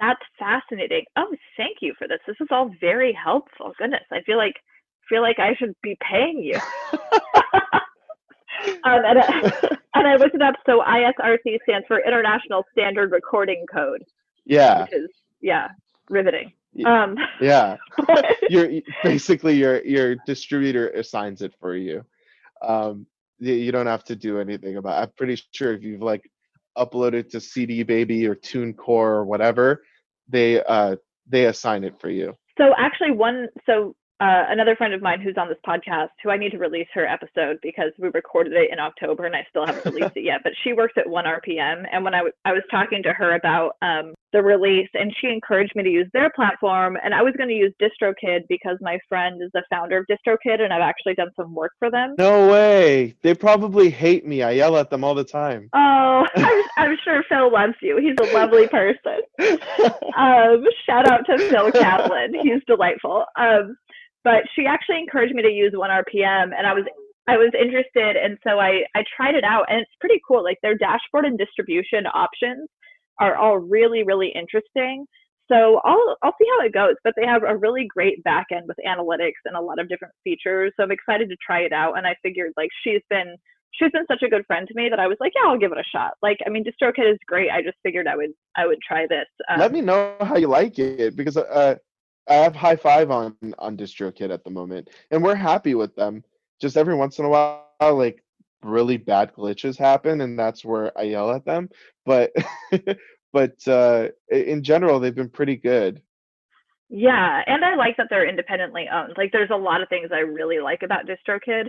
That's 0.00 0.20
fascinating. 0.38 1.04
Oh, 1.16 1.34
thank 1.56 1.78
you 1.80 1.94
for 1.98 2.08
this. 2.08 2.18
This 2.26 2.36
is 2.40 2.48
all 2.50 2.70
very 2.80 3.12
helpful. 3.12 3.72
Goodness, 3.78 4.02
I 4.10 4.22
feel 4.22 4.36
like 4.36 4.54
feel 5.08 5.22
like 5.22 5.38
I 5.38 5.54
should 5.54 5.74
be 5.82 5.96
paying 6.00 6.38
you. 6.38 6.58
um, 8.84 9.02
and, 9.04 9.18
I, 9.18 9.76
and 9.94 10.08
I 10.08 10.16
looked 10.16 10.34
it 10.34 10.42
up. 10.42 10.54
So 10.66 10.80
ISRC 10.80 11.58
stands 11.62 11.86
for 11.86 12.00
International 12.00 12.64
Standard 12.72 13.12
Recording 13.12 13.66
Code, 13.72 14.02
yeah. 14.44 14.86
Is 14.92 15.10
yeah, 15.40 15.68
riveting. 16.08 16.52
Um, 16.86 17.16
yeah. 17.40 17.76
you're 18.50 18.80
basically 19.02 19.54
your 19.56 19.84
your 19.84 20.16
distributor 20.26 20.88
assigns 20.90 21.42
it 21.42 21.54
for 21.60 21.76
you. 21.76 22.04
Um 22.62 23.06
y- 23.40 23.50
you 23.50 23.72
don't 23.72 23.86
have 23.86 24.04
to 24.04 24.16
do 24.16 24.38
anything 24.38 24.76
about 24.76 25.02
i'm 25.02 25.12
pretty 25.16 25.40
sure 25.52 25.74
if 25.74 25.82
you've 25.82 26.02
like 26.02 26.30
uploaded 26.78 27.28
to 27.28 27.40
cd 27.40 27.82
baby 27.82 28.26
or 28.26 28.34
tunecore 28.34 28.88
or 28.88 29.24
whatever 29.24 29.82
they 30.28 30.62
uh 30.64 30.96
they 31.28 31.46
assign 31.46 31.84
it 31.84 32.00
for 32.00 32.10
you. 32.10 32.36
So 32.58 32.72
actually, 32.76 33.12
one 33.12 33.48
so 33.66 33.96
uh, 34.20 34.44
another 34.48 34.76
friend 34.76 34.94
of 34.94 35.02
mine 35.02 35.20
who's 35.20 35.36
on 35.36 35.48
this 35.48 35.58
podcast, 35.66 36.08
who 36.22 36.30
I 36.30 36.36
need 36.36 36.50
to 36.50 36.58
release 36.58 36.86
her 36.94 37.06
episode 37.06 37.58
because 37.62 37.90
we 37.98 38.08
recorded 38.14 38.52
it 38.52 38.70
in 38.72 38.78
October 38.78 39.26
and 39.26 39.34
I 39.34 39.44
still 39.50 39.66
haven't 39.66 39.84
released 39.92 40.16
it 40.16 40.24
yet. 40.24 40.40
But 40.42 40.52
she 40.62 40.72
works 40.72 40.94
at 40.96 41.06
1RPM, 41.06 41.84
and 41.90 42.04
when 42.04 42.14
I, 42.14 42.18
w- 42.18 42.32
I 42.44 42.52
was 42.52 42.62
talking 42.70 43.02
to 43.02 43.12
her 43.12 43.34
about 43.34 43.72
um, 43.82 44.14
the 44.32 44.42
release, 44.42 44.88
and 44.94 45.14
she 45.20 45.28
encouraged 45.28 45.74
me 45.74 45.82
to 45.82 45.90
use 45.90 46.08
their 46.12 46.30
platform, 46.30 46.96
and 47.02 47.14
I 47.14 47.22
was 47.22 47.34
going 47.36 47.48
to 47.48 47.54
use 47.54 47.72
DistroKid 47.80 48.42
because 48.48 48.78
my 48.80 48.98
friend 49.08 49.40
is 49.42 49.50
the 49.52 49.62
founder 49.70 49.98
of 49.98 50.06
DistroKid, 50.10 50.60
and 50.60 50.72
I've 50.72 50.82
actually 50.82 51.14
done 51.14 51.30
some 51.36 51.54
work 51.54 51.72
for 51.78 51.90
them. 51.90 52.14
No 52.18 52.48
way. 52.48 53.16
They 53.22 53.34
probably 53.34 53.90
hate 53.90 54.26
me. 54.26 54.42
I 54.42 54.52
yell 54.52 54.76
at 54.76 54.90
them 54.90 55.04
all 55.04 55.14
the 55.14 55.24
time. 55.24 55.70
Oh, 55.72 56.26
I'm, 56.36 56.62
I'm 56.76 56.96
sure 57.04 57.22
Phil 57.28 57.52
loves 57.52 57.74
you. 57.82 57.98
He's 57.98 58.16
a 58.20 58.32
lovely 58.34 58.68
person. 58.68 59.20
Um, 60.16 60.64
shout 60.86 61.08
out 61.10 61.26
to 61.26 61.36
Phil 61.38 61.72
Kaplan. 61.72 62.34
He's 62.40 62.62
delightful. 62.68 63.24
Um, 63.36 63.76
but 64.24 64.42
she 64.56 64.66
actually 64.66 64.98
encouraged 64.98 65.34
me 65.34 65.42
to 65.42 65.50
use 65.50 65.72
1RPM, 65.72 66.50
and 66.56 66.66
I 66.66 66.72
was 66.72 66.84
I 67.28 67.36
was 67.36 67.52
interested, 67.58 68.16
and 68.16 68.36
so 68.42 68.58
I 68.58 68.84
I 68.96 69.04
tried 69.16 69.34
it 69.34 69.44
out, 69.44 69.66
and 69.68 69.80
it's 69.80 69.90
pretty 70.00 70.20
cool. 70.26 70.42
Like 70.42 70.58
their 70.62 70.74
dashboard 70.74 71.24
and 71.24 71.38
distribution 71.38 72.06
options 72.12 72.68
are 73.20 73.36
all 73.36 73.58
really 73.58 74.02
really 74.02 74.32
interesting. 74.34 75.06
So 75.50 75.80
I'll 75.84 76.16
I'll 76.22 76.34
see 76.40 76.48
how 76.58 76.66
it 76.66 76.72
goes, 76.72 76.96
but 77.04 77.14
they 77.16 77.26
have 77.26 77.42
a 77.42 77.56
really 77.56 77.86
great 77.86 78.24
backend 78.24 78.66
with 78.66 78.78
analytics 78.86 79.44
and 79.44 79.56
a 79.56 79.60
lot 79.60 79.78
of 79.78 79.88
different 79.88 80.14
features. 80.24 80.72
So 80.76 80.84
I'm 80.84 80.90
excited 80.90 81.28
to 81.28 81.36
try 81.44 81.60
it 81.60 81.72
out, 81.72 81.96
and 81.98 82.06
I 82.06 82.16
figured 82.22 82.52
like 82.56 82.70
she's 82.82 83.02
been 83.10 83.36
she's 83.78 83.90
been 83.90 84.06
such 84.08 84.22
a 84.22 84.28
good 84.28 84.46
friend 84.46 84.66
to 84.68 84.74
me 84.74 84.88
that 84.88 85.00
I 85.00 85.06
was 85.06 85.16
like, 85.20 85.32
yeah, 85.34 85.50
I'll 85.50 85.58
give 85.58 85.72
it 85.72 85.78
a 85.78 85.84
shot. 85.96 86.12
Like, 86.22 86.38
I 86.46 86.50
mean, 86.50 86.64
DistroKid 86.64 87.12
is 87.12 87.18
great. 87.26 87.50
I 87.50 87.60
just 87.60 87.76
figured 87.82 88.06
I 88.06 88.16
would 88.16 88.30
I 88.56 88.66
would 88.66 88.78
try 88.86 89.06
this. 89.06 89.26
Um, 89.48 89.60
Let 89.60 89.72
me 89.72 89.80
know 89.80 90.14
how 90.20 90.36
you 90.36 90.48
like 90.48 90.78
it 90.78 91.16
because 91.16 91.36
uh, 91.36 91.76
I 92.28 92.34
have 92.34 92.54
high 92.54 92.76
five 92.76 93.10
on 93.10 93.36
on 93.58 93.76
DistroKid 93.76 94.32
at 94.32 94.44
the 94.44 94.50
moment, 94.50 94.88
and 95.10 95.22
we're 95.22 95.34
happy 95.34 95.74
with 95.74 95.94
them. 95.94 96.24
Just 96.60 96.76
every 96.76 96.94
once 96.94 97.18
in 97.18 97.24
a 97.24 97.28
while, 97.28 97.66
like 97.80 98.22
really 98.62 98.96
bad 98.96 99.32
glitches 99.34 99.78
happen, 99.78 100.20
and 100.22 100.38
that's 100.38 100.64
where 100.64 100.96
I 100.98 101.02
yell 101.02 101.30
at 101.30 101.44
them. 101.44 101.68
But 102.06 102.32
but 103.32 103.56
uh, 103.68 104.08
in 104.30 104.62
general, 104.62 105.00
they've 105.00 105.14
been 105.14 105.28
pretty 105.28 105.56
good. 105.56 106.00
Yeah, 106.88 107.42
and 107.46 107.64
I 107.64 107.74
like 107.74 107.96
that 107.96 108.06
they're 108.10 108.28
independently 108.28 108.86
owned. 108.92 109.14
Like, 109.16 109.32
there's 109.32 109.50
a 109.50 109.56
lot 109.56 109.82
of 109.82 109.88
things 109.88 110.10
I 110.12 110.18
really 110.18 110.60
like 110.60 110.82
about 110.82 111.06
DistroKid, 111.06 111.64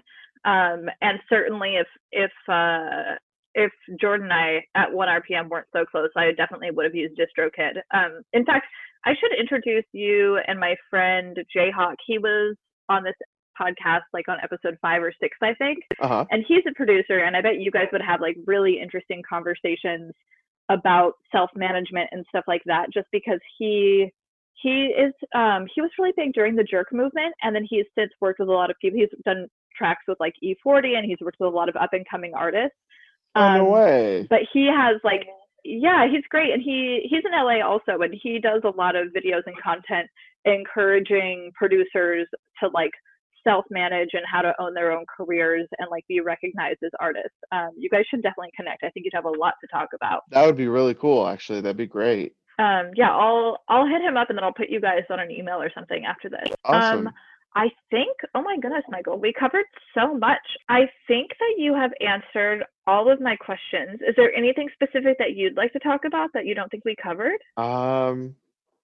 um, 0.46 0.90
and 1.02 1.20
certainly 1.30 1.78
if 1.78 1.88
if 2.12 2.32
uh, 2.48 3.16
if 3.56 3.72
Jordan 4.00 4.30
and 4.30 4.34
I 4.34 4.66
at 4.76 4.92
1RPM 4.92 5.50
weren't 5.50 5.68
so 5.74 5.86
close, 5.86 6.10
I 6.16 6.32
definitely 6.32 6.72
would 6.72 6.86
have 6.86 6.94
used 6.94 7.18
DistroKid. 7.18 7.78
Um, 7.94 8.22
in 8.34 8.46
fact, 8.46 8.68
I 9.06 9.14
should 9.20 9.38
introduce 9.40 9.86
you 9.94 10.40
and 10.48 10.60
my 10.60 10.76
friend 10.90 11.38
Jayhawk. 11.56 11.96
He 12.06 12.18
was 12.18 12.56
on 12.90 13.04
this 13.04 13.16
podcast 13.60 14.02
like 14.14 14.28
on 14.28 14.38
episode 14.44 14.78
five 14.82 15.02
or 15.02 15.14
six, 15.22 15.38
I 15.42 15.54
think. 15.54 15.80
Uh-huh. 16.02 16.26
And 16.30 16.44
he's 16.48 16.64
a 16.70 16.74
producer, 16.76 17.20
and 17.20 17.36
I 17.36 17.42
bet 17.42 17.62
you 17.62 17.72
guys 17.72 17.88
would 17.92 18.02
have 18.02 18.20
like 18.22 18.36
really 18.46 18.80
interesting 18.82 19.24
conversations 19.28 20.14
about 20.70 21.14
self 21.32 21.50
management 21.56 22.10
and 22.12 22.26
stuff 22.30 22.44
like 22.48 22.64
that, 22.66 22.88
just 22.94 23.08
because 23.12 23.40
he 23.58 24.12
he 24.62 24.86
is 24.86 25.14
um 25.36 25.68
he 25.74 25.82
was 25.82 25.92
really 26.00 26.14
big 26.16 26.34
during 26.34 26.56
the 26.56 26.64
jerk 26.64 26.88
movement 26.94 27.36
and 27.44 27.54
then 27.54 27.68
he's 27.70 27.84
since 27.94 28.10
worked 28.22 28.40
with 28.40 28.48
a 28.48 28.52
lot 28.52 28.72
of 28.72 28.78
people 28.82 28.98
he's 28.98 29.10
done 29.26 29.48
tracks 29.78 30.04
with 30.08 30.18
like 30.22 30.34
E-40 30.42 30.96
and 30.96 31.06
he's 31.06 31.18
worked 31.20 31.36
with 31.42 31.52
a 31.52 31.56
lot 31.56 31.68
of 31.68 31.76
up 31.76 31.90
and 31.92 32.06
coming 32.10 32.34
artists 32.34 32.78
um, 33.36 33.44
oh, 33.44 33.58
no 33.58 33.66
um, 33.66 33.72
way 33.72 34.28
but 34.30 34.42
he 34.52 34.68
has 34.68 35.00
like 35.04 35.28
yeah, 35.66 36.08
he's 36.08 36.24
great, 36.30 36.54
and 36.54 36.62
he 36.62 37.08
he's 37.10 37.24
in 37.26 37.32
LA 37.32 37.66
also, 37.66 38.02
and 38.02 38.14
he 38.22 38.40
does 38.40 38.62
a 38.64 38.70
lot 38.70 38.96
of 38.96 39.08
videos 39.08 39.42
and 39.48 39.56
content 39.62 40.08
encouraging 40.46 41.52
producers 41.56 42.28
to 42.62 42.70
like 42.70 42.92
self-manage 43.44 44.10
and 44.14 44.24
how 44.32 44.42
to 44.42 44.54
own 44.60 44.76
their 44.76 44.92
own 44.92 45.06
careers 45.18 45.68
and 45.80 45.88
like 45.90 46.06
be 46.08 46.20
recognized 46.20 46.80
as 46.84 46.92
artists. 47.00 47.38
Um, 47.52 47.72
you 47.78 47.90
guys 47.90 48.04
should 48.10 48.22
definitely 48.22 48.52
connect. 48.56 48.84
I 48.84 48.90
think 48.90 49.06
you'd 49.06 49.14
have 49.16 49.26
a 49.26 49.30
lot 49.30 49.54
to 49.62 49.68
talk 49.72 49.90
about. 49.96 50.22
That 50.32 50.46
would 50.46 50.56
be 50.56 50.68
really 50.68 50.94
cool, 50.94 51.28
actually. 51.28 51.62
That'd 51.62 51.78
be 51.78 51.88
great. 51.88 52.34
Um, 52.60 52.92
yeah, 52.96 53.12
I'll 53.12 53.58
I'll 53.68 53.88
hit 53.88 54.02
him 54.02 54.18
up 54.18 54.30
and 54.30 54.38
then 54.38 54.44
I'll 54.44 54.54
put 54.54 54.70
you 54.70 54.80
guys 54.80 55.02
on 55.10 55.20
an 55.20 55.32
email 55.32 55.60
or 55.60 55.72
something 55.74 56.06
after 56.06 56.30
this. 56.30 56.48
Awesome. 56.64 57.08
Um, 57.08 57.14
I 57.56 57.70
think, 57.90 58.18
oh 58.36 58.42
my 58.42 58.58
goodness, 58.62 58.84
Michael, 58.90 59.18
we 59.18 59.32
covered 59.32 59.66
so 59.94 60.14
much. 60.14 60.42
I 60.68 60.90
think 61.08 61.32
that 61.40 61.54
you 61.58 61.74
have 61.74 61.92
answered 62.06 62.66
all 62.86 63.10
of 63.10 63.22
my 63.22 63.38
questions. 63.38 64.02
Is 64.06 64.14
there 64.18 64.34
anything 64.36 64.70
specific 64.74 65.18
that 65.20 65.36
you'd 65.36 65.56
like 65.56 65.72
to 65.74 65.80
talk 65.80 66.04
about 66.06 66.32
that 66.34 66.46
you 66.46 66.54
don't 66.54 66.70
think 66.70 66.84
we 66.84 66.96
covered? 67.02 67.38
Um, 67.56 68.36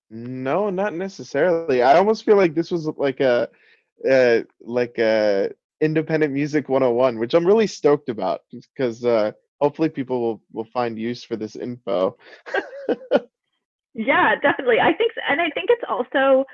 no, 0.09 0.69
not 0.69 0.93
necessarily. 0.93 1.81
I 1.81 1.97
almost 1.97 2.23
feel 2.23 2.37
like 2.37 2.55
this 2.55 2.71
was 2.71 2.87
like 2.97 3.19
a, 3.19 3.49
uh, 4.09 4.39
like 4.61 4.97
a 4.99 5.51
independent 5.81 6.31
music 6.31 6.69
101, 6.69 7.19
which 7.19 7.33
I'm 7.33 7.45
really 7.45 7.67
stoked 7.67 8.07
about 8.07 8.41
because 8.51 9.03
uh, 9.03 9.33
hopefully 9.59 9.89
people 9.89 10.21
will 10.21 10.41
will 10.53 10.67
find 10.73 10.97
use 10.97 11.25
for 11.25 11.35
this 11.35 11.57
info. 11.57 12.17
yeah, 13.93 14.35
definitely. 14.41 14.79
I 14.79 14.93
think, 14.93 15.11
and 15.29 15.41
I 15.41 15.49
think 15.49 15.69
it's 15.69 15.83
also 15.89 16.45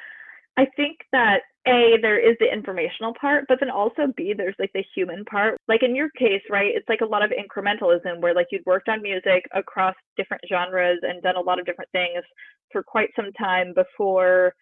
I 0.57 0.65
think 0.75 0.97
that 1.11 1.41
A, 1.67 1.97
there 2.01 2.19
is 2.19 2.35
the 2.39 2.51
informational 2.51 3.13
part, 3.19 3.45
but 3.47 3.59
then 3.59 3.69
also 3.69 4.07
B, 4.15 4.33
there's 4.35 4.55
like 4.59 4.71
the 4.73 4.83
human 4.95 5.25
part. 5.25 5.57
Like 5.67 5.83
in 5.83 5.95
your 5.95 6.09
case, 6.17 6.41
right, 6.49 6.71
it's 6.73 6.87
like 6.89 7.01
a 7.01 7.05
lot 7.05 7.23
of 7.23 7.31
incrementalism 7.31 8.21
where 8.21 8.33
like 8.33 8.47
you'd 8.51 8.65
worked 8.65 8.89
on 8.89 9.01
music 9.01 9.45
across 9.53 9.95
different 10.15 10.43
genres 10.49 10.99
and 11.03 11.21
done 11.21 11.35
a 11.35 11.41
lot 11.41 11.59
of 11.59 11.65
different 11.65 11.91
things 11.91 12.23
for 12.71 12.83
quite 12.83 13.09
some 13.15 13.31
time 13.33 13.73
before 13.73 14.53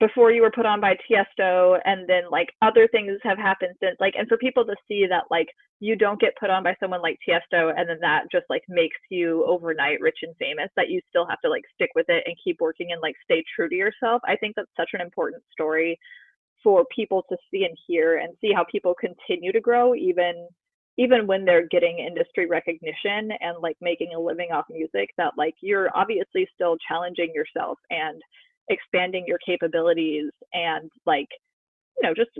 before 0.00 0.30
you 0.30 0.42
were 0.42 0.50
put 0.50 0.66
on 0.66 0.80
by 0.80 0.94
Tiesto 1.08 1.78
and 1.84 2.08
then 2.08 2.24
like 2.30 2.48
other 2.62 2.86
things 2.88 3.18
have 3.22 3.38
happened 3.38 3.74
since 3.82 3.96
like 3.98 4.14
and 4.18 4.28
for 4.28 4.36
people 4.36 4.64
to 4.64 4.74
see 4.86 5.06
that 5.08 5.24
like 5.30 5.48
you 5.80 5.96
don't 5.96 6.20
get 6.20 6.36
put 6.38 6.50
on 6.50 6.62
by 6.62 6.76
someone 6.78 7.00
like 7.00 7.18
Tiesto 7.26 7.72
and 7.76 7.88
then 7.88 7.98
that 8.00 8.24
just 8.30 8.44
like 8.50 8.62
makes 8.68 8.98
you 9.10 9.44
overnight 9.46 10.00
rich 10.00 10.18
and 10.22 10.36
famous 10.36 10.68
that 10.76 10.90
you 10.90 11.00
still 11.08 11.26
have 11.26 11.40
to 11.40 11.48
like 11.48 11.62
stick 11.74 11.90
with 11.94 12.06
it 12.08 12.22
and 12.26 12.36
keep 12.42 12.60
working 12.60 12.92
and 12.92 13.00
like 13.00 13.14
stay 13.24 13.42
true 13.56 13.68
to 13.68 13.74
yourself. 13.74 14.20
I 14.26 14.36
think 14.36 14.56
that's 14.56 14.70
such 14.76 14.90
an 14.92 15.00
important 15.00 15.42
story 15.52 15.98
for 16.62 16.84
people 16.94 17.24
to 17.30 17.36
see 17.50 17.64
and 17.64 17.76
hear 17.86 18.18
and 18.18 18.34
see 18.40 18.52
how 18.54 18.64
people 18.70 18.94
continue 18.98 19.52
to 19.52 19.60
grow 19.60 19.94
even 19.94 20.48
even 20.98 21.28
when 21.28 21.44
they're 21.44 21.68
getting 21.68 22.00
industry 22.00 22.46
recognition 22.46 23.30
and 23.40 23.58
like 23.62 23.76
making 23.80 24.10
a 24.14 24.20
living 24.20 24.50
off 24.52 24.64
music 24.68 25.10
that 25.16 25.32
like 25.36 25.54
you're 25.60 25.88
obviously 25.94 26.46
still 26.54 26.76
challenging 26.88 27.32
yourself 27.34 27.78
and 27.90 28.20
expanding 28.68 29.24
your 29.26 29.38
capabilities 29.44 30.30
and 30.52 30.90
like 31.06 31.28
you 31.96 32.08
know 32.08 32.14
just 32.14 32.30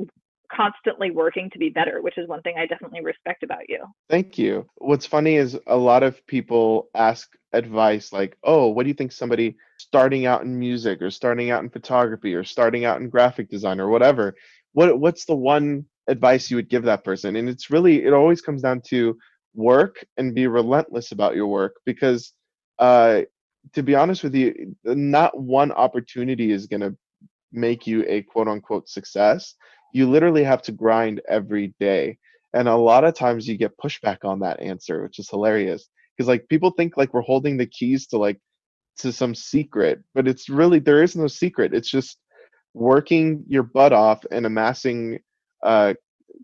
constantly 0.53 1.11
working 1.11 1.51
to 1.51 1.59
be 1.59 1.69
better 1.69 2.01
which 2.03 2.19
is 2.19 2.29
one 2.29 2.43
thing 2.43 2.55
i 2.59 2.67
definitely 2.67 3.03
respect 3.03 3.43
about 3.43 3.69
you. 3.69 3.85
Thank 4.09 4.39
you. 4.39 4.67
What's 4.77 5.07
funny 5.07 5.37
is 5.37 5.59
a 5.67 5.77
lot 5.77 6.03
of 6.03 6.27
people 6.27 6.89
ask 6.95 7.29
advice 7.53 8.13
like 8.13 8.37
oh 8.45 8.69
what 8.69 8.83
do 8.83 8.89
you 8.89 8.95
think 8.95 9.13
somebody 9.13 9.57
starting 9.79 10.27
out 10.27 10.43
in 10.43 10.59
music 10.59 11.01
or 11.01 11.11
starting 11.11 11.51
out 11.51 11.63
in 11.63 11.71
photography 11.71 12.35
or 12.35 12.45
starting 12.45 12.85
out 12.85 13.01
in 13.01 13.09
graphic 13.09 13.49
design 13.49 13.81
or 13.81 13.89
whatever 13.89 14.35
what 14.73 14.99
what's 15.01 15.25
the 15.25 15.35
one 15.35 15.85
advice 16.09 16.51
you 16.51 16.57
would 16.57 16.69
give 16.69 16.85
that 16.85 17.05
person? 17.05 17.37
And 17.37 17.49
it's 17.49 17.71
really 17.71 18.05
it 18.05 18.13
always 18.13 18.41
comes 18.41 18.63
down 18.63 18.81
to 18.89 19.17
work 19.55 20.05
and 20.17 20.35
be 20.35 20.47
relentless 20.47 21.13
about 21.13 21.37
your 21.37 21.47
work 21.47 21.77
because 21.85 22.33
uh, 22.79 23.23
to 23.75 23.83
be 23.83 23.95
honest 23.95 24.23
with 24.23 24.35
you, 24.35 24.77
not 24.85 25.39
one 25.39 25.73
opportunity 25.73 26.53
is 26.53 26.67
going 26.67 26.81
to 26.81 26.97
make 27.53 27.87
you 27.87 28.05
a 28.07 28.23
quote 28.23 28.49
unquote 28.49 28.89
success. 28.89 29.55
You 29.93 30.09
literally 30.09 30.45
have 30.45 30.63
to 30.63 30.73
grind 30.73 31.21
every 31.29 31.75
day. 31.81 32.19
And 32.55 32.69
a 32.69 32.77
lot 32.77 33.05
of 33.05 33.15
times 33.15 33.47
you 33.47 33.57
get 33.57 33.77
pushback 33.79 34.25
on 34.25 34.41
that 34.41 34.61
answer, 34.61 35.03
which 35.03 35.19
is 35.19 35.29
hilarious. 35.29 35.89
Because 36.17 36.29
like 36.29 36.49
people 36.49 36.71
think 36.71 36.97
like 36.97 37.15
we're 37.15 37.21
holding 37.21 37.57
the 37.57 37.67
keys 37.67 38.07
to 38.09 38.19
like 38.19 38.41
to 38.99 39.13
some 39.13 39.35
secret, 39.35 40.03
but 40.15 40.27
it's 40.27 40.49
really 40.49 40.79
there 40.79 41.03
is 41.03 41.15
no 41.15 41.29
secret. 41.29 41.75
It's 41.75 41.91
just 41.91 42.19
working 42.75 43.45
your 43.49 43.63
butt 43.63 43.93
off 43.93 44.25
and 44.31 44.47
amassing 44.47 45.19
uh 45.63 45.95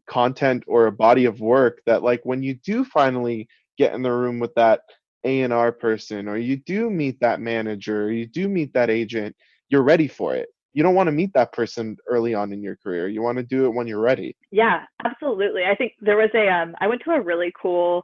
content 0.09 0.65
or 0.67 0.87
a 0.87 0.93
body 0.93 1.25
of 1.25 1.41
work 1.41 1.81
that 1.87 2.03
like 2.03 2.21
when 2.25 2.43
you 2.43 2.55
do 2.55 2.85
finally 2.85 3.49
get 3.79 3.95
in 3.95 4.03
the 4.03 4.13
room 4.13 4.39
with 4.39 4.55
that 4.55 4.81
a&R 5.25 5.73
person 5.73 6.29
or 6.29 6.37
you 6.37 6.57
do 6.57 6.91
meet 6.91 7.19
that 7.21 7.41
manager 7.41 8.05
or 8.05 8.11
you 8.11 8.27
do 8.27 8.49
meet 8.49 8.73
that 8.75 8.91
agent, 8.91 9.35
you're 9.69 9.83
ready 9.83 10.09
for 10.09 10.35
it. 10.35 10.49
You 10.75 10.83
don't 10.83 10.95
want 10.95 11.07
to 11.07 11.13
meet 11.13 11.33
that 11.35 11.53
person 11.53 11.97
early 12.09 12.35
on 12.35 12.53
in 12.53 12.63
your 12.63 12.77
career. 12.77 13.09
You 13.09 13.23
want 13.23 13.39
to 13.39 13.45
do 13.45 13.65
it 13.65 13.71
when 13.71 13.87
you're 13.87 14.01
ready. 14.01 14.37
Yeah, 14.51 14.85
absolutely. 15.05 15.63
I 15.65 15.75
think 15.75 15.93
there 16.01 16.17
was 16.17 16.31
a 16.35 16.49
um 16.49 16.75
I 16.81 16.87
went 16.87 17.03
to 17.05 17.13
a 17.13 17.21
really 17.21 17.53
cool 17.61 18.03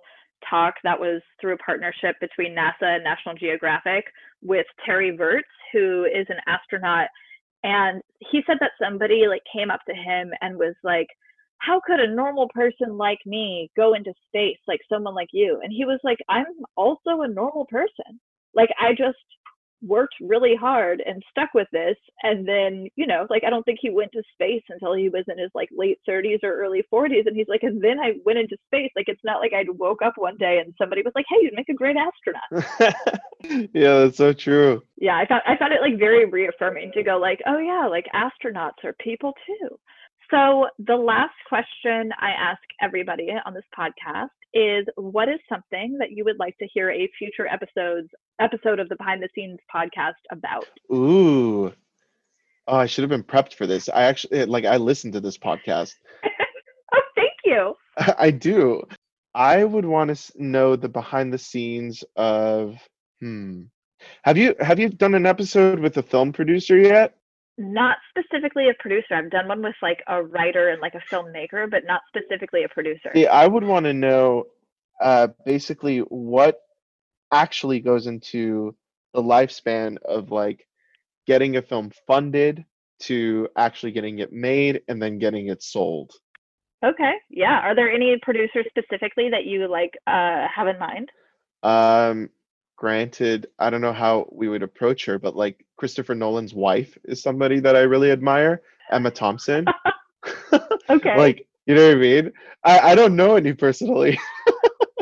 talk 0.49 0.75
that 0.85 0.99
was 0.99 1.21
through 1.41 1.55
a 1.55 1.59
partnership 1.59 2.17
between 2.21 2.57
NASA 2.57 2.97
and 2.97 3.05
National 3.05 3.35
Geographic 3.35 4.05
with 4.41 4.67
Terry 4.87 5.15
Virts, 5.15 5.49
who 5.73 6.05
is 6.05 6.27
an 6.31 6.39
astronaut 6.47 7.09
and 7.63 8.01
he 8.31 8.41
said 8.47 8.57
that 8.61 8.71
somebody 8.83 9.27
like 9.29 9.43
came 9.53 9.71
up 9.71 9.81
to 9.87 9.95
him 9.95 10.31
and 10.41 10.57
was 10.57 10.75
like 10.83 11.09
how 11.61 11.81
could 11.87 12.01
a 12.01 12.15
normal 12.15 12.49
person 12.55 12.97
like 12.97 13.19
me 13.27 13.71
go 13.77 13.95
into 13.95 14.13
space 14.29 14.59
like 14.67 14.81
someone 14.91 15.15
like 15.15 15.29
you? 15.33 15.61
And 15.63 15.73
he 15.73 15.85
was 15.85 16.01
like, 16.03 16.19
I'm 16.29 16.47
also 16.77 17.21
a 17.21 17.29
normal 17.29 17.67
person. 17.67 18.19
Like, 18.55 18.71
I 18.81 18.93
just, 18.93 19.19
worked 19.83 20.15
really 20.21 20.55
hard 20.55 21.03
and 21.07 21.23
stuck 21.31 21.49
with 21.55 21.69
this 21.73 21.97
and 22.23 22.47
then 22.47 22.87
you 22.97 23.07
know 23.07 23.27
like 23.31 23.45
i 23.45 23.51
don't 23.51 23.65
think 23.65 23.79
he 23.81 23.91
went 23.91 24.13
to 24.13 24.23
space 24.33 24.63
until 24.69 24.95
he 24.95 25.09
was 25.09 25.25
in 25.29 25.39
his 25.39 25.51
like 25.55 25.69
late 25.73 25.99
30s 26.09 26.43
or 26.43 26.53
early 26.61 26.83
40s 26.93 27.27
and 27.27 27.37
he's 27.37 27.49
like 27.49 27.63
and 27.63 27.83
then 27.83 27.99
i 27.99 28.13
went 28.25 28.39
into 28.39 28.57
space. 28.67 28.91
Like 28.97 29.09
it's 29.09 29.25
not 29.25 29.41
like 29.41 29.53
i 29.55 29.65
woke 29.69 30.03
up 30.03 30.15
one 30.17 30.37
day 30.37 30.61
and 30.65 30.75
somebody 30.79 31.03
was 31.03 31.13
like 31.15 31.27
hey 31.29 31.37
you'd 31.43 31.55
make 31.55 31.69
a 31.69 31.75
great 31.75 31.97
astronaut. 31.97 32.95
Yeah 33.73 34.01
that's 34.01 34.19
so 34.19 34.33
true. 34.33 34.83
Yeah 34.99 35.17
i 35.17 35.27
found 35.27 35.43
i 35.47 35.57
found 35.57 35.73
it 35.73 35.81
like 35.81 35.99
very 35.99 36.27
reaffirming 36.27 36.93
to 36.93 37.03
go 37.03 37.17
like 37.19 37.41
oh 37.47 37.59
yeah 37.59 37.87
like 37.87 38.07
astronauts 38.15 38.85
are 38.85 38.95
people 39.01 39.33
too. 39.47 39.79
So 40.31 40.69
the 40.79 40.97
last 40.97 41.35
question 41.49 42.11
i 42.21 42.31
ask 42.31 42.61
everybody 42.81 43.29
on 43.47 43.55
this 43.55 43.65
podcast 43.77 44.29
is 44.55 44.87
what 44.97 45.29
is 45.29 45.39
something 45.49 45.97
that 45.99 46.11
you 46.11 46.25
would 46.25 46.39
like 46.39 46.57
to 46.59 46.69
hear 46.73 46.91
a 46.91 47.11
future 47.19 47.47
episodes 47.47 48.09
episode 48.41 48.81
of 48.81 48.89
the 48.89 48.97
behind 48.97 49.23
the 49.23 49.29
scenes 49.35 49.59
podcast 49.75 50.15
about? 50.31 50.65
Ooh. 50.93 51.73
Oh, 52.67 52.77
I 52.77 52.87
should 52.87 53.03
have 53.03 53.11
been 53.11 53.25
prepped 53.25 53.55
for 53.55 53.67
this. 53.67 53.89
I 53.89 54.03
actually 54.03 54.45
like 54.45 54.65
I 54.65 54.77
listened 54.77 55.13
to 55.15 55.21
this 55.21 55.39
podcast. 55.39 55.95
oh, 56.95 57.01
thank 57.17 57.33
you. 57.45 57.75
I 58.19 58.31
do. 58.31 58.83
I 59.35 59.65
would 59.65 59.85
want 59.85 60.17
to 60.17 60.33
know 60.37 60.77
the 60.77 60.89
behind 60.89 61.33
the 61.33 61.39
scenes 61.39 62.05
of 62.17 62.77
hmm. 63.21 63.63
Have 64.23 64.39
you 64.39 64.55
have 64.61 64.81
you 64.81 64.89
done 64.89 65.15
an 65.15 65.27
episode 65.27 65.79
with 65.79 65.97
a 65.97 66.03
film 66.03 66.33
producer 66.33 66.77
yet? 66.77 67.17
Not 67.59 67.99
specifically 68.09 68.69
a 68.69 68.75
producer. 68.79 69.15
I've 69.15 69.31
done 69.31 69.49
one 69.49 69.63
with 69.63 69.75
like 69.83 70.03
a 70.07 70.23
writer 70.23 70.71
and 70.71 70.81
like 70.81 70.95
a 70.95 71.15
filmmaker, 71.15 71.71
but 71.71 71.83
not 71.87 72.01
specifically 72.09 72.65
a 72.65 72.69
producer. 72.69 73.11
Yeah, 73.15 73.33
I 73.33 73.47
would 73.47 73.65
want 73.65 73.85
to 73.85 73.93
know 73.93 74.45
uh, 75.01 75.29
basically 75.45 75.99
what 75.99 76.61
actually 77.33 77.81
goes 77.81 78.07
into 78.07 78.75
the 79.15 79.23
lifespan 79.23 79.99
of 80.05 80.31
like 80.31 80.67
getting 81.27 81.57
a 81.57 81.63
film 81.63 81.91
funded 82.07 82.65
to 83.01 83.49
actually 83.57 83.93
getting 83.93 84.19
it 84.19 84.33
made 84.33 84.83
and 84.89 85.01
then 85.01 85.19
getting 85.19 85.49
it 85.49 85.63
sold. 85.63 86.13
Okay. 86.85 87.13
Yeah. 87.29 87.61
Are 87.61 87.75
there 87.75 87.91
any 87.91 88.17
producers 88.23 88.67
specifically 88.69 89.31
that 89.31 89.45
you 89.45 89.69
like 89.69 89.93
uh, 90.07 90.47
have 90.55 90.67
in 90.67 90.79
mind? 90.79 91.11
Um, 91.63 92.31
granted, 92.81 93.47
I 93.59 93.69
don't 93.69 93.83
know 93.83 93.93
how 93.93 94.27
we 94.33 94.49
would 94.49 94.63
approach 94.63 95.05
her, 95.05 95.19
but 95.19 95.37
like 95.37 95.67
Christopher 95.77 96.15
Nolan's 96.15 96.55
wife 96.55 96.97
is 97.05 97.23
somebody 97.23 97.61
that 97.61 97.77
I 97.77 97.81
really 97.81 98.11
admire, 98.11 98.63
Emma 98.91 99.11
Thompson. 99.11 99.67
okay. 100.91 101.19
like, 101.19 101.47
you 101.67 101.75
know 101.75 101.89
what 101.89 101.99
I 101.99 102.01
mean? 102.01 102.33
I, 102.65 102.79
I 102.79 102.95
don't 102.95 103.17
know 103.17 103.37
any 103.37 103.53
personally. 103.53 104.19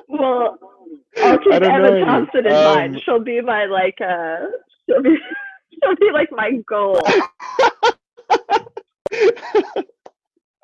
well, 0.08 0.58
I'll 1.18 1.38
keep 1.38 1.52
Emma 1.52 2.00
Thompson 2.04 2.46
in 2.46 2.52
um, 2.52 2.74
mind. 2.74 3.00
She'll 3.04 3.20
be 3.20 3.40
my 3.40 3.66
like 3.66 4.00
uh 4.00 4.46
she'll 4.86 5.02
be 5.02 5.16
she'll 5.80 5.96
be 5.96 6.10
like 6.12 6.30
my 6.32 6.50
goal. 6.68 7.00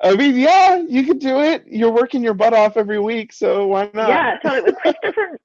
I 0.01 0.15
mean, 0.15 0.35
yeah, 0.35 0.83
you 0.87 1.03
could 1.05 1.19
do 1.19 1.39
it. 1.39 1.63
You're 1.65 1.93
working 1.93 2.21
your 2.21 2.33
butt 2.33 2.53
off 2.53 2.75
every 2.75 2.99
week, 2.99 3.31
so 3.31 3.67
why 3.67 3.89
not? 3.93 4.09
Yeah, 4.09 4.37
totally. 4.43 4.63
With 4.63 4.75
Christopher 4.81 5.39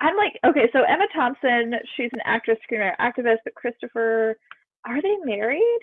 I'm 0.00 0.16
like, 0.16 0.38
okay, 0.46 0.68
so 0.72 0.82
Emma 0.82 1.06
Thompson, 1.14 1.74
she's 1.96 2.10
an 2.12 2.20
actress, 2.24 2.58
screenwriter, 2.70 2.96
activist, 3.00 3.38
but 3.44 3.54
Christopher, 3.54 4.36
are 4.86 5.02
they 5.02 5.16
married? 5.24 5.80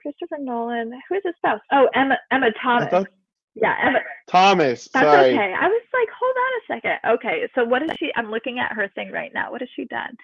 Christopher 0.00 0.36
Nolan, 0.38 0.92
who 1.08 1.14
is 1.16 1.22
his 1.24 1.34
spouse? 1.36 1.60
Oh, 1.72 1.88
Emma 1.94 2.16
Emma 2.30 2.48
Thomas. 2.62 2.90
Thought, 2.90 3.08
yeah, 3.54 3.74
Emma 3.82 4.00
Thomas. 4.28 4.88
That's 4.92 5.06
sorry. 5.06 5.32
okay. 5.32 5.54
I 5.58 5.66
was 5.66 5.82
like, 5.92 6.08
hold 6.18 6.36
on 6.36 6.52
a 6.60 6.62
second. 6.74 7.14
Okay, 7.14 7.48
so 7.54 7.64
what 7.64 7.82
is 7.82 7.90
she? 7.98 8.10
I'm 8.16 8.30
looking 8.30 8.58
at 8.58 8.72
her 8.72 8.88
thing 8.94 9.12
right 9.12 9.32
now. 9.32 9.50
What 9.50 9.62
has 9.62 9.70
she 9.74 9.86
done? 9.86 10.16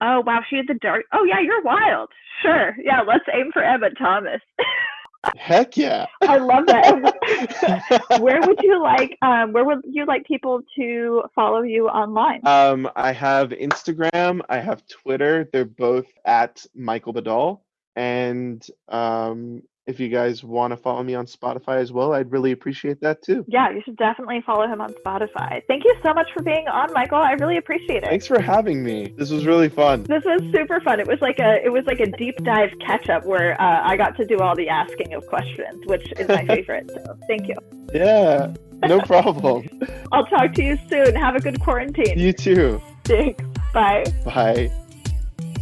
Oh 0.00 0.22
wow, 0.26 0.40
she 0.48 0.56
had 0.56 0.66
the 0.68 0.74
dark. 0.74 1.04
Oh 1.12 1.24
yeah, 1.24 1.40
you're 1.40 1.62
wild. 1.62 2.10
Sure. 2.42 2.76
Yeah, 2.82 3.00
let's 3.06 3.24
aim 3.32 3.50
for 3.52 3.62
Emma 3.62 3.90
Thomas. 3.98 4.40
Heck 5.36 5.76
yeah. 5.76 6.06
I 6.22 6.38
love 6.38 6.66
that. 6.66 8.06
where 8.20 8.40
would 8.40 8.58
you 8.62 8.82
like 8.82 9.16
um, 9.22 9.52
where 9.52 9.64
would 9.64 9.80
you 9.84 10.06
like 10.06 10.24
people 10.26 10.62
to 10.76 11.22
follow 11.34 11.62
you 11.62 11.88
online? 11.88 12.46
Um, 12.46 12.88
I 12.96 13.12
have 13.12 13.50
Instagram, 13.50 14.40
I 14.48 14.58
have 14.58 14.86
Twitter. 14.86 15.48
They're 15.52 15.64
both 15.64 16.06
at 16.24 16.64
Michael 16.74 17.14
Badal. 17.14 17.60
And 17.96 18.66
um, 18.88 19.62
if 19.86 20.00
you 20.00 20.08
guys 20.08 20.42
want 20.42 20.70
to 20.72 20.76
follow 20.76 21.02
me 21.02 21.14
on 21.14 21.26
Spotify 21.26 21.76
as 21.76 21.92
well, 21.92 22.14
I'd 22.14 22.32
really 22.32 22.52
appreciate 22.52 23.00
that 23.02 23.22
too. 23.22 23.44
Yeah, 23.48 23.70
you 23.70 23.82
should 23.84 23.96
definitely 23.96 24.42
follow 24.46 24.66
him 24.66 24.80
on 24.80 24.92
Spotify. 25.04 25.62
Thank 25.68 25.84
you 25.84 25.94
so 26.02 26.14
much 26.14 26.26
for 26.34 26.42
being 26.42 26.66
on, 26.68 26.92
Michael. 26.92 27.18
I 27.18 27.32
really 27.32 27.58
appreciate 27.58 28.02
it. 28.02 28.08
Thanks 28.08 28.26
for 28.26 28.40
having 28.40 28.82
me. 28.82 29.14
This 29.16 29.30
was 29.30 29.44
really 29.46 29.68
fun. 29.68 30.04
This 30.04 30.24
was 30.24 30.40
super 30.54 30.80
fun. 30.80 31.00
It 31.00 31.06
was 31.06 31.20
like 31.20 31.38
a 31.38 31.62
it 31.64 31.70
was 31.72 31.84
like 31.86 32.00
a 32.00 32.06
deep 32.06 32.36
dive 32.44 32.70
catch 32.80 33.08
up 33.10 33.24
where 33.26 33.60
uh, 33.60 33.82
I 33.84 33.96
got 33.96 34.16
to 34.16 34.24
do 34.24 34.38
all 34.38 34.56
the 34.56 34.68
asking 34.68 35.12
of 35.14 35.26
questions, 35.26 35.84
which 35.86 36.12
is 36.18 36.28
my 36.28 36.46
favorite. 36.54 36.90
so 36.90 37.18
thank 37.28 37.48
you. 37.48 37.54
Yeah, 37.92 38.54
no 38.84 39.00
problem. 39.06 39.68
I'll 40.12 40.26
talk 40.26 40.54
to 40.54 40.62
you 40.64 40.78
soon. 40.88 41.14
Have 41.14 41.36
a 41.36 41.40
good 41.40 41.60
quarantine. 41.60 42.18
You 42.18 42.32
too. 42.32 42.80
Thanks. 43.04 43.44
Bye. 43.74 44.04
Bye. 44.24 44.83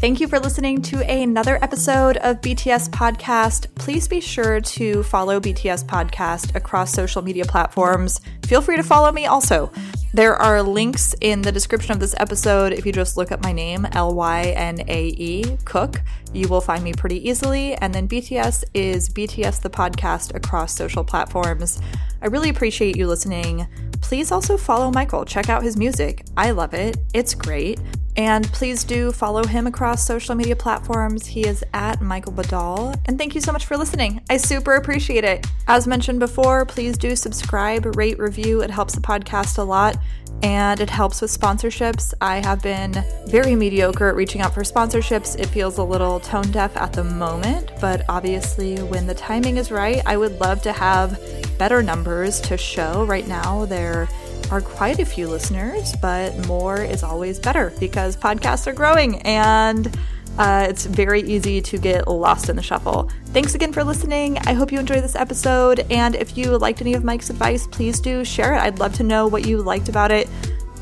Thank 0.03 0.19
you 0.19 0.27
for 0.27 0.41
listening 0.41 0.83
to 0.83 1.09
another 1.09 1.63
episode 1.63 2.17
of 2.17 2.41
BTS 2.41 2.91
Podcast. 2.91 3.73
Please 3.77 4.09
be 4.09 4.21
sure 4.21 4.61
to 4.61 5.05
follow 5.05 5.39
BTS 5.39 5.85
Podcast 5.85 6.57
across 6.57 6.91
social 6.91 7.23
media 7.23 7.45
platforms. 7.45 8.21
Feel 8.45 8.61
free 8.61 8.77
to 8.77 8.83
follow 8.83 9.13
me 9.13 9.27
also. 9.27 9.71
There 10.13 10.35
are 10.35 10.61
links 10.61 11.15
in 11.21 11.41
the 11.41 11.53
description 11.53 11.93
of 11.93 12.01
this 12.01 12.17
episode. 12.19 12.73
If 12.73 12.85
you 12.85 12.91
just 12.91 13.17
look 13.17 13.31
up 13.31 13.45
my 13.45 13.53
name, 13.53 13.87
L 13.93 14.13
Y 14.17 14.53
N 14.57 14.81
A 14.89 15.07
E, 15.07 15.57
Cook, 15.65 16.03
you 16.35 16.49
will 16.49 16.61
find 16.61 16.83
me 16.83 16.93
pretty 16.93 17.29
easily. 17.29 17.75
And 17.77 17.95
then 17.95 18.09
BTS 18.09 18.65
is 18.75 19.09
BTS 19.09 19.63
the 19.63 19.71
Podcast 19.71 20.35
across 20.35 20.75
social 20.75 21.05
platforms. 21.05 21.81
I 22.21 22.27
really 22.27 22.49
appreciate 22.49 22.97
you 22.97 23.07
listening. 23.07 23.69
Please 24.03 24.31
also 24.31 24.57
follow 24.59 24.91
Michael. 24.91 25.25
Check 25.25 25.49
out 25.49 25.63
his 25.63 25.77
music. 25.77 26.27
I 26.37 26.51
love 26.51 26.75
it, 26.75 26.99
it's 27.15 27.35
great. 27.35 27.81
And 28.17 28.45
please 28.53 28.85
do 28.85 29.11
follow 29.11 29.43
him 29.43 29.67
across 29.67 30.07
social 30.07 30.35
media 30.35 30.55
platforms. 30.55 31.25
He 31.25 31.47
is 31.47 31.65
at 31.73 32.03
Michael 32.03 32.33
Badal. 32.33 32.95
And 33.07 33.17
thank 33.17 33.35
you 33.35 33.41
so 33.41 33.53
much 33.53 33.65
for 33.65 33.77
listening. 33.79 34.21
I 34.29 34.37
super 34.37 34.75
appreciate 34.75 35.25
it. 35.25 35.47
As 35.67 35.87
mentioned 35.87 36.21
before, 36.21 36.67
please 36.67 36.99
do 36.99 37.17
subscribe, 37.17 37.97
rate, 37.97 38.19
review. 38.19 38.61
It 38.61 38.71
helps 38.71 38.95
the 38.95 39.01
podcast 39.01 39.57
a 39.57 39.63
lot 39.63 39.97
and 40.43 40.81
it 40.81 40.91
helps 40.91 41.21
with 41.21 41.31
sponsorships. 41.31 42.15
I 42.21 42.37
have 42.45 42.63
been 42.63 43.05
very 43.27 43.55
mediocre 43.55 44.09
at 44.09 44.17
reaching 44.17 44.41
out 44.41 44.55
for 44.55 44.63
sponsorships. 44.63 45.39
It 45.39 45.47
feels 45.47 45.79
a 45.79 45.85
little 45.85 46.21
tone 46.21 46.51
deaf 46.51 46.77
at 46.77 46.93
the 46.93 47.05
moment, 47.05 47.73
but 47.81 48.05
obviously, 48.09 48.77
when 48.83 49.07
the 49.07 49.15
timing 49.15 49.57
is 49.57 49.71
right, 49.71 50.03
I 50.07 50.17
would 50.17 50.41
love 50.41 50.63
to 50.63 50.73
have 50.73 51.21
better 51.59 51.83
numbers 51.83 52.41
to 52.43 52.57
show. 52.57 53.05
Right 53.05 53.27
now, 53.29 53.67
there 53.67 54.09
are 54.51 54.61
quite 54.61 54.99
a 54.99 55.05
few 55.05 55.29
listeners, 55.29 55.95
but 56.03 56.47
more 56.47 56.83
is 56.83 57.03
always 57.03 57.39
better 57.39 57.73
because 57.81 58.17
podcasts 58.17 58.67
are 58.67 58.73
growing 58.73 59.17
and 59.23 59.97
uh, 60.39 60.67
it's 60.69 60.87
very 60.87 61.21
easy 61.23 61.61
to 61.61 61.79
get 61.79 62.09
lost 62.09 62.49
in 62.49 62.57
the 62.57 62.63
shuffle. 62.63 63.11
Thanks 63.27 63.55
again 63.55 63.73
for 63.73 63.85
listening. 63.85 64.39
I 64.39 64.53
hope 64.53 64.73
you 64.73 64.79
enjoyed 64.79 65.03
this 65.03 65.15
episode. 65.15 65.87
And 65.91 66.15
if 66.15 66.37
you 66.37 66.57
liked 66.59 66.81
any 66.81 66.95
of 66.95 67.05
Mike's 67.05 67.31
advice, 67.31 67.67
please 67.67 68.01
do 68.01 68.25
share 68.25 68.55
it. 68.55 68.59
I'd 68.59 68.79
love 68.79 68.95
to 68.95 69.03
know 69.03 69.27
what 69.27 69.47
you 69.47 69.63
liked 69.63 69.89
about 69.89 70.11
it. 70.11 70.29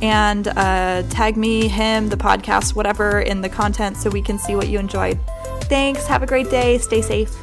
And 0.02 0.48
uh, 0.48 1.02
tag 1.10 1.36
me, 1.36 1.68
him, 1.68 2.09
the 2.09 2.16
podcast, 2.16 2.74
whatever 2.74 3.20
in 3.20 3.40
the 3.40 3.48
content 3.48 3.97
so 3.97 4.09
we 4.09 4.22
can 4.22 4.39
see 4.39 4.55
what 4.55 4.68
you 4.68 4.78
enjoyed. 4.78 5.18
Thanks. 5.64 6.06
Have 6.06 6.22
a 6.22 6.27
great 6.27 6.48
day. 6.51 6.78
Stay 6.78 7.02
safe. 7.02 7.35